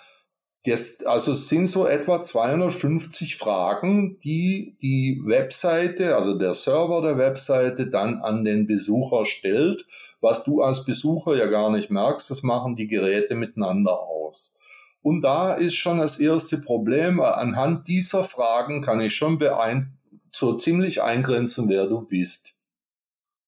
Das, 0.68 1.06
also 1.06 1.31
es 1.31 1.48
sind 1.48 1.68
so 1.68 1.88
etwa 1.88 2.22
250 2.22 3.38
Fragen, 3.38 4.19
die 4.19 4.76
die 4.81 5.22
Webseite, 5.23 6.18
also 6.18 6.38
der 6.38 6.53
Server 6.53 7.02
der 7.02 7.18
Webseite 7.18 7.88
dann 7.88 8.22
an 8.22 8.44
den 8.44 8.68
Besucher 8.68 9.26
stellt, 9.26 9.85
was 10.19 10.44
du 10.44 10.61
als 10.61 10.84
Besucher 10.84 11.35
ja 11.35 11.45
gar 11.45 11.72
nicht 11.72 11.89
merkst, 11.89 12.30
das 12.30 12.44
machen 12.44 12.76
die 12.76 12.88
Geräte 12.88 13.35
miteinander 13.35 13.98
aus. 13.99 14.60
Und 15.02 15.22
da 15.22 15.53
ist 15.53 15.76
schon 15.76 15.99
das 15.99 16.19
erste 16.19 16.57
Problem. 16.57 17.22
Anhand 17.22 17.88
dieser 17.88 18.26
Fragen 18.26 18.81
kann 18.81 18.99
ich 18.99 19.15
schon 19.15 19.39
so 20.31 20.53
ziemlich 20.56 21.02
eingrenzen, 21.02 21.69
wer 21.69 21.88
du 21.88 22.02
bist. 22.02 22.56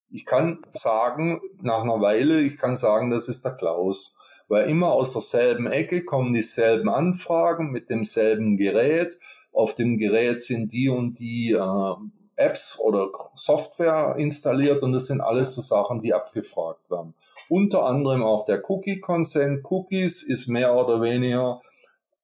Ich 0.10 0.26
kann 0.26 0.60
sagen, 0.72 1.42
nach 1.62 1.84
einer 1.84 2.00
Weile, 2.00 2.40
ich 2.42 2.58
kann 2.58 2.78
sagen, 2.78 3.12
das 3.12 3.28
ist 3.28 3.44
der 3.44 3.58
Klaus. 3.58 4.19
Weil 4.50 4.68
immer 4.68 4.92
aus 4.92 5.14
derselben 5.14 5.68
Ecke 5.68 6.04
kommen 6.04 6.34
dieselben 6.34 6.90
Anfragen 6.90 7.72
mit 7.72 7.90
demselben 7.90 8.58
Gerät. 8.58 9.18
Auf 9.54 9.76
dem 9.76 9.98
Gerät 9.98 10.42
sind 10.42 10.74
die 10.74 10.90
und 10.90 11.20
die 11.20 11.54
äh, 11.54 11.96
Apps 12.36 12.80
oder 12.80 13.10
Software 13.36 14.16
installiert 14.18 14.82
und 14.82 14.94
das 14.94 15.06
sind 15.06 15.22
alles 15.22 15.54
so 15.54 15.62
Sachen, 15.62 16.02
die 16.02 16.14
abgefragt 16.14 16.90
werden. 16.90 17.14
Unter 17.48 17.86
anderem 17.86 18.24
auch 18.24 18.46
der 18.46 18.68
Cookie-Consent. 18.68 19.64
Cookies 19.70 20.24
ist 20.24 20.48
mehr 20.48 20.76
oder 20.76 21.02
weniger 21.02 21.62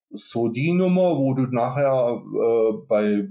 so 0.10 0.48
die 0.48 0.74
Nummer, 0.74 1.18
wo 1.18 1.34
du 1.34 1.44
nachher 1.44 2.22
äh, 2.24 2.74
bei, 2.88 3.28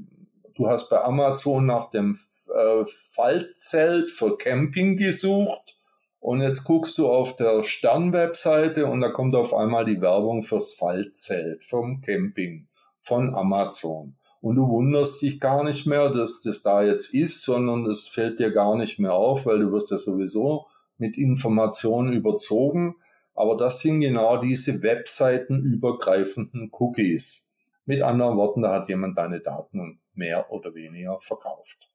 du 0.54 0.68
hast 0.68 0.88
bei 0.88 1.02
Amazon 1.02 1.66
nach 1.66 1.90
dem 1.90 2.18
äh, 2.54 2.84
Faltzelt 3.12 4.10
für 4.10 4.36
Camping 4.36 4.96
gesucht 4.96 5.78
und 6.24 6.40
jetzt 6.40 6.64
guckst 6.64 6.96
du 6.96 7.10
auf 7.10 7.36
der 7.36 7.62
Stern-Webseite 7.62 8.86
und 8.86 9.02
da 9.02 9.10
kommt 9.10 9.36
auf 9.36 9.52
einmal 9.52 9.84
die 9.84 10.00
Werbung 10.00 10.42
fürs 10.42 10.72
Faltzelt 10.72 11.62
vom 11.66 12.00
Camping 12.00 12.66
von 13.02 13.34
Amazon. 13.34 14.16
Und 14.40 14.56
du 14.56 14.66
wunderst 14.66 15.20
dich 15.20 15.38
gar 15.38 15.62
nicht 15.64 15.84
mehr, 15.84 16.08
dass 16.08 16.40
das 16.40 16.62
da 16.62 16.82
jetzt 16.82 17.12
ist, 17.12 17.42
sondern 17.42 17.84
es 17.84 18.08
fällt 18.08 18.38
dir 18.38 18.52
gar 18.52 18.74
nicht 18.74 18.98
mehr 18.98 19.12
auf, 19.12 19.44
weil 19.44 19.58
du 19.58 19.70
wirst 19.70 19.90
ja 19.90 19.98
sowieso 19.98 20.64
mit 20.96 21.18
Informationen 21.18 22.14
überzogen. 22.14 22.94
Aber 23.34 23.54
das 23.54 23.80
sind 23.80 24.00
genau 24.00 24.38
diese 24.38 24.82
webseitenübergreifenden 24.82 26.70
Cookies. 26.72 27.52
Mit 27.84 28.00
anderen 28.00 28.38
Worten, 28.38 28.62
da 28.62 28.72
hat 28.72 28.88
jemand 28.88 29.18
deine 29.18 29.40
Daten 29.40 30.00
mehr 30.14 30.50
oder 30.50 30.74
weniger 30.74 31.20
verkauft. 31.20 31.90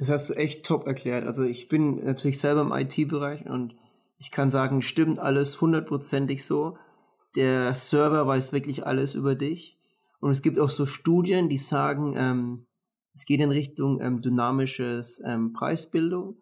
Das 0.00 0.08
hast 0.08 0.30
du 0.30 0.34
echt 0.34 0.64
top 0.64 0.86
erklärt. 0.86 1.26
Also 1.26 1.44
ich 1.44 1.68
bin 1.68 2.02
natürlich 2.02 2.38
selber 2.38 2.62
im 2.62 2.72
IT-Bereich 2.72 3.44
und 3.44 3.74
ich 4.16 4.30
kann 4.30 4.48
sagen, 4.48 4.80
stimmt 4.80 5.18
alles 5.18 5.60
hundertprozentig 5.60 6.46
so. 6.46 6.78
Der 7.36 7.74
Server 7.74 8.26
weiß 8.26 8.54
wirklich 8.54 8.86
alles 8.86 9.14
über 9.14 9.34
dich. 9.34 9.78
Und 10.20 10.30
es 10.30 10.40
gibt 10.40 10.58
auch 10.58 10.70
so 10.70 10.86
Studien, 10.86 11.50
die 11.50 11.58
sagen, 11.58 12.14
ähm, 12.16 12.66
es 13.14 13.26
geht 13.26 13.42
in 13.42 13.50
Richtung 13.50 14.00
ähm, 14.00 14.22
dynamisches 14.22 15.20
ähm, 15.22 15.52
Preisbildung. 15.52 16.36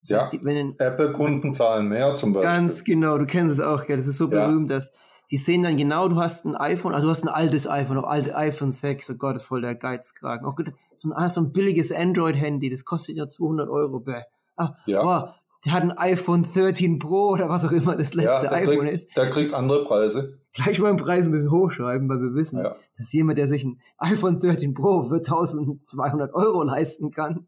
Das 0.00 0.32
ja, 0.32 0.74
Apple-Kunden 0.78 1.52
zahlen 1.52 1.88
mehr 1.88 2.16
zum 2.16 2.32
Beispiel. 2.32 2.50
Ganz 2.50 2.82
genau, 2.82 3.16
du 3.16 3.26
kennst 3.26 3.54
es 3.54 3.60
auch, 3.60 3.86
gell? 3.86 3.96
das 3.96 4.08
ist 4.08 4.18
so 4.18 4.28
ja. 4.28 4.48
berühmt, 4.48 4.70
dass 4.72 4.90
die 5.30 5.36
sehen 5.36 5.62
dann 5.62 5.76
genau, 5.76 6.08
du 6.08 6.16
hast 6.16 6.44
ein 6.44 6.54
iPhone, 6.54 6.94
also 6.94 7.06
du 7.06 7.10
hast 7.10 7.22
ein 7.22 7.28
altes 7.28 7.68
iPhone, 7.68 7.98
auch 7.98 8.08
alte 8.08 8.36
iPhone 8.36 8.72
6, 8.72 9.10
oh 9.10 9.14
Gott, 9.14 9.36
ist 9.36 9.44
voll 9.44 9.62
der 9.62 9.74
Geizkragen. 9.74 10.46
Auch 10.46 10.58
so 10.96 11.12
ein, 11.12 11.28
so 11.28 11.40
ein 11.40 11.52
billiges 11.52 11.92
Android-Handy, 11.92 12.70
das 12.70 12.84
kostet 12.84 13.16
ja 13.16 13.28
200 13.28 13.68
Euro. 13.68 14.00
Bäh. 14.00 14.22
Ah, 14.56 14.74
ja. 14.86 15.02
Boah, 15.02 15.34
der 15.64 15.72
hat 15.72 15.82
ein 15.82 15.96
iPhone 15.96 16.42
13 16.42 16.98
Pro 16.98 17.30
oder 17.30 17.48
was 17.48 17.64
auch 17.64 17.72
immer 17.72 17.96
das 17.96 18.14
letzte 18.14 18.46
ja, 18.46 18.52
iPhone 18.52 18.80
kriegt, 18.80 18.92
ist. 18.92 19.16
Der 19.16 19.30
kriegt 19.30 19.54
andere 19.54 19.84
Preise 19.84 20.38
gleich 20.54 20.78
mal 20.78 20.88
den 20.88 20.96
Preis 20.96 21.26
ein 21.26 21.32
bisschen 21.32 21.50
hochschreiben, 21.50 22.08
weil 22.08 22.20
wir 22.20 22.34
wissen, 22.34 22.58
ja. 22.58 22.76
dass 22.96 23.12
jemand, 23.12 23.38
der 23.38 23.48
sich 23.48 23.64
ein 23.64 23.80
iPhone 23.98 24.38
13 24.38 24.72
Pro 24.72 25.02
für 25.02 25.16
1200 25.16 26.32
Euro 26.32 26.62
leisten 26.62 27.10
kann, 27.10 27.46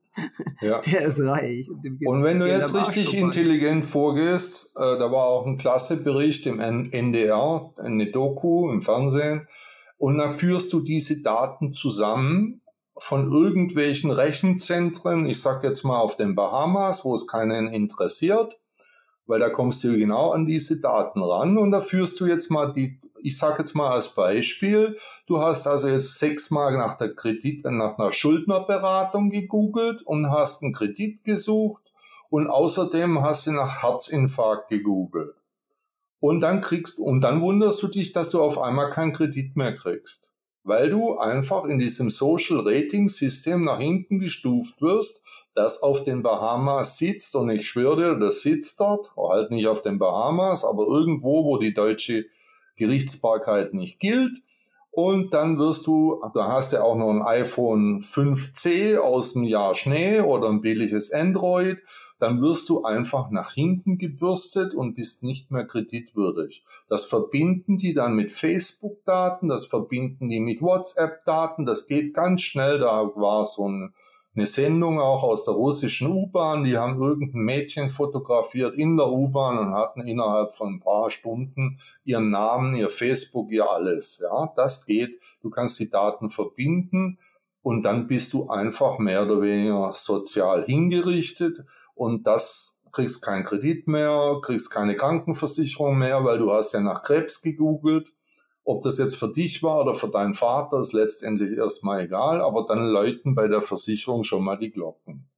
ja. 0.60 0.80
der 0.86 1.02
ist 1.02 1.20
reich. 1.20 1.70
Und, 1.70 2.04
und 2.04 2.22
wenn 2.24 2.40
du 2.40 2.48
jetzt 2.48 2.74
richtig 2.74 3.16
intelligent 3.16 3.86
vorgehst, 3.86 4.72
äh, 4.76 4.98
da 4.98 5.10
war 5.12 5.26
auch 5.26 5.46
ein 5.46 5.56
klasse 5.56 5.96
Bericht 5.96 6.46
im 6.46 6.58
NDR, 6.60 7.72
eine 7.76 8.10
Doku 8.10 8.70
im 8.70 8.82
Fernsehen, 8.82 9.46
und 9.98 10.18
da 10.18 10.28
führst 10.28 10.72
du 10.74 10.80
diese 10.80 11.22
Daten 11.22 11.72
zusammen 11.72 12.60
von 12.98 13.30
irgendwelchen 13.30 14.10
Rechenzentren, 14.10 15.26
ich 15.26 15.40
sag 15.40 15.62
jetzt 15.64 15.84
mal 15.84 16.00
auf 16.00 16.16
den 16.16 16.34
Bahamas, 16.34 17.04
wo 17.04 17.14
es 17.14 17.26
keinen 17.26 17.68
interessiert, 17.68 18.58
weil 19.26 19.40
da 19.40 19.50
kommst 19.50 19.82
du 19.84 19.96
genau 19.96 20.30
an 20.30 20.46
diese 20.46 20.80
Daten 20.80 21.22
ran 21.22 21.58
und 21.58 21.70
da 21.70 21.80
führst 21.80 22.20
du 22.20 22.26
jetzt 22.26 22.50
mal 22.50 22.72
die, 22.72 23.00
ich 23.22 23.38
sage 23.38 23.58
jetzt 23.58 23.74
mal 23.74 23.90
als 23.90 24.14
Beispiel, 24.14 24.96
du 25.26 25.40
hast 25.40 25.66
also 25.66 25.88
jetzt 25.88 26.18
sechsmal 26.18 26.76
nach 26.76 26.96
der 26.96 27.14
Kredit, 27.14 27.64
nach 27.64 27.98
einer 27.98 28.12
Schuldnerberatung 28.12 29.30
gegoogelt 29.30 30.02
und 30.02 30.30
hast 30.30 30.62
einen 30.62 30.72
Kredit 30.72 31.24
gesucht 31.24 31.92
und 32.30 32.48
außerdem 32.48 33.22
hast 33.22 33.46
du 33.46 33.52
nach 33.52 33.82
Herzinfarkt 33.82 34.68
gegoogelt. 34.68 35.42
Und 36.20 36.40
dann 36.40 36.60
kriegst, 36.60 36.98
und 36.98 37.20
dann 37.20 37.40
wunderst 37.40 37.82
du 37.82 37.88
dich, 37.88 38.12
dass 38.12 38.30
du 38.30 38.40
auf 38.40 38.58
einmal 38.58 38.90
keinen 38.90 39.12
Kredit 39.12 39.56
mehr 39.56 39.76
kriegst 39.76 40.35
weil 40.66 40.90
du 40.90 41.16
einfach 41.16 41.64
in 41.64 41.78
diesem 41.78 42.10
Social 42.10 42.60
Rating 42.60 43.08
System 43.08 43.64
nach 43.64 43.78
hinten 43.78 44.18
gestuft 44.18 44.82
wirst, 44.82 45.22
das 45.54 45.80
auf 45.82 46.02
den 46.02 46.22
Bahamas 46.22 46.98
sitzt. 46.98 47.36
Und 47.36 47.50
ich 47.50 47.66
schwöre 47.66 47.96
dir, 47.96 48.14
das 48.16 48.42
sitzt 48.42 48.80
dort, 48.80 49.12
halt 49.16 49.52
nicht 49.52 49.68
auf 49.68 49.80
den 49.80 49.98
Bahamas, 49.98 50.64
aber 50.64 50.86
irgendwo, 50.86 51.44
wo 51.44 51.58
die 51.58 51.72
deutsche 51.72 52.26
Gerichtsbarkeit 52.76 53.74
nicht 53.74 54.00
gilt. 54.00 54.42
Und 54.90 55.34
dann 55.34 55.58
wirst 55.58 55.86
du, 55.86 56.20
da 56.34 56.48
hast 56.52 56.72
du 56.72 56.82
auch 56.82 56.96
noch 56.96 57.10
ein 57.10 57.22
iPhone 57.22 58.00
5C 58.00 58.98
aus 58.98 59.34
dem 59.34 59.44
Jahr 59.44 59.74
Schnee 59.74 60.20
oder 60.20 60.48
ein 60.48 60.62
billiges 60.62 61.12
Android 61.12 61.82
dann 62.18 62.40
wirst 62.40 62.68
du 62.68 62.84
einfach 62.84 63.30
nach 63.30 63.52
hinten 63.52 63.98
gebürstet 63.98 64.74
und 64.74 64.94
bist 64.94 65.22
nicht 65.22 65.50
mehr 65.50 65.66
kreditwürdig. 65.66 66.64
Das 66.88 67.04
verbinden 67.04 67.76
die 67.76 67.94
dann 67.94 68.14
mit 68.14 68.32
Facebook-Daten, 68.32 69.48
das 69.48 69.66
verbinden 69.66 70.28
die 70.28 70.40
mit 70.40 70.62
WhatsApp-Daten, 70.62 71.66
das 71.66 71.86
geht 71.86 72.14
ganz 72.14 72.42
schnell. 72.42 72.78
Da 72.78 73.10
war 73.16 73.44
so 73.44 73.68
ein, 73.68 73.94
eine 74.34 74.46
Sendung 74.46 74.98
auch 74.98 75.22
aus 75.22 75.44
der 75.44 75.54
russischen 75.54 76.10
U-Bahn, 76.10 76.64
die 76.64 76.78
haben 76.78 77.00
irgendein 77.00 77.42
Mädchen 77.42 77.90
fotografiert 77.90 78.74
in 78.74 78.96
der 78.96 79.10
U-Bahn 79.10 79.58
und 79.58 79.74
hatten 79.74 80.00
innerhalb 80.00 80.52
von 80.52 80.74
ein 80.74 80.80
paar 80.80 81.10
Stunden 81.10 81.78
ihren 82.04 82.30
Namen, 82.30 82.74
ihr 82.74 82.90
Facebook, 82.90 83.50
ihr 83.50 83.70
alles. 83.70 84.22
Ja, 84.22 84.52
das 84.56 84.86
geht. 84.86 85.18
Du 85.42 85.50
kannst 85.50 85.78
die 85.80 85.90
Daten 85.90 86.30
verbinden 86.30 87.18
und 87.66 87.82
dann 87.82 88.06
bist 88.06 88.32
du 88.32 88.48
einfach 88.48 88.98
mehr 88.98 89.24
oder 89.24 89.42
weniger 89.42 89.92
sozial 89.92 90.64
hingerichtet 90.64 91.64
und 91.96 92.26
das 92.26 92.80
kriegst 92.92 93.22
keinen 93.22 93.44
Kredit 93.44 93.88
mehr, 93.88 94.38
kriegst 94.42 94.70
keine 94.70 94.94
Krankenversicherung 94.94 95.98
mehr, 95.98 96.24
weil 96.24 96.38
du 96.38 96.52
hast 96.52 96.72
ja 96.72 96.80
nach 96.80 97.02
Krebs 97.02 97.42
gegoogelt. 97.42 98.12
Ob 98.64 98.82
das 98.82 98.98
jetzt 98.98 99.16
für 99.16 99.30
dich 99.30 99.62
war 99.62 99.80
oder 99.80 99.94
für 99.94 100.08
deinen 100.08 100.34
Vater, 100.34 100.80
ist 100.80 100.92
letztendlich 100.92 101.56
erstmal 101.56 102.00
egal, 102.00 102.40
aber 102.40 102.66
dann 102.66 102.84
läuten 102.86 103.34
bei 103.34 103.48
der 103.48 103.62
Versicherung 103.62 104.24
schon 104.24 104.44
mal 104.44 104.56
die 104.56 104.70
Glocken. 104.70 105.28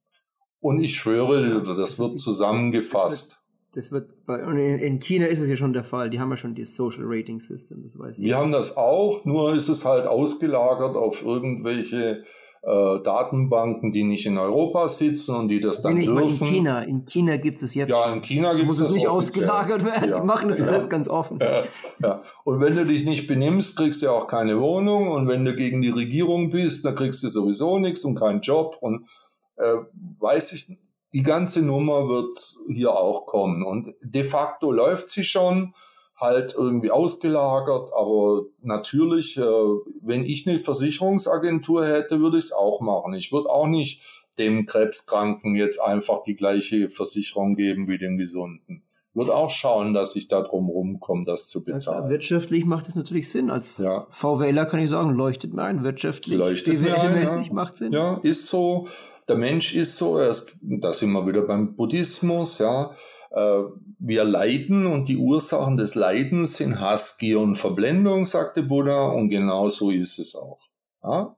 Und 0.61 0.79
ich 0.79 0.95
schwöre, 0.95 1.61
das 1.75 1.99
wird 1.99 2.19
zusammengefasst. 2.19 3.43
Das 3.73 3.91
wird 3.91 4.25
bei, 4.25 4.43
und 4.43 4.57
in 4.57 4.99
China 4.99 5.27
ist 5.27 5.39
es 5.39 5.49
ja 5.49 5.55
schon 5.55 5.73
der 5.73 5.83
Fall. 5.83 6.09
Die 6.09 6.19
haben 6.19 6.31
ja 6.31 6.37
schon 6.37 6.55
das 6.55 6.75
Social 6.75 7.03
Rating 7.05 7.39
System, 7.39 7.83
das 7.83 7.97
weiß 7.99 8.17
ich. 8.17 8.25
Wir 8.25 8.35
haben 8.35 8.51
das 8.51 8.75
auch, 8.77 9.23
nur 9.25 9.53
ist 9.53 9.69
es 9.69 9.85
halt 9.85 10.07
ausgelagert 10.07 10.95
auf 10.95 11.23
irgendwelche 11.23 12.23
äh, 12.61 12.99
Datenbanken, 13.03 13.91
die 13.91 14.03
nicht 14.03 14.25
in 14.25 14.37
Europa 14.37 14.89
sitzen 14.89 15.35
und 15.35 15.47
die 15.47 15.59
das 15.59 15.81
dann 15.81 15.95
nee, 15.95 16.05
dürfen. 16.05 16.47
in 16.47 16.53
China. 16.53 16.81
In 16.81 17.05
China 17.05 17.37
gibt 17.37 17.63
es 17.63 17.73
jetzt. 17.73 17.89
Ja, 17.89 18.11
in 18.11 18.21
China 18.21 18.53
gibt 18.53 18.67
muss 18.67 18.79
es 18.79 18.89
nicht 18.89 19.07
offiziell. 19.07 19.49
ausgelagert 19.49 19.85
werden. 19.85 20.09
Ja. 20.09 20.19
Die 20.19 20.25
machen 20.25 20.49
das 20.49 20.59
ja. 20.59 20.65
alles 20.65 20.89
ganz 20.89 21.07
offen. 21.07 21.39
Ja. 21.39 21.63
ja. 22.01 22.21
Und 22.43 22.59
wenn 22.59 22.75
du 22.75 22.85
dich 22.85 23.05
nicht 23.05 23.27
benimmst, 23.27 23.77
kriegst 23.77 24.01
du 24.01 24.07
ja 24.07 24.11
auch 24.11 24.27
keine 24.27 24.59
Wohnung. 24.59 25.09
Und 25.09 25.27
wenn 25.27 25.45
du 25.45 25.55
gegen 25.55 25.81
die 25.81 25.89
Regierung 25.89 26.49
bist, 26.49 26.85
dann 26.85 26.95
kriegst 26.95 27.23
du 27.23 27.29
sowieso 27.29 27.79
nichts 27.79 28.03
und 28.03 28.15
keinen 28.15 28.41
Job. 28.41 28.77
Und 28.81 29.07
äh, 29.55 29.75
weiß 30.19 30.51
ich, 30.53 30.77
die 31.13 31.23
ganze 31.23 31.61
Nummer 31.61 32.09
wird 32.09 32.35
hier 32.67 32.91
auch 32.91 33.25
kommen. 33.25 33.63
Und 33.63 33.93
de 34.01 34.23
facto 34.23 34.71
läuft 34.71 35.09
sie 35.09 35.23
schon 35.23 35.73
halt 36.19 36.53
irgendwie 36.53 36.91
ausgelagert. 36.91 37.89
Aber 37.95 38.43
natürlich, 38.61 39.37
äh, 39.37 39.41
wenn 40.01 40.23
ich 40.23 40.47
eine 40.47 40.59
Versicherungsagentur 40.59 41.85
hätte, 41.85 42.19
würde 42.19 42.37
ich 42.37 42.45
es 42.45 42.51
auch 42.51 42.81
machen. 42.81 43.13
Ich 43.13 43.31
würde 43.31 43.49
auch 43.49 43.67
nicht 43.67 44.01
dem 44.37 44.65
Krebskranken 44.65 45.55
jetzt 45.55 45.79
einfach 45.81 46.23
die 46.23 46.35
gleiche 46.35 46.89
Versicherung 46.89 47.55
geben 47.55 47.87
wie 47.87 47.97
dem 47.97 48.17
Gesunden. 48.17 48.83
Würde 49.13 49.35
auch 49.35 49.49
schauen, 49.49 49.93
dass 49.93 50.15
ich 50.15 50.27
da 50.27 50.41
drum 50.41 50.69
rumkomme, 50.69 51.25
das 51.25 51.49
zu 51.49 51.63
bezahlen. 51.63 52.05
Ja, 52.05 52.09
wirtschaftlich 52.09 52.63
macht 52.65 52.87
es 52.87 52.95
natürlich 52.95 53.29
Sinn. 53.29 53.49
Als 53.49 53.77
ja. 53.79 54.07
VWLer 54.11 54.65
kann 54.65 54.79
ich 54.79 54.89
sagen, 54.89 55.13
leuchtet 55.13 55.53
mir 55.53 55.63
ein. 55.63 55.83
Wirtschaftlich, 55.83 56.37
leuchtet 56.37 56.79
mir 56.79 56.99
ein, 57.01 57.21
ja. 57.21 57.43
macht 57.51 57.77
Sinn. 57.77 57.91
Ja, 57.91 58.19
ist 58.23 58.47
so. 58.47 58.87
Der 59.27 59.35
Mensch 59.35 59.75
ist 59.75 59.97
so. 59.97 60.17
da 60.61 60.93
sind 60.93 61.11
wir 61.11 61.27
wieder 61.27 61.41
beim 61.41 61.75
Buddhismus, 61.75 62.59
ja 62.59 62.91
wir 63.31 64.23
leiden 64.23 64.87
und 64.87 65.07
die 65.07 65.17
Ursachen 65.17 65.77
des 65.77 65.93
Leidens 65.95 66.57
sind 66.57 66.79
Hass, 66.79 67.17
Gier 67.17 67.39
und 67.39 67.57
Verblendung, 67.57 68.25
sagte 68.25 68.63
Buddha, 68.63 69.09
und 69.09 69.29
genau 69.29 69.69
so 69.69 69.91
ist 69.91 70.17
es 70.17 70.35
auch. 70.35 70.59
Ja? 71.03 71.35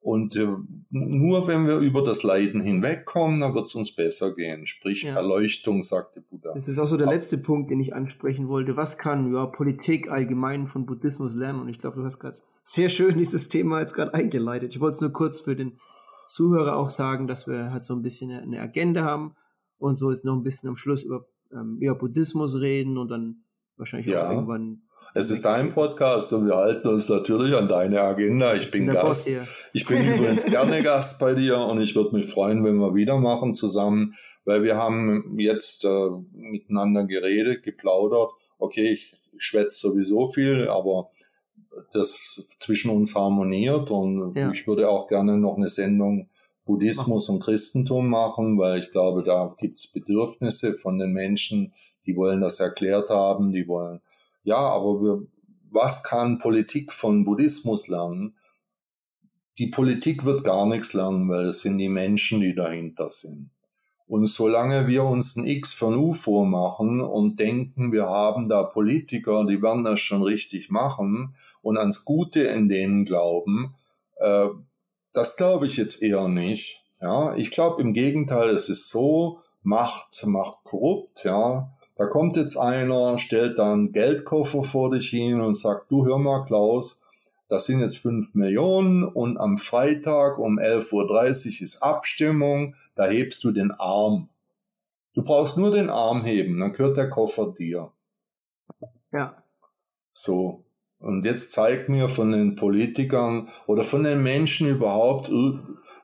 Und 0.00 0.36
äh, 0.36 0.48
nur 0.90 1.48
wenn 1.48 1.66
wir 1.66 1.78
über 1.78 2.02
das 2.02 2.22
Leiden 2.22 2.60
hinwegkommen, 2.60 3.40
dann 3.40 3.54
wird 3.54 3.66
es 3.66 3.74
uns 3.74 3.94
besser 3.94 4.34
gehen. 4.34 4.64
Sprich 4.66 5.02
ja. 5.02 5.14
Erleuchtung, 5.14 5.82
sagte 5.82 6.22
Buddha. 6.22 6.52
Das 6.54 6.68
ist 6.68 6.78
auch 6.78 6.86
so 6.86 6.96
der 6.96 7.08
letzte 7.08 7.36
Punkt, 7.36 7.70
den 7.70 7.80
ich 7.80 7.94
ansprechen 7.94 8.48
wollte. 8.48 8.76
Was 8.76 8.96
kann 8.96 9.32
ja, 9.32 9.46
Politik 9.46 10.10
allgemein 10.10 10.68
von 10.68 10.86
Buddhismus 10.86 11.34
lernen? 11.34 11.60
Und 11.60 11.68
ich 11.68 11.78
glaube, 11.78 11.96
du 11.96 12.04
hast 12.04 12.20
gerade 12.20 12.38
sehr 12.62 12.88
schön 12.88 13.18
dieses 13.18 13.48
Thema 13.48 13.80
jetzt 13.80 13.92
gerade 13.92 14.14
eingeleitet. 14.14 14.70
Ich 14.70 14.80
wollte 14.80 14.94
es 14.94 15.00
nur 15.00 15.12
kurz 15.12 15.40
für 15.40 15.56
den 15.56 15.78
Zuhörer 16.26 16.76
auch 16.76 16.90
sagen, 16.90 17.26
dass 17.26 17.46
wir 17.46 17.72
halt 17.72 17.84
so 17.84 17.94
ein 17.94 18.02
bisschen 18.02 18.30
eine 18.30 18.60
Agenda 18.60 19.04
haben 19.04 19.34
und 19.78 19.96
so 19.96 20.10
jetzt 20.10 20.24
noch 20.24 20.34
ein 20.34 20.42
bisschen 20.42 20.68
am 20.68 20.76
Schluss 20.76 21.04
über, 21.04 21.26
ähm, 21.52 21.78
über 21.80 21.94
Buddhismus 21.94 22.60
reden 22.60 22.98
und 22.98 23.08
dann 23.08 23.44
wahrscheinlich 23.76 24.08
ja. 24.08 24.26
auch 24.26 24.32
irgendwann. 24.32 24.82
Es 25.14 25.30
ist 25.30 25.44
dein 25.44 25.72
Podcast 25.72 26.32
und 26.32 26.46
wir 26.46 26.56
halten 26.56 26.86
uns 26.88 27.08
natürlich 27.08 27.54
an 27.54 27.68
deine 27.68 28.02
Agenda. 28.02 28.54
Ich 28.54 28.70
bin 28.70 28.86
Gast. 28.86 29.28
Ich 29.72 29.86
bin 29.86 30.06
übrigens 30.06 30.44
gerne 30.46 30.82
Gast 30.82 31.18
bei 31.18 31.34
dir 31.34 31.58
und 31.58 31.80
ich 31.80 31.96
würde 31.96 32.14
mich 32.14 32.26
freuen, 32.26 32.64
wenn 32.64 32.76
wir 32.76 32.94
wieder 32.94 33.16
machen 33.16 33.54
zusammen, 33.54 34.14
weil 34.44 34.62
wir 34.62 34.76
haben 34.76 35.38
jetzt 35.38 35.84
äh, 35.84 36.10
miteinander 36.32 37.04
geredet, 37.04 37.62
geplaudert. 37.62 38.32
Okay, 38.58 38.92
ich 38.92 39.14
schwätze 39.38 39.78
sowieso 39.78 40.26
viel, 40.26 40.68
aber 40.68 41.10
das 41.92 42.56
zwischen 42.58 42.90
uns 42.90 43.14
harmoniert 43.14 43.90
und 43.90 44.36
ja. 44.36 44.50
ich 44.50 44.66
würde 44.66 44.88
auch 44.88 45.06
gerne 45.06 45.38
noch 45.38 45.56
eine 45.56 45.68
Sendung 45.68 46.28
Buddhismus 46.68 47.30
und 47.30 47.40
Christentum 47.40 48.08
machen, 48.10 48.58
weil 48.58 48.78
ich 48.78 48.90
glaube, 48.90 49.22
da 49.22 49.56
gibt 49.58 49.78
es 49.78 49.86
Bedürfnisse 49.86 50.74
von 50.74 50.98
den 50.98 51.12
Menschen, 51.12 51.72
die 52.04 52.14
wollen 52.14 52.42
das 52.42 52.60
erklärt 52.60 53.08
haben, 53.08 53.52
die 53.52 53.66
wollen, 53.66 54.02
ja, 54.44 54.58
aber 54.58 55.00
wir, 55.00 55.26
was 55.70 56.02
kann 56.02 56.38
Politik 56.38 56.92
von 56.92 57.24
Buddhismus 57.24 57.88
lernen? 57.88 58.36
Die 59.56 59.68
Politik 59.68 60.26
wird 60.26 60.44
gar 60.44 60.66
nichts 60.66 60.92
lernen, 60.92 61.26
weil 61.30 61.46
es 61.46 61.62
sind 61.62 61.78
die 61.78 61.88
Menschen, 61.88 62.42
die 62.42 62.54
dahinter 62.54 63.08
sind. 63.08 63.48
Und 64.06 64.26
solange 64.26 64.86
wir 64.86 65.04
uns 65.04 65.36
ein 65.36 65.46
X 65.46 65.72
von 65.72 65.94
U 65.96 66.12
vormachen 66.12 67.00
und 67.00 67.40
denken, 67.40 67.92
wir 67.92 68.06
haben 68.06 68.50
da 68.50 68.62
Politiker, 68.62 69.46
die 69.46 69.62
werden 69.62 69.84
das 69.84 70.00
schon 70.00 70.22
richtig 70.22 70.70
machen 70.70 71.34
und 71.62 71.78
ans 71.78 72.04
Gute 72.04 72.40
in 72.40 72.68
denen 72.68 73.06
glauben, 73.06 73.74
äh, 74.16 74.48
das 75.18 75.36
glaube 75.36 75.66
ich 75.66 75.76
jetzt 75.76 76.00
eher 76.00 76.28
nicht. 76.28 76.84
Ja, 77.00 77.34
ich 77.34 77.50
glaube 77.50 77.82
im 77.82 77.92
Gegenteil, 77.92 78.50
es 78.50 78.68
ist 78.68 78.88
so, 78.88 79.40
Macht 79.64 80.24
macht 80.26 80.62
korrupt, 80.62 81.24
ja. 81.24 81.72
Da 81.96 82.06
kommt 82.06 82.36
jetzt 82.36 82.56
einer, 82.56 83.18
stellt 83.18 83.58
dann 83.58 83.90
Geldkoffer 83.90 84.62
vor 84.62 84.92
dich 84.92 85.10
hin 85.10 85.40
und 85.40 85.54
sagt, 85.54 85.90
du 85.90 86.06
hör 86.06 86.18
mal, 86.18 86.44
Klaus, 86.44 87.02
das 87.48 87.66
sind 87.66 87.80
jetzt 87.80 87.98
fünf 87.98 88.36
Millionen 88.36 89.02
und 89.02 89.38
am 89.38 89.58
Freitag 89.58 90.38
um 90.38 90.60
11.30 90.60 90.92
Uhr 91.56 91.62
ist 91.62 91.82
Abstimmung, 91.82 92.76
da 92.94 93.06
hebst 93.06 93.42
du 93.42 93.50
den 93.50 93.72
Arm. 93.72 94.28
Du 95.16 95.24
brauchst 95.24 95.56
nur 95.56 95.72
den 95.72 95.90
Arm 95.90 96.22
heben, 96.22 96.58
dann 96.58 96.72
gehört 96.72 96.96
der 96.96 97.10
Koffer 97.10 97.52
dir. 97.58 97.90
Ja. 99.10 99.42
So. 100.12 100.62
Und 101.00 101.24
jetzt 101.24 101.52
zeig 101.52 101.88
mir 101.88 102.08
von 102.08 102.32
den 102.32 102.56
Politikern 102.56 103.48
oder 103.66 103.84
von 103.84 104.02
den 104.02 104.22
Menschen 104.22 104.68
überhaupt, 104.68 105.30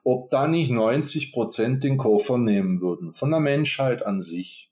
ob 0.05 0.31
da 0.31 0.47
nicht 0.47 0.71
90 0.71 1.33
Prozent 1.33 1.83
den 1.83 1.97
Koffer 1.97 2.39
nehmen 2.39 2.81
würden. 2.81 3.13
Von 3.13 3.31
der 3.31 3.41
Menschheit 3.41 4.07
an 4.07 4.21
sich. 4.21 4.71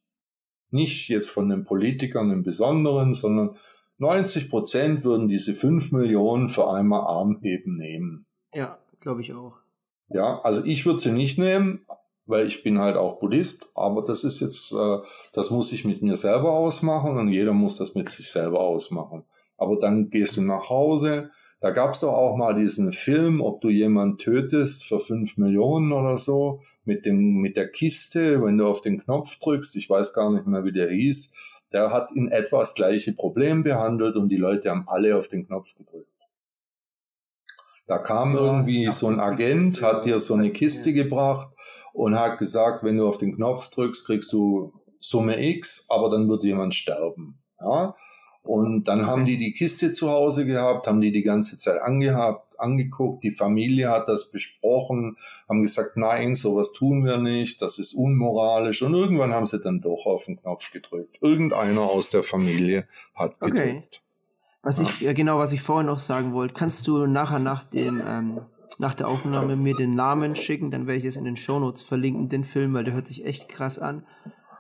Nicht 0.70 1.09
jetzt 1.09 1.28
von 1.28 1.49
den 1.49 1.65
Politikern 1.65 2.31
im 2.31 2.43
Besonderen, 2.43 3.15
sondern 3.15 3.57
90 3.99 4.49
Prozent 4.49 5.05
würden 5.05 5.28
diese 5.28 5.55
5 5.55 5.93
Millionen 5.93 6.49
für 6.49 6.70
einmal 6.70 7.03
Armheben 7.03 7.77
nehmen. 7.77 8.27
Ja, 8.55 8.78
glaube 9.01 9.20
ich 9.20 9.32
auch. 9.32 9.57
Ja, 10.09 10.40
also 10.43 10.65
ich 10.65 10.86
würde 10.86 10.99
sie 10.99 11.12
nicht 11.12 11.39
nehmen, 11.39 11.86
weil 12.27 12.47
ich 12.47 12.62
bin 12.62 12.78
halt 12.78 12.97
auch 12.97 13.19
Buddhist, 13.19 13.70
aber 13.74 14.03
das 14.03 14.24
ist 14.24 14.40
jetzt, 14.40 14.73
äh, 14.73 14.99
das 15.35 15.51
muss 15.51 15.73
ich 15.73 15.85
mit 15.85 16.03
mir 16.03 16.15
selber 16.15 16.53
ausmachen 16.53 17.16
und 17.16 17.28
jeder 17.28 17.53
muss 17.53 17.78
das 17.78 17.94
mit 17.94 18.09
sich 18.09 18.31
selber 18.31 18.61
ausmachen. 18.61 19.24
Aber 19.63 19.79
dann 19.79 20.11
gehst 20.11 20.37
du 20.37 20.43
nach 20.43 20.69
Hause. 20.69 21.31
Da 21.61 21.71
gab 21.71 21.95
es 21.95 22.01
doch 22.01 22.13
auch 22.13 22.37
mal 22.37 22.55
diesen 22.55 22.91
Film, 22.91 23.41
ob 23.41 23.61
du 23.61 23.69
jemanden 23.69 24.19
tötest 24.19 24.85
für 24.85 24.99
5 24.99 25.37
Millionen 25.37 25.93
oder 25.93 26.17
so, 26.17 26.61
mit, 26.85 27.07
dem, 27.07 27.37
mit 27.37 27.57
der 27.57 27.71
Kiste, 27.71 28.43
wenn 28.43 28.59
du 28.59 28.67
auf 28.67 28.81
den 28.81 29.01
Knopf 29.01 29.39
drückst. 29.39 29.77
Ich 29.77 29.89
weiß 29.89 30.13
gar 30.13 30.33
nicht 30.33 30.47
mehr, 30.47 30.65
wie 30.65 30.73
der 30.73 30.91
hieß. 30.91 31.35
Der 31.73 31.93
hat 31.93 32.11
in 32.13 32.29
etwa 32.29 32.59
das 32.59 32.75
gleiche 32.75 33.13
Problem 33.13 33.63
behandelt 33.63 34.17
und 34.17 34.29
die 34.29 34.37
Leute 34.37 34.71
haben 34.71 34.89
alle 34.89 35.17
auf 35.17 35.29
den 35.29 35.47
Knopf 35.47 35.75
gedrückt. 35.77 36.09
Da 37.87 37.99
kam 37.99 38.35
irgendwie 38.35 38.91
so 38.91 39.07
ein 39.07 39.21
Agent, 39.21 39.83
hat 39.83 40.05
dir 40.05 40.19
so 40.19 40.35
eine 40.35 40.51
Kiste 40.51 40.93
gebracht 40.93 41.49
und 41.93 42.19
hat 42.19 42.39
gesagt, 42.39 42.83
wenn 42.83 42.97
du 42.97 43.07
auf 43.07 43.19
den 43.19 43.37
Knopf 43.37 43.69
drückst, 43.71 44.07
kriegst 44.07 44.33
du 44.33 44.73
Summe 44.99 45.41
X, 45.41 45.87
aber 45.91 46.11
dann 46.11 46.29
wird 46.29 46.43
jemand 46.45 46.75
sterben. 46.75 47.41
Ja? 47.61 47.95
Und 48.43 48.89
dann 48.89 49.06
haben 49.06 49.24
die 49.24 49.36
die 49.36 49.52
Kiste 49.52 49.93
zu 49.93 50.10
Hause 50.10 50.44
gehabt, 50.44 50.89
haben 50.89 51.01
die 51.01 51.12
die 51.12 51.23
ganze 51.23 51.56
Zeit 51.56 51.81
angehabt, 51.81 52.59
angeguckt. 52.59 53.23
Die 53.23 53.31
Familie 53.31 53.90
hat 53.90 54.09
das 54.09 54.31
besprochen, 54.31 55.16
haben 55.48 55.62
gesagt, 55.62 55.97
nein, 55.97 56.35
sowas 56.35 56.73
tun 56.73 57.05
wir 57.05 57.19
nicht, 57.19 57.62
das 57.62 57.78
ist 57.78 57.93
unmoralisch. 57.94 58.82
Und 58.82 58.94
irgendwann 58.94 59.32
haben 59.32 59.47
sie 59.47 59.60
dann 59.60 59.81
doch 59.81 60.06
auf 60.06 60.24
den 60.24 60.40
Knopf 60.40 60.73
gedrückt. 60.73 61.19
Irgendeiner 61.20 61.82
aus 61.82 62.10
der 62.10 62.24
Familie 62.24 62.89
hat 63.14 63.39
gedrückt. 63.39 63.59
Okay. 63.59 63.82
Was 64.62 64.78
ja. 64.78 64.85
ich, 64.85 65.14
genau, 65.14 65.39
was 65.39 65.52
ich 65.52 65.60
vorhin 65.60 65.86
noch 65.86 65.98
sagen 65.98 66.32
wollte, 66.32 66.55
kannst 66.55 66.86
du 66.86 67.06
nachher 67.06 67.40
nach 67.40 67.64
dem, 67.64 68.02
ähm, 68.06 68.40
nach 68.78 68.94
der 68.94 69.09
Aufnahme 69.09 69.56
mir 69.56 69.74
den 69.74 69.94
Namen 69.94 70.35
schicken, 70.36 70.70
dann 70.70 70.86
werde 70.86 70.98
ich 70.98 71.05
es 71.05 71.16
in 71.16 71.24
den 71.24 71.36
Shownotes 71.36 71.82
verlinken, 71.82 72.28
den 72.28 72.44
Film, 72.44 72.74
weil 72.74 72.85
der 72.85 72.94
hört 72.94 73.06
sich 73.06 73.24
echt 73.24 73.48
krass 73.48 73.78
an. 73.78 74.05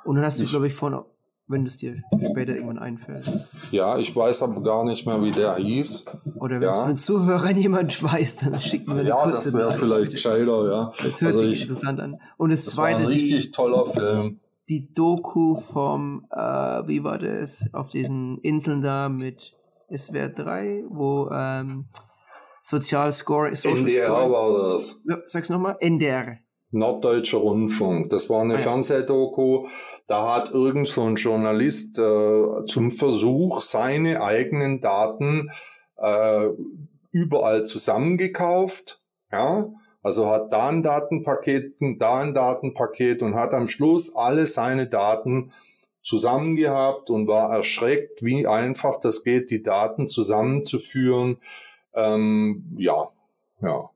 Und 0.04 0.16
dann 0.16 0.24
hast 0.24 0.40
du, 0.40 0.44
glaube 0.44 0.66
ich, 0.66 0.74
vorhin 0.74 1.00
wenn 1.48 1.66
es 1.66 1.76
dir 1.76 1.96
später 2.30 2.54
irgendwann 2.54 2.78
einfällt. 2.78 3.30
Ja, 3.70 3.98
ich 3.98 4.14
weiß 4.14 4.42
aber 4.42 4.62
gar 4.62 4.84
nicht 4.84 5.06
mehr, 5.06 5.22
wie 5.22 5.32
der 5.32 5.56
hieß. 5.56 6.06
Oder 6.36 6.60
wenn 6.60 6.68
es 6.68 6.76
von 6.76 6.88
den 6.88 6.96
Zuhörern 6.96 7.56
jemand 7.56 8.02
weiß, 8.02 8.36
dann 8.36 8.60
schickt 8.60 8.88
mir 8.88 9.00
eine 9.00 9.08
Ja, 9.08 9.30
das 9.30 9.52
wäre 9.52 9.72
vielleicht 9.72 10.12
gescheiter, 10.12 10.70
ja. 10.70 10.92
Das 11.02 11.20
hört 11.20 11.34
also 11.34 11.40
sich 11.40 11.52
ich, 11.52 11.62
interessant 11.62 12.00
an. 12.00 12.20
Und 12.36 12.50
das, 12.50 12.64
das 12.64 12.74
zweite. 12.74 13.00
War 13.00 13.00
ein 13.02 13.06
richtig 13.06 13.46
die, 13.46 13.50
toller 13.50 13.84
Film. 13.84 14.40
Die 14.68 14.92
Doku 14.94 15.56
vom, 15.56 16.26
äh, 16.30 16.38
wie 16.38 17.04
war 17.04 17.18
das, 17.18 17.68
auf 17.72 17.90
diesen 17.90 18.38
Inseln 18.38 18.80
da 18.80 19.08
mit 19.08 19.52
SWR 19.94 20.28
3, 20.28 20.84
wo 20.88 21.28
ähm, 21.30 21.86
Sozialscore, 22.62 23.54
Social 23.56 23.78
NDR 23.78 24.06
Score. 24.06 24.30
war 24.30 24.72
das. 24.72 25.02
Ja, 25.08 25.18
sag's 25.26 25.50
nochmal, 25.50 25.76
NDR. 25.80 26.38
Norddeutscher 26.72 27.38
Rundfunk. 27.38 28.10
Das 28.10 28.28
war 28.28 28.42
eine 28.42 28.54
ah, 28.54 28.56
ja. 28.56 28.62
Fernsehdoku. 28.62 29.68
Da 30.06 30.34
hat 30.34 30.50
irgend 30.50 30.88
so 30.88 31.02
ein 31.02 31.16
Journalist 31.16 31.98
äh, 31.98 32.66
zum 32.66 32.90
Versuch, 32.90 33.60
seine 33.60 34.22
eigenen 34.22 34.80
Daten 34.80 35.50
äh, 35.96 36.48
überall 37.12 37.64
zusammengekauft. 37.64 39.00
Ja, 39.30 39.70
also 40.02 40.28
hat 40.28 40.52
da 40.52 40.68
ein 40.68 40.82
Datenpaket, 40.82 41.76
da 41.98 42.20
ein 42.20 42.34
Datenpaket 42.34 43.22
und 43.22 43.34
hat 43.34 43.54
am 43.54 43.68
Schluss 43.68 44.14
alle 44.16 44.46
seine 44.46 44.88
Daten 44.88 45.52
zusammengehabt 46.02 47.10
und 47.10 47.28
war 47.28 47.54
erschreckt, 47.54 48.22
wie 48.22 48.46
einfach 48.46 48.98
das 48.98 49.22
geht, 49.22 49.50
die 49.50 49.62
Daten 49.62 50.08
zusammenzuführen. 50.08 51.38
Ähm, 51.94 52.64
ja, 52.76 53.10
ja. 53.60 53.90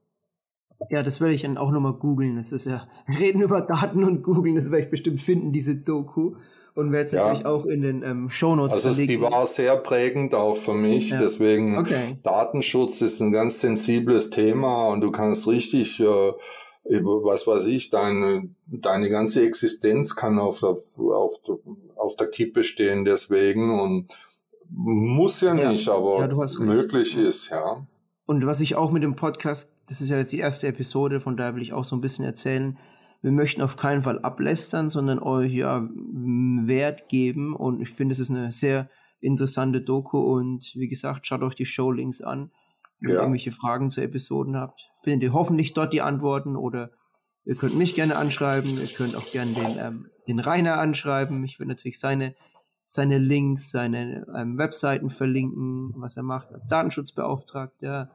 Ja, 0.91 1.03
das 1.03 1.21
werde 1.21 1.35
ich 1.35 1.43
dann 1.43 1.57
auch 1.57 1.71
nochmal 1.71 1.95
googeln. 1.95 2.37
Das 2.37 2.53
ist 2.53 2.67
ja, 2.67 2.87
reden 3.19 3.43
über 3.43 3.61
Daten 3.61 4.05
und 4.05 4.23
googeln, 4.23 4.57
das 4.57 4.71
werde 4.71 4.85
ich 4.85 4.91
bestimmt 4.91 5.21
finden, 5.21 5.53
diese 5.53 5.77
Doku. 5.77 6.35
Und 6.75 6.93
werde 6.93 7.07
es 7.07 7.13
ja. 7.13 7.23
natürlich 7.23 7.47
auch 7.47 7.65
in 7.65 7.81
den 7.81 8.03
ähm, 8.03 8.29
Shownotes 8.29 8.75
Also 8.75 8.91
verlinken. 8.91 9.17
die 9.17 9.23
war 9.23 9.47
sehr 9.47 9.79
prägend 9.79 10.35
auch 10.35 10.59
für 10.59 10.75
mich. 10.75 11.09
Ja. 11.09 11.17
Deswegen 11.19 11.79
okay. 11.79 12.19
Datenschutz 12.23 13.01
ist 13.01 13.21
ein 13.21 13.33
ganz 13.33 13.61
sensibles 13.61 14.29
Thema 14.29 14.89
und 14.89 15.01
du 15.01 15.11
kannst 15.11 15.49
richtig, 15.49 15.99
äh, 16.01 16.33
was 16.85 17.47
weiß 17.47 17.69
ich, 17.69 17.89
deine, 17.89 18.51
deine 18.67 19.09
ganze 19.09 19.43
Existenz 19.47 20.17
kann 20.17 20.39
auf 20.39 20.61
der, 20.61 20.77
auf, 21.15 21.33
auf 21.97 22.17
der 22.17 22.27
Kippe 22.27 22.63
stehen 22.63 23.07
deswegen 23.07 23.81
und 23.81 24.15
muss 24.69 25.41
ja 25.41 25.55
nicht, 25.55 25.87
ja. 25.87 25.95
aber 25.95 26.29
möglich 26.59 27.17
ist, 27.17 27.49
ja. 27.49 27.87
Und 28.27 28.45
was 28.45 28.61
ich 28.61 28.75
auch 28.75 28.91
mit 28.91 29.03
dem 29.03 29.17
Podcast 29.17 29.71
das 29.89 30.01
ist 30.01 30.09
ja 30.11 30.19
jetzt 30.19 30.33
die 30.33 30.39
erste 30.39 30.67
Episode, 30.67 31.21
von 31.21 31.37
daher 31.37 31.55
will 31.55 31.63
ich 31.63 31.73
auch 31.73 31.85
so 31.85 31.97
ein 31.97 32.01
bisschen 32.01 32.25
erzählen. 32.25 32.79
Wir 33.23 33.33
möchten 33.33 33.63
auf 33.63 33.77
keinen 33.77 34.03
Fall 34.03 34.19
ablästern, 34.21 34.91
sondern 34.91 35.19
euch 35.19 35.53
ja 35.53 35.89
Wert 35.91 37.09
geben. 37.09 37.57
Und 37.57 37.81
ich 37.81 37.91
finde, 37.91 38.13
es 38.13 38.19
ist 38.19 38.31
eine 38.31 38.53
sehr 38.53 38.91
interessante 39.21 39.81
Doku. 39.81 40.19
Und 40.19 40.73
wie 40.75 40.89
gesagt, 40.89 41.27
schaut 41.27 41.43
euch 41.43 41.55
die 41.55 41.67
Showlinks 41.67 42.21
an. 42.21 42.51
Wenn 43.01 43.11
ja. 43.11 43.17
ihr 43.17 43.21
irgendwelche 43.21 43.53
Fragen 43.53 43.91
zu 43.91 44.01
Episoden 44.01 44.57
habt, 44.57 44.81
findet 45.03 45.23
ihr 45.23 45.33
hoffentlich 45.33 45.75
dort 45.75 45.93
die 45.93 46.03
Antworten 46.03 46.57
oder 46.57 46.91
ihr 47.45 47.57
könnt 47.57 47.77
mich 47.77 47.95
gerne 47.95 48.17
anschreiben. 48.17 48.71
Ihr 48.71 48.89
könnt 48.89 49.17
auch 49.17 49.31
gerne 49.31 49.53
den, 49.53 49.79
ähm, 49.79 50.07
den 50.29 50.41
Rainer 50.41 50.79
anschreiben. 50.79 51.45
Ich 51.45 51.59
will 51.59 51.67
natürlich 51.67 51.99
seine, 51.99 52.35
seine 52.87 53.19
Links, 53.19 53.71
seine 53.71 54.27
ähm, 54.37 54.59
Webseiten 54.59 55.11
verlinken, 55.11 55.95
was 55.97 56.17
er 56.17 56.23
macht 56.23 56.53
als 56.53 56.69
Datenschutzbeauftragter 56.69 58.11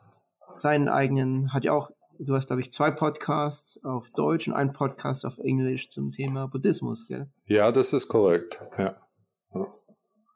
seinen 0.56 0.90
eigenen, 0.90 1.54
hat 1.54 1.64
ja 1.64 1.74
auch, 1.74 1.90
du 2.20 2.36
hast 2.36 2.48
glaube 2.48 2.62
ich 2.62 2.72
zwei 2.72 2.92
Podcasts 2.92 3.84
auf 3.84 4.12
Deutsch 4.12 4.48
und 4.48 4.54
einen 4.54 4.74
Podcast 4.74 5.26
auf 5.26 5.38
Englisch 5.40 5.90
zum 5.90 6.12
Thema 6.12 6.48
Buddhismus, 6.48 7.08
gell? 7.08 7.30
Ja, 7.46 7.72
das 7.72 7.94
ist 7.94 8.08
korrekt, 8.08 8.60
ja. 8.78 8.96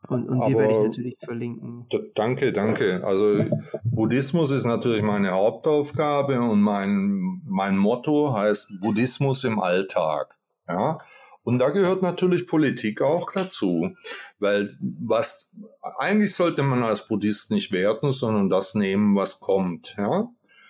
Und, 0.08 0.30
und 0.30 0.48
die 0.48 0.56
werde 0.56 0.74
ich 0.74 0.84
natürlich 0.84 1.18
verlinken. 1.20 1.88
Danke, 2.14 2.54
danke. 2.54 3.04
Also 3.04 3.46
Buddhismus 3.84 4.52
ist 4.52 4.66
natürlich 4.66 5.02
meine 5.02 5.32
Hauptaufgabe 5.32 6.40
und 6.42 6.62
mein, 6.62 7.42
mein 7.46 7.78
Motto 7.78 8.34
heißt 8.34 8.82
Buddhismus 8.82 9.44
im 9.46 9.60
Alltag. 9.60 10.36
Ja? 10.68 11.00
Und 11.46 11.60
da 11.60 11.70
gehört 11.70 12.02
natürlich 12.02 12.48
Politik 12.48 13.04
auch 13.04 13.32
dazu, 13.32 13.96
weil 14.40 14.76
was 14.80 15.52
eigentlich 16.00 16.34
sollte 16.34 16.64
man 16.64 16.82
als 16.82 17.08
Buddhist 17.08 17.52
nicht 17.52 17.72
werten, 17.72 18.12
sondern 18.12 18.50
das 18.50 18.74
nehmen, 18.74 19.16
was 19.16 19.40
kommt. 19.40 19.94
Ja? 19.96 20.28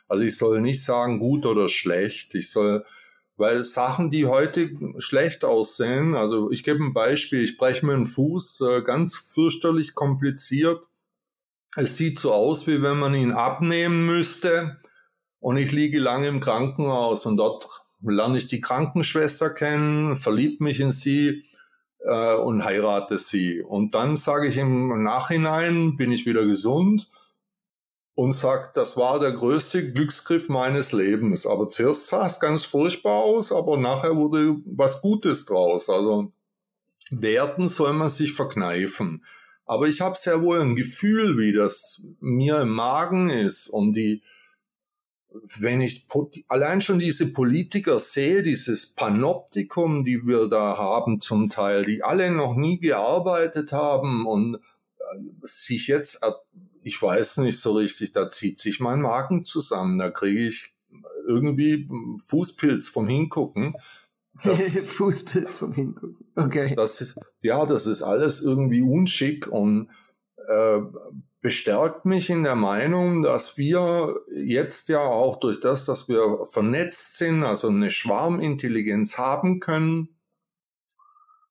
Also 0.10 0.26
ich 0.26 0.38
soll 0.38 0.60
nicht 0.60 0.84
sagen 0.84 1.20
gut 1.20 1.46
oder 1.46 1.70
schlecht. 1.70 2.36
Ich 2.36 2.52
soll, 2.52 2.84
weil 3.38 3.64
Sachen, 3.64 4.12
die 4.12 4.26
heute 4.26 4.70
schlecht 4.98 5.46
aussehen, 5.46 6.14
also 6.14 6.52
ich 6.52 6.66
gebe 6.66 6.84
ein 6.84 6.94
Beispiel, 6.94 7.42
ich 7.42 7.58
breche 7.58 7.86
mir 7.86 7.94
einen 7.94 8.06
Fuß, 8.06 8.60
äh, 8.60 8.82
ganz 8.82 9.16
fürchterlich 9.34 9.96
kompliziert. 9.96 10.84
Es 11.78 11.96
sieht 11.96 12.20
so 12.20 12.34
aus, 12.34 12.68
wie 12.68 12.82
wenn 12.82 13.00
man 13.00 13.16
ihn 13.16 13.32
abnehmen 13.32 14.06
müsste. 14.06 14.82
Und 15.40 15.56
ich 15.56 15.72
liege 15.72 16.00
lange 16.00 16.28
im 16.28 16.42
Krankenhaus 16.42 17.26
und 17.26 17.38
dort 17.38 17.85
lerne 18.02 18.38
ich 18.38 18.48
die 18.48 18.62
Krankenschwester 18.62 19.50
kennen, 19.50 20.16
verliebe 20.16 20.64
mich 20.64 20.80
in 20.80 20.92
sie 20.92 21.44
äh, 22.00 22.36
und 22.36 22.64
heirate 22.64 23.18
sie. 23.18 23.62
Und 23.62 23.96
dann 23.96 24.16
sage 24.16 24.48
ich 24.48 24.58
im 24.58 25.04
Nachhinein, 25.04 25.98
bin 25.98 26.12
ich 26.12 26.26
wieder 26.26 26.46
gesund 26.46 27.10
und 28.14 28.32
sage, 28.32 28.70
das 28.74 28.96
war 28.96 29.20
der 29.20 29.34
größte 29.34 29.92
Glücksgriff 29.92 30.48
meines 30.48 30.94
Lebens. 30.94 31.46
Aber 31.46 31.68
zuerst 31.68 32.08
sah 32.08 32.26
es 32.26 32.40
ganz 32.40 32.64
furchtbar 32.64 33.24
aus, 33.24 33.52
aber 33.52 33.78
nachher 33.78 34.16
wurde 34.16 34.56
was 34.66 35.02
Gutes 35.02 35.46
draus. 35.46 35.90
Also 35.90 36.32
Werten 37.12 37.68
soll 37.68 37.94
man 37.94 38.10
sich 38.10 38.34
verkneifen. 38.34 39.24
Aber 39.66 39.88
ich 39.88 40.02
habe 40.02 40.16
sehr 40.16 40.42
wohl 40.42 40.62
ein 40.62 40.76
Gefühl, 40.76 41.38
wie 41.38 41.52
das 41.52 42.06
mir 42.20 42.62
im 42.62 42.70
Magen 42.70 43.30
ist 43.30 43.68
und 43.68 43.94
die 43.94 44.22
wenn 45.60 45.82
ich 45.82 46.08
allein 46.48 46.82
schon 46.82 47.00
diese 47.00 47.32
Politiker 47.32 48.00
sehe, 48.00 48.42
dieses 48.42 48.94
Panoptikum, 48.96 50.04
die 50.04 50.26
wir 50.26 50.48
da 50.48 50.78
haben 50.78 51.20
zum 51.20 51.50
Teil, 51.50 51.86
die 51.86 52.04
alle 52.04 52.32
noch 52.32 52.56
nie 52.56 52.80
gearbeitet 52.80 53.72
haben 53.72 54.26
und 54.26 54.56
äh, 54.56 54.60
sich 55.42 55.88
jetzt, 55.88 56.22
ich 56.84 57.02
weiß 57.02 57.38
nicht 57.38 57.60
so 57.60 57.74
richtig, 57.74 58.12
da 58.12 58.30
zieht 58.30 58.60
sich 58.60 58.80
mein 58.80 59.02
Magen 59.02 59.44
zusammen, 59.44 59.98
da 59.98 60.10
kriege 60.10 60.48
ich 60.48 60.74
irgendwie 61.28 61.90
Fußpilz 62.28 62.90
vom 62.90 63.08
Hingucken. 63.08 63.76
Das, 64.44 64.88
Fußpilz 64.88 65.56
vom 65.56 65.74
Hingucken, 65.74 66.18
okay. 66.36 66.76
Das 66.76 67.16
ja, 67.42 67.66
das 67.66 67.88
ist 67.88 68.02
alles 68.02 68.42
irgendwie 68.42 68.82
unschick 68.82 69.48
und 69.48 69.90
äh, 70.48 70.82
bestärkt 71.42 72.06
mich 72.06 72.30
in 72.30 72.44
der 72.44 72.56
Meinung, 72.56 73.22
dass 73.22 73.58
wir 73.58 74.16
jetzt 74.36 74.90
ja 74.90 75.02
auch 75.02 75.36
durch 75.40 75.60
das, 75.60 75.86
dass 75.86 76.10
wir 76.10 76.46
vernetzt 76.46 77.18
sind, 77.18 77.44
also 77.44 77.68
eine 77.68 77.92
Schwarmintelligenz 77.92 79.18
haben 79.18 79.60
können, 79.60 80.10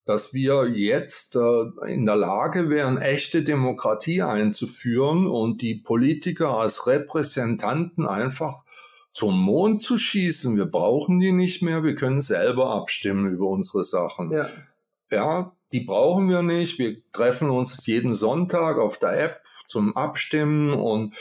dass 0.04 0.34
wir 0.34 0.68
jetzt 0.68 1.36
äh, 1.36 1.92
in 1.92 2.06
der 2.06 2.16
Lage 2.16 2.70
wären, 2.70 2.98
echte 2.98 3.42
Demokratie 3.42 4.22
einzuführen 4.22 5.26
und 5.26 5.62
die 5.62 5.76
Politiker 5.76 6.58
als 6.58 6.86
Repräsentanten 6.86 8.06
einfach 8.06 8.64
zum 9.12 9.40
Mond 9.40 9.80
zu 9.80 9.96
schießen. 9.96 10.56
Wir 10.56 10.66
brauchen 10.66 11.20
die 11.20 11.32
nicht 11.32 11.62
mehr, 11.62 11.84
wir 11.84 11.94
können 11.94 12.20
selber 12.20 12.70
abstimmen 12.70 13.32
über 13.32 13.46
unsere 13.46 13.84
Sachen. 13.84 14.32
Ja. 14.32 14.48
ja, 15.10 15.56
die 15.72 15.80
brauchen 15.80 16.28
wir 16.28 16.42
nicht. 16.42 16.78
Wir 16.78 17.02
treffen 17.12 17.50
uns 17.50 17.86
jeden 17.86 18.14
Sonntag 18.14 18.78
auf 18.78 18.98
der 18.98 19.22
App 19.22 19.40
zum 19.66 19.96
Abstimmen 19.96 20.72
und 20.72 21.16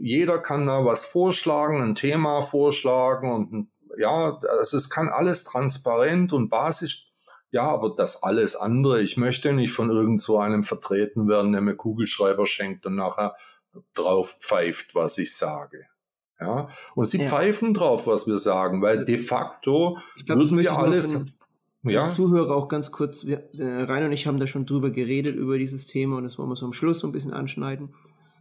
jeder 0.00 0.38
kann 0.38 0.66
da 0.66 0.84
was 0.84 1.04
vorschlagen, 1.04 1.80
ein 1.80 1.94
Thema 1.94 2.42
vorschlagen 2.42 3.32
und 3.32 3.70
ja, 3.96 4.40
es 4.60 4.90
kann 4.90 5.08
alles 5.08 5.44
transparent 5.44 6.32
und 6.32 6.48
basisch 6.48 7.10
ja, 7.52 7.68
aber 7.68 7.94
das 7.96 8.22
alles 8.22 8.54
andere, 8.54 9.02
ich 9.02 9.16
möchte 9.16 9.52
nicht 9.52 9.72
von 9.72 9.90
irgend 9.90 10.20
so 10.20 10.38
einem 10.38 10.62
vertreten 10.62 11.28
werden, 11.28 11.52
der 11.52 11.60
mir 11.60 11.74
Kugelschreiber 11.74 12.46
schenkt 12.46 12.86
und 12.86 12.94
nachher 12.94 13.34
drauf 13.94 14.36
pfeift, 14.40 14.94
was 14.94 15.18
ich 15.18 15.36
sage. 15.36 15.86
Ja, 16.40 16.68
und 16.94 17.04
sie 17.04 17.18
ja. 17.18 17.28
pfeifen 17.28 17.74
drauf, 17.74 18.06
was 18.06 18.26
wir 18.26 18.38
sagen, 18.38 18.80
weil 18.80 19.04
de 19.04 19.18
facto 19.18 19.98
glaub, 20.24 20.38
würden 20.38 20.58
wir 20.58 20.76
alles 20.76 21.26
ja. 21.82 22.06
Zuhörer 22.06 22.54
auch 22.54 22.68
ganz 22.68 22.90
kurz, 22.90 23.26
wir, 23.26 23.48
äh, 23.58 23.82
Rainer 23.84 24.06
und 24.06 24.12
ich 24.12 24.26
haben 24.26 24.38
da 24.38 24.46
schon 24.46 24.66
drüber 24.66 24.90
geredet, 24.90 25.36
über 25.36 25.58
dieses 25.58 25.86
Thema 25.86 26.18
und 26.18 26.24
das 26.24 26.38
wollen 26.38 26.48
wir 26.48 26.56
so 26.56 26.66
am 26.66 26.72
Schluss 26.72 27.00
so 27.00 27.08
ein 27.08 27.12
bisschen 27.12 27.32
anschneiden. 27.32 27.94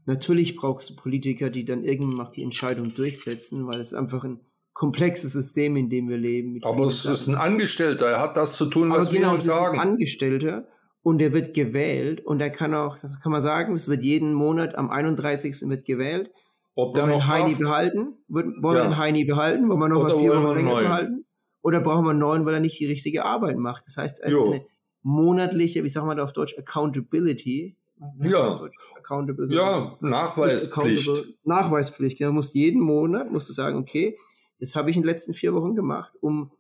Natürlich 0.06 0.56
brauchst 0.56 0.90
du 0.90 0.96
Politiker, 0.96 1.50
die 1.50 1.66
dann 1.66 1.84
irgendwann 1.84 2.16
mal 2.16 2.32
die 2.32 2.44
Entscheidung 2.44 2.94
durchsetzen, 2.94 3.68
weil 3.68 3.80
es 3.80 3.94
einfach 3.94 4.24
ein 4.24 4.40
komplexes 4.74 5.34
System, 5.34 5.76
in 5.76 5.90
dem 5.90 6.10
wir 6.10 6.18
leben. 6.18 6.58
Aber 6.64 6.86
es 6.86 7.06
ist 7.06 7.28
ein 7.28 7.36
Angestellter, 7.36 8.08
er 8.08 8.22
hat 8.22 8.38
das 8.38 8.58
zu 8.58 8.66
tun, 8.66 8.90
was 8.90 9.12
genau, 9.12 9.32
wir 9.32 9.38
ihm 9.38 9.42
sagen. 9.42 9.80
Ein 9.80 9.90
Angestellter 9.90 10.68
und 11.02 11.22
er 11.22 11.34
wird 11.34 11.54
gewählt 11.54 12.26
und 12.26 12.42
er 12.42 12.50
kann 12.50 12.74
auch, 12.74 12.98
das 13.00 13.20
kann 13.20 13.32
man 13.32 13.42
sagen, 13.42 13.74
es 13.76 13.88
wird 13.88 14.04
jeden 14.04 14.34
Monat 14.34 14.76
am 14.76 14.90
31. 14.90 15.70
wird 15.70 15.86
gewählt. 15.86 16.32
Ob 16.76 16.94
der 16.94 17.04
wollen 17.04 17.14
noch 17.14 17.28
Heini 17.28 17.44
passt? 17.44 17.60
behalten? 17.60 18.18
Wollen 18.28 18.56
ja. 18.62 18.74
wir 18.74 18.84
den 18.84 18.98
Heini 18.98 19.26
behalten? 19.26 19.70
Wollen 19.70 19.80
wir 19.80 19.90
noch 19.90 20.02
Oder 20.02 20.14
mal 20.16 20.20
vier 20.20 20.32
Wochen 20.32 20.56
länger 20.56 20.80
behalten? 20.82 21.26
Oder 21.62 21.82
brauchen 21.82 22.06
wir 22.06 22.12
einen 22.12 22.20
neuen, 22.20 22.46
weil 22.46 22.56
er 22.56 22.60
nicht 22.60 22.80
die 22.80 22.86
richtige 22.86 23.26
Arbeit 23.26 23.58
macht. 23.58 23.84
Das 23.86 23.98
heißt, 23.98 24.24
als 24.24 24.36
eine 24.36 24.66
monatliche, 25.02 25.84
wie 25.84 25.90
sagen 25.90 26.08
wir 26.08 26.16
da 26.16 26.24
auf 26.24 26.34
Deutsch, 26.34 26.58
Accountability. 26.58 27.76
Ja. 28.22 28.62
Accountability. 28.98 29.56
Ja, 29.56 29.98
Nachweispflicht. 30.00 31.36
Nachweispflicht. 31.44 32.22
Du 32.22 32.32
musst 32.32 32.56
jeden 32.56 32.82
Monat, 32.82 33.32
musst 33.32 33.50
du 33.50 33.54
sagen, 33.54 33.78
okay, 33.78 34.18
das 34.60 34.76
habe 34.76 34.90
ich 34.90 34.96
in 34.96 35.04
den 35.04 35.08
letzten 35.08 35.34
vier 35.34 35.54
Wochen 35.54 35.76
gemacht, 35.76 36.14
um 36.22 36.52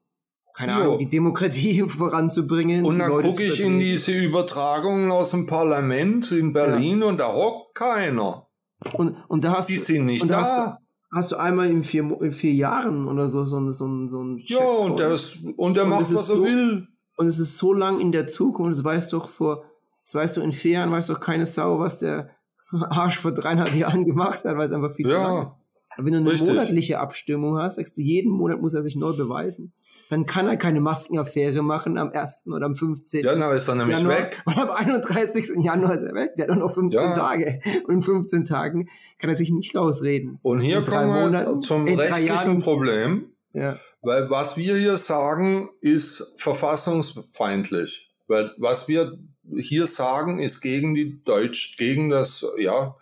keine 0.53 0.73
Ahnung, 0.73 0.97
die 0.97 1.07
Demokratie 1.07 1.81
voranzubringen. 1.87 2.85
Und 2.85 2.99
dann 2.99 3.11
gucke 3.11 3.43
ich 3.43 3.61
in 3.61 3.79
diese 3.79 4.11
Übertragungen 4.11 5.11
aus 5.11 5.31
dem 5.31 5.45
Parlament 5.45 6.31
in 6.31 6.51
Berlin 6.51 7.01
ja. 7.01 7.07
und 7.07 7.19
da 7.19 7.33
hockt 7.33 7.75
keiner. 7.75 8.47
Und, 8.93 9.15
und 9.27 9.43
da 9.43 9.57
hast 9.57 9.69
die 9.69 9.77
sind 9.77 10.05
nicht 10.05 10.29
da 10.29 10.79
hast 11.11 11.31
du 11.31 11.37
einmal 11.37 11.69
in 11.69 11.83
vier, 11.83 12.03
in 12.21 12.31
vier 12.31 12.53
Jahren 12.53 13.07
oder 13.07 13.27
so 13.27 13.43
so, 13.43 13.59
so, 13.71 13.71
so, 13.71 14.07
so 14.07 14.23
ein 14.23 14.37
Ja, 14.45 14.59
und 14.59 14.99
der, 14.99 15.11
ist, 15.11 15.37
und 15.57 15.75
der 15.75 15.83
und 15.83 15.89
macht, 15.89 16.01
was 16.01 16.11
er 16.11 16.17
so, 16.35 16.43
will. 16.43 16.87
Und 17.17 17.27
es 17.27 17.39
ist 17.39 17.57
so 17.57 17.73
lang 17.73 17.99
in 17.99 18.11
der 18.11 18.27
Zukunft, 18.27 18.77
das 18.77 18.83
weißt 18.83 19.13
doch 19.13 19.27
vor, 19.27 19.65
das 20.03 20.15
weißt 20.15 20.37
du 20.37 20.41
in 20.41 20.51
vier 20.51 20.73
Jahren, 20.73 20.91
weiß 20.91 21.07
doch 21.07 21.19
keine 21.19 21.45
Sau, 21.45 21.79
was 21.79 21.97
der 21.97 22.29
Arsch 22.71 23.17
vor 23.17 23.31
dreieinhalb 23.31 23.75
Jahren 23.75 24.05
gemacht 24.05 24.45
hat, 24.45 24.57
weil 24.57 24.67
es 24.67 24.73
einfach 24.73 24.91
viel 24.91 25.09
ja. 25.09 25.15
zu 25.15 25.21
lang 25.21 25.43
ist. 25.43 25.55
Wenn 26.05 26.13
du 26.13 26.19
eine 26.19 26.31
Richtig. 26.31 26.49
monatliche 26.49 26.99
Abstimmung 26.99 27.57
hast, 27.57 27.75
sagst 27.75 27.97
du, 27.97 28.01
jeden 28.01 28.31
Monat 28.31 28.61
muss 28.61 28.73
er 28.73 28.81
sich 28.81 28.95
neu 28.95 29.13
beweisen. 29.13 29.73
Dann 30.09 30.25
kann 30.25 30.47
er 30.47 30.57
keine 30.57 30.81
Maskenaffäre 30.81 31.61
machen 31.61 31.97
am 31.97 32.11
1. 32.11 32.45
oder 32.47 32.65
am 32.65 32.75
15. 32.75 33.23
Ja, 33.23 33.35
dann 33.35 33.55
ist 33.55 33.67
er 33.67 33.75
nämlich 33.75 33.97
Januar. 33.97 34.17
weg. 34.17 34.41
Und 34.45 34.57
am 34.57 34.69
31. 34.69 35.63
Januar 35.63 35.95
ist 35.95 36.03
er 36.03 36.15
weg. 36.15 36.31
Der 36.37 36.47
hat 36.47 36.57
noch 36.57 36.73
15 36.73 37.01
ja. 37.01 37.13
Tage. 37.13 37.61
Und 37.87 37.95
in 37.95 38.01
15 38.01 38.45
Tagen 38.45 38.89
kann 39.19 39.29
er 39.29 39.35
sich 39.35 39.51
nicht 39.51 39.75
rausreden. 39.75 40.39
Und 40.41 40.59
hier 40.59 40.81
kommen 40.83 41.13
wir 41.13 41.21
Monaten, 41.25 41.61
zum 41.61 41.85
rechtlichen 41.85 42.61
Problem. 42.61 43.31
Ja. 43.53 43.77
Weil 44.01 44.29
was 44.29 44.57
wir 44.57 44.77
hier 44.77 44.97
sagen, 44.97 45.69
ist 45.81 46.35
verfassungsfeindlich. 46.37 48.13
Weil 48.27 48.51
was 48.57 48.87
wir 48.87 49.17
hier 49.57 49.87
sagen, 49.87 50.39
ist 50.39 50.61
gegen 50.61 50.95
die 50.95 51.23
Deutsch, 51.23 51.77
gegen 51.77 52.09
das, 52.09 52.45
ja, 52.57 52.95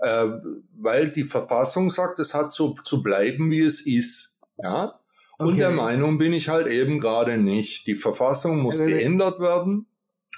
äh, 0.00 0.26
weil 0.78 1.10
die 1.10 1.24
Verfassung 1.24 1.90
sagt, 1.90 2.18
es 2.18 2.34
hat 2.34 2.52
so 2.52 2.74
zu 2.84 3.02
bleiben, 3.02 3.50
wie 3.50 3.62
es 3.62 3.84
ist. 3.86 4.38
Ja? 4.62 5.00
Und 5.38 5.48
okay. 5.48 5.58
der 5.58 5.70
Meinung 5.70 6.18
bin 6.18 6.32
ich 6.32 6.48
halt 6.48 6.66
eben 6.66 7.00
gerade 7.00 7.38
nicht. 7.38 7.86
Die 7.86 7.94
Verfassung 7.94 8.58
muss 8.58 8.80
also, 8.80 8.92
geändert 8.92 9.40
werden. 9.40 9.86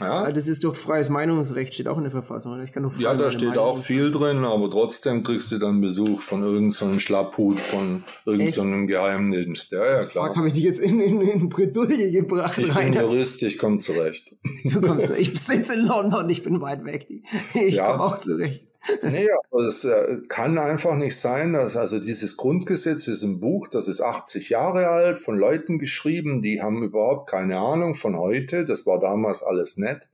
Ja. 0.00 0.32
Das 0.32 0.48
ist 0.48 0.64
doch 0.64 0.74
freies 0.74 1.10
Meinungsrecht, 1.10 1.74
steht 1.74 1.86
auch 1.86 1.96
in 1.96 2.04
der 2.04 2.10
Verfassung. 2.10 2.60
Ich 2.62 2.72
kann 2.72 2.90
ja, 2.98 3.14
da 3.14 3.30
steht 3.30 3.50
Meinung 3.50 3.64
auch 3.64 3.78
viel 3.78 4.10
drin, 4.10 4.38
aber 4.44 4.70
trotzdem 4.70 5.22
kriegst 5.22 5.52
du 5.52 5.58
dann 5.58 5.80
Besuch 5.80 6.22
von 6.22 6.42
irgendeinem 6.42 6.94
so 6.94 6.98
Schlapphut, 6.98 7.60
von 7.60 8.02
irgendeinem 8.24 8.82
so 8.82 8.86
Geheimdienst. 8.86 9.70
Ja, 9.72 9.84
ja, 9.84 10.04
klar. 10.06 10.34
Habe 10.34 10.48
ich 10.48 10.54
dich 10.54 10.64
jetzt 10.64 10.80
in, 10.80 10.98
in, 11.00 11.20
in 11.20 11.48
Bredouille 11.48 12.10
gebracht, 12.10 12.58
Ich 12.58 12.74
Rainer. 12.74 13.02
bin 13.02 13.10
Jurist, 13.10 13.42
ich 13.42 13.58
komme 13.58 13.78
zurecht. 13.78 14.34
Du 14.64 14.80
kommst, 14.80 15.10
ich 15.10 15.38
sitze 15.38 15.74
in 15.74 15.80
London, 15.80 16.28
ich 16.30 16.42
bin 16.42 16.60
weit 16.60 16.84
weg. 16.84 17.06
Ich 17.54 17.74
ja. 17.74 17.90
komme 17.90 18.02
auch 18.02 18.18
zurecht 18.18 18.71
nee, 19.02 19.28
aber 19.30 19.62
es 19.66 19.84
äh, 19.84 20.18
kann 20.28 20.58
einfach 20.58 20.96
nicht 20.96 21.16
sein, 21.18 21.52
dass 21.52 21.76
also 21.76 21.98
dieses 21.98 22.36
Grundgesetz 22.36 23.06
ist 23.08 23.22
ein 23.22 23.40
Buch, 23.40 23.68
das 23.68 23.88
ist 23.88 24.00
80 24.00 24.50
Jahre 24.50 24.88
alt, 24.88 25.18
von 25.18 25.36
Leuten 25.36 25.78
geschrieben, 25.78 26.42
die 26.42 26.62
haben 26.62 26.82
überhaupt 26.82 27.30
keine 27.30 27.58
Ahnung 27.58 27.94
von 27.94 28.16
heute. 28.16 28.64
Das 28.64 28.86
war 28.86 28.98
damals 28.98 29.42
alles 29.42 29.76
nett. 29.76 30.08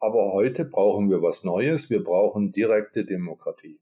Aber 0.00 0.32
heute 0.32 0.64
brauchen 0.64 1.10
wir 1.10 1.22
was 1.22 1.44
Neues. 1.44 1.90
Wir 1.90 2.02
brauchen 2.02 2.52
direkte 2.52 3.04
Demokratie. 3.04 3.78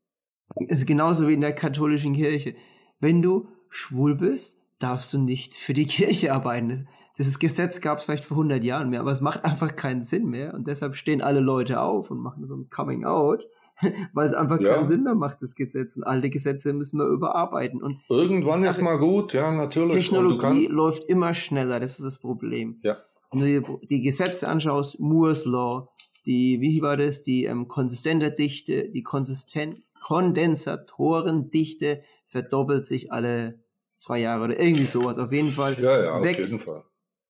Es 0.69 0.79
ist 0.79 0.87
genauso 0.87 1.29
wie 1.29 1.35
in 1.35 1.41
der 1.41 1.55
katholischen 1.55 2.15
Kirche. 2.15 2.55
Wenn 2.99 3.23
du 3.23 3.49
schwul 3.71 4.17
bist, 4.17 4.59
darfst 4.79 5.13
du 5.13 5.19
nicht 5.19 5.55
für 5.55 5.75
die 5.75 5.87
Kirche 5.87 6.33
arbeiten. 6.33 6.89
Dieses 7.19 7.39
Gesetz 7.39 7.81
gab 7.81 7.99
es 7.99 8.05
vielleicht 8.05 8.25
vor 8.25 8.37
100 8.37 8.63
Jahren 8.63 8.91
mehr, 8.91 9.01
aber 9.01 9.11
es 9.11 9.21
macht 9.21 9.45
einfach 9.45 9.75
keinen 9.75 10.03
Sinn 10.03 10.27
mehr. 10.27 10.55
Und 10.55 10.67
deshalb 10.67 10.97
stehen 10.97 11.23
alle 11.23 11.41
Leute 11.41 11.81
auf 11.81 12.11
und 12.11 12.19
machen 12.19 12.47
so 12.47 12.57
ein 12.57 12.69
Coming 12.71 13.05
Out 13.05 13.45
weil 14.13 14.27
es 14.27 14.35
einfach 14.35 14.61
ja. 14.61 14.75
keinen 14.75 14.89
Sinn 14.89 15.05
mehr 15.05 15.15
macht, 15.15 15.43
das 15.43 15.55
Gesetz. 15.55 15.97
Und 15.97 16.05
alte 16.05 16.31
Gesetze 16.31 16.73
müssen 16.73 16.99
wir 16.99 17.07
überarbeiten. 17.07 17.83
Und 17.83 18.01
Irgendwann 18.09 18.65
ist 18.65 18.81
mal 18.81 18.99
gut, 18.99 19.35
ja, 19.35 19.53
natürlich. 19.53 19.95
Technologie 19.95 20.67
läuft 20.67 21.05
immer 21.05 21.35
schneller, 21.35 21.81
das 21.81 21.99
ist 21.99 22.05
das 22.05 22.19
Problem. 22.19 22.81
Ja. 22.83 22.99
Wenn 23.31 23.41
du 23.41 23.47
dir 23.47 23.79
die 23.89 24.01
Gesetze 24.01 24.49
anschaust, 24.49 25.01
Moore's 25.01 25.45
Law, 25.45 25.91
die, 26.27 26.61
wie 26.61 26.83
war 26.83 26.97
das, 26.97 27.23
die 27.23 27.45
ähm, 27.45 27.69
konsistente 27.69 28.31
Dichte, 28.31 28.91
die 28.91 29.03
konsistent 29.03 29.83
Kondensatorendichte 30.01 32.03
verdoppelt 32.27 32.87
sich 32.87 33.13
alle 33.13 33.61
zwei 33.97 34.21
Jahre 34.21 34.45
oder 34.45 34.61
irgendwie 34.61 34.87
sowas. 34.87 35.19
Auf 35.19 35.33
jeden 35.33 35.53
Fall, 35.53 35.77
ja, 35.81 36.03
ja, 36.03 36.23
wächst, 36.23 36.51
jeden 36.51 36.61
Fall. 36.61 36.85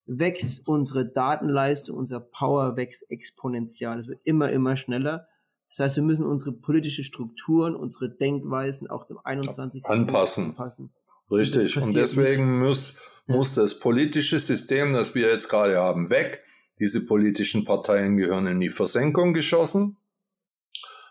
wächst 0.06 0.68
unsere 0.68 1.06
Datenleistung, 1.06 1.96
unser 1.96 2.20
Power 2.20 2.76
wächst 2.76 3.10
exponentiell. 3.10 3.98
Es 3.98 4.08
wird 4.08 4.20
immer, 4.24 4.50
immer 4.50 4.76
schneller. 4.76 5.26
Das 5.68 5.80
heißt, 5.80 5.96
wir 5.96 6.02
müssen 6.02 6.24
unsere 6.24 6.52
politische 6.52 7.04
Strukturen, 7.04 7.76
unsere 7.76 8.08
Denkweisen 8.08 8.88
auch 8.88 9.06
dem 9.06 9.18
21. 9.22 9.84
anpassen. 9.84 10.46
anpassen. 10.46 10.90
Richtig. 11.30 11.76
Und, 11.76 11.82
Und 11.82 11.94
deswegen 11.94 12.58
muss, 12.58 12.96
muss 13.26 13.54
das 13.54 13.78
politische 13.78 14.38
System, 14.38 14.94
das 14.94 15.14
wir 15.14 15.28
jetzt 15.28 15.48
gerade 15.48 15.76
haben, 15.76 16.08
weg. 16.08 16.42
Diese 16.80 17.04
politischen 17.04 17.64
Parteien 17.64 18.16
gehören 18.16 18.46
in 18.46 18.60
die 18.60 18.70
Versenkung 18.70 19.34
geschossen. 19.34 19.98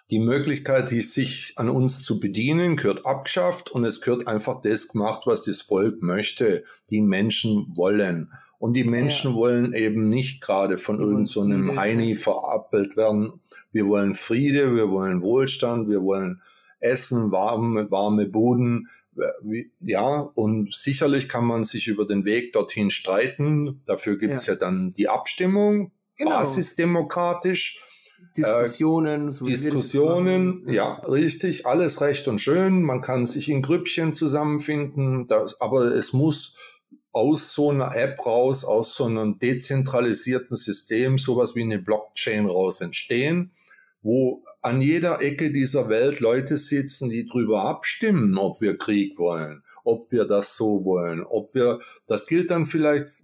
Die 0.09 0.19
Möglichkeit, 0.19 0.87
sich 0.87 1.53
an 1.57 1.69
uns 1.69 2.01
zu 2.01 2.19
bedienen, 2.19 2.77
gehört 2.77 3.05
abgeschafft 3.05 3.69
und 3.69 3.83
es 3.83 3.99
gehört 3.99 4.25
einfach 4.25 4.61
das 4.61 4.87
gemacht, 4.87 5.23
was 5.25 5.43
das 5.43 5.61
Volk 5.61 6.01
möchte, 6.01 6.63
die 6.89 7.01
Menschen 7.01 7.73
wollen. 7.75 8.31
Und 8.57 8.73
die 8.73 8.85
Menschen 8.85 9.31
ja. 9.31 9.37
wollen 9.37 9.73
eben 9.73 10.05
nicht 10.05 10.41
gerade 10.41 10.77
von 10.77 10.99
irgendeinem 10.99 11.73
so 11.73 11.75
Heini 11.75 12.15
verappelt 12.15 12.95
werden. 12.95 13.41
Wir 13.73 13.85
wollen 13.87 14.15
Friede, 14.15 14.73
wir 14.73 14.89
wollen 14.89 15.21
Wohlstand, 15.21 15.89
wir 15.89 16.01
wollen 16.01 16.41
Essen, 16.79 17.31
warme, 17.31 17.91
warme 17.91 18.27
Buden. 18.27 18.87
Ja, 19.81 20.19
und 20.35 20.73
sicherlich 20.73 21.27
kann 21.27 21.43
man 21.43 21.65
sich 21.65 21.87
über 21.87 22.05
den 22.05 22.23
Weg 22.23 22.53
dorthin 22.53 22.91
streiten. 22.91 23.81
Dafür 23.85 24.17
gibt 24.17 24.35
es 24.35 24.45
ja. 24.45 24.53
ja. 24.53 24.59
dann 24.59 24.91
die 24.91 25.09
Abstimmung, 25.09 25.91
genau. 26.15 26.31
basisdemokratisch. 26.31 27.81
Diskussionen. 28.35 29.31
So 29.31 29.45
Diskussionen, 29.45 30.63
ja, 30.67 30.95
richtig, 31.07 31.65
alles 31.65 32.01
recht 32.01 32.27
und 32.27 32.39
schön. 32.39 32.83
Man 32.83 33.01
kann 33.01 33.25
sich 33.25 33.49
in 33.49 33.61
Grüppchen 33.61 34.13
zusammenfinden, 34.13 35.25
das, 35.25 35.59
aber 35.59 35.85
es 35.85 36.13
muss 36.13 36.55
aus 37.11 37.53
so 37.53 37.71
einer 37.71 37.95
App 37.95 38.23
raus, 38.25 38.63
aus 38.63 38.93
so 38.93 39.05
einem 39.05 39.39
dezentralisierten 39.39 40.55
System, 40.55 41.17
sowas 41.17 41.55
wie 41.55 41.63
eine 41.63 41.79
Blockchain 41.79 42.45
raus 42.45 42.81
entstehen, 42.81 43.51
wo 44.03 44.43
an 44.61 44.81
jeder 44.81 45.21
Ecke 45.21 45.51
dieser 45.51 45.89
Welt 45.89 46.19
Leute 46.19 46.57
sitzen, 46.57 47.09
die 47.09 47.25
drüber 47.25 47.63
abstimmen, 47.63 48.37
ob 48.37 48.61
wir 48.61 48.77
Krieg 48.77 49.17
wollen, 49.17 49.63
ob 49.83 50.11
wir 50.11 50.25
das 50.25 50.55
so 50.55 50.85
wollen, 50.85 51.23
ob 51.23 51.55
wir, 51.55 51.79
das 52.05 52.27
gilt 52.27 52.51
dann 52.51 52.65
vielleicht 52.65 53.23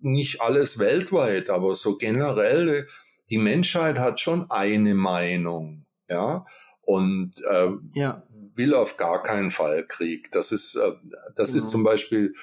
nicht 0.00 0.40
alles 0.40 0.78
weltweit, 0.78 1.50
aber 1.50 1.74
so 1.74 1.96
generell 1.96 2.86
die 3.32 3.38
Menschheit 3.38 3.98
hat 3.98 4.20
schon 4.20 4.50
eine 4.50 4.94
Meinung, 4.94 5.86
ja, 6.06 6.44
und 6.82 7.32
äh, 7.50 7.70
ja. 7.94 8.22
will 8.54 8.74
auf 8.74 8.98
gar 8.98 9.22
keinen 9.22 9.50
Fall 9.50 9.86
Krieg. 9.86 10.30
Das 10.32 10.52
ist, 10.52 10.74
äh, 10.74 10.92
das 11.34 11.52
genau. 11.52 11.64
ist 11.64 11.70
zum 11.70 11.82
Beispiel 11.82 12.34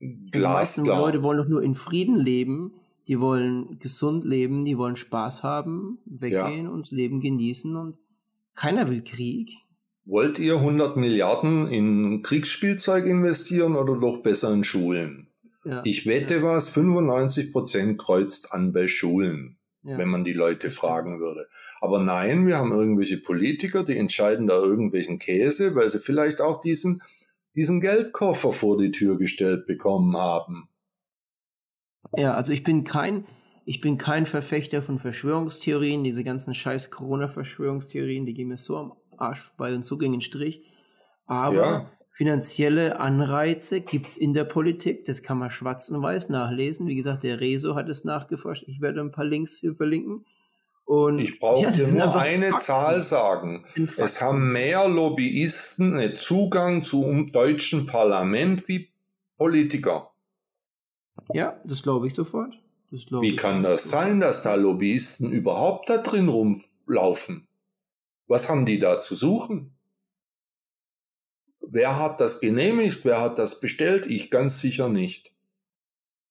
glasklar. 0.00 0.32
Die 0.32 0.40
meisten 0.40 0.86
Leute 0.86 1.22
wollen 1.22 1.38
doch 1.38 1.46
nur 1.46 1.62
in 1.62 1.76
Frieden 1.76 2.16
leben. 2.16 2.72
Die 3.06 3.20
wollen 3.20 3.78
gesund 3.78 4.24
leben, 4.24 4.64
die 4.64 4.76
wollen 4.76 4.96
Spaß 4.96 5.44
haben, 5.44 5.98
weggehen 6.04 6.64
ja. 6.64 6.70
und 6.70 6.90
Leben 6.90 7.20
genießen 7.20 7.76
und 7.76 8.00
keiner 8.56 8.88
will 8.88 9.04
Krieg. 9.04 9.52
Wollt 10.06 10.40
ihr 10.40 10.56
100 10.56 10.96
Milliarden 10.96 11.68
in 11.68 12.22
Kriegsspielzeug 12.22 13.06
investieren 13.06 13.76
oder 13.76 13.96
doch 14.00 14.22
besser 14.22 14.52
in 14.52 14.64
Schulen? 14.64 15.28
Ja. 15.64 15.82
Ich 15.84 16.06
wette 16.06 16.42
was, 16.42 16.70
95 16.70 17.52
Prozent 17.52 17.98
kreuzt 17.98 18.52
an 18.52 18.72
bei 18.72 18.88
Schulen 18.88 19.58
ja. 19.84 19.98
wenn 19.98 20.08
man 20.08 20.24
die 20.24 20.32
Leute 20.32 20.70
fragen 20.70 21.20
würde. 21.20 21.46
Aber 21.80 22.00
nein, 22.00 22.46
wir 22.46 22.56
haben 22.56 22.72
irgendwelche 22.72 23.18
Politiker, 23.18 23.84
die 23.84 23.96
entscheiden 23.96 24.46
da 24.46 24.54
irgendwelchen 24.54 25.18
Käse, 25.18 25.74
weil 25.74 25.88
sie 25.88 26.00
vielleicht 26.00 26.40
auch 26.40 26.60
diesen, 26.60 27.02
diesen 27.54 27.80
Geldkoffer 27.80 28.50
vor 28.50 28.78
die 28.78 28.90
Tür 28.90 29.18
gestellt 29.18 29.66
bekommen 29.66 30.16
haben. 30.16 30.68
Ja, 32.16 32.34
also 32.34 32.52
ich 32.52 32.62
bin 32.62 32.84
kein, 32.84 33.26
ich 33.64 33.80
bin 33.80 33.98
kein 33.98 34.26
Verfechter 34.26 34.82
von 34.82 34.98
Verschwörungstheorien, 34.98 36.02
diese 36.02 36.24
ganzen 36.24 36.54
scheiß 36.54 36.90
Corona-Verschwörungstheorien, 36.90 38.26
die 38.26 38.34
gehen 38.34 38.48
mir 38.48 38.56
so 38.56 38.76
am 38.76 38.92
Arsch 39.16 39.40
vorbei 39.40 39.74
und 39.74 39.86
so 39.86 39.98
gegen 39.98 40.12
den 40.12 40.20
Strich. 40.20 40.64
Aber 41.26 41.56
ja. 41.56 41.90
Finanzielle 42.16 43.00
Anreize 43.00 43.80
gibt 43.80 44.06
es 44.06 44.16
in 44.16 44.34
der 44.34 44.44
Politik, 44.44 45.04
das 45.04 45.24
kann 45.24 45.36
man 45.36 45.50
schwarz 45.50 45.88
und 45.88 46.00
weiß 46.00 46.28
nachlesen. 46.28 46.86
Wie 46.86 46.94
gesagt, 46.94 47.24
der 47.24 47.40
Rezo 47.40 47.74
hat 47.74 47.88
es 47.88 48.04
nachgeforscht. 48.04 48.68
Ich 48.68 48.80
werde 48.80 49.00
ein 49.00 49.10
paar 49.10 49.24
Links 49.24 49.56
hier 49.56 49.74
verlinken. 49.74 50.24
Und 50.84 51.18
ich 51.18 51.40
brauche 51.40 51.64
ja, 51.64 51.70
dir 51.72 51.88
nur 51.88 52.14
eine 52.14 52.50
Fakten. 52.50 52.64
Zahl 52.64 53.00
sagen. 53.00 53.64
Es 53.96 54.20
haben 54.20 54.52
mehr 54.52 54.86
Lobbyisten 54.88 56.14
Zugang 56.14 56.84
zum 56.84 57.32
deutschen 57.32 57.86
Parlament 57.86 58.68
wie 58.68 58.92
Politiker. 59.36 60.12
Ja, 61.32 61.60
das 61.64 61.82
glaube 61.82 62.06
ich 62.06 62.14
sofort. 62.14 62.56
Glaub 63.08 63.22
wie 63.22 63.30
ich 63.30 63.36
kann 63.36 63.64
das 63.64 63.84
sofort. 63.84 64.04
sein, 64.04 64.20
dass 64.20 64.42
da 64.42 64.54
Lobbyisten 64.54 65.32
überhaupt 65.32 65.88
da 65.88 65.98
drin 65.98 66.28
rumlaufen? 66.28 67.48
Was 68.28 68.48
haben 68.48 68.66
die 68.66 68.78
da 68.78 69.00
zu 69.00 69.16
suchen? 69.16 69.74
Wer 71.68 71.98
hat 71.98 72.20
das 72.20 72.40
genehmigt? 72.40 73.04
Wer 73.04 73.20
hat 73.20 73.38
das 73.38 73.60
bestellt? 73.60 74.06
Ich 74.06 74.30
ganz 74.30 74.60
sicher 74.60 74.88
nicht. 74.88 75.32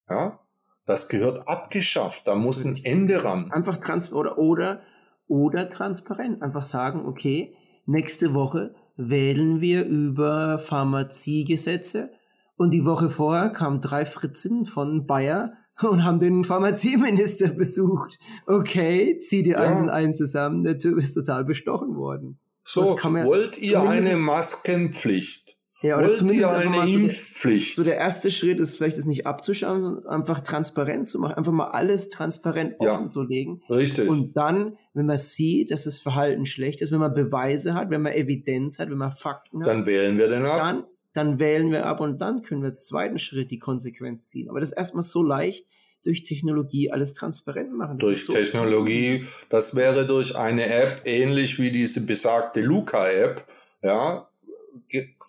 Ja, 0.09 0.39
das 0.85 1.07
gehört 1.07 1.47
abgeschafft. 1.47 2.27
Da 2.27 2.35
muss 2.35 2.63
ein 2.65 2.79
Ende 2.83 3.23
ran. 3.23 3.51
Einfach 3.51 3.77
trans 3.77 4.11
oder, 4.11 4.37
oder, 4.37 4.81
oder 5.27 5.69
transparent. 5.69 6.41
Einfach 6.41 6.65
sagen, 6.65 7.05
okay, 7.05 7.55
nächste 7.85 8.33
Woche 8.33 8.75
wählen 8.97 9.61
wir 9.61 9.85
über 9.85 10.59
Pharmaziegesetze. 10.59 12.11
Und 12.55 12.71
die 12.71 12.85
Woche 12.85 13.09
vorher 13.09 13.49
kamen 13.49 13.81
drei 13.81 14.05
Fritzen 14.05 14.65
von 14.65 15.07
Bayer 15.07 15.53
und 15.81 16.03
haben 16.03 16.19
den 16.19 16.43
Pharmazieminister 16.43 17.47
besucht. 17.55 18.19
Okay, 18.45 19.19
zieh 19.19 19.43
die 19.43 19.51
ja. 19.51 19.59
eins 19.59 19.81
und 19.81 19.89
eins 19.89 20.17
zusammen. 20.17 20.63
Der 20.63 20.77
Typ 20.77 20.97
ist 20.97 21.13
total 21.13 21.45
bestochen 21.45 21.95
worden. 21.95 22.39
So, 22.63 22.97
wollt 22.97 23.57
ihr 23.57 23.81
eine 23.81 24.15
Maskenpflicht? 24.15 25.57
Ja, 25.83 25.97
oder 25.97 26.07
wollt 26.07 26.31
ihr 26.31 26.49
eine 26.49 26.87
so 26.87 26.97
Impfpflicht? 26.97 27.75
So 27.75 27.83
der 27.83 27.97
erste 27.97 28.31
Schritt 28.31 28.61
ist 28.61 28.77
vielleicht 28.77 28.97
es 28.97 29.05
nicht 29.05 29.27
abzuschauen, 29.27 29.83
sondern 29.83 30.07
einfach 30.07 30.39
transparent 30.39 31.09
zu 31.09 31.19
machen, 31.19 31.33
einfach 31.33 31.51
mal 31.51 31.71
alles 31.71 32.07
transparent 32.07 32.75
offen 32.79 33.03
ja, 33.05 33.09
zu 33.09 33.23
legen. 33.23 33.61
Richtig. 33.69 34.07
Und 34.07 34.37
dann, 34.37 34.77
wenn 34.93 35.05
man 35.05 35.17
sieht, 35.17 35.71
dass 35.71 35.83
das 35.83 35.99
Verhalten 35.99 36.45
schlecht 36.45 36.81
ist, 36.81 36.93
wenn 36.93 37.01
man 37.01 37.13
Beweise 37.13 37.73
hat, 37.73 37.89
wenn 37.89 38.01
man 38.01 38.13
Evidenz 38.13 38.79
hat, 38.79 38.89
wenn 38.89 38.97
man 38.97 39.11
Fakten 39.11 39.61
hat, 39.61 39.67
dann 39.67 39.85
wählen 39.85 40.17
wir 40.17 40.29
den 40.29 40.45
ab. 40.45 40.57
Dann, 40.57 40.83
dann 41.13 41.39
wählen 41.39 41.69
wir 41.69 41.85
ab 41.85 41.99
und 41.99 42.21
dann 42.21 42.43
können 42.43 42.61
wir 42.61 42.69
als 42.69 42.85
zweiten 42.85 43.19
Schritt 43.19 43.51
die 43.51 43.59
Konsequenz 43.59 44.29
ziehen. 44.29 44.49
Aber 44.49 44.61
das 44.61 44.69
ist 44.69 44.77
erstmal 44.77 45.03
so 45.03 45.21
leicht, 45.21 45.67
durch 46.03 46.23
Technologie 46.23 46.91
alles 46.91 47.13
transparent 47.13 47.73
machen. 47.73 47.97
Das 47.97 48.07
durch 48.07 48.25
so 48.25 48.33
Technologie, 48.33 49.19
crazy. 49.19 49.31
das 49.49 49.75
wäre 49.75 50.05
durch 50.05 50.35
eine 50.35 50.67
App 50.67 51.01
ähnlich 51.05 51.59
wie 51.59 51.71
diese 51.71 52.05
besagte 52.05 52.61
Luca-App, 52.61 53.47
ja, 53.81 54.27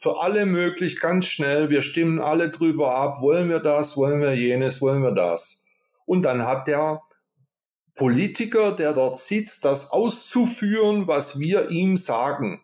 für 0.00 0.20
alle 0.20 0.46
möglich, 0.46 1.00
ganz 1.00 1.26
schnell, 1.26 1.70
wir 1.70 1.82
stimmen 1.82 2.18
alle 2.18 2.50
drüber 2.50 2.94
ab, 2.94 3.20
wollen 3.20 3.48
wir 3.48 3.60
das, 3.60 3.96
wollen 3.96 4.20
wir 4.20 4.34
jenes, 4.34 4.80
wollen 4.80 5.02
wir 5.02 5.12
das. 5.12 5.64
Und 6.06 6.22
dann 6.22 6.46
hat 6.46 6.66
der 6.66 7.02
Politiker, 7.94 8.72
der 8.72 8.92
dort 8.92 9.18
sitzt, 9.18 9.64
das 9.64 9.90
auszuführen, 9.90 11.06
was 11.06 11.38
wir 11.38 11.70
ihm 11.70 11.96
sagen. 11.96 12.62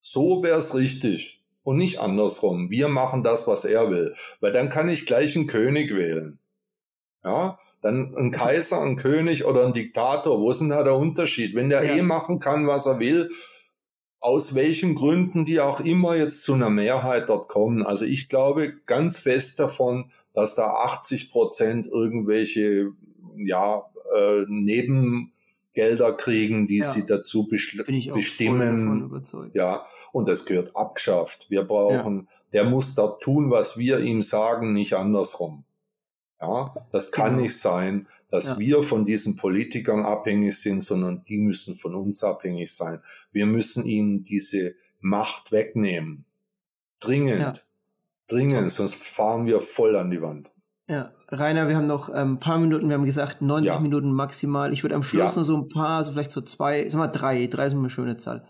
So 0.00 0.42
wäre 0.42 0.58
es 0.58 0.74
richtig 0.74 1.44
und 1.62 1.76
nicht 1.76 2.00
andersrum. 2.00 2.70
Wir 2.70 2.88
machen 2.88 3.22
das, 3.22 3.46
was 3.46 3.64
er 3.64 3.90
will, 3.90 4.14
weil 4.40 4.52
dann 4.52 4.70
kann 4.70 4.88
ich 4.88 5.06
gleich 5.06 5.36
einen 5.36 5.46
König 5.46 5.94
wählen. 5.94 6.39
Ja, 7.24 7.58
dann 7.82 8.14
ein 8.16 8.30
Kaiser, 8.30 8.80
ein 8.80 8.96
König 8.96 9.44
oder 9.44 9.66
ein 9.66 9.72
Diktator, 9.72 10.40
wo 10.40 10.50
ist 10.50 10.60
denn 10.60 10.70
da 10.70 10.82
der 10.82 10.96
Unterschied? 10.96 11.54
Wenn 11.54 11.70
der 11.70 11.84
ja. 11.84 11.96
eh 11.96 12.02
machen 12.02 12.40
kann, 12.40 12.66
was 12.66 12.86
er 12.86 12.98
will, 12.98 13.30
aus 14.20 14.54
welchen 14.54 14.94
Gründen 14.94 15.46
die 15.46 15.60
auch 15.60 15.80
immer 15.80 16.14
jetzt 16.14 16.42
zu 16.42 16.52
einer 16.52 16.68
Mehrheit 16.68 17.30
dort 17.30 17.48
kommen. 17.48 17.84
Also 17.84 18.04
ich 18.04 18.28
glaube 18.28 18.74
ganz 18.84 19.18
fest 19.18 19.58
davon, 19.58 20.10
dass 20.34 20.54
da 20.54 20.66
80 20.66 21.30
Prozent 21.30 21.86
irgendwelche, 21.86 22.92
ja, 23.36 23.84
äh, 24.14 24.44
Nebengelder 24.46 26.12
kriegen, 26.16 26.66
die 26.66 26.78
ja. 26.78 26.90
sie 26.90 27.06
dazu 27.06 27.48
bestimmen. 27.48 29.10
Ja, 29.54 29.86
und 30.12 30.28
das 30.28 30.44
gehört 30.44 30.76
abgeschafft. 30.76 31.46
Wir 31.48 31.64
brauchen, 31.64 32.28
ja. 32.28 32.36
der 32.52 32.64
muss 32.64 32.94
dort 32.94 33.22
tun, 33.22 33.50
was 33.50 33.78
wir 33.78 34.00
ihm 34.00 34.20
sagen, 34.20 34.72
nicht 34.72 34.94
andersrum. 34.94 35.64
Ja, 36.40 36.74
das 36.90 37.12
kann 37.12 37.32
genau. 37.32 37.42
nicht 37.42 37.58
sein, 37.58 38.08
dass 38.30 38.48
ja. 38.48 38.58
wir 38.58 38.82
von 38.82 39.04
diesen 39.04 39.36
Politikern 39.36 40.04
abhängig 40.06 40.58
sind, 40.58 40.80
sondern 40.80 41.22
die 41.24 41.38
müssen 41.38 41.74
von 41.74 41.94
uns 41.94 42.24
abhängig 42.24 42.74
sein. 42.74 43.00
Wir 43.30 43.44
müssen 43.44 43.84
ihnen 43.84 44.24
diese 44.24 44.74
Macht 45.00 45.52
wegnehmen. 45.52 46.24
Dringend. 46.98 47.40
Ja. 47.40 47.52
Dringend, 48.28 48.70
sonst 48.70 48.94
fahren 48.94 49.46
wir 49.46 49.60
voll 49.60 49.96
an 49.96 50.10
die 50.10 50.22
Wand. 50.22 50.52
Ja, 50.88 51.12
Rainer, 51.28 51.68
wir 51.68 51.76
haben 51.76 51.86
noch 51.86 52.08
ein 52.08 52.30
ähm, 52.30 52.38
paar 52.38 52.58
Minuten, 52.58 52.88
wir 52.88 52.94
haben 52.94 53.04
gesagt 53.04 53.42
90 53.42 53.66
ja. 53.66 53.78
Minuten 53.78 54.10
maximal. 54.12 54.72
Ich 54.72 54.82
würde 54.82 54.94
am 54.94 55.02
Schluss 55.02 55.36
noch 55.36 55.44
so 55.44 55.56
ein 55.56 55.68
paar, 55.68 56.02
so 56.04 56.12
vielleicht 56.12 56.32
so 56.32 56.40
zwei, 56.40 56.88
sag 56.88 56.98
mal 56.98 57.08
drei, 57.08 57.46
drei 57.46 57.66
ist 57.66 57.74
eine 57.74 57.90
schöne 57.90 58.16
Zahl. 58.16 58.44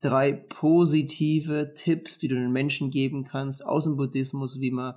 Drei 0.00 0.32
positive 0.32 1.72
Tipps, 1.74 2.18
die 2.18 2.28
du 2.28 2.34
den 2.34 2.52
Menschen 2.52 2.90
geben 2.90 3.24
kannst 3.24 3.64
aus 3.64 3.84
dem 3.84 3.96
Buddhismus, 3.96 4.60
wie 4.60 4.70
man 4.70 4.96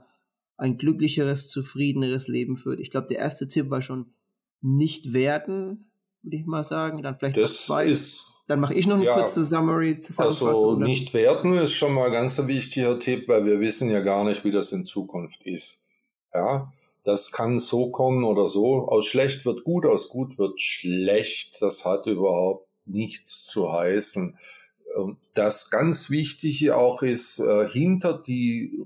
ein 0.59 0.77
glücklicheres, 0.77 1.47
zufriedeneres 1.47 2.27
Leben 2.27 2.57
führt. 2.57 2.79
Ich 2.79 2.91
glaube, 2.91 3.07
der 3.07 3.19
erste 3.19 3.47
Tipp 3.47 3.69
war 3.69 3.81
schon 3.81 4.13
nicht 4.61 5.13
werten, 5.13 5.89
würde 6.21 6.35
ich 6.35 6.45
mal 6.45 6.63
sagen. 6.63 7.01
Dann 7.01 7.17
vielleicht 7.17 7.37
das 7.37 7.65
zwei. 7.65 7.85
Ist, 7.85 8.27
Dann 8.47 8.59
mache 8.59 8.73
ich 8.73 8.85
noch 8.85 8.95
eine 8.95 9.05
ja, 9.05 9.13
kurze 9.13 9.45
Summary, 9.45 10.01
Zusammenfassung. 10.01 10.47
Also 10.49 10.75
nicht 10.75 11.13
werten 11.13 11.53
ist 11.53 11.71
schon 11.71 11.93
mal 11.93 12.11
ganz 12.11 12.37
ein 12.39 12.49
wichtiger 12.49 12.99
Tipp, 12.99 13.29
weil 13.29 13.45
wir 13.45 13.61
wissen 13.61 13.89
ja 13.89 14.01
gar 14.01 14.25
nicht, 14.25 14.43
wie 14.43 14.51
das 14.51 14.73
in 14.73 14.83
Zukunft 14.83 15.43
ist. 15.43 15.81
Ja, 16.33 16.73
das 17.03 17.31
kann 17.31 17.57
so 17.57 17.89
kommen 17.89 18.25
oder 18.25 18.47
so. 18.47 18.85
Aus 18.89 19.05
schlecht 19.05 19.45
wird 19.45 19.63
gut, 19.63 19.85
aus 19.85 20.09
gut 20.09 20.37
wird 20.37 20.59
schlecht. 20.59 21.61
Das 21.61 21.85
hat 21.85 22.05
überhaupt 22.05 22.67
nichts 22.85 23.45
zu 23.45 23.71
heißen. 23.71 24.37
Das 25.33 25.69
ganz 25.69 26.09
Wichtige 26.09 26.75
auch 26.75 27.01
ist, 27.01 27.39
äh, 27.39 27.69
hinter 27.69 28.21
die 28.21 28.77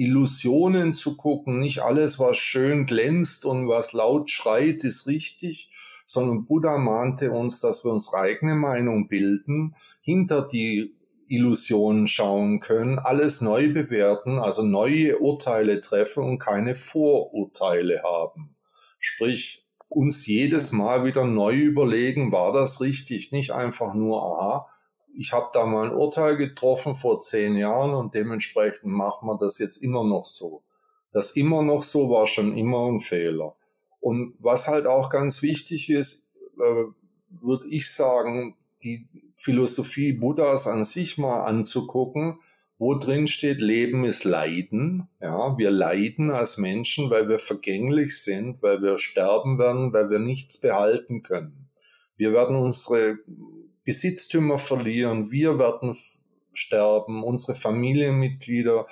Illusionen 0.00 0.94
zu 0.94 1.14
gucken. 1.18 1.60
Nicht 1.60 1.80
alles, 1.80 2.18
was 2.18 2.38
schön 2.38 2.86
glänzt 2.86 3.44
und 3.44 3.68
was 3.68 3.92
laut 3.92 4.30
schreit, 4.30 4.82
ist 4.82 5.06
richtig, 5.06 5.70
sondern 6.06 6.46
Buddha 6.46 6.78
mahnte 6.78 7.30
uns, 7.32 7.60
dass 7.60 7.84
wir 7.84 7.92
unsere 7.92 8.16
eigene 8.16 8.54
Meinung 8.54 9.08
bilden, 9.08 9.74
hinter 10.00 10.40
die 10.40 10.96
Illusionen 11.28 12.06
schauen 12.06 12.60
können, 12.60 12.98
alles 12.98 13.42
neu 13.42 13.74
bewerten, 13.74 14.38
also 14.38 14.62
neue 14.62 15.18
Urteile 15.18 15.82
treffen 15.82 16.24
und 16.24 16.38
keine 16.38 16.74
Vorurteile 16.74 18.02
haben. 18.02 18.56
Sprich, 18.98 19.66
uns 19.90 20.26
jedes 20.26 20.72
Mal 20.72 21.04
wieder 21.04 21.24
neu 21.24 21.54
überlegen, 21.54 22.32
war 22.32 22.54
das 22.54 22.80
richtig, 22.80 23.32
nicht 23.32 23.50
einfach 23.50 23.92
nur, 23.92 24.22
aha, 24.22 24.68
ich 25.16 25.32
habe 25.32 25.50
da 25.52 25.66
mal 25.66 25.88
ein 25.88 25.94
Urteil 25.94 26.36
getroffen 26.36 26.94
vor 26.94 27.18
zehn 27.18 27.56
Jahren 27.56 27.94
und 27.94 28.14
dementsprechend 28.14 28.92
machen 28.92 29.26
wir 29.26 29.38
das 29.38 29.58
jetzt 29.58 29.76
immer 29.76 30.04
noch 30.04 30.24
so. 30.24 30.62
Das 31.12 31.32
immer 31.32 31.62
noch 31.62 31.82
so 31.82 32.10
war 32.10 32.26
schon 32.26 32.56
immer 32.56 32.86
ein 32.90 33.00
Fehler. 33.00 33.56
Und 34.00 34.34
was 34.38 34.68
halt 34.68 34.86
auch 34.86 35.10
ganz 35.10 35.42
wichtig 35.42 35.90
ist, 35.90 36.30
äh, 36.58 36.84
würde 37.42 37.68
ich 37.68 37.92
sagen, 37.92 38.56
die 38.82 39.08
Philosophie 39.36 40.12
Buddhas 40.12 40.66
an 40.66 40.84
sich 40.84 41.18
mal 41.18 41.42
anzugucken, 41.44 42.40
wo 42.78 42.94
drin 42.94 43.26
steht, 43.26 43.60
Leben 43.60 44.04
ist 44.04 44.24
Leiden. 44.24 45.08
Ja, 45.20 45.58
wir 45.58 45.70
leiden 45.70 46.30
als 46.30 46.56
Menschen, 46.56 47.10
weil 47.10 47.28
wir 47.28 47.38
vergänglich 47.38 48.22
sind, 48.22 48.62
weil 48.62 48.80
wir 48.80 48.96
sterben 48.96 49.58
werden, 49.58 49.92
weil 49.92 50.08
wir 50.08 50.18
nichts 50.18 50.58
behalten 50.58 51.22
können. 51.22 51.68
Wir 52.16 52.32
werden 52.32 52.56
unsere 52.56 53.18
Besitztümer 53.84 54.58
verlieren, 54.58 55.30
wir 55.30 55.58
werden 55.58 55.96
sterben, 56.52 57.22
unsere 57.24 57.54
Familienmitglieder. 57.54 58.86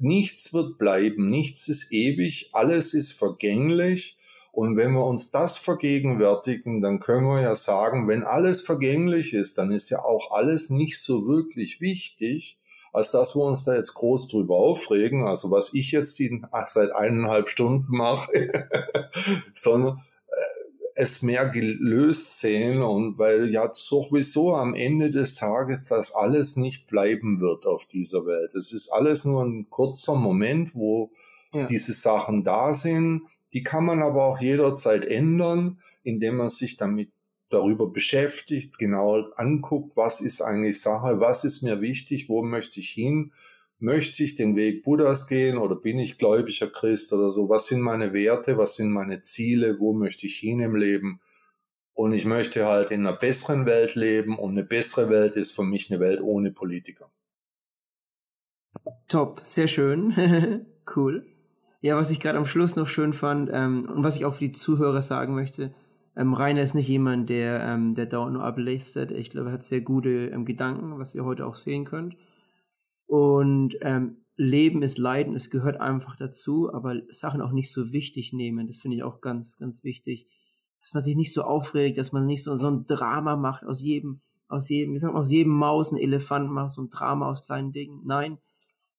Nichts 0.00 0.52
wird 0.52 0.78
bleiben, 0.78 1.26
nichts 1.26 1.68
ist 1.68 1.92
ewig, 1.92 2.50
alles 2.52 2.94
ist 2.94 3.12
vergänglich. 3.12 4.16
Und 4.50 4.76
wenn 4.76 4.92
wir 4.92 5.04
uns 5.04 5.30
das 5.30 5.56
vergegenwärtigen, 5.56 6.82
dann 6.82 7.00
können 7.00 7.26
wir 7.26 7.40
ja 7.40 7.54
sagen, 7.54 8.06
wenn 8.06 8.22
alles 8.22 8.60
vergänglich 8.60 9.32
ist, 9.32 9.56
dann 9.56 9.72
ist 9.72 9.88
ja 9.90 10.00
auch 10.00 10.30
alles 10.30 10.68
nicht 10.68 11.00
so 11.00 11.26
wirklich 11.26 11.80
wichtig, 11.80 12.58
als 12.92 13.10
dass 13.10 13.34
wir 13.34 13.42
uns 13.42 13.64
da 13.64 13.74
jetzt 13.74 13.94
groß 13.94 14.28
drüber 14.28 14.56
aufregen. 14.56 15.26
Also 15.26 15.50
was 15.50 15.72
ich 15.72 15.90
jetzt 15.90 16.20
seit 16.66 16.94
eineinhalb 16.94 17.48
Stunden 17.48 17.96
mache, 17.96 18.68
sondern 19.54 20.02
es 20.94 21.22
mehr 21.22 21.46
gelöst 21.48 22.40
sehen 22.40 22.82
und 22.82 23.18
weil 23.18 23.50
ja 23.50 23.70
sowieso 23.72 24.54
am 24.54 24.74
Ende 24.74 25.10
des 25.10 25.34
Tages 25.36 25.88
das 25.88 26.14
alles 26.14 26.56
nicht 26.56 26.86
bleiben 26.86 27.40
wird 27.40 27.66
auf 27.66 27.86
dieser 27.86 28.26
Welt. 28.26 28.54
Es 28.54 28.72
ist 28.72 28.90
alles 28.90 29.24
nur 29.24 29.44
ein 29.44 29.68
kurzer 29.70 30.14
Moment, 30.14 30.74
wo 30.74 31.10
ja. 31.52 31.64
diese 31.66 31.92
Sachen 31.92 32.44
da 32.44 32.74
sind. 32.74 33.22
Die 33.52 33.62
kann 33.62 33.84
man 33.84 34.02
aber 34.02 34.24
auch 34.24 34.40
jederzeit 34.40 35.04
ändern, 35.04 35.80
indem 36.02 36.36
man 36.36 36.48
sich 36.48 36.76
damit 36.76 37.10
darüber 37.50 37.86
beschäftigt, 37.86 38.78
genau 38.78 39.30
anguckt, 39.36 39.96
was 39.96 40.20
ist 40.20 40.40
eigentlich 40.40 40.80
Sache, 40.80 41.20
was 41.20 41.44
ist 41.44 41.62
mir 41.62 41.80
wichtig, 41.80 42.28
wo 42.28 42.42
möchte 42.42 42.80
ich 42.80 42.88
hin 42.88 43.32
möchte 43.82 44.22
ich 44.22 44.36
den 44.36 44.56
Weg 44.56 44.84
Buddhas 44.84 45.26
gehen 45.26 45.58
oder 45.58 45.76
bin 45.76 45.98
ich 45.98 46.16
gläubiger 46.16 46.68
Christ 46.68 47.12
oder 47.12 47.28
so? 47.28 47.48
Was 47.48 47.66
sind 47.66 47.80
meine 47.80 48.12
Werte? 48.12 48.56
Was 48.56 48.76
sind 48.76 48.92
meine 48.92 49.22
Ziele? 49.22 49.78
Wo 49.80 49.92
möchte 49.92 50.26
ich 50.26 50.36
hin 50.36 50.60
im 50.60 50.76
Leben? 50.76 51.20
Und 51.92 52.12
ich 52.12 52.24
möchte 52.24 52.66
halt 52.66 52.90
in 52.90 53.06
einer 53.06 53.16
besseren 53.16 53.66
Welt 53.66 53.94
leben 53.94 54.38
und 54.38 54.52
eine 54.52 54.64
bessere 54.64 55.10
Welt 55.10 55.36
ist 55.36 55.52
für 55.52 55.64
mich 55.64 55.90
eine 55.90 56.00
Welt 56.00 56.20
ohne 56.22 56.52
Politiker. 56.52 57.10
Top, 59.08 59.40
sehr 59.42 59.68
schön. 59.68 60.64
cool. 60.96 61.26
Ja, 61.80 61.96
was 61.96 62.10
ich 62.10 62.20
gerade 62.20 62.38
am 62.38 62.46
Schluss 62.46 62.76
noch 62.76 62.86
schön 62.86 63.12
fand 63.12 63.50
ähm, 63.52 63.88
und 63.92 64.04
was 64.04 64.16
ich 64.16 64.24
auch 64.24 64.34
für 64.34 64.44
die 64.44 64.52
Zuhörer 64.52 65.02
sagen 65.02 65.34
möchte, 65.34 65.74
ähm, 66.16 66.34
Rainer 66.34 66.62
ist 66.62 66.74
nicht 66.74 66.88
jemand, 66.88 67.28
der, 67.28 67.60
ähm, 67.64 67.94
der 67.94 68.06
dauernd 68.06 68.34
nur 68.34 68.44
ablästert. 68.44 69.10
Ich 69.10 69.30
glaube, 69.30 69.50
er 69.50 69.54
hat 69.54 69.64
sehr 69.64 69.80
gute 69.80 70.26
ähm, 70.26 70.44
Gedanken, 70.44 70.98
was 70.98 71.14
ihr 71.14 71.24
heute 71.24 71.46
auch 71.46 71.56
sehen 71.56 71.84
könnt. 71.84 72.16
Und 73.12 73.76
ähm, 73.82 74.24
Leben 74.36 74.82
ist 74.82 74.96
Leiden, 74.96 75.34
es 75.34 75.50
gehört 75.50 75.78
einfach 75.78 76.16
dazu, 76.16 76.72
aber 76.72 77.02
Sachen 77.10 77.42
auch 77.42 77.52
nicht 77.52 77.70
so 77.70 77.92
wichtig 77.92 78.32
nehmen. 78.32 78.66
Das 78.66 78.78
finde 78.78 78.96
ich 78.96 79.02
auch 79.02 79.20
ganz, 79.20 79.58
ganz 79.58 79.84
wichtig. 79.84 80.28
Dass 80.80 80.94
man 80.94 81.02
sich 81.02 81.14
nicht 81.14 81.34
so 81.34 81.42
aufregt, 81.42 81.98
dass 81.98 82.12
man 82.12 82.24
nicht 82.24 82.42
so, 82.42 82.56
so 82.56 82.70
ein 82.70 82.86
Drama 82.86 83.36
macht 83.36 83.64
aus 83.64 83.82
jedem, 83.82 84.22
aus 84.48 84.70
jedem, 84.70 84.94
wie 84.94 84.98
sagt 84.98 85.12
man, 85.12 85.20
aus 85.20 85.30
jedem 85.30 85.52
Maus 85.52 85.92
ein 85.92 85.98
Elefant 85.98 86.50
macht, 86.50 86.70
so 86.70 86.80
ein 86.80 86.88
Drama 86.88 87.30
aus 87.30 87.44
kleinen 87.44 87.72
Dingen. 87.72 88.00
Nein, 88.06 88.38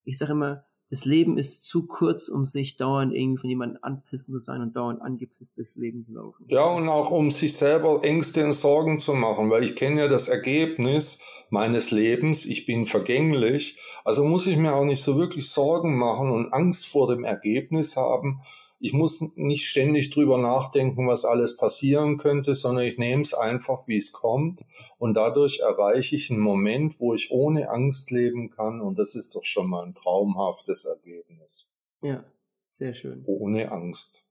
ich 0.03 0.19
sage 0.19 0.33
immer, 0.33 0.63
das 0.93 1.05
Leben 1.05 1.39
ist 1.39 1.65
zu 1.65 1.87
kurz, 1.87 2.29
um 2.29 2.45
sich 2.45 2.77
dauernd 2.77 3.15
irgendwie 3.15 3.39
von 3.39 3.49
jemandem 3.49 3.79
anpissen 3.81 4.31
zu 4.31 4.37
sein 4.39 4.61
und 4.61 4.75
dauernd 4.75 5.01
angepisst 5.01 5.57
durchs 5.57 5.75
Leben 5.75 6.03
zu 6.03 6.13
laufen. 6.13 6.45
Ja, 6.49 6.65
und 6.65 6.87
auch 6.87 7.09
um 7.09 7.31
sich 7.31 7.57
selber 7.57 8.03
Ängste 8.03 8.45
und 8.45 8.53
Sorgen 8.53 8.99
zu 8.99 9.13
machen, 9.13 9.49
weil 9.49 9.63
ich 9.63 9.75
kenne 9.75 10.01
ja 10.01 10.07
das 10.07 10.27
Ergebnis 10.27 11.17
meines 11.49 11.89
Lebens, 11.89 12.45
ich 12.45 12.67
bin 12.67 12.85
vergänglich, 12.85 13.79
also 14.05 14.23
muss 14.23 14.45
ich 14.45 14.55
mir 14.55 14.75
auch 14.75 14.85
nicht 14.85 15.01
so 15.01 15.17
wirklich 15.17 15.49
Sorgen 15.49 15.97
machen 15.97 16.29
und 16.29 16.53
Angst 16.53 16.85
vor 16.87 17.07
dem 17.07 17.23
Ergebnis 17.23 17.97
haben, 17.97 18.41
ich 18.83 18.91
muss 18.91 19.21
nicht 19.37 19.65
ständig 19.65 20.09
drüber 20.09 20.37
nachdenken, 20.37 21.07
was 21.07 21.23
alles 21.23 21.55
passieren 21.55 22.17
könnte, 22.17 22.53
sondern 22.53 22.83
ich 22.83 22.97
nehme 22.97 23.21
es 23.21 23.33
einfach, 23.33 23.87
wie 23.87 23.95
es 23.95 24.11
kommt. 24.11 24.65
Und 24.97 25.13
dadurch 25.13 25.59
erreiche 25.59 26.17
ich 26.17 26.29
einen 26.29 26.41
Moment, 26.41 26.99
wo 26.99 27.13
ich 27.13 27.31
ohne 27.31 27.69
Angst 27.69 28.11
leben 28.11 28.49
kann. 28.49 28.81
Und 28.81 28.99
das 28.99 29.15
ist 29.15 29.35
doch 29.35 29.43
schon 29.45 29.69
mal 29.69 29.85
ein 29.85 29.95
traumhaftes 29.95 30.83
Ergebnis. 30.83 31.71
Ja, 32.01 32.25
sehr 32.65 32.93
schön. 32.93 33.23
Ohne 33.25 33.71
Angst. 33.71 34.25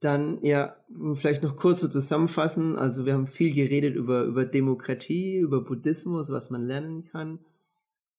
Dann, 0.00 0.42
ja, 0.42 0.74
vielleicht 1.14 1.44
noch 1.44 1.54
kurz 1.54 1.78
zu 1.78 1.88
zusammenfassen. 1.88 2.74
Also 2.74 3.06
wir 3.06 3.14
haben 3.14 3.28
viel 3.28 3.54
geredet 3.54 3.94
über, 3.94 4.24
über 4.24 4.44
Demokratie, 4.44 5.36
über 5.36 5.60
Buddhismus, 5.60 6.32
was 6.32 6.50
man 6.50 6.62
lernen 6.62 7.04
kann. 7.04 7.38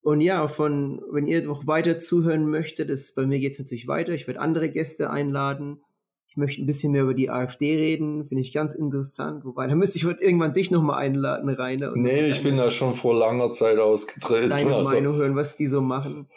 Und 0.04 0.20
ja, 0.20 0.48
von, 0.50 1.02
wenn 1.12 1.28
ihr 1.28 1.44
noch 1.44 1.66
weiter 1.66 1.98
zuhören 1.98 2.50
möchtet, 2.50 2.90
das, 2.90 3.14
bei 3.14 3.26
mir 3.26 3.40
geht 3.40 3.54
es 3.54 3.60
natürlich 3.60 3.88
weiter. 3.88 4.12
Ich 4.12 4.28
werde 4.28 4.42
andere 4.42 4.70
Gäste 4.70 5.10
einladen. 5.10 5.82
Ich 6.28 6.36
möchte 6.36 6.62
ein 6.62 6.66
bisschen 6.66 6.92
mehr 6.92 7.04
über 7.04 7.14
die 7.14 7.30
AfD 7.30 7.76
reden, 7.78 8.26
finde 8.26 8.42
ich 8.42 8.54
ganz 8.54 8.76
interessant. 8.76 9.46
Wobei, 9.46 9.68
da 9.68 9.76
müsste 9.76 9.98
ich 9.98 10.04
irgendwann 10.04 10.54
dich 10.54 10.72
nochmal 10.72 10.98
einladen, 10.98 11.48
Rainer. 11.48 11.94
Nee, 11.96 12.28
ich 12.28 12.44
bin 12.44 12.58
da 12.58 12.70
schon 12.70 12.96
vor 12.96 13.16
langer 13.16 13.52
Zeit 13.52 13.78
ausgetreten. 13.78 14.50
Deine 14.50 14.76
also. 14.76 14.92
Meinung 14.92 15.16
hören, 15.16 15.36
was 15.36 15.56
die 15.56 15.68
so 15.68 15.80
machen. 15.80 16.28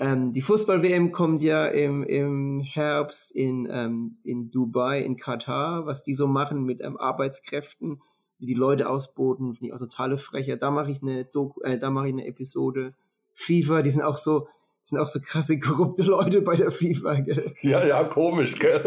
Ähm, 0.00 0.32
die 0.32 0.40
Fußball-WM 0.40 1.12
kommt 1.12 1.42
ja 1.42 1.66
im, 1.66 2.02
im 2.02 2.60
Herbst 2.62 3.30
in, 3.30 3.68
ähm, 3.70 4.16
in 4.24 4.50
Dubai, 4.50 5.02
in 5.02 5.16
Katar, 5.16 5.86
was 5.86 6.02
die 6.02 6.14
so 6.14 6.26
machen 6.26 6.64
mit 6.64 6.82
ähm, 6.82 6.96
Arbeitskräften, 6.96 8.00
wie 8.38 8.46
die 8.46 8.54
Leute 8.54 8.88
ausboten, 8.88 9.54
finde 9.54 9.66
ich 9.66 9.74
auch 9.74 9.78
totale 9.78 10.18
Frecher. 10.18 10.56
Da 10.56 10.72
mache 10.72 10.90
ich 10.90 11.02
eine 11.02 11.24
Doku, 11.26 11.60
äh, 11.60 11.78
da 11.78 11.90
mache 11.90 12.08
ich 12.08 12.14
eine 12.14 12.26
Episode. 12.26 12.94
FIFA, 13.42 13.82
die 13.82 13.90
sind 13.90 14.02
auch 14.02 14.18
so, 14.18 14.48
sind 14.82 14.98
auch 14.98 15.06
so 15.06 15.20
krasse 15.20 15.58
korrupte 15.58 16.02
Leute 16.02 16.42
bei 16.42 16.56
der 16.56 16.70
FIFA, 16.70 17.20
gell? 17.20 17.54
Ja, 17.60 17.84
ja, 17.84 18.04
komisch, 18.04 18.58
gell? 18.58 18.82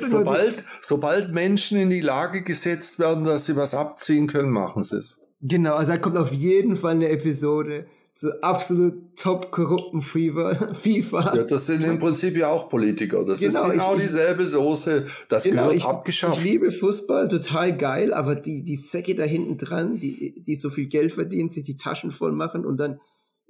sobald, 0.00 0.64
sobald 0.80 1.32
Menschen 1.32 1.78
in 1.78 1.90
die 1.90 2.00
Lage 2.00 2.42
gesetzt 2.42 2.98
werden, 2.98 3.24
dass 3.24 3.46
sie 3.46 3.56
was 3.56 3.74
abziehen 3.74 4.26
können, 4.26 4.50
machen 4.50 4.82
sie 4.82 4.98
es. 4.98 5.22
Genau, 5.40 5.74
also 5.74 5.92
da 5.92 5.98
kommt 5.98 6.16
auf 6.16 6.32
jeden 6.32 6.76
Fall 6.76 6.92
eine 6.92 7.08
Episode. 7.08 7.86
so 8.14 8.30
absolut 8.42 9.16
top 9.16 9.50
korrupten 9.50 10.00
FIFA. 10.00 10.74
FIFA. 10.74 11.34
Ja, 11.34 11.42
das 11.44 11.66
sind 11.66 11.82
im 11.82 11.98
Prinzip 11.98 12.36
ja 12.36 12.48
auch 12.48 12.68
Politiker. 12.68 13.24
Das 13.24 13.40
genau, 13.40 13.64
ist 13.64 13.72
genau 13.72 13.94
ich, 13.96 14.02
dieselbe 14.02 14.46
Soße. 14.46 15.04
Das 15.28 15.42
genau, 15.42 15.62
gehört 15.62 15.76
ich, 15.76 15.84
abgeschafft. 15.84 16.38
Ich 16.38 16.44
liebe 16.44 16.70
Fußball, 16.70 17.28
total 17.28 17.76
geil, 17.76 18.14
aber 18.14 18.36
die, 18.36 18.62
die 18.62 18.76
Säcke 18.76 19.14
da 19.14 19.24
hinten 19.24 19.58
dran, 19.58 19.98
die, 19.98 20.42
die 20.46 20.54
so 20.54 20.70
viel 20.70 20.86
Geld 20.86 21.12
verdienen, 21.12 21.50
sich 21.50 21.64
die 21.64 21.76
Taschen 21.76 22.12
voll 22.12 22.32
machen 22.32 22.64
und 22.64 22.76
dann 22.76 23.00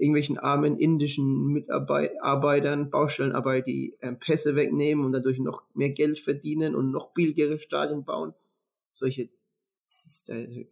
irgendwelchen 0.03 0.39
armen 0.39 0.77
indischen 0.77 1.47
Mitarbeitern, 1.47 2.91
Baustellenarbeit, 2.91 3.67
die 3.67 3.97
ähm, 4.01 4.19
Pässe 4.19 4.57
wegnehmen 4.57 5.05
und 5.05 5.13
dadurch 5.13 5.39
noch 5.39 5.63
mehr 5.75 5.91
Geld 5.91 6.19
verdienen 6.19 6.75
und 6.75 6.91
noch 6.91 7.15
billigere 7.15 7.61
Stadien 7.61 8.05
bauen. 8.05 8.35
Solche 8.91 9.31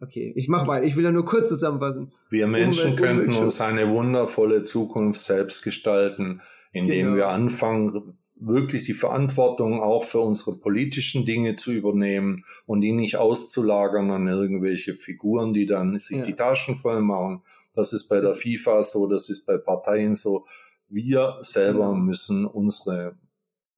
okay, 0.01 0.33
ich 0.35 0.47
mach 0.47 0.65
mal, 0.65 0.83
ich 0.83 0.95
will 0.95 1.03
ja 1.03 1.11
nur 1.11 1.25
kurz 1.25 1.49
zusammenfassen. 1.49 2.11
Wir 2.29 2.47
Menschen 2.47 2.93
Umwelt, 2.93 2.99
könnten 2.99 3.35
uns 3.35 3.61
eine 3.61 3.87
wundervolle 3.89 4.63
Zukunft 4.63 5.21
selbst 5.21 5.61
gestalten, 5.61 6.41
indem 6.71 7.07
genau. 7.07 7.17
wir 7.17 7.27
anfangen, 7.27 8.15
wirklich 8.41 8.83
die 8.83 8.95
Verantwortung 8.95 9.81
auch 9.81 10.03
für 10.03 10.19
unsere 10.19 10.57
politischen 10.57 11.25
Dinge 11.25 11.55
zu 11.55 11.71
übernehmen 11.71 12.43
und 12.65 12.81
die 12.81 12.91
nicht 12.91 13.17
auszulagern 13.17 14.09
an 14.09 14.27
irgendwelche 14.27 14.95
Figuren, 14.95 15.53
die 15.53 15.67
dann 15.67 15.97
sich 15.99 16.17
ja. 16.17 16.23
die 16.23 16.33
Taschen 16.33 16.75
voll 16.75 17.01
machen. 17.01 17.43
Das 17.73 17.93
ist 17.93 18.07
bei 18.07 18.19
der 18.19 18.35
FIFA 18.35 18.83
so, 18.83 19.07
das 19.07 19.29
ist 19.29 19.45
bei 19.45 19.57
Parteien 19.57 20.15
so. 20.15 20.45
Wir 20.89 21.37
selber 21.41 21.91
genau. 21.91 21.95
müssen 21.95 22.45
unsere 22.45 23.15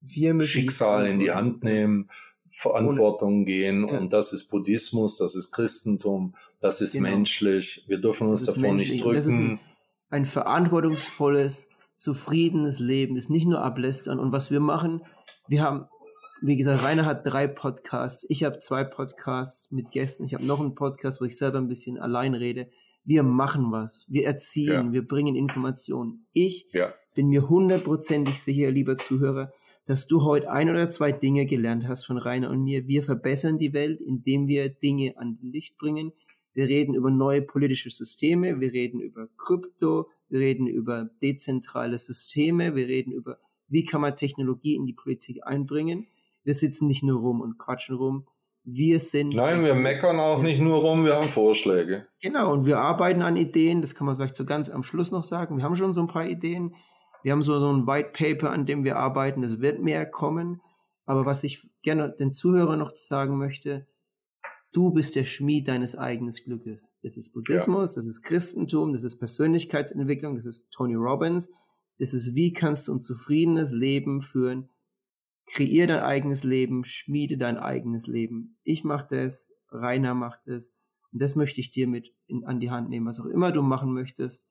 müssen 0.01 0.41
Schicksal 0.41 1.05
in 1.07 1.19
die 1.19 1.31
Hand 1.31 1.63
nehmen 1.63 2.09
Verantwortung 2.55 3.45
gehen 3.45 3.87
ja. 3.87 3.97
und 3.97 4.13
das 4.13 4.31
ist 4.31 4.45
Buddhismus, 4.45 5.17
das 5.17 5.35
ist 5.35 5.51
Christentum, 5.51 6.35
das 6.59 6.81
ist 6.81 6.93
genau. 6.93 7.09
menschlich. 7.09 7.83
Wir 7.87 7.99
dürfen 7.99 8.27
uns 8.27 8.45
davor 8.45 8.61
menschlich. 8.61 8.91
nicht 8.91 9.03
drücken. 9.03 9.15
Das 9.15 9.25
ist 9.25 9.33
ein, 9.33 9.59
ein 10.09 10.25
verantwortungsvolles, 10.25 11.69
zufriedenes 11.95 12.77
Leben, 12.77 13.15
das 13.15 13.27
nicht 13.27 13.47
nur 13.47 13.59
ablästern. 13.59 14.19
Und 14.19 14.31
was 14.31 14.51
wir 14.51 14.59
machen, 14.59 15.01
wir 15.47 15.63
haben, 15.63 15.87
wie 16.43 16.55
gesagt, 16.55 16.83
Rainer 16.83 17.05
hat 17.05 17.25
drei 17.25 17.47
Podcasts, 17.47 18.23
ich 18.29 18.43
habe 18.43 18.59
zwei 18.59 18.83
Podcasts 18.83 19.71
mit 19.71 19.89
Gästen, 19.89 20.23
ich 20.23 20.35
habe 20.35 20.45
noch 20.45 20.59
einen 20.59 20.75
Podcast, 20.75 21.21
wo 21.21 21.25
ich 21.25 21.35
selber 21.35 21.57
ein 21.57 21.67
bisschen 21.67 21.97
allein 21.97 22.35
rede. 22.35 22.69
Wir 23.05 23.23
machen 23.23 23.71
was, 23.71 24.07
wir 24.09 24.25
erziehen, 24.25 24.87
ja. 24.87 24.93
wir 24.93 25.07
bringen 25.07 25.35
Informationen. 25.35 26.25
Ich 26.31 26.67
ja. 26.71 26.93
bin 27.15 27.27
mir 27.27 27.49
hundertprozentig 27.49 28.41
sicher, 28.41 28.71
lieber 28.71 28.97
Zuhörer, 28.97 29.51
dass 29.85 30.07
du 30.07 30.23
heute 30.23 30.49
ein 30.49 30.69
oder 30.69 30.89
zwei 30.89 31.11
Dinge 31.11 31.45
gelernt 31.45 31.87
hast 31.87 32.05
von 32.05 32.17
Rainer 32.17 32.49
und 32.49 32.63
mir. 32.63 32.87
Wir 32.87 33.03
verbessern 33.03 33.57
die 33.57 33.73
Welt, 33.73 33.99
indem 33.99 34.47
wir 34.47 34.69
Dinge 34.69 35.17
an 35.17 35.37
Licht 35.41 35.77
bringen. 35.77 36.13
Wir 36.53 36.67
reden 36.67 36.93
über 36.93 37.09
neue 37.09 37.41
politische 37.41 37.89
Systeme, 37.89 38.59
wir 38.59 38.71
reden 38.71 39.01
über 39.01 39.27
Krypto, 39.37 40.09
wir 40.29 40.39
reden 40.39 40.67
über 40.67 41.09
dezentrale 41.21 41.97
Systeme, 41.97 42.75
wir 42.75 42.87
reden 42.87 43.11
über, 43.11 43.39
wie 43.67 43.83
kann 43.83 44.01
man 44.01 44.15
Technologie 44.15 44.75
in 44.75 44.85
die 44.85 44.93
Politik 44.93 45.45
einbringen. 45.45 46.07
Wir 46.43 46.53
sitzen 46.53 46.87
nicht 46.87 47.03
nur 47.03 47.19
rum 47.19 47.41
und 47.41 47.57
quatschen 47.57 47.95
rum. 47.95 48.27
Wir 48.65 48.99
sind. 48.99 49.35
Nein, 49.35 49.63
wir 49.63 49.75
meckern 49.75 50.19
auch 50.19 50.41
nicht 50.41 50.61
nur 50.61 50.77
rum, 50.77 51.03
wir 51.03 51.15
haben 51.15 51.27
Vorschläge. 51.27 52.07
Genau, 52.21 52.53
und 52.53 52.65
wir 52.65 52.79
arbeiten 52.79 53.21
an 53.21 53.35
Ideen, 53.35 53.81
das 53.81 53.93
kann 53.93 54.07
man 54.07 54.15
vielleicht 54.15 54.37
so 54.37 54.45
ganz 54.45 54.69
am 54.69 54.83
Schluss 54.83 55.11
noch 55.11 55.23
sagen. 55.23 55.57
Wir 55.57 55.63
haben 55.63 55.75
schon 55.75 55.91
so 55.91 56.01
ein 56.01 56.07
paar 56.07 56.25
Ideen. 56.25 56.75
Wir 57.23 57.33
haben 57.33 57.43
so, 57.43 57.59
so 57.59 57.71
ein 57.71 57.87
White 57.87 58.11
Paper, 58.13 58.51
an 58.51 58.65
dem 58.65 58.83
wir 58.83 58.97
arbeiten. 58.97 59.43
Es 59.43 59.59
wird 59.59 59.81
mehr 59.81 60.05
kommen. 60.05 60.61
Aber 61.05 61.25
was 61.25 61.43
ich 61.43 61.67
gerne 61.81 62.09
den 62.17 62.31
Zuhörern 62.31 62.79
noch 62.79 62.95
sagen 62.95 63.37
möchte, 63.37 63.85
du 64.71 64.91
bist 64.91 65.15
der 65.15 65.23
Schmied 65.23 65.67
deines 65.67 65.97
eigenen 65.97 66.33
Glückes. 66.33 66.93
Das 67.01 67.17
ist 67.17 67.33
Buddhismus, 67.33 67.91
ja. 67.91 67.95
das 67.95 68.05
ist 68.05 68.23
Christentum, 68.23 68.91
das 68.91 69.03
ist 69.03 69.19
Persönlichkeitsentwicklung, 69.19 70.35
das 70.35 70.45
ist 70.45 70.71
Tony 70.71 70.95
Robbins. 70.95 71.49
Das 71.99 72.13
ist, 72.13 72.35
wie 72.35 72.53
kannst 72.53 72.87
du 72.87 72.95
ein 72.95 73.01
zufriedenes 73.01 73.71
Leben 73.71 74.21
führen? 74.21 74.69
Kreier 75.45 75.87
dein 75.87 75.99
eigenes 75.99 76.43
Leben, 76.43 76.85
schmiede 76.85 77.37
dein 77.37 77.57
eigenes 77.57 78.07
Leben. 78.07 78.57
Ich 78.63 78.83
mache 78.83 79.07
das, 79.09 79.49
Rainer 79.71 80.13
macht 80.13 80.41
das. 80.45 80.73
Und 81.11 81.21
das 81.21 81.35
möchte 81.35 81.61
ich 81.61 81.71
dir 81.71 81.87
mit 81.87 82.13
in, 82.27 82.45
an 82.45 82.59
die 82.59 82.71
Hand 82.71 82.89
nehmen. 82.89 83.05
Was 83.05 83.19
auch 83.19 83.25
immer 83.25 83.51
du 83.51 83.61
machen 83.61 83.93
möchtest, 83.93 84.49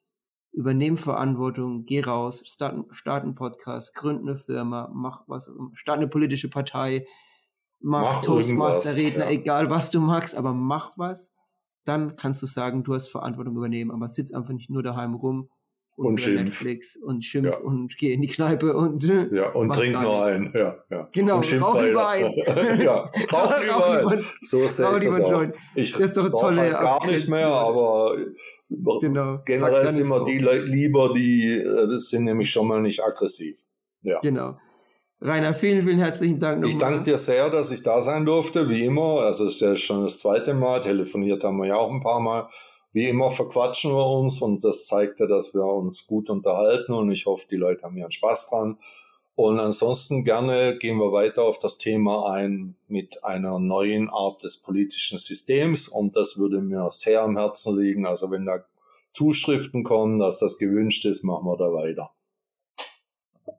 übernehm 0.52 0.96
Verantwortung, 0.96 1.84
geh 1.86 2.00
raus, 2.00 2.42
start, 2.46 2.84
start 2.90 3.24
einen 3.24 3.34
Podcast, 3.34 3.94
gründ 3.94 4.20
eine 4.20 4.36
Firma, 4.36 4.90
mach 4.94 5.24
was, 5.26 5.50
start 5.72 5.98
eine 5.98 6.08
politische 6.08 6.50
Partei, 6.50 7.06
mach, 7.80 8.02
mach 8.02 8.22
Toastmaster-Redner, 8.22 9.24
ja. 9.24 9.30
egal 9.30 9.70
was 9.70 9.90
du 9.90 10.00
magst, 10.00 10.34
aber 10.34 10.52
mach 10.52 10.92
was. 10.96 11.34
Dann 11.84 12.14
kannst 12.14 12.40
du 12.42 12.46
sagen, 12.46 12.84
du 12.84 12.94
hast 12.94 13.08
Verantwortung 13.08 13.56
übernehmen, 13.56 13.90
aber 13.90 14.08
sitz 14.08 14.32
einfach 14.32 14.52
nicht 14.52 14.70
nur 14.70 14.84
daheim 14.84 15.14
rum 15.14 15.48
und, 15.96 16.06
und 16.06 16.20
schimpf. 16.20 16.40
Netflix 16.40 16.96
und 16.96 17.24
schimpf 17.24 17.46
ja. 17.46 17.56
und 17.58 17.96
geh 17.98 18.14
in 18.14 18.22
die 18.22 18.28
Kneipe 18.28 18.74
und 18.74 19.04
ja 19.04 19.50
und 19.50 19.74
trink 19.74 20.00
nur 20.00 20.24
ein 20.24 20.50
ja, 20.54 20.76
ja. 20.90 21.08
genau 21.12 21.36
und 21.36 21.52
rauch 21.60 21.82
lieber 21.82 22.08
ein 22.08 22.32
ja 22.80 23.10
rauch 23.32 23.60
lieber 23.60 24.10
ein 24.10 24.24
so 24.40 24.66
sehe 24.68 24.96
ich 24.96 25.04
das 25.04 25.20
auch. 25.20 25.44
ich 25.74 25.92
das 25.92 26.00
ist 26.00 26.16
doch 26.16 26.24
eine 26.24 26.32
tolle 26.32 26.60
halt 26.62 26.72
gar 26.72 27.06
nicht 27.06 27.28
mehr 27.28 27.48
aber 27.48 28.16
genau. 29.00 29.40
generell 29.44 29.88
sind 29.90 30.06
immer 30.06 30.20
so. 30.20 30.24
die 30.24 30.38
Leute 30.38 30.64
lieber 30.64 31.12
die 31.12 31.58
äh, 31.58 31.88
das 31.88 32.08
sind 32.08 32.24
nämlich 32.24 32.50
schon 32.50 32.68
mal 32.68 32.80
nicht 32.80 33.04
aggressiv 33.04 33.58
ja 34.02 34.18
genau 34.20 34.56
Rainer, 35.24 35.54
vielen, 35.54 35.82
vielen 35.82 36.00
herzlichen 36.00 36.40
Dank. 36.40 36.66
Ich 36.66 36.78
danke 36.78 37.02
dir 37.02 37.16
sehr, 37.16 37.48
dass 37.48 37.70
ich 37.70 37.84
da 37.84 38.02
sein 38.02 38.26
durfte, 38.26 38.68
wie 38.68 38.84
immer. 38.84 39.20
Also 39.20 39.44
es 39.44 39.52
ist 39.52 39.60
ja 39.60 39.76
schon 39.76 40.02
das 40.02 40.18
zweite 40.18 40.52
Mal. 40.52 40.80
Telefoniert 40.80 41.44
haben 41.44 41.58
wir 41.58 41.68
ja 41.68 41.76
auch 41.76 41.92
ein 41.92 42.00
paar 42.00 42.18
Mal 42.18 42.48
wie 42.92 43.08
immer 43.08 43.30
verquatschen 43.30 43.92
wir 43.92 44.06
uns 44.06 44.42
und 44.42 44.62
das 44.64 44.86
zeigt 44.86 45.20
ja, 45.20 45.26
dass 45.26 45.54
wir 45.54 45.64
uns 45.64 46.06
gut 46.06 46.28
unterhalten 46.30 46.92
und 46.92 47.10
ich 47.10 47.26
hoffe, 47.26 47.46
die 47.50 47.56
Leute 47.56 47.84
haben 47.84 47.96
ihren 47.96 48.10
Spaß 48.10 48.50
dran. 48.50 48.78
Und 49.34 49.58
ansonsten 49.58 50.24
gerne 50.24 50.76
gehen 50.76 50.98
wir 50.98 51.10
weiter 51.10 51.44
auf 51.44 51.58
das 51.58 51.78
Thema 51.78 52.30
ein 52.30 52.76
mit 52.86 53.24
einer 53.24 53.58
neuen 53.58 54.10
Art 54.10 54.42
des 54.42 54.58
politischen 54.58 55.16
Systems 55.16 55.88
und 55.88 56.16
das 56.16 56.36
würde 56.36 56.60
mir 56.60 56.90
sehr 56.90 57.22
am 57.22 57.38
Herzen 57.38 57.78
liegen. 57.78 58.04
Also 58.04 58.30
wenn 58.30 58.44
da 58.44 58.62
Zuschriften 59.10 59.84
kommen, 59.84 60.18
dass 60.18 60.38
das 60.38 60.58
gewünscht 60.58 61.06
ist, 61.06 61.22
machen 61.22 61.46
wir 61.46 61.56
da 61.56 61.72
weiter. 61.72 62.10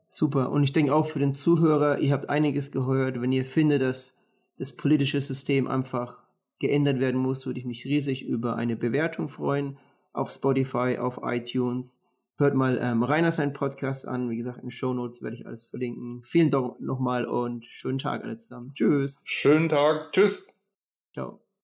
Super. 0.08 0.52
Und 0.52 0.62
ich 0.62 0.72
denke 0.72 0.94
auch 0.94 1.06
für 1.06 1.18
den 1.18 1.34
Zuhörer, 1.34 1.98
ihr 1.98 2.12
habt 2.12 2.28
einiges 2.28 2.70
gehört. 2.70 3.20
Wenn 3.20 3.32
ihr 3.32 3.44
findet, 3.44 3.82
dass 3.82 4.16
das 4.58 4.76
politische 4.76 5.20
System 5.20 5.66
einfach 5.66 6.23
geändert 6.58 7.00
werden 7.00 7.20
muss, 7.20 7.46
würde 7.46 7.60
ich 7.60 7.66
mich 7.66 7.84
riesig 7.84 8.24
über 8.26 8.56
eine 8.56 8.76
Bewertung 8.76 9.28
freuen 9.28 9.78
auf 10.12 10.30
Spotify, 10.30 10.98
auf 10.98 11.20
iTunes. 11.22 12.00
Hört 12.36 12.54
mal 12.54 12.78
ähm, 12.80 13.02
Rainer 13.02 13.30
seinen 13.30 13.52
Podcast 13.52 14.08
an. 14.08 14.30
Wie 14.30 14.36
gesagt, 14.36 14.58
in 14.58 14.64
den 14.64 14.70
Show 14.70 14.92
Notes 14.92 15.22
werde 15.22 15.36
ich 15.36 15.46
alles 15.46 15.64
verlinken. 15.64 16.22
Vielen 16.24 16.50
Dank 16.50 16.80
nochmal 16.80 17.26
und 17.26 17.64
schönen 17.66 17.98
Tag 17.98 18.24
alle 18.24 18.36
zusammen. 18.36 18.72
Tschüss. 18.74 19.22
Schönen 19.24 19.68
Tag. 19.68 20.12
Tschüss. 20.12 20.48
Ciao. 21.12 21.43